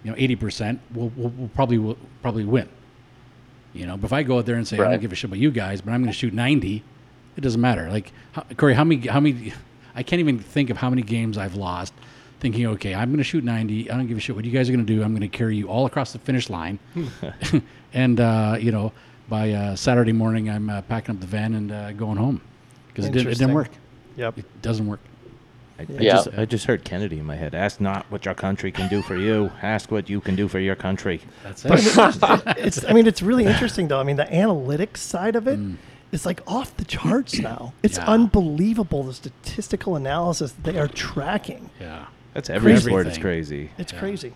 you 0.04 0.12
know, 0.12 0.16
eighty 0.18 0.36
percent, 0.36 0.80
we'll, 0.94 1.12
we'll, 1.16 1.30
we'll 1.30 1.50
probably 1.50 1.78
will 1.78 1.98
probably 2.22 2.46
win. 2.46 2.70
You 3.74 3.86
know, 3.86 3.98
but 3.98 4.06
if 4.06 4.14
I 4.14 4.24
go 4.24 4.38
out 4.40 4.46
there 4.46 4.56
and 4.56 4.68
say 4.68 4.80
I 4.80 4.92
don't 4.92 5.02
give 5.02 5.12
a 5.12 5.16
shit 5.16 5.30
about 5.30 5.40
you 5.40 5.52
guys, 5.52 5.82
but 5.82 5.92
I'm 5.92 6.02
going 6.02 6.12
to 6.12 6.18
shoot 6.18 6.34
ninety, 6.34 6.84
it 7.40 7.44
doesn't 7.44 7.62
matter. 7.62 7.90
Like 7.90 8.12
how, 8.34 8.42
Korey, 8.52 8.74
how 8.76 8.84
many 8.84 9.08
how 9.08 9.22
many? 9.22 9.54
I 9.96 10.04
can't 10.04 10.20
even 10.20 10.40
think 10.40 10.70
of 10.70 10.78
how 10.78 10.90
many 10.90 11.02
games 11.02 11.38
I've 11.38 11.56
lost 11.56 11.94
thinking, 12.42 12.66
okay, 12.68 12.94
I'm 12.94 13.10
going 13.10 13.18
to 13.20 13.24
shoot 13.24 13.44
ninety. 13.46 13.90
I 13.90 13.96
don't 13.96 14.08
give 14.08 14.18
a 14.18 14.20
shit 14.20 14.36
what 14.36 14.44
you 14.44 14.52
guys 14.52 14.70
are 14.70 14.74
going 14.74 14.86
to 14.86 14.94
do. 14.94 15.02
I'm 15.02 15.12
going 15.12 15.22
to 15.30 15.38
carry 15.38 15.56
you 15.56 15.70
all 15.70 15.86
across 15.86 16.12
the 16.12 16.20
finish 16.20 16.50
line, 16.50 16.80
and 17.94 18.20
uh, 18.20 18.58
you 18.60 18.72
know, 18.74 18.92
by 19.30 19.52
uh, 19.54 19.76
Saturday 19.78 20.12
morning, 20.12 20.50
I'm 20.50 20.70
uh, 20.70 20.82
packing 20.82 21.16
up 21.16 21.22
the 21.22 21.28
van 21.28 21.54
and 21.54 21.72
uh, 21.72 21.92
going 21.94 22.18
home 22.18 22.42
because 22.90 23.06
it, 23.06 23.14
did, 23.14 23.26
it 23.26 23.38
didn't 23.38 23.54
work. 23.54 23.70
Yep. 24.18 24.40
It 24.40 24.62
doesn't 24.62 24.86
work. 24.86 25.00
I, 25.80 25.84
I 25.84 25.86
Yeah. 25.98 26.12
just 26.16 26.28
I 26.38 26.46
just 26.46 26.66
heard 26.66 26.84
Kennedy 26.84 27.20
in 27.20 27.26
my 27.26 27.36
head. 27.36 27.56
Ask 27.56 27.80
not 27.80 28.06
what 28.10 28.26
your 28.26 28.34
country 28.36 28.70
can 28.70 28.90
do 28.90 29.02
for 29.02 29.16
you. 29.16 29.50
Ask 29.62 29.92
what 29.92 30.10
you 30.10 30.20
can 30.20 30.36
do 30.36 30.50
for 30.50 30.60
your 30.60 30.76
country. 30.76 31.22
That's 31.44 31.64
But 31.64 31.80
it. 31.80 32.58
it's 32.66 32.84
I 32.84 32.92
mean 32.92 33.08
it's 33.08 33.22
really 33.22 33.46
interesting 33.46 33.88
though. 33.88 34.00
I 34.02 34.04
mean 34.04 34.18
the 34.18 34.26
analytics 34.26 34.98
side 34.98 35.38
of 35.38 35.48
it 35.48 35.58
is 36.12 36.26
like 36.26 36.42
off 36.48 36.76
the 36.78 36.86
charts 36.86 37.40
now. 37.52 37.74
It's 37.84 37.98
Yeah. 37.98 38.06
unbelievable 38.08 39.04
the 39.04 39.14
statistical 39.14 39.96
analysis 39.96 40.52
that 40.54 40.64
they 40.74 40.80
are 40.80 40.88
tracking. 40.88 41.70
yeah, 41.80 42.06
That's 42.34 42.50
every 42.50 42.72
Crazy. 42.74 42.90
sport. 42.90 43.08
It's 43.08 43.18
crazy. 43.18 43.70
It's 43.78 43.94
Yeah. 43.94 44.00
crazy. 44.00 44.34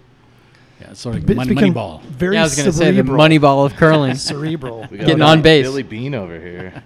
yeah. 0.82 0.91
It's 0.91 0.99
sort 0.99 1.15
of 1.15 1.30
It's 1.30 1.36
money, 1.36 1.49
become 1.49 1.61
money 1.61 1.71
ball. 1.74 2.01
Very 2.09 2.36
yeah, 2.36 2.41
I 2.41 2.43
was 2.43 2.55
going 2.55 2.65
to 2.65 2.71
say 2.74 2.86
the 2.91 2.97
cerebral. 2.97 3.17
money 3.17 3.38
ball 3.38 3.65
of 3.65 3.76
curling. 3.76 4.15
cerebral. 4.32 4.86
We 4.91 4.97
got 4.97 5.07
Getting 5.07 5.21
on 5.21 5.41
base. 5.41 5.65
Billy 5.65 5.84
Beane 5.84 6.13
over 6.15 6.39
here. 6.39 6.84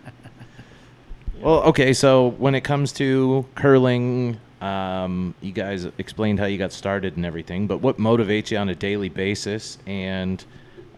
well, 1.42 1.64
okay. 1.64 1.94
So 1.94 2.30
when 2.38 2.56
it 2.56 2.62
comes 2.62 2.92
to 2.94 3.46
curling, 3.56 4.40
um, 4.62 5.34
you 5.42 5.52
guys 5.52 5.86
explained 5.98 6.40
how 6.40 6.46
you 6.46 6.58
got 6.58 6.72
started 6.72 7.16
and 7.18 7.26
everything. 7.26 7.68
But 7.68 7.78
what 7.82 7.98
motivates 7.98 8.52
you 8.52 8.58
on 8.58 8.70
a 8.70 8.76
daily 8.76 9.10
basis? 9.10 9.78
And 9.86 10.44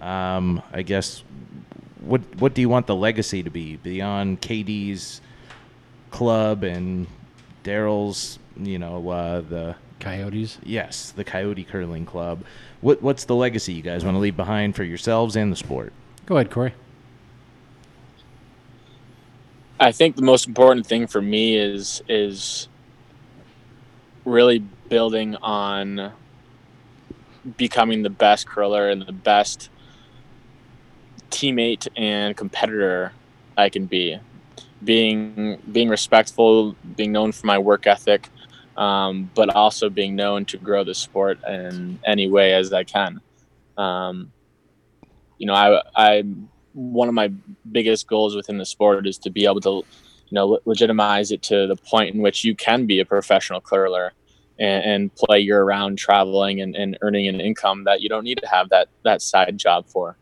um, 0.02 0.62
I 0.74 0.82
guess 0.82 1.24
what 2.02 2.22
what 2.40 2.54
do 2.54 2.62
you 2.62 2.70
want 2.70 2.88
the 2.88 2.96
legacy 2.96 3.44
to 3.44 3.50
be 3.50 3.78
beyond 3.78 4.42
KD's 4.42 5.22
club 6.12 6.64
and 6.64 7.08
Darryl's? 7.64 8.40
You 8.58 8.80
know 8.80 9.10
uh, 9.10 9.42
the 9.42 9.76
Coyotes. 10.00 10.58
yes 10.64 11.12
the 11.12 11.24
Coyote 11.24 11.64
Curling 11.64 12.06
Club. 12.06 12.44
What 12.82 13.02
what's 13.02 13.26
the 13.26 13.36
legacy 13.36 13.74
you 13.74 13.82
guys 13.82 14.04
want 14.04 14.16
to 14.16 14.20
leave 14.20 14.38
behind 14.38 14.76
for 14.76 14.84
yourselves 14.84 15.36
and 15.36 15.52
the 15.52 15.56
sport? 15.56 15.94
Go 16.26 16.38
ahead, 16.38 16.50
Korey. 16.50 16.74
I 19.80 19.92
think 19.94 20.18
the 20.18 20.22
most 20.22 20.48
important 20.48 20.86
thing 20.86 21.08
for 21.08 21.22
me 21.22 21.56
is 21.56 22.02
is 22.08 22.68
really 24.26 24.60
building 24.90 25.36
on 25.38 26.12
becoming 27.58 28.04
the 28.04 28.10
best 28.10 28.48
curler 28.48 28.90
and 28.90 29.02
the 29.02 29.14
best 29.14 29.70
teammate 31.40 31.88
and 31.96 32.36
competitor 32.36 33.14
I 33.58 33.70
can 33.70 33.86
be. 33.86 34.20
Being 34.84 35.62
being 35.72 35.90
respectful, 35.90 36.76
being 36.96 37.12
known 37.12 37.32
for 37.32 37.48
my 37.48 37.58
work 37.58 37.88
ethic, 37.88 38.30
um, 38.78 39.30
but 39.36 39.50
also 39.50 39.90
being 39.90 40.16
known 40.16 40.46
to 40.46 40.58
grow 40.58 40.84
the 40.84 40.94
sport 40.94 41.38
in 41.48 42.00
any 42.06 42.30
way 42.30 42.54
as 42.54 42.72
I 42.72 42.84
can. 42.84 43.20
Um, 43.78 44.32
you 45.38 45.48
know, 45.48 45.54
I 45.54 45.82
I 45.96 46.24
one 46.74 47.08
of 47.08 47.14
my 47.14 47.32
biggest 47.72 48.08
goals 48.08 48.36
within 48.36 48.58
the 48.58 48.66
sport 48.66 49.08
is 49.08 49.18
to 49.20 49.30
be 49.30 49.46
able 49.46 49.62
to, 49.62 49.70
you 49.70 50.36
know, 50.36 50.48
le- 50.48 50.60
legitimize 50.66 51.32
it 51.32 51.42
to 51.44 51.68
the 51.68 51.76
point 51.76 52.16
in 52.16 52.22
which 52.22 52.44
you 52.44 52.56
can 52.56 52.86
be 52.86 53.00
a 53.00 53.06
professional 53.06 53.60
curler 53.60 54.14
and, 54.60 54.84
and 54.84 55.16
play 55.16 55.40
year 55.40 55.64
round, 55.64 55.98
traveling 55.98 56.62
and, 56.62 56.76
and 56.76 56.98
earning 57.02 57.28
an 57.28 57.42
income 57.42 57.84
that 57.86 58.02
you 58.02 58.08
don't 58.08 58.24
need 58.24 58.40
to 58.42 58.48
have 58.48 58.70
that 58.70 58.88
that 59.04 59.22
side 59.22 59.58
job 59.58 59.88
for. 59.88 60.18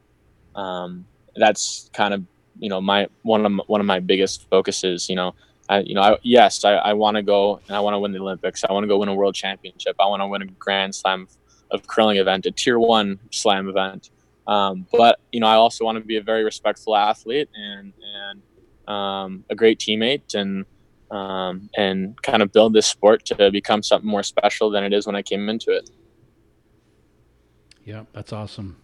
Um, 0.57 1.05
that's 1.35 1.89
kind 1.93 2.13
of 2.13 2.23
you 2.59 2.69
know 2.69 2.81
my 2.81 3.07
one 3.21 3.45
of 3.45 3.51
my, 3.51 3.63
one 3.67 3.79
of 3.79 3.87
my 3.87 3.99
biggest 3.99 4.49
focuses. 4.49 5.07
You 5.09 5.15
know, 5.15 5.35
I 5.69 5.79
you 5.79 5.93
know 5.93 6.01
I, 6.01 6.17
yes 6.23 6.65
I, 6.65 6.73
I 6.73 6.93
want 6.93 7.15
to 7.15 7.23
go 7.23 7.61
and 7.67 7.75
I 7.75 7.79
want 7.79 7.93
to 7.93 7.99
win 7.99 8.11
the 8.11 8.19
Olympics. 8.19 8.63
I 8.67 8.73
want 8.73 8.83
to 8.83 8.87
go 8.87 8.97
win 8.97 9.09
a 9.09 9.15
world 9.15 9.35
championship. 9.35 9.95
I 9.99 10.07
want 10.07 10.21
to 10.21 10.27
win 10.27 10.41
a 10.41 10.45
Grand 10.45 10.93
Slam 10.93 11.27
of 11.71 11.85
curling 11.87 12.17
event, 12.17 12.45
a 12.45 12.51
Tier 12.51 12.79
One 12.79 13.19
Slam 13.31 13.69
event. 13.69 14.09
Um, 14.47 14.87
but 14.91 15.19
you 15.31 15.39
know, 15.39 15.47
I 15.47 15.55
also 15.55 15.85
want 15.85 15.97
to 15.97 16.03
be 16.03 16.17
a 16.17 16.21
very 16.21 16.43
respectful 16.43 16.95
athlete 16.95 17.49
and 17.55 17.93
and 18.15 18.41
um, 18.93 19.43
a 19.49 19.55
great 19.55 19.79
teammate 19.79 20.33
and 20.33 20.65
um, 21.11 21.69
and 21.77 22.21
kind 22.23 22.41
of 22.41 22.51
build 22.51 22.73
this 22.73 22.87
sport 22.87 23.25
to 23.25 23.51
become 23.51 23.83
something 23.83 24.09
more 24.09 24.23
special 24.23 24.69
than 24.69 24.83
it 24.83 24.93
is 24.93 25.05
when 25.05 25.15
I 25.15 25.21
came 25.21 25.47
into 25.49 25.71
it. 25.71 25.89
Yeah, 27.85 28.03
that's 28.11 28.33
awesome. 28.33 28.77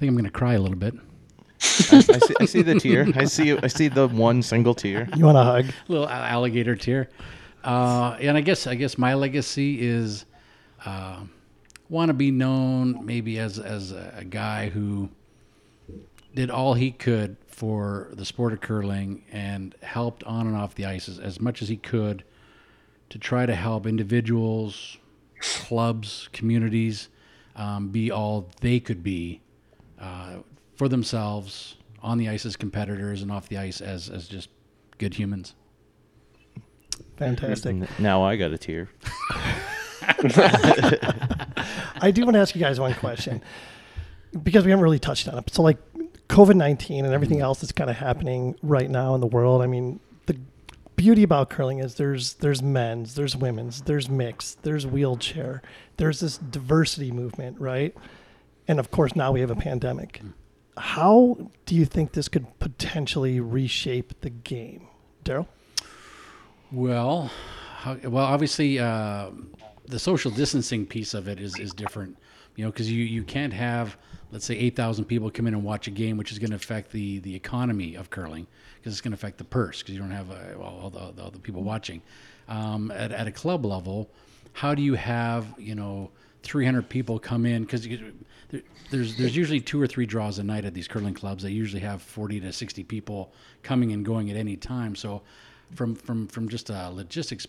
I 0.00 0.04
think 0.08 0.12
I'm 0.12 0.14
going 0.14 0.24
to 0.24 0.30
cry 0.30 0.54
a 0.54 0.58
little 0.58 0.78
bit. 0.78 0.94
I, 0.94 1.96
I, 1.96 2.00
see, 2.00 2.34
I 2.40 2.44
see 2.46 2.62
the 2.62 2.80
tear. 2.80 3.06
I 3.16 3.26
see 3.26 3.54
I 3.58 3.66
see 3.66 3.88
the 3.88 4.08
one 4.08 4.40
single 4.40 4.74
tear. 4.74 5.06
You 5.14 5.26
want 5.26 5.36
a 5.36 5.44
hug? 5.44 5.66
little 5.88 6.08
alligator 6.08 6.74
tear. 6.74 7.10
Uh, 7.62 8.16
and 8.18 8.34
I 8.34 8.40
guess 8.40 8.66
I 8.66 8.76
guess 8.76 8.96
my 8.96 9.12
legacy 9.12 9.86
is 9.86 10.24
uh, 10.86 11.20
want 11.90 12.08
to 12.08 12.14
be 12.14 12.30
known 12.30 13.04
maybe 13.04 13.38
as 13.38 13.58
as 13.58 13.92
a, 13.92 14.14
a 14.16 14.24
guy 14.24 14.70
who 14.70 15.10
did 16.34 16.50
all 16.50 16.72
he 16.72 16.92
could 16.92 17.36
for 17.46 18.08
the 18.12 18.24
sport 18.24 18.54
of 18.54 18.62
curling 18.62 19.22
and 19.30 19.74
helped 19.82 20.24
on 20.24 20.46
and 20.46 20.56
off 20.56 20.74
the 20.76 20.86
ice 20.86 21.10
as, 21.10 21.18
as 21.18 21.42
much 21.42 21.60
as 21.60 21.68
he 21.68 21.76
could 21.76 22.24
to 23.10 23.18
try 23.18 23.44
to 23.44 23.54
help 23.54 23.86
individuals, 23.86 24.96
clubs, 25.40 26.30
communities 26.32 27.10
um, 27.54 27.88
be 27.88 28.10
all 28.10 28.48
they 28.62 28.80
could 28.80 29.02
be 29.02 29.42
uh, 30.00 30.36
for 30.76 30.88
themselves 30.88 31.76
on 32.02 32.18
the 32.18 32.28
ice 32.28 32.46
as 32.46 32.56
competitors 32.56 33.22
and 33.22 33.30
off 33.30 33.48
the 33.48 33.58
ice 33.58 33.80
as 33.80 34.08
as 34.08 34.28
just 34.28 34.48
good 34.98 35.14
humans. 35.14 35.54
Fantastic. 37.16 37.98
Now 37.98 38.22
I 38.22 38.36
got 38.36 38.52
a 38.52 38.58
tear. 38.58 38.88
I 42.02 42.10
do 42.12 42.24
want 42.24 42.34
to 42.34 42.40
ask 42.40 42.54
you 42.54 42.60
guys 42.60 42.80
one 42.80 42.94
question 42.94 43.42
because 44.42 44.64
we 44.64 44.70
haven't 44.70 44.82
really 44.82 44.98
touched 44.98 45.28
on 45.28 45.38
it. 45.38 45.52
So, 45.52 45.62
like 45.62 45.78
COVID 46.28 46.54
19 46.54 47.04
and 47.04 47.12
everything 47.12 47.40
else 47.40 47.60
that's 47.60 47.72
kind 47.72 47.90
of 47.90 47.96
happening 47.96 48.56
right 48.62 48.88
now 48.88 49.14
in 49.14 49.20
the 49.20 49.26
world, 49.26 49.62
I 49.62 49.66
mean, 49.66 50.00
the 50.26 50.36
beauty 50.96 51.22
about 51.22 51.50
curling 51.50 51.78
is 51.78 51.96
there's 51.96 52.34
there's 52.34 52.62
men's, 52.62 53.14
there's 53.14 53.36
women's, 53.36 53.82
there's 53.82 54.08
mixed, 54.08 54.62
there's 54.62 54.86
wheelchair, 54.86 55.62
there's 55.96 56.20
this 56.20 56.38
diversity 56.38 57.10
movement, 57.10 57.60
right? 57.60 57.94
And 58.70 58.78
of 58.78 58.92
course, 58.92 59.16
now 59.16 59.32
we 59.32 59.40
have 59.40 59.50
a 59.50 59.56
pandemic. 59.56 60.22
How 60.76 61.50
do 61.66 61.74
you 61.74 61.84
think 61.84 62.12
this 62.12 62.28
could 62.28 62.46
potentially 62.60 63.40
reshape 63.40 64.20
the 64.20 64.30
game, 64.30 64.86
Darryl? 65.24 65.48
Well, 66.70 67.32
how, 67.78 67.96
well, 68.04 68.24
obviously, 68.24 68.78
uh, 68.78 69.30
the 69.86 69.98
social 69.98 70.30
distancing 70.30 70.86
piece 70.86 71.14
of 71.14 71.26
it 71.26 71.40
is, 71.40 71.58
is 71.58 71.72
different, 71.72 72.16
you 72.54 72.64
know, 72.64 72.70
because 72.70 72.88
you, 72.88 73.02
you 73.02 73.24
can't 73.24 73.52
have, 73.52 73.96
let's 74.30 74.44
say, 74.44 74.56
8,000 74.56 75.04
people 75.04 75.32
come 75.32 75.48
in 75.48 75.54
and 75.54 75.64
watch 75.64 75.88
a 75.88 75.90
game, 75.90 76.16
which 76.16 76.30
is 76.30 76.38
going 76.38 76.50
to 76.50 76.56
affect 76.56 76.92
the, 76.92 77.18
the 77.18 77.34
economy 77.34 77.96
of 77.96 78.10
curling 78.10 78.46
because 78.76 78.92
it's 78.92 79.00
going 79.00 79.10
to 79.10 79.16
affect 79.16 79.38
the 79.38 79.44
purse 79.44 79.82
because 79.82 79.94
you 79.94 80.00
don't 80.00 80.12
have 80.12 80.30
uh, 80.30 80.36
well, 80.56 80.78
all, 80.80 80.90
the, 80.90 81.20
all 81.20 81.32
the 81.32 81.40
people 81.40 81.64
watching. 81.64 82.02
Um, 82.46 82.92
at, 82.92 83.10
at 83.10 83.26
a 83.26 83.32
club 83.32 83.64
level, 83.64 84.08
how 84.52 84.76
do 84.76 84.82
you 84.82 84.94
have, 84.94 85.44
you 85.58 85.74
know, 85.74 86.12
300 86.44 86.88
people 86.88 87.18
come 87.18 87.44
in 87.46 87.62
because 87.62 87.86
there, 88.50 88.62
there's 88.90 89.16
there's 89.16 89.36
usually 89.36 89.60
two 89.60 89.80
or 89.80 89.86
three 89.86 90.06
draws 90.06 90.38
a 90.38 90.44
night 90.44 90.64
at 90.64 90.74
these 90.74 90.88
curling 90.88 91.14
clubs. 91.14 91.42
They 91.42 91.50
usually 91.50 91.82
have 91.82 92.02
40 92.02 92.40
to 92.40 92.52
60 92.52 92.84
people 92.84 93.32
coming 93.62 93.92
and 93.92 94.04
going 94.04 94.30
at 94.30 94.36
any 94.36 94.56
time. 94.56 94.94
So, 94.94 95.22
from 95.74 95.94
from 95.94 96.26
from 96.28 96.48
just 96.48 96.70
a 96.70 96.90
logistics 96.90 97.46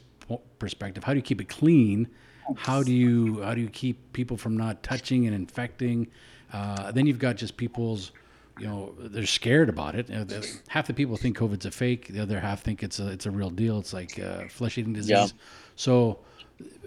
perspective, 0.60 1.04
how 1.04 1.14
do 1.14 1.18
you 1.18 1.24
keep 1.24 1.42
it 1.42 1.50
clean? 1.50 2.08
How 2.56 2.84
do 2.84 2.92
you 2.92 3.42
how 3.42 3.54
do 3.54 3.62
you 3.62 3.70
keep 3.70 4.14
people 4.14 4.38
from 4.38 4.58
not 4.58 4.84
touching 4.84 5.26
and 5.26 5.36
infecting? 5.36 6.08
Uh, 6.52 6.92
then 6.92 7.06
you've 7.06 7.20
got 7.20 7.38
just 7.38 7.58
people's 7.58 8.12
you 8.60 8.68
know 8.68 8.94
they're 9.00 9.26
scared 9.26 9.70
about 9.70 9.96
it. 9.96 10.10
Uh, 10.12 10.42
half 10.68 10.88
the 10.88 10.94
people 10.94 11.18
think 11.18 11.38
COVID's 11.38 11.66
a 11.66 11.72
fake. 11.72 12.08
The 12.08 12.20
other 12.20 12.40
half 12.40 12.62
think 12.62 12.84
it's 12.84 13.00
a 13.00 13.08
it's 13.08 13.26
a 13.26 13.32
real 13.32 13.50
deal. 13.50 13.80
It's 13.80 13.94
like 13.94 14.20
uh, 14.20 14.48
flesh 14.50 14.78
eating 14.78 14.94
disease. 14.94 15.10
Yeah. 15.10 15.28
So 15.76 16.20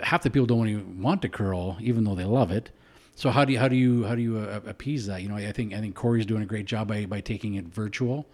half 0.02 0.22
the 0.22 0.30
people 0.30 0.46
don't 0.46 0.68
even 0.68 1.02
want 1.02 1.22
to 1.22 1.28
curl, 1.28 1.76
even 1.80 2.04
though 2.04 2.14
they 2.14 2.24
love 2.24 2.50
it. 2.50 2.70
So 3.16 3.30
how 3.30 3.44
do 3.44 3.52
you 3.52 3.58
how 3.58 3.68
do 3.68 3.76
you 3.76 4.04
how 4.04 4.14
do 4.14 4.22
you 4.22 4.38
uh, 4.38 4.60
appease 4.66 5.06
that? 5.06 5.22
You 5.22 5.28
know, 5.28 5.36
I 5.36 5.52
think 5.52 5.72
I 5.72 5.80
think 5.80 5.94
Korey's 5.94 6.26
doing 6.26 6.42
a 6.42 6.46
great 6.46 6.66
job 6.66 6.88
by 6.88 7.06
by 7.06 7.20
taking 7.20 7.54
it 7.54 7.66
virtual. 7.66 8.26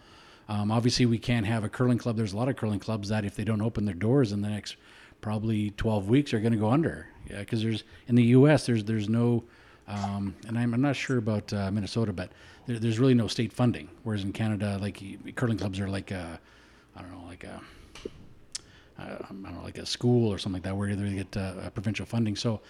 Um, 0.49 0.73
obviously, 0.73 1.07
we 1.07 1.19
can't 1.19 1.47
have 1.47 1.63
a 1.63 1.69
curling 1.69 1.99
club. 1.99 2.17
There's 2.17 2.33
a 2.33 2.37
lot 2.37 2.49
of 2.49 2.57
curling 2.57 2.81
clubs 2.81 3.09
that 3.11 3.25
if 3.25 3.37
they 3.37 3.45
don't 3.45 3.63
open 3.63 3.85
their 3.85 3.95
doors 3.95 4.33
in 4.33 4.43
the 4.43 4.49
next 4.49 4.77
probably 5.21 5.71
12 5.73 6.09
weeks 6.09 6.33
are 6.35 6.41
going 6.41 6.53
to 6.53 6.59
go 6.59 6.71
under. 6.71 7.07
Yeah, 7.29 7.41
because 7.41 7.63
there's 7.63 7.85
in 8.09 8.15
the 8.15 8.25
U.S. 8.25 8.67
there's 8.67 8.83
there's 8.85 9.09
no, 9.09 9.45
um, 9.87 10.35
and 10.49 10.59
I'm, 10.59 10.75
I'm 10.75 10.81
not 10.81 10.97
sure 10.97 11.19
about 11.19 11.53
uh, 11.53 11.71
Minnesota, 11.71 12.13
but 12.13 12.33
there, 12.67 12.79
there's 12.79 12.99
really 12.99 13.15
no 13.15 13.29
state 13.29 13.53
funding. 13.53 13.89
Whereas 14.03 14.25
in 14.25 14.33
Canada, 14.33 14.79
like 14.81 15.03
curling 15.37 15.59
clubs 15.59 15.79
are 15.79 15.89
like 15.89 16.11
a, 16.11 16.41
I 16.97 17.03
don't 17.03 17.13
know, 17.13 17.25
like 17.29 17.45
a 17.45 17.61
I 18.99 19.09
don't 19.29 19.43
know, 19.43 19.63
like 19.63 19.79
a 19.79 19.87
school 19.87 20.33
or 20.33 20.39
something 20.39 20.55
like 20.55 20.65
that, 20.65 20.77
where 20.77 20.95
they 20.95 21.15
get 21.15 21.37
uh, 21.37 21.71
provincial 21.71 22.07
funding. 22.07 22.35
So 22.35 22.61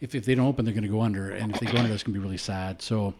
if, 0.00 0.14
if 0.14 0.24
they 0.24 0.34
don't 0.34 0.46
open, 0.46 0.64
they're 0.64 0.74
going 0.74 0.82
to 0.82 0.88
go 0.88 1.00
under, 1.00 1.30
and 1.30 1.54
if 1.54 1.60
they 1.60 1.66
go 1.66 1.78
under, 1.78 1.88
that's 1.88 2.02
going 2.02 2.14
to 2.14 2.20
be 2.20 2.24
really 2.24 2.38
sad. 2.38 2.82
So 2.82 3.14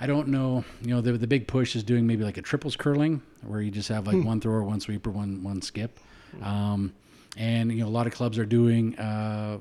I 0.00 0.06
don't 0.06 0.28
know. 0.28 0.64
You 0.82 0.94
know, 0.94 1.00
the 1.00 1.12
the 1.12 1.26
big 1.26 1.46
push 1.46 1.74
is 1.74 1.82
doing 1.82 2.06
maybe 2.06 2.24
like 2.24 2.36
a 2.36 2.42
triples 2.42 2.76
curling, 2.76 3.22
where 3.42 3.60
you 3.60 3.70
just 3.70 3.88
have 3.88 4.06
like 4.06 4.22
one 4.24 4.40
thrower, 4.40 4.62
one 4.62 4.80
sweeper, 4.80 5.10
one 5.10 5.42
one 5.42 5.62
skip. 5.62 5.98
Um, 6.42 6.92
and 7.36 7.72
you 7.72 7.80
know, 7.80 7.88
a 7.88 7.90
lot 7.90 8.06
of 8.06 8.12
clubs 8.12 8.38
are 8.38 8.46
doing 8.46 8.98
uh, 8.98 9.58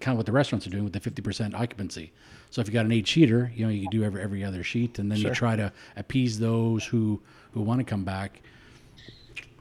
kind 0.00 0.14
of 0.14 0.16
what 0.16 0.26
the 0.26 0.32
restaurants 0.32 0.66
are 0.66 0.70
doing 0.70 0.84
with 0.84 0.92
the 0.92 1.00
fifty 1.00 1.22
percent 1.22 1.54
occupancy. 1.54 2.12
So 2.50 2.60
if 2.60 2.66
you 2.66 2.72
got 2.72 2.84
an 2.84 2.92
eight 2.92 3.06
sheeter, 3.06 3.56
you 3.56 3.64
know, 3.64 3.70
you 3.70 3.82
can 3.82 3.90
do 3.90 4.04
every 4.04 4.22
every 4.22 4.44
other 4.44 4.62
sheet, 4.62 4.98
and 4.98 5.10
then 5.10 5.18
you 5.18 5.34
try 5.34 5.56
to 5.56 5.72
appease 5.96 6.38
those 6.38 6.84
who 6.84 7.20
who 7.52 7.62
want 7.62 7.80
to 7.80 7.84
come 7.84 8.04
back. 8.04 8.42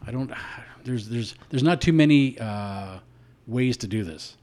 I 0.06 0.12
don't. 0.12 0.32
There's 0.84 1.08
there's 1.08 1.36
there's 1.50 1.64
not 1.64 1.82
too 1.82 1.94
many 1.94 2.38
uh, 2.40 3.00
ways 3.48 3.78
to 3.78 3.88
do 3.88 4.04
this. 4.04 4.38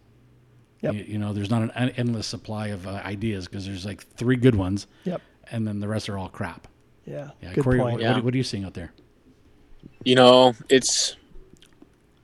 Yep. 0.86 0.94
You, 0.94 1.04
you 1.14 1.18
know, 1.18 1.32
there's 1.32 1.50
not 1.50 1.62
an 1.62 1.70
en- 1.74 1.90
endless 1.96 2.26
supply 2.26 2.68
of 2.68 2.86
uh, 2.86 3.00
ideas 3.04 3.46
because 3.46 3.66
there's 3.66 3.84
like 3.86 4.02
three 4.16 4.36
good 4.36 4.54
ones, 4.54 4.86
Yep. 5.04 5.20
and 5.50 5.66
then 5.66 5.80
the 5.80 5.88
rest 5.88 6.08
are 6.08 6.18
all 6.18 6.28
crap. 6.28 6.68
Yeah. 7.04 7.30
Yeah, 7.42 7.54
Good 7.54 7.64
Korey, 7.64 7.78
point. 7.78 7.92
What, 7.94 8.00
Yeah. 8.02 8.14
what, 8.14 8.24
what 8.24 8.34
are 8.34 8.36
you 8.36 8.42
seeing 8.42 8.64
out 8.64 8.74
there? 8.74 8.92
you 10.04 10.14
know, 10.16 10.54
it's 10.68 11.16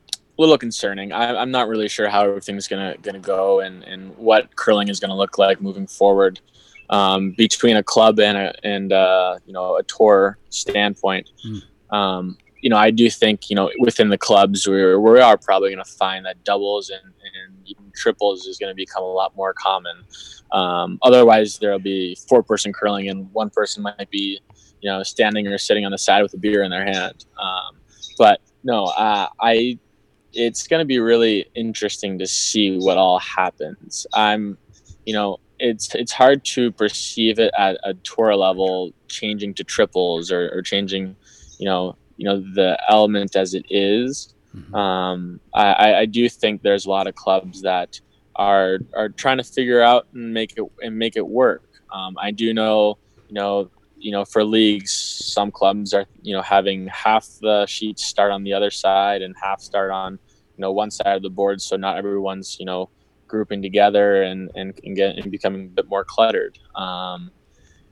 a 0.09 0.41
little 0.41 0.57
concerning. 0.57 1.11
I, 1.11 1.35
I'm 1.35 1.51
not 1.51 1.67
really 1.67 1.87
sure 1.87 2.09
how 2.09 2.23
everything's 2.23 2.67
gonna 2.67 2.95
gonna 3.01 3.19
go 3.19 3.59
and, 3.61 3.83
and 3.83 4.15
what 4.17 4.55
curling 4.55 4.87
is 4.89 4.99
gonna 4.99 5.15
look 5.15 5.37
like 5.37 5.61
moving 5.61 5.87
forward. 5.87 6.39
Um, 6.89 7.31
between 7.31 7.77
a 7.77 7.83
club 7.83 8.19
and 8.19 8.37
a 8.37 8.53
and 8.65 8.91
uh, 8.91 9.37
you 9.45 9.53
know 9.53 9.77
a 9.77 9.83
tour 9.83 10.37
standpoint, 10.49 11.29
Hmm. 11.41 11.95
um, 11.95 12.37
you 12.63 12.69
know 12.69 12.77
I 12.77 12.89
do 12.89 13.09
think 13.09 13.49
you 13.49 13.55
know 13.55 13.69
within 13.79 14.09
the 14.09 14.17
clubs 14.17 14.67
we're 14.67 14.99
we 14.99 15.19
are 15.19 15.37
probably 15.37 15.69
gonna 15.69 15.85
find 15.85 16.25
that 16.25 16.43
doubles 16.43 16.89
and, 16.89 17.03
and 17.03 17.67
even 17.67 17.91
triples 17.95 18.45
is 18.45 18.57
gonna 18.57 18.73
become 18.73 19.03
a 19.03 19.13
lot 19.21 19.35
more 19.35 19.53
common. 19.53 19.97
Um, 20.51 20.99
otherwise, 21.01 21.57
there'll 21.59 21.79
be 21.79 22.15
four 22.27 22.43
person 22.43 22.73
curling 22.73 23.09
and 23.09 23.31
one 23.33 23.49
person 23.49 23.83
might 23.83 24.09
be 24.09 24.39
you 24.83 24.89
know, 24.89 25.01
standing 25.01 25.47
or 25.47 25.57
sitting 25.57 25.85
on 25.85 25.91
the 25.91 25.97
side 25.97 26.21
with 26.21 26.33
a 26.33 26.37
beer 26.37 26.61
in 26.63 26.69
their 26.69 26.83
hand. 26.85 27.25
Um, 27.41 27.77
but 28.17 28.41
no, 28.63 28.85
uh, 28.85 29.27
I. 29.39 29.79
It's 30.35 30.65
going 30.67 30.79
to 30.79 30.85
be 30.85 30.97
really 30.97 31.45
interesting 31.53 32.17
to 32.17 32.25
see 32.25 32.79
what 32.79 32.97
all 32.97 33.19
happens. 33.19 34.07
I'm, 34.15 34.57
you 35.05 35.13
know, 35.13 35.39
it's 35.59 35.93
it's 35.93 36.11
hard 36.11 36.43
to 36.45 36.71
perceive 36.71 37.37
it 37.37 37.53
at 37.55 37.77
a 37.83 37.93
tour 37.93 38.35
level 38.35 38.93
changing 39.07 39.53
to 39.53 39.63
triples 39.63 40.31
or, 40.31 40.49
or 40.51 40.63
changing, 40.63 41.15
you 41.59 41.67
know, 41.67 41.95
you 42.17 42.25
know 42.25 42.39
the 42.53 42.77
element 42.89 43.35
as 43.35 43.53
it 43.53 43.65
is. 43.69 44.33
Mhm. 44.55 44.73
Um, 44.75 45.39
I, 45.53 45.93
I- 46.01 46.05
do 46.05 46.29
think 46.29 46.61
there's 46.61 46.85
a 46.85 46.89
lot 46.89 47.07
of 47.07 47.15
clubs 47.15 47.61
that 47.63 47.99
are 48.35 48.77
are 48.95 49.09
trying 49.09 49.37
to 49.37 49.43
figure 49.43 49.81
out 49.81 50.07
and 50.13 50.33
make 50.33 50.53
it 50.57 50.63
and 50.81 50.97
make 50.97 51.15
it 51.15 51.27
work. 51.27 51.63
Um, 51.91 52.15
I 52.19 52.31
do 52.31 52.53
know, 52.53 52.97
you 53.29 53.33
know, 53.35 53.69
you 53.97 54.11
know, 54.11 54.25
for 54.25 54.43
leagues, 54.43 54.91
some 54.91 55.49
clubs 55.51 55.93
are 55.93 56.05
you 56.21 56.33
know 56.35 56.41
having 56.41 56.87
half 56.87 57.27
the 57.41 57.65
sheets 57.65 58.05
start 58.05 58.31
on 58.31 58.43
the 58.43 58.53
other 58.53 58.69
side 58.71 59.21
and 59.21 59.35
half 59.41 59.59
start 59.61 59.91
on 59.91 60.13
you 60.55 60.61
know 60.61 60.71
one 60.71 60.91
side 60.91 61.15
of 61.15 61.23
the 61.23 61.29
board, 61.29 61.61
so 61.61 61.75
not 61.77 61.97
everyone's 61.97 62.57
you 62.59 62.65
know 62.65 62.89
grouping 63.27 63.61
together 63.63 64.21
and 64.23 64.51
and, 64.55 64.79
and 64.83 64.95
get 64.95 65.15
and 65.17 65.31
becoming 65.31 65.65
a 65.65 65.69
bit 65.69 65.87
more 65.89 66.03
cluttered. 66.03 66.59
Um, 66.75 67.31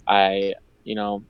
I 0.07 0.53
you 0.84 0.95
know 0.95 1.23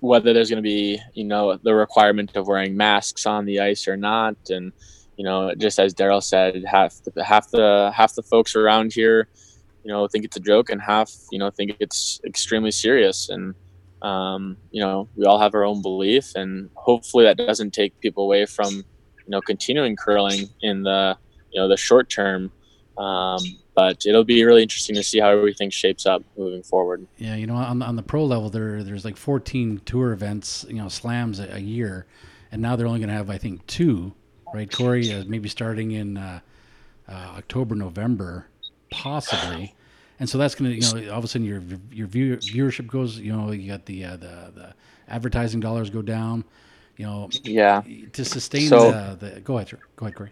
whether 0.00 0.32
there's 0.32 0.50
going 0.50 0.62
to 0.62 0.68
be 0.68 1.00
you 1.14 1.24
know 1.24 1.56
the 1.62 1.74
requirement 1.74 2.36
of 2.36 2.46
wearing 2.46 2.76
masks 2.76 3.26
on 3.26 3.44
the 3.44 3.60
ice 3.60 3.88
or 3.88 3.96
not. 3.96 4.36
And 4.50 4.72
you 5.16 5.24
know 5.24 5.52
just 5.56 5.78
as 5.78 5.94
darryl 5.94 6.22
said 6.22 6.64
half 6.64 6.94
the 7.04 7.24
half 7.24 7.50
the 7.50 7.92
half 7.94 8.14
the 8.14 8.22
folks 8.22 8.54
around 8.54 8.92
here 8.92 9.28
you 9.82 9.90
know 9.90 10.06
think 10.06 10.24
it's 10.24 10.36
a 10.36 10.40
joke 10.40 10.70
and 10.70 10.80
half 10.80 11.10
you 11.32 11.38
know 11.38 11.50
think 11.50 11.76
it's 11.80 12.20
extremely 12.24 12.70
serious. 12.70 13.28
And 13.28 13.54
um, 14.02 14.56
you 14.70 14.80
know 14.80 15.08
we 15.16 15.24
all 15.24 15.40
have 15.40 15.54
our 15.54 15.64
own 15.64 15.82
belief 15.82 16.34
and 16.36 16.70
hopefully 16.74 17.24
that 17.24 17.36
doesn't 17.36 17.72
take 17.72 17.98
people 18.00 18.24
away 18.24 18.46
from 18.46 18.72
you 18.74 19.30
know 19.30 19.40
continuing 19.40 19.96
curling 19.96 20.48
in 20.62 20.82
the 20.84 21.16
you 21.52 21.60
know 21.60 21.68
the 21.68 21.76
short 21.76 22.08
term 22.08 22.52
um, 22.98 23.38
but 23.74 24.04
it'll 24.06 24.24
be 24.24 24.44
really 24.44 24.62
interesting 24.62 24.96
to 24.96 25.02
see 25.04 25.20
how 25.20 25.28
everything 25.30 25.70
shapes 25.70 26.04
up 26.06 26.22
moving 26.36 26.62
forward 26.62 27.06
Yeah, 27.16 27.36
you 27.36 27.46
know, 27.46 27.54
on 27.54 27.80
on 27.82 27.96
the 27.96 28.02
pro 28.02 28.24
level, 28.24 28.50
there 28.50 28.82
there's 28.82 29.04
like 29.04 29.16
14 29.16 29.80
tour 29.84 30.12
events, 30.12 30.64
you 30.68 30.74
know, 30.76 30.88
slams 30.88 31.38
a, 31.40 31.54
a 31.54 31.58
year, 31.60 32.06
and 32.52 32.60
now 32.60 32.76
they're 32.76 32.86
only 32.86 32.98
going 33.00 33.08
to 33.10 33.14
have, 33.14 33.30
I 33.30 33.38
think, 33.38 33.66
two, 33.66 34.12
right? 34.52 34.68
Korey, 34.70 35.20
uh, 35.20 35.24
maybe 35.28 35.48
starting 35.48 35.92
in 35.92 36.16
uh, 36.16 36.40
uh, 37.08 37.12
October, 37.38 37.74
November, 37.74 38.46
possibly, 38.90 39.74
and 40.18 40.28
so 40.28 40.38
that's 40.38 40.54
going 40.56 40.70
to, 40.70 40.76
you 40.76 41.06
know, 41.06 41.12
all 41.12 41.18
of 41.18 41.24
a 41.24 41.28
sudden 41.28 41.46
your 41.46 41.62
your 41.92 42.06
view, 42.08 42.36
viewership 42.38 42.86
goes, 42.88 43.18
you 43.18 43.32
know, 43.32 43.52
you 43.52 43.70
got 43.70 43.86
the 43.86 44.04
uh, 44.04 44.16
the 44.16 44.52
the 44.54 44.74
advertising 45.08 45.60
dollars 45.60 45.88
go 45.90 46.02
down, 46.02 46.44
you 46.96 47.06
know, 47.06 47.30
yeah 47.44 47.82
to 48.12 48.24
sustain 48.24 48.68
So- 48.68 48.90
the, 48.90 49.30
the 49.34 49.40
go 49.40 49.56
ahead, 49.56 49.68
sir. 49.68 49.78
go 49.96 50.06
ahead, 50.06 50.16
Korey. 50.16 50.30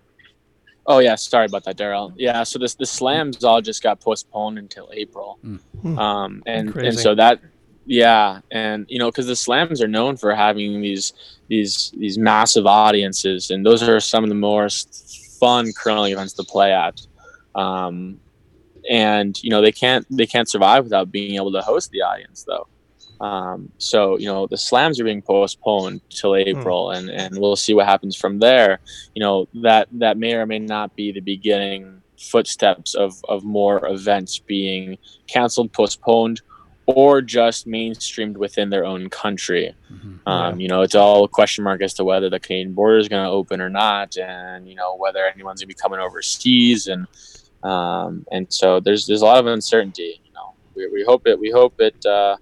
Oh 0.88 0.98
yeah, 1.00 1.14
sorry 1.16 1.46
about 1.46 1.64
that, 1.64 1.76
Darryl. 1.76 2.12
Yeah, 2.16 2.42
so 2.44 2.58
this 2.58 2.74
the 2.74 2.86
slams 2.86 3.42
all 3.44 3.60
just 3.60 3.82
got 3.82 4.00
postponed 4.00 4.58
until 4.58 4.88
April, 4.92 5.38
Mm. 5.44 5.98
um, 5.98 6.42
and 6.46 6.72
Crazy. 6.72 6.88
and 6.88 6.98
so 6.98 7.14
that 7.16 7.40
yeah, 7.86 8.40
and 8.50 8.86
you 8.88 8.98
know 8.98 9.10
because 9.10 9.26
the 9.26 9.36
slams 9.36 9.82
are 9.82 9.88
known 9.88 10.16
for 10.16 10.34
having 10.34 10.80
these 10.80 11.12
these 11.48 11.92
these 11.96 12.18
massive 12.18 12.66
audiences, 12.66 13.50
and 13.50 13.64
those 13.66 13.82
are 13.82 13.98
some 14.00 14.22
of 14.24 14.28
the 14.28 14.34
most 14.36 15.36
fun 15.40 15.72
curling 15.72 16.12
events 16.12 16.32
to 16.34 16.44
play 16.44 16.72
at. 16.72 17.00
Um, 17.54 18.20
and 18.88 19.42
you 19.42 19.50
know 19.50 19.60
they 19.60 19.72
can't 19.72 20.06
they 20.10 20.26
can't 20.26 20.48
survive 20.48 20.84
without 20.84 21.10
being 21.10 21.34
able 21.34 21.50
to 21.52 21.60
host 21.62 21.90
the 21.90 22.02
audience 22.02 22.44
though. 22.44 22.68
Um, 23.20 23.70
so 23.78 24.18
you 24.18 24.26
know 24.26 24.47
the 24.47 24.59
slams 24.59 25.01
are 25.01 25.05
being 25.05 25.22
postponed 25.22 26.01
till 26.10 26.36
April, 26.36 26.90
and 26.90 27.10
and 27.10 27.38
we'll 27.38 27.56
see 27.56 27.74
what 27.74 27.86
happens 27.86 28.16
from 28.16 28.38
there. 28.38 28.80
You 29.14 29.20
know 29.22 29.48
that 29.62 29.88
that 29.93 30.18
may 30.18 30.34
or 30.34 30.47
may 30.47 30.59
not 30.59 30.94
be 30.97 31.12
the 31.12 31.20
beginning 31.20 32.02
footsteps 32.18 32.94
of 32.94 33.14
of 33.28 33.44
more 33.44 33.86
events 33.86 34.38
being 34.38 34.98
canceled, 35.26 35.72
postponed, 35.72 36.40
or 36.86 37.20
just 37.20 37.66
mainstreamed 37.66 38.36
within 38.36 38.70
their 38.70 38.84
own 38.84 39.09
country. 39.10 39.74
Mhm. 39.93 40.20
Um, 40.26 40.60
You 40.60 40.68
know, 40.68 40.82
it's 40.82 40.94
all 40.94 41.24
a 41.24 41.28
question 41.28 41.64
mark 41.64 41.82
as 41.82 41.94
to 41.94 42.05
whether 42.05 42.30
the 42.30 42.40
Canadian 42.40 42.74
border 42.74 42.98
is 42.98 43.09
going 43.09 43.24
to 43.24 43.30
open 43.30 43.60
or 43.60 43.70
not, 43.70 44.16
and 44.16 44.68
you 44.68 44.74
know 44.74 44.97
whether 44.97 45.24
anyone's 45.26 45.60
going 45.60 45.68
to 45.68 45.74
be 45.74 45.74
coming 45.74 46.01
overseas, 46.01 46.86
and 46.86 47.06
um, 47.62 48.26
and 48.30 48.47
so 48.52 48.80
there's 48.80 49.06
there's 49.06 49.22
a 49.22 49.24
lot 49.24 49.38
of 49.38 49.47
uncertainty. 49.47 50.20
You 50.24 50.32
know, 50.32 50.55
we, 50.74 50.88
we 50.88 51.05
hope 51.05 51.26
it 51.26 51.38
we 51.38 51.51
hope 51.51 51.80
it 51.80 52.05
uh, 52.06 52.36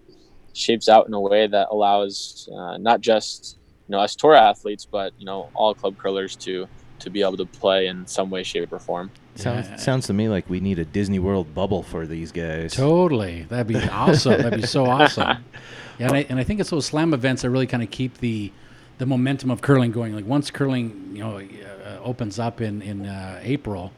shapes 0.54 0.88
out 0.88 1.06
in 1.06 1.12
a 1.14 1.20
way 1.20 1.46
that 1.46 1.68
allows 1.70 2.48
uh, 2.56 2.78
not 2.78 3.00
just 3.02 3.58
you 3.88 3.92
know 3.92 4.00
us 4.00 4.14
tour 4.16 4.34
athletes, 4.34 4.86
but 4.90 5.12
you 5.18 5.26
know 5.26 5.50
all 5.54 5.74
club 5.74 5.98
curlers 5.98 6.34
to 6.36 6.66
to 7.00 7.10
be 7.10 7.20
able 7.20 7.36
to 7.36 7.44
play 7.46 7.88
in 7.88 8.06
some 8.06 8.30
way, 8.30 8.42
shape, 8.42 8.72
or 8.72 8.78
form. 8.78 9.10
Sounds 9.34 9.68
Yeah. 9.68 9.76
sounds 9.76 10.06
to 10.06 10.12
me 10.14 10.28
like 10.28 10.48
we 10.48 10.60
need 10.60 10.78
a 10.78 10.84
Disney 10.84 11.18
World 11.18 11.54
bubble 11.54 11.82
for 11.82 12.06
these 12.06 12.32
guys. 12.32 12.72
Totally. 12.74 13.42
That'd 13.48 13.66
be 13.66 13.76
awesome. 13.90 14.40
That'd 14.40 14.60
be 14.60 14.66
so 14.66 14.86
awesome. 14.96 15.44
Yeah, 15.98 16.06
and 16.06 16.12
I, 16.16 16.26
and 16.28 16.38
I 16.38 16.44
think 16.44 16.60
it's 16.60 16.70
those 16.70 16.86
slam 16.86 17.12
events 17.12 17.42
that 17.42 17.50
really 17.50 17.66
kind 17.66 17.82
of 17.82 17.90
keep 17.90 18.18
the 18.18 18.52
the 18.98 19.06
momentum 19.06 19.50
of 19.50 19.60
curling 19.60 19.90
going. 19.90 20.14
Like 20.14 20.24
once 20.26 20.50
curling, 20.52 21.10
you 21.12 21.18
know, 21.24 21.38
uh, 21.38 21.98
opens 22.02 22.38
up 22.38 22.60
in 22.60 22.80
in 22.80 23.06
uh, 23.06 23.40
April, 23.42 23.92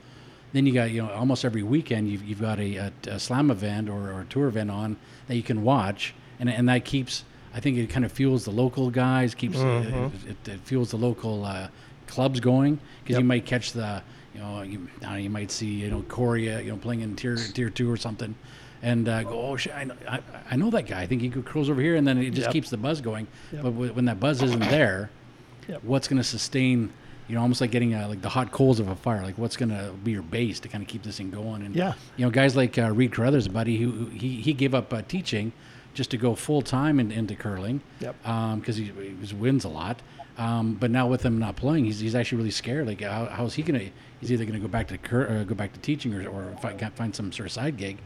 then 0.54 0.64
you 0.66 0.72
got 0.72 0.90
you 0.90 1.02
know 1.02 1.10
almost 1.12 1.44
every 1.44 1.62
weekend 1.62 2.08
you've, 2.08 2.24
you've 2.24 2.40
got 2.40 2.58
a, 2.58 2.76
a, 2.76 2.92
a 3.08 3.20
slam 3.20 3.50
event 3.50 3.88
or, 3.90 4.10
or 4.10 4.22
a 4.22 4.24
tour 4.24 4.48
event 4.48 4.70
on 4.70 4.96
that 5.28 5.36
you 5.36 5.42
can 5.42 5.62
watch, 5.62 6.14
and 6.40 6.48
and 6.50 6.68
that 6.68 6.84
keeps. 6.84 7.24
I 7.54 7.60
think 7.60 7.78
it 7.78 7.88
kind 7.88 8.04
of 8.04 8.12
fuels 8.12 8.44
the 8.44 8.50
local 8.50 8.90
guys, 8.90 9.34
keeps 9.34 9.56
uh, 9.56 10.10
it, 10.28 10.48
it 10.48 10.60
fuels 10.60 10.90
the 10.90 10.98
local 10.98 11.44
uh, 11.44 11.68
clubs 12.06 12.38
going 12.38 12.78
because 13.02 13.18
you 13.18 13.24
might 13.24 13.46
catch 13.46 13.72
the 13.72 14.02
you 14.34 14.40
know 14.40 14.60
you, 14.62 14.88
know, 15.00 15.14
you 15.14 15.30
might 15.30 15.50
see 15.50 15.66
you 15.66 15.90
know 15.90 16.02
Korey 16.02 16.54
uh, 16.54 16.60
you 16.60 16.70
know 16.70 16.76
playing 16.76 17.00
in 17.00 17.16
tier 17.16 17.36
tier 17.36 17.70
two 17.70 17.90
or 17.90 17.96
something, 17.96 18.34
and 18.82 19.08
uh, 19.08 19.22
go 19.22 19.40
oh 19.40 19.56
shit 19.56 19.74
I 19.74 19.84
know, 19.84 19.94
I, 20.06 20.20
I 20.50 20.56
know 20.56 20.68
that 20.70 20.82
guy 20.86 21.00
I 21.00 21.06
think 21.06 21.22
he 21.22 21.30
could 21.30 21.46
curls 21.46 21.70
over 21.70 21.80
here 21.80 21.96
and 21.96 22.06
then 22.06 22.18
it 22.18 22.30
just 22.32 22.46
Yep. 22.48 22.52
keeps 22.52 22.68
the 22.70 22.76
buzz 22.76 23.00
going. 23.00 23.26
Yep. 23.52 23.62
But 23.62 23.70
w- 23.70 23.92
when 23.94 24.04
that 24.04 24.20
buzz 24.20 24.42
isn't 24.42 24.60
there, 24.60 25.08
Yep. 25.68 25.82
what's 25.84 26.08
going 26.08 26.18
to 26.18 26.24
sustain? 26.28 26.92
You 27.28 27.34
know, 27.36 27.40
almost 27.40 27.60
like 27.62 27.70
getting 27.72 27.94
uh, 27.94 28.06
like 28.06 28.20
the 28.20 28.28
hot 28.28 28.52
coals 28.52 28.78
of 28.80 28.86
a 28.88 28.94
fire. 28.94 29.22
Like, 29.22 29.36
what's 29.38 29.56
going 29.56 29.70
to 29.70 29.92
be 30.04 30.12
your 30.12 30.22
base 30.22 30.60
to 30.60 30.68
kind 30.68 30.80
of 30.82 30.86
keep 30.88 31.02
this 31.02 31.16
thing 31.16 31.30
going? 31.30 31.62
And 31.62 31.74
Yeah. 31.74 31.94
you 32.16 32.24
know, 32.26 32.30
guys 32.30 32.54
like 32.54 32.78
uh, 32.78 32.92
Reid 32.92 33.12
Carruthers, 33.12 33.48
buddy, 33.48 33.78
who, 33.78 33.90
who 33.90 34.06
he 34.10 34.42
he 34.42 34.52
gave 34.52 34.74
up 34.74 34.92
uh, 34.92 35.00
teaching 35.08 35.52
just 35.96 36.10
to 36.12 36.16
go 36.16 36.34
full 36.36 36.62
time 36.62 37.00
in, 37.00 37.10
into 37.10 37.34
curling. 37.34 37.80
Yep. 38.00 38.14
Because 38.56 38.76
he, 38.76 38.84
he 38.84 39.34
wins 39.34 39.64
a 39.64 39.68
lot. 39.68 40.00
Um, 40.38 40.74
but 40.74 40.90
now 40.90 41.06
with 41.08 41.22
him 41.24 41.38
not 41.38 41.56
playing, 41.56 41.86
he's, 41.86 41.98
he's 41.98 42.14
actually 42.14 42.36
really 42.38 42.50
scared. 42.50 42.86
Like, 42.86 43.00
how, 43.00 43.24
how's 43.24 43.54
he 43.54 43.62
gonna? 43.62 43.86
He's 44.20 44.30
either 44.30 44.44
gonna 44.44 44.58
go 44.60 44.68
back 44.68 44.86
to 44.88 44.98
cur- 44.98 45.26
uh, 45.40 45.44
go 45.44 45.54
back 45.54 45.72
to 45.72 45.80
teaching 45.80 46.14
or 46.14 46.28
or 46.28 46.54
find, 46.60 46.92
find 46.94 47.16
some 47.16 47.32
sort 47.32 47.46
of 47.46 47.52
side 47.52 47.76
gig. 47.78 47.96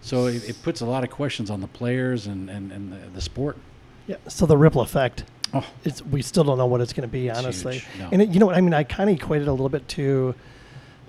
So 0.00 0.26
it, 0.26 0.48
it 0.48 0.62
puts 0.62 0.80
a 0.80 0.86
lot 0.86 1.04
of 1.04 1.10
questions 1.10 1.50
on 1.50 1.60
the 1.60 1.66
players 1.66 2.26
and 2.26 2.48
and, 2.48 2.72
and 2.72 2.90
the, 2.92 2.96
the 3.14 3.20
sport. 3.20 3.58
Yeah. 4.06 4.16
So 4.28 4.46
the 4.46 4.56
ripple 4.56 4.80
effect. 4.80 5.24
Oh. 5.52 5.64
It's 5.84 6.00
we 6.06 6.22
still 6.22 6.42
don't 6.44 6.56
know 6.58 6.66
what 6.66 6.80
it's 6.80 6.92
going 6.94 7.08
to 7.08 7.12
be, 7.12 7.30
honestly. 7.30 7.82
no. 7.98 8.08
And 8.10 8.20
it, 8.22 8.30
you 8.30 8.40
know 8.40 8.46
what 8.46 8.56
I 8.56 8.60
mean? 8.62 8.74
I 8.74 8.82
kind 8.82 9.08
of 9.10 9.16
equate 9.16 9.42
it 9.42 9.48
a 9.48 9.52
little 9.52 9.68
bit 9.68 9.86
to 9.88 10.34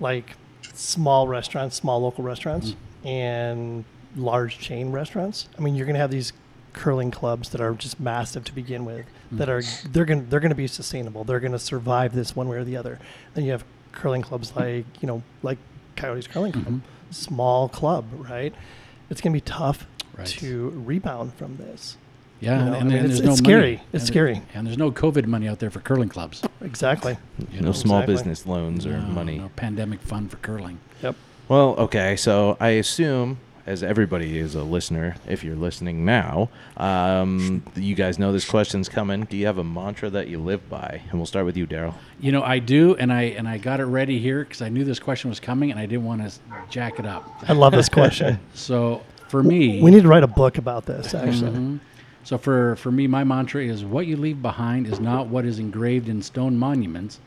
like 0.01 0.35
small 0.73 1.27
restaurants, 1.27 1.75
small 1.77 2.01
local 2.01 2.23
restaurants, 2.25 2.71
Mm-hmm. 2.71 3.07
and 3.07 3.85
large 4.15 4.59
chain 4.59 4.91
restaurants. 4.91 5.47
I 5.57 5.61
mean, 5.61 5.75
you're 5.75 5.85
going 5.85 5.95
to 5.95 5.99
have 6.01 6.11
these 6.11 6.33
curling 6.73 7.09
clubs 7.11 7.49
that 7.49 7.61
are 7.61 7.73
just 7.73 7.99
massive 7.99 8.43
to 8.45 8.53
begin 8.53 8.85
with. 8.85 9.05
That 9.31 9.49
are 9.49 9.59
Mm-hmm. 9.59 9.91
they're 9.91 10.05
going 10.05 10.29
they're 10.29 10.39
going 10.39 10.49
to 10.51 10.55
be 10.55 10.67
sustainable. 10.67 11.23
They're 11.23 11.39
going 11.39 11.51
to 11.53 11.59
survive 11.59 12.13
this 12.13 12.35
one 12.35 12.47
way 12.47 12.57
or 12.57 12.63
the 12.63 12.77
other. 12.77 12.99
Then 13.33 13.43
you 13.45 13.51
have 13.51 13.63
curling 13.91 14.21
clubs 14.21 14.55
like 14.55 14.85
you 15.01 15.07
know 15.07 15.23
like 15.41 15.57
Coyotes 15.95 16.27
Curling 16.27 16.51
Club, 16.51 16.65
Mhm. 16.65 16.81
small 17.11 17.69
club, 17.69 18.05
right? 18.29 18.53
It's 19.09 19.21
going 19.21 19.31
to 19.33 19.37
be 19.37 19.41
tough 19.41 19.87
Right. 20.17 20.27
to 20.27 20.69
rebound 20.85 21.33
from 21.35 21.57
this. 21.57 21.97
Yeah, 22.41 22.59
You 22.59 22.65
know, 22.65 22.65
and, 22.65 22.75
I 22.75 22.79
mean, 22.79 22.93
and 22.97 23.05
it's- 23.05 23.07
there's 23.07 23.21
no 23.25 23.31
it's 23.33 23.41
money. 23.41 23.53
scary. 23.53 23.73
It's 23.93 24.03
And- 24.03 24.07
scary. 24.07 24.41
And 24.53 24.67
there's 24.67 24.77
no 24.77 24.91
COVID 24.91 25.25
money 25.25 25.47
out 25.47 25.59
there 25.59 25.69
for 25.69 25.79
curling 25.79 26.09
clubs. 26.09 26.41
Exactly. 26.61 27.17
You 27.51 27.61
no 27.61 27.67
know, 27.67 27.71
small 27.71 27.99
exactly. 27.99 28.13
business 28.13 28.45
loans 28.45 28.85
or 28.85 28.97
No, 28.99 29.07
money. 29.07 29.39
No 29.39 29.49
pandemic 29.55 30.01
fund 30.01 30.31
for 30.31 30.37
curling. 30.37 30.79
Yep. 31.01 31.15
Well, 31.47 31.75
okay, 31.77 32.15
so 32.17 32.57
I 32.59 32.69
assume, 32.69 33.37
as 33.65 33.81
everybody 33.81 34.37
is 34.37 34.53
a 34.53 34.63
listener, 34.63 35.15
if 35.27 35.43
you're 35.43 35.55
listening 35.55 36.05
now, 36.05 36.49
um, 36.77 37.63
you 37.75 37.95
guys 37.95 38.19
know 38.19 38.31
this 38.31 38.47
question's 38.47 38.87
coming. 38.87 39.23
Do 39.23 39.37
you 39.37 39.47
have 39.47 39.57
a 39.57 39.63
mantra 39.63 40.09
that 40.11 40.27
you 40.27 40.37
live 40.39 40.69
by? 40.69 41.01
And 41.09 41.19
we'll 41.19 41.25
start 41.25 41.45
with 41.45 41.57
you, 41.57 41.65
Darryl. 41.65 41.95
You 42.19 42.31
know, 42.31 42.43
I 42.43 42.59
do, 42.59 42.95
and 42.95 43.11
I 43.11 43.23
and 43.23 43.47
I 43.47 43.57
got 43.57 43.79
it 43.79 43.85
ready 43.85 44.19
here 44.19 44.43
because 44.43 44.61
I 44.61 44.69
knew 44.69 44.83
this 44.83 44.99
question 44.99 45.29
was 45.29 45.39
coming, 45.39 45.71
and 45.71 45.79
I 45.79 45.85
didn't 45.87 46.05
want 46.05 46.21
to 46.29 46.39
jack 46.69 46.99
it 46.99 47.05
up. 47.05 47.29
I 47.47 47.53
love 47.53 47.73
this 47.73 47.89
question. 47.89 48.39
So 48.53 49.01
for 49.27 49.41
me, 49.43 49.81
we 49.81 49.91
need 49.91 50.03
to 50.03 50.07
write 50.07 50.23
a 50.23 50.27
book 50.27 50.57
about 50.57 50.85
this, 50.85 51.13
actually. 51.13 51.51
Mhm. 51.51 51.79
So 52.23 52.37
for 52.37 52.75
for 52.75 52.91
me, 52.91 53.07
my 53.07 53.23
mantra 53.23 53.63
is: 53.63 53.83
what 53.83 54.05
you 54.07 54.17
leave 54.17 54.41
behind 54.41 54.87
is 54.87 54.99
not 54.99 55.27
what 55.27 55.45
is 55.45 55.59
engraved 55.59 56.07
in 56.07 56.21
stone 56.21 56.57
monuments, 56.57 57.19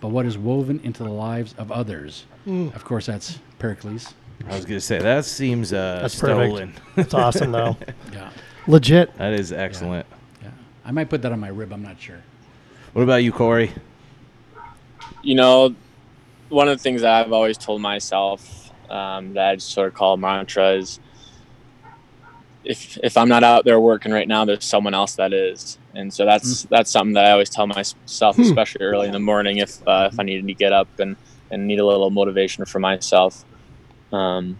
but 0.00 0.08
what 0.08 0.26
is 0.26 0.36
woven 0.38 0.80
into 0.82 1.02
the 1.02 1.10
lives 1.10 1.54
of 1.58 1.70
others. 1.70 2.24
Mm. 2.46 2.74
Of 2.74 2.84
course, 2.84 3.06
that's 3.06 3.38
Pericles. 3.58 4.14
I 4.48 4.56
was 4.56 4.64
going 4.64 4.78
to 4.78 4.80
say, 4.80 4.98
that 4.98 5.24
seems 5.24 5.72
uh, 5.72 6.00
That's 6.02 6.18
perfect. 6.18 6.46
stolen. 6.46 6.74
It's 6.96 7.14
awesome, 7.14 7.52
though. 7.52 7.76
Yeah. 8.12 8.30
Legit. 8.66 9.16
that 9.16 9.32
is 9.32 9.52
excellent. 9.52 10.06
Yeah. 10.42 10.50
I 10.84 10.92
might 10.92 11.08
put 11.10 11.22
that 11.22 11.32
on 11.32 11.40
my 11.40 11.48
rib. 11.48 11.72
I'm 11.72 11.82
not 11.82 12.00
sure. 12.00 12.22
What 12.92 13.02
about 13.02 13.16
you, 13.24 13.32
Korey? 13.32 13.70
you 15.22 15.34
know, 15.34 15.74
one 16.48 16.68
of 16.68 16.76
the 16.76 16.82
things 16.82 17.02
that 17.02 17.24
I've 17.24 17.32
always 17.32 17.56
told 17.56 17.80
myself 17.80 18.70
um, 18.90 19.34
that 19.34 19.48
I 19.48 19.54
just 19.56 19.70
sort 19.70 19.88
of 19.88 19.94
call 19.94 20.16
mantra 20.16 20.72
is 20.72 21.00
if 22.64 22.98
if 23.02 23.16
I'm 23.16 23.28
not 23.28 23.42
out 23.42 23.64
there 23.64 23.80
working 23.80 24.12
right 24.12 24.28
now, 24.28 24.44
there's 24.44 24.64
someone 24.64 24.94
else 24.94 25.16
that 25.16 25.32
is, 25.32 25.78
and 25.94 26.12
so 26.12 26.24
that's 26.24 26.62
that's 26.64 26.90
something 26.90 27.14
that 27.14 27.24
I 27.26 27.30
always 27.32 27.50
tell 27.50 27.66
myself, 27.66 28.38
especially 28.38 28.84
early 28.84 29.06
in 29.06 29.12
the 29.12 29.18
morning, 29.20 29.58
if 29.58 29.86
uh, 29.86 30.10
if 30.12 30.18
I 30.20 30.22
needed 30.22 30.46
to 30.46 30.54
get 30.54 30.72
up 30.72 30.88
and 31.00 31.16
and 31.50 31.66
need 31.66 31.80
a 31.80 31.86
little 31.86 32.10
motivation 32.10 32.64
for 32.64 32.78
myself. 32.78 33.44
Um, 34.12 34.58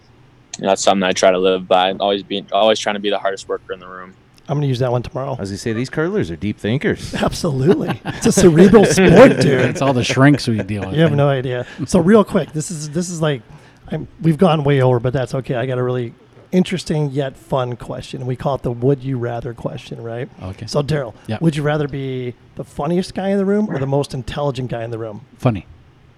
and 0.59 0.67
that's 0.69 0.83
something 0.83 1.03
I 1.03 1.11
try 1.13 1.31
to 1.31 1.39
live 1.39 1.67
by. 1.67 1.91
Always 1.93 2.23
being, 2.23 2.47
always 2.51 2.79
trying 2.79 2.95
to 2.95 2.99
be 2.99 3.09
the 3.09 3.19
hardest 3.19 3.47
worker 3.47 3.73
in 3.73 3.79
the 3.79 3.87
room. 3.87 4.13
I'm 4.47 4.55
going 4.57 4.61
to 4.63 4.67
use 4.67 4.79
that 4.79 4.91
one 4.91 5.01
tomorrow. 5.01 5.37
As 5.39 5.51
you 5.51 5.57
say, 5.57 5.71
these 5.73 5.89
curlers 5.89 6.29
are 6.29 6.35
deep 6.35 6.57
thinkers. 6.59 7.13
Absolutely. 7.15 7.99
It's 8.05 8.25
a 8.25 8.31
cerebral 8.31 8.85
sport, 8.85 9.39
dude. 9.39 9.61
It's 9.69 9.81
all 9.81 9.93
the 9.93 10.03
shrinks 10.03 10.47
we 10.47 10.61
deal 10.61 10.85
with. 10.85 10.95
You 10.95 11.01
have 11.01 11.13
no 11.15 11.29
idea. 11.29 11.65
So 11.85 11.99
real 11.99 12.23
quick, 12.25 12.51
this 12.51 12.69
is 12.69 12.89
this 12.89 13.09
is 13.09 13.21
like 13.21 13.41
I'm, 13.89 14.07
we've 14.21 14.37
gone 14.37 14.63
way 14.65 14.81
over, 14.81 14.99
but 14.99 15.13
that's 15.13 15.33
okay. 15.33 15.55
I 15.55 15.65
got 15.65 15.77
a 15.77 15.83
really 15.83 16.13
interesting 16.51 17.09
yet 17.11 17.37
fun 17.37 17.77
question. 17.77 18.25
We 18.25 18.35
call 18.35 18.55
it 18.55 18.63
the 18.63 18.71
"Would 18.71 19.01
you 19.01 19.17
rather" 19.17 19.53
question, 19.53 20.03
right? 20.03 20.29
Okay. 20.41 20.67
So 20.67 20.83
Darryl, 20.83 21.13
Yeah. 21.27 21.37
would 21.39 21.55
you 21.55 21.63
rather 21.63 21.87
be 21.87 22.35
the 22.55 22.65
funniest 22.65 23.15
guy 23.15 23.29
in 23.29 23.37
the 23.37 23.45
room 23.45 23.69
or 23.69 23.79
the 23.79 23.87
most 23.87 24.13
intelligent 24.13 24.69
guy 24.69 24.83
in 24.83 24.91
the 24.91 24.97
room? 24.99 25.21
Funny. 25.37 25.65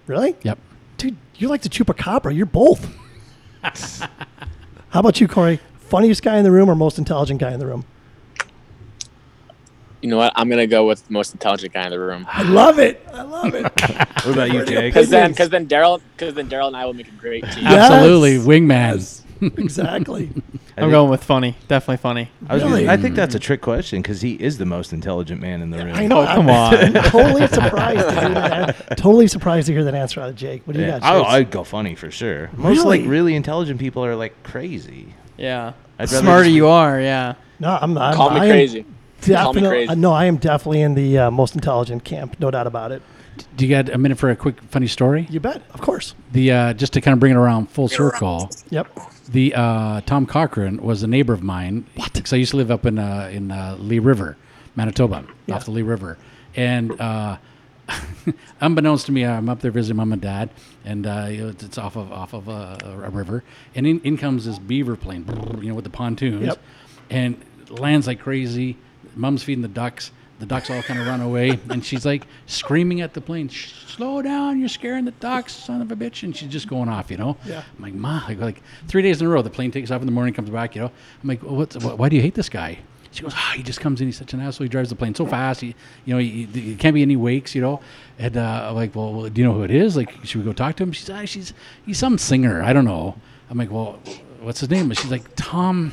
Really? 0.08 0.34
Yep. 0.42 0.58
Dude, 0.98 1.16
you're 1.36 1.50
like 1.50 1.62
the 1.62 1.68
chupacabra. 1.68 2.34
You're 2.36 2.44
both. 2.46 2.92
How 4.90 5.00
about 5.00 5.20
you, 5.20 5.28
Korey? 5.28 5.58
Funniest 5.78 6.22
guy 6.22 6.36
in 6.38 6.44
the 6.44 6.50
room 6.50 6.68
or 6.68 6.74
most 6.74 6.98
intelligent 6.98 7.40
guy 7.40 7.52
in 7.52 7.60
the 7.60 7.66
room? 7.66 7.84
You 10.02 10.10
know 10.10 10.18
what? 10.18 10.32
I'm 10.36 10.48
gonna 10.48 10.66
go 10.66 10.86
with 10.86 11.06
the 11.06 11.12
most 11.12 11.32
intelligent 11.32 11.72
guy 11.72 11.84
in 11.84 11.90
the 11.90 11.98
room. 11.98 12.26
I 12.28 12.42
love 12.42 12.78
it. 12.78 13.04
I 13.12 13.22
love 13.22 13.54
it. 13.54 13.64
What 14.26 14.34
about 14.34 14.50
you, 14.50 14.64
Jake? 14.64 14.92
Because 14.92 15.08
then, 15.08 15.30
because 15.30 15.50
then 15.50 15.68
Darryl, 15.68 16.00
because 16.16 16.34
then 16.34 16.48
Darryl 16.48 16.66
and 16.66 16.76
I 16.76 16.84
will 16.84 16.94
make 16.94 17.06
a 17.06 17.12
great 17.12 17.44
team. 17.44 17.62
Yes. 17.62 17.92
Absolutely. 17.92 18.38
Wingman. 18.38 19.22
exactly. 19.56 20.24
I 20.24 20.28
I'm 20.28 20.32
think- 20.84 20.90
going 20.92 21.10
with 21.10 21.24
funny. 21.24 21.56
Definitely 21.68 21.96
funny. 21.98 22.30
I, 22.48 22.54
was 22.54 22.62
gonna- 22.62 22.74
Really? 22.76 22.88
I 22.88 22.96
think 22.96 23.14
that's 23.16 23.34
a 23.34 23.38
trick 23.38 23.60
question 23.60 24.02
because 24.02 24.20
he 24.20 24.34
is 24.34 24.58
the 24.58 24.66
most 24.66 24.92
intelligent 24.92 25.40
man 25.40 25.62
in 25.62 25.70
the 25.70 25.78
room. 25.84 25.94
I 25.94 26.06
know. 26.06 26.22
Oh, 26.22 26.26
come 26.26 26.48
I'm 26.50 26.94
on. 26.94 27.02
totally 27.10 27.46
surprised 27.48 28.08
to 28.08 28.20
hear 28.20 28.28
that. 28.30 28.76
Totally 28.98 29.26
surprised 29.28 29.66
to 29.68 29.72
hear 29.72 29.84
that 29.84 29.94
answer 29.94 30.20
out 30.20 30.28
of 30.30 30.36
Jake. 30.36 30.66
What 30.66 30.74
do 30.74 30.80
you 30.80 30.86
Yeah. 30.86 30.98
got? 31.00 31.02
I, 31.16 31.18
Chase? 31.22 31.32
I'd 31.32 31.50
go 31.50 31.64
funny 31.64 31.94
for 31.94 32.10
sure. 32.10 32.50
Most 32.56 32.84
like 32.84 32.98
Really? 33.00 33.08
really 33.08 33.34
intelligent 33.36 33.78
people 33.80 34.04
are 34.04 34.16
like 34.16 34.42
crazy. 34.42 35.14
Yeah. 35.36 35.72
I'd 35.98 36.08
The 36.08 36.14
rather 36.14 36.24
smarter 36.24 36.44
just- 36.44 36.54
you 36.56 36.68
are, 36.68 37.00
yeah. 37.00 37.34
no, 37.60 37.78
I'm. 37.80 37.96
I'm 37.98 38.14
Call 38.14 38.30
me 38.30 38.40
I 38.40 38.44
am 38.46 38.50
crazy. 38.50 38.82
Call 38.82 38.90
me 38.90 39.34
Definitely, 39.34 39.68
crazy. 39.68 39.88
uh, 39.88 39.94
no, 39.94 40.12
I 40.12 40.26
am 40.26 40.36
definitely 40.36 40.82
in 40.82 40.94
the 40.94 41.18
uh, 41.18 41.30
most 41.30 41.54
intelligent 41.54 42.04
camp. 42.04 42.38
No 42.38 42.50
doubt 42.50 42.66
about 42.66 42.92
it. 42.92 43.02
Do 43.56 43.66
you 43.66 43.70
got 43.74 43.88
a 43.88 43.98
minute 43.98 44.18
for 44.18 44.30
a 44.30 44.36
quick 44.36 44.60
funny 44.62 44.86
story? 44.86 45.26
You 45.30 45.40
bet. 45.40 45.62
Of 45.74 45.80
course. 45.80 46.14
The 46.32 46.52
uh, 46.52 46.72
just 46.74 46.92
to 46.94 47.00
kind 47.00 47.12
of 47.14 47.20
bring 47.20 47.32
it 47.32 47.36
around 47.36 47.70
full 47.70 47.88
circle. 47.88 48.50
Yep. 48.70 48.88
The 49.28 49.54
uh, 49.54 50.00
Tom 50.02 50.26
Cochrane 50.26 50.78
was 50.82 51.02
a 51.02 51.06
neighbor 51.06 51.32
of 51.32 51.42
mine. 51.42 51.86
Because 52.12 52.32
I 52.32 52.36
used 52.36 52.52
to 52.52 52.56
live 52.56 52.70
up 52.70 52.86
in 52.86 52.98
uh, 52.98 53.28
in 53.32 53.50
uh, 53.50 53.76
Lee 53.78 53.98
River, 53.98 54.36
Manitoba, 54.76 55.24
Yeah. 55.46 55.56
off 55.56 55.64
the 55.64 55.70
Lee 55.72 55.82
River, 55.82 56.16
and 56.54 56.98
uh, 57.00 57.38
unbeknownst 58.60 59.06
to 59.06 59.12
me, 59.12 59.24
I'm 59.24 59.48
up 59.48 59.60
there 59.60 59.70
visiting 59.70 59.96
mom 59.96 60.12
and 60.12 60.20
dad, 60.22 60.50
and 60.84 61.06
uh, 61.06 61.26
it's, 61.28 61.62
it's 61.62 61.78
off 61.78 61.96
of 61.96 62.12
off 62.12 62.32
of 62.34 62.48
a, 62.48 62.78
a 63.04 63.10
river, 63.10 63.44
and 63.74 63.86
in, 63.86 64.00
in 64.00 64.16
comes 64.16 64.44
this 64.44 64.58
beaver 64.58 64.96
plane, 64.96 65.24
you 65.60 65.68
know, 65.68 65.74
with 65.74 65.84
the 65.84 65.90
pontoons, 65.90 66.46
Yep. 66.46 66.58
and 67.10 67.36
lands 67.70 68.06
like 68.06 68.20
crazy. 68.20 68.76
Mom's 69.14 69.42
feeding 69.42 69.62
the 69.62 69.68
ducks. 69.68 70.10
The 70.38 70.44
ducks 70.46 70.68
all 70.70 70.82
kind 70.82 71.00
of 71.00 71.06
run 71.06 71.22
away, 71.22 71.58
and 71.70 71.82
she's 71.82 72.04
like 72.04 72.26
screaming 72.44 73.00
at 73.00 73.14
the 73.14 73.22
plane, 73.22 73.48
"Slow 73.48 74.20
down! 74.20 74.58
You're 74.60 74.68
scaring 74.68 75.06
the 75.06 75.12
ducks, 75.12 75.54
son 75.54 75.80
of 75.80 75.90
a 75.90 75.96
bitch!" 75.96 76.22
And 76.24 76.36
she's 76.36 76.50
just 76.50 76.68
going 76.68 76.90
off, 76.90 77.10
you 77.10 77.16
know. 77.16 77.38
Yeah. 77.46 77.62
I'm 77.76 77.82
like, 77.82 77.94
Ma, 77.94 78.22
like, 78.28 78.38
like 78.38 78.62
three 78.86 79.00
days 79.00 79.20
in 79.22 79.26
a 79.26 79.30
row, 79.30 79.40
the 79.40 79.48
plane 79.48 79.70
takes 79.70 79.90
off 79.90 80.02
in 80.02 80.06
the 80.06 80.12
morning, 80.12 80.34
comes 80.34 80.50
back, 80.50 80.74
you 80.74 80.82
know. 80.82 80.90
I'm 81.22 81.28
like, 81.28 81.42
well, 81.42 81.56
what's, 81.56 81.76
wh- 81.82 81.98
why 81.98 82.10
do 82.10 82.16
you 82.16 82.22
hate 82.22 82.34
this 82.34 82.50
guy? 82.50 82.78
She 83.12 83.22
goes, 83.22 83.32
ah, 83.34 83.52
he 83.56 83.62
just 83.62 83.80
comes 83.80 84.02
in, 84.02 84.08
he's 84.08 84.18
such 84.18 84.34
an 84.34 84.40
asshole. 84.40 84.66
He 84.66 84.68
drives 84.68 84.90
the 84.90 84.94
plane 84.96 85.14
so 85.14 85.24
fast, 85.24 85.62
he, 85.62 85.74
you 86.04 86.12
know, 86.12 86.18
he, 86.18 86.44
he, 86.44 86.60
he 86.60 86.76
can't 86.76 86.92
be 86.92 87.00
any 87.00 87.16
wakes, 87.16 87.54
you 87.54 87.62
know. 87.62 87.80
And 88.18 88.36
uh, 88.36 88.66
I'm 88.68 88.74
like, 88.74 88.94
well, 88.94 89.14
well, 89.14 89.30
do 89.30 89.40
you 89.40 89.46
know 89.46 89.54
who 89.54 89.62
it 89.62 89.70
is? 89.70 89.96
Like, 89.96 90.12
should 90.24 90.40
we 90.40 90.44
go 90.44 90.52
talk 90.52 90.76
to 90.76 90.82
him? 90.82 90.92
She's, 90.92 91.08
ah, 91.08 91.24
she's, 91.24 91.54
he's 91.86 91.96
some 91.96 92.18
singer. 92.18 92.62
I 92.62 92.74
don't 92.74 92.84
know. 92.84 93.16
I'm 93.48 93.56
like, 93.56 93.70
well, 93.70 94.00
what's 94.40 94.60
his 94.60 94.68
name? 94.68 94.90
And 94.90 94.98
she's 94.98 95.10
like, 95.10 95.22
Tom. 95.34 95.92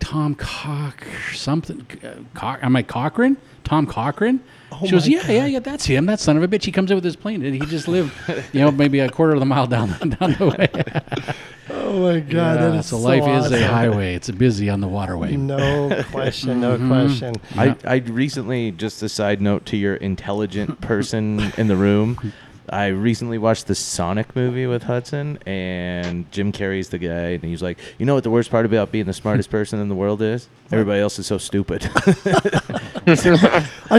Tom 0.00 0.34
Cock 0.34 1.04
something. 1.32 1.86
Uh, 2.02 2.14
Cock, 2.34 2.58
I'm 2.62 2.72
like 2.72 2.86
Cochrane. 2.88 3.36
Tom 3.64 3.86
Cochrane. 3.86 4.40
she 4.84 4.90
goes, 4.90 5.06
Oh 5.06 5.10
my 5.10 5.16
yeah, 5.16 5.30
yeah, 5.30 5.46
yeah. 5.46 5.58
That's 5.58 5.86
him. 5.86 6.04
That 6.06 6.20
son 6.20 6.36
of 6.36 6.42
a 6.42 6.48
bitch. 6.48 6.64
He 6.64 6.72
comes 6.72 6.90
in 6.90 6.96
with 6.96 7.04
his 7.04 7.16
plane, 7.16 7.42
and 7.44 7.54
he 7.54 7.60
just 7.60 7.88
lived, 7.88 8.12
you 8.52 8.60
know, 8.60 8.70
maybe 8.70 8.98
a 9.00 9.08
quarter 9.08 9.32
of 9.32 9.40
the 9.40 9.46
mile 9.46 9.66
down 9.66 9.88
down 10.20 10.32
the 10.38 10.54
way. 10.58 10.68
Oh 11.70 12.00
my 12.00 12.20
God, 12.20 12.30
Yeah, 12.32 12.54
that 12.56 12.74
is 12.78 12.86
so 12.86 12.98
so 12.98 13.02
life 13.02 13.26
is 13.46 13.52
a 13.52 13.66
highway. 13.66 14.14
It's 14.14 14.30
busy 14.30 14.68
on 14.68 14.80
the 14.80 14.88
waterway. 14.88 15.36
No 15.36 16.02
question. 16.10 16.60
No 16.60 16.76
Mm-hmm. 16.76 16.88
question. 16.88 17.34
I, 17.56 17.76
I 17.86 17.96
recently, 17.98 18.70
just 18.72 19.02
a 19.02 19.08
side 19.08 19.40
note 19.40 19.64
to 19.66 19.76
your 19.78 19.94
intelligent 19.96 20.80
person 20.82 21.52
in 21.56 21.68
the 21.68 21.76
room, 21.76 22.32
I 22.68 22.86
recently 22.86 23.38
watched 23.38 23.66
the 23.66 23.74
Sonic 23.74 24.34
movie 24.34 24.66
with 24.66 24.84
Hudson, 24.84 25.38
and 25.46 26.30
Jim 26.32 26.52
Carrey's 26.52 26.88
the 26.88 26.98
guy, 26.98 27.30
and 27.30 27.42
he's 27.42 27.62
like, 27.62 27.78
you 27.98 28.06
know 28.06 28.14
what 28.14 28.24
the 28.24 28.30
worst 28.30 28.50
part 28.50 28.64
about 28.64 28.90
being 28.90 29.04
the 29.04 29.12
smartest 29.12 29.50
person 29.50 29.80
in 29.80 29.88
the 29.88 29.94
world 29.94 30.22
is? 30.22 30.48
Everybody 30.72 31.00
else 31.00 31.18
is 31.18 31.26
so 31.26 31.38
stupid. 31.38 31.84
I 31.94 33.20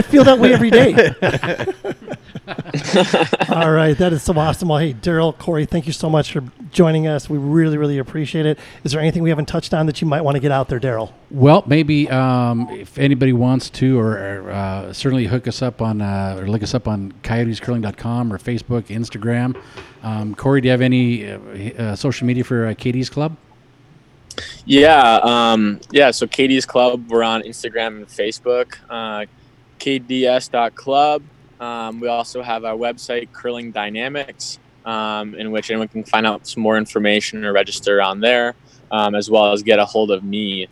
feel 0.02 0.24
that 0.24 0.38
way 0.40 0.52
every 0.52 0.70
day. 0.70 0.94
All 3.54 3.70
right, 3.70 3.96
that 3.98 4.12
is 4.12 4.22
so 4.22 4.36
awesome. 4.38 4.68
Well, 4.68 4.78
hey, 4.78 4.94
Darryl, 4.94 5.34
Korey, 5.34 5.68
thank 5.68 5.86
you 5.86 5.92
so 5.92 6.10
much 6.10 6.32
for 6.32 6.42
joining 6.70 7.06
us. 7.06 7.28
We 7.28 7.38
really, 7.38 7.78
really 7.78 7.98
appreciate 7.98 8.46
it. 8.46 8.58
Is 8.84 8.92
there 8.92 9.00
anything 9.00 9.22
we 9.22 9.30
haven't 9.30 9.46
touched 9.46 9.74
on 9.74 9.86
that 9.86 10.00
you 10.00 10.06
might 10.06 10.22
want 10.22 10.36
to 10.36 10.40
get 10.40 10.52
out 10.52 10.68
there, 10.68 10.80
Darryl? 10.80 11.12
Well, 11.30 11.64
maybe 11.66 12.08
um, 12.10 12.68
if 12.70 12.98
anybody 12.98 13.32
wants 13.32 13.70
to, 13.70 13.98
or, 13.98 14.16
or 14.18 14.50
uh, 14.50 14.92
certainly 14.92 15.26
hook 15.26 15.48
us 15.48 15.62
up 15.62 15.82
on, 15.82 16.00
uh, 16.00 16.38
or 16.38 16.48
look 16.48 16.62
us 16.62 16.74
up 16.74 16.88
on 16.88 17.12
coyotescurling.com 17.22 18.32
or 18.32 18.38
Facebook, 18.38 18.84
Instagram. 18.84 19.60
Um, 20.02 20.34
Korey, 20.34 20.62
do 20.62 20.66
you 20.66 20.72
have 20.72 20.80
any 20.80 21.30
uh, 21.30 21.38
uh, 21.78 21.96
social 21.96 22.26
media 22.26 22.44
for 22.44 22.66
uh, 22.66 22.70
KD's 22.70 23.10
Club? 23.10 23.36
Yeah, 24.64 25.20
um, 25.22 25.80
yeah. 25.90 26.10
So 26.10 26.26
KD's 26.26 26.66
Club, 26.66 27.10
we're 27.10 27.22
on 27.22 27.42
Instagram 27.42 27.96
and 27.98 28.06
Facebook. 28.06 28.76
Uh, 28.90 29.26
KDS.club. 29.78 31.22
Um, 31.60 32.00
we 32.00 32.08
also 32.08 32.42
have 32.42 32.64
our 32.64 32.76
website, 32.76 33.32
Curling 33.32 33.72
Dynamics, 33.72 34.58
um, 34.86 35.34
in 35.34 35.50
which 35.50 35.70
anyone 35.70 35.88
can 35.88 36.04
find 36.04 36.26
out 36.26 36.46
some 36.46 36.62
more 36.62 36.78
information 36.78 37.44
or 37.44 37.52
register 37.52 38.00
on 38.00 38.20
there, 38.20 38.54
um, 38.90 39.14
as 39.14 39.28
well 39.30 39.52
as 39.52 39.62
get 39.62 39.78
a 39.78 39.84
hold 39.84 40.10
of 40.10 40.24
me. 40.24 40.68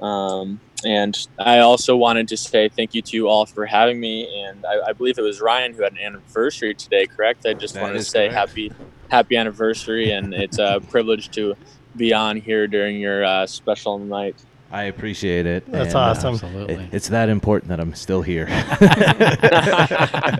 Um, 0.00 0.60
and 0.84 1.16
I 1.38 1.58
also 1.58 1.96
wanted 1.96 2.28
to 2.28 2.36
say 2.36 2.68
thank 2.68 2.94
you 2.94 3.02
to 3.02 3.16
you 3.16 3.28
all 3.28 3.46
for 3.46 3.66
having 3.66 3.98
me. 3.98 4.44
And 4.44 4.64
I, 4.64 4.90
I 4.90 4.92
believe 4.92 5.18
it 5.18 5.22
was 5.22 5.40
Ryan 5.40 5.74
who 5.74 5.82
had 5.82 5.92
an 5.92 5.98
anniversary 5.98 6.74
today, 6.74 7.06
correct? 7.06 7.44
I 7.46 7.54
just 7.54 7.74
That 7.74 7.82
wanted 7.82 7.98
to 7.98 8.04
say 8.04 8.28
correct. 8.28 8.50
happy 8.50 8.72
happy 9.10 9.36
anniversary, 9.36 10.10
and 10.10 10.34
it's 10.34 10.58
a 10.58 10.80
privilege 10.90 11.30
to 11.30 11.54
be 11.96 12.12
on 12.12 12.36
here 12.36 12.66
during 12.66 12.98
your 12.98 13.24
uh, 13.24 13.46
special 13.46 13.98
night. 13.98 14.36
I 14.70 14.84
appreciate 14.84 15.46
it. 15.46 15.70
That's 15.70 15.88
and, 15.88 15.96
uh, 15.96 15.98
awesome. 15.98 16.34
Absolutely. 16.34 16.74
it- 16.74 16.88
it's 16.92 17.08
that 17.08 17.28
important 17.28 17.68
that 17.70 17.78
I'm 17.80 17.94
still 17.94 18.22
here, 18.22 18.46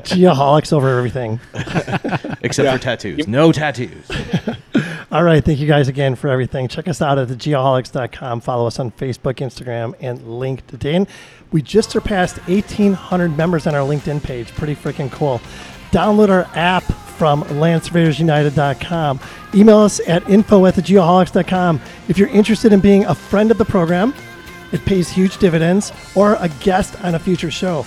Geoholics 0.07 0.73
over 0.73 0.97
everything. 0.99 1.41
except 2.43 2.71
for 2.71 2.79
tattoos. 2.83 3.27
No 3.29 3.53
tattoos. 3.53 4.11
All 5.13 5.23
right. 5.23 5.45
Thank 5.45 5.61
you 5.61 5.69
guys 5.69 5.89
again 5.89 6.17
for 6.17 6.29
everything. 6.29 6.67
Check 6.69 6.89
us 6.89 7.01
out 7.01 7.19
at 7.19 7.29
thegeoholics.com. 7.29 8.41
Follow 8.41 8.67
us 8.67 8.79
on 8.81 8.91
Facebook, 8.93 9.35
Instagram, 9.37 9.95
and 10.01 10.19
LinkedIn. 10.21 11.09
We 11.53 11.63
just 11.63 11.91
surpassed 11.91 12.39
1,800 12.49 13.37
members 13.37 13.67
on 13.67 13.75
our 13.75 13.87
LinkedIn 13.87 14.23
page. 14.23 14.49
Pretty 14.53 14.75
freaking 14.75 15.11
cool. 15.13 15.41
Download 15.93 16.29
our 16.29 16.49
app 16.57 16.83
from 17.17 17.43
landsurveyorsunited.com. 17.45 19.21
Email 19.55 19.79
us 19.79 20.01
at 20.07 20.29
info 20.29 20.67
at 20.67 20.75
thegeoholics.com. 20.75 21.81
If 22.09 22.19
you're 22.19 22.29
interested 22.29 22.73
in 22.73 22.81
being 22.81 23.05
a 23.07 23.15
friend 23.15 23.51
of 23.51 23.59
the 23.59 23.65
program, 23.65 24.15
it 24.73 24.85
pays 24.85 25.09
huge 25.09 25.39
dividends, 25.39 25.93
or 26.15 26.37
a 26.41 26.49
guest 26.61 27.03
on 27.05 27.15
a 27.15 27.19
future 27.19 27.51
show. 27.51 27.87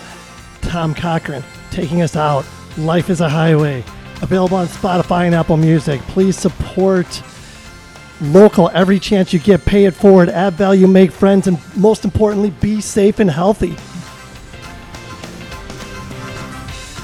Tom 0.61 0.93
Cochrane 0.95 1.43
taking 1.71 2.01
us 2.01 2.15
out. 2.15 2.45
Life 2.77 3.09
is 3.09 3.21
a 3.21 3.29
Highway. 3.29 3.83
Available 4.21 4.57
on 4.57 4.67
Spotify 4.67 5.25
and 5.25 5.35
Apple 5.35 5.57
Music. 5.57 6.01
Please 6.01 6.37
support 6.37 7.21
local 8.21 8.69
every 8.73 8.99
chance 8.99 9.31
you 9.33 9.39
get. 9.39 9.65
Pay 9.65 9.85
it 9.85 9.93
forward, 9.93 10.29
add 10.29 10.53
value, 10.53 10.87
make 10.87 11.11
friends, 11.11 11.47
and 11.47 11.57
most 11.77 12.03
importantly, 12.05 12.49
be 12.49 12.81
safe 12.81 13.19
and 13.19 13.29
healthy. 13.29 13.75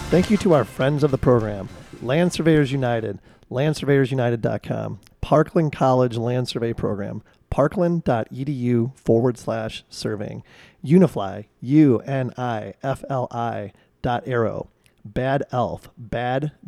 Thank 0.09 0.29
you 0.29 0.37
to 0.37 0.53
our 0.53 0.63
friends 0.63 1.03
of 1.03 1.11
the 1.11 1.17
program, 1.17 1.67
Land 2.05 2.33
Surveyors 2.33 2.71
United, 2.71 3.19
landsurveyorsunited.com. 3.51 4.99
Parkland 5.21 5.71
College 5.71 6.17
Land 6.17 6.47
Survey 6.47 6.73
Program, 6.73 7.21
parkland.edu 7.49 8.95
forward 8.97 9.37
slash 9.37 9.83
surveying. 9.89 10.43
Unifli, 10.83 11.45
U 11.61 11.99
N 11.99 12.31
I 12.37 12.73
F 12.83 13.03
L 13.09 13.27
I 13.31 13.71
dot 14.01 14.27
arrow. 14.27 14.69
Bad 15.03 15.43
Elf, 15.51 15.89
bad-elf.com. 15.97 16.59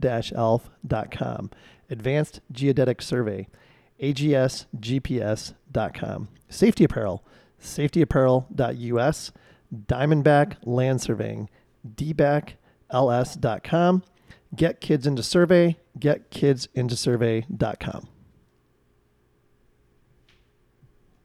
Advanced 1.90 2.42
Geodetic 2.52 3.02
Survey, 3.02 3.48
agsgps.com. 4.00 4.68
Safety 6.50 6.84
Apparel, 6.84 7.24
safetyapparel.us. 7.62 9.32
Diamondback 9.76 10.56
Land 10.64 11.02
Surveying, 11.02 11.50
dbackls.com. 11.96 14.04
Get 14.58 14.82
Kids 14.82 15.08
Into 15.08 15.24
Survey, 15.24 15.78
getkidsintosurvey.com. 16.00 18.17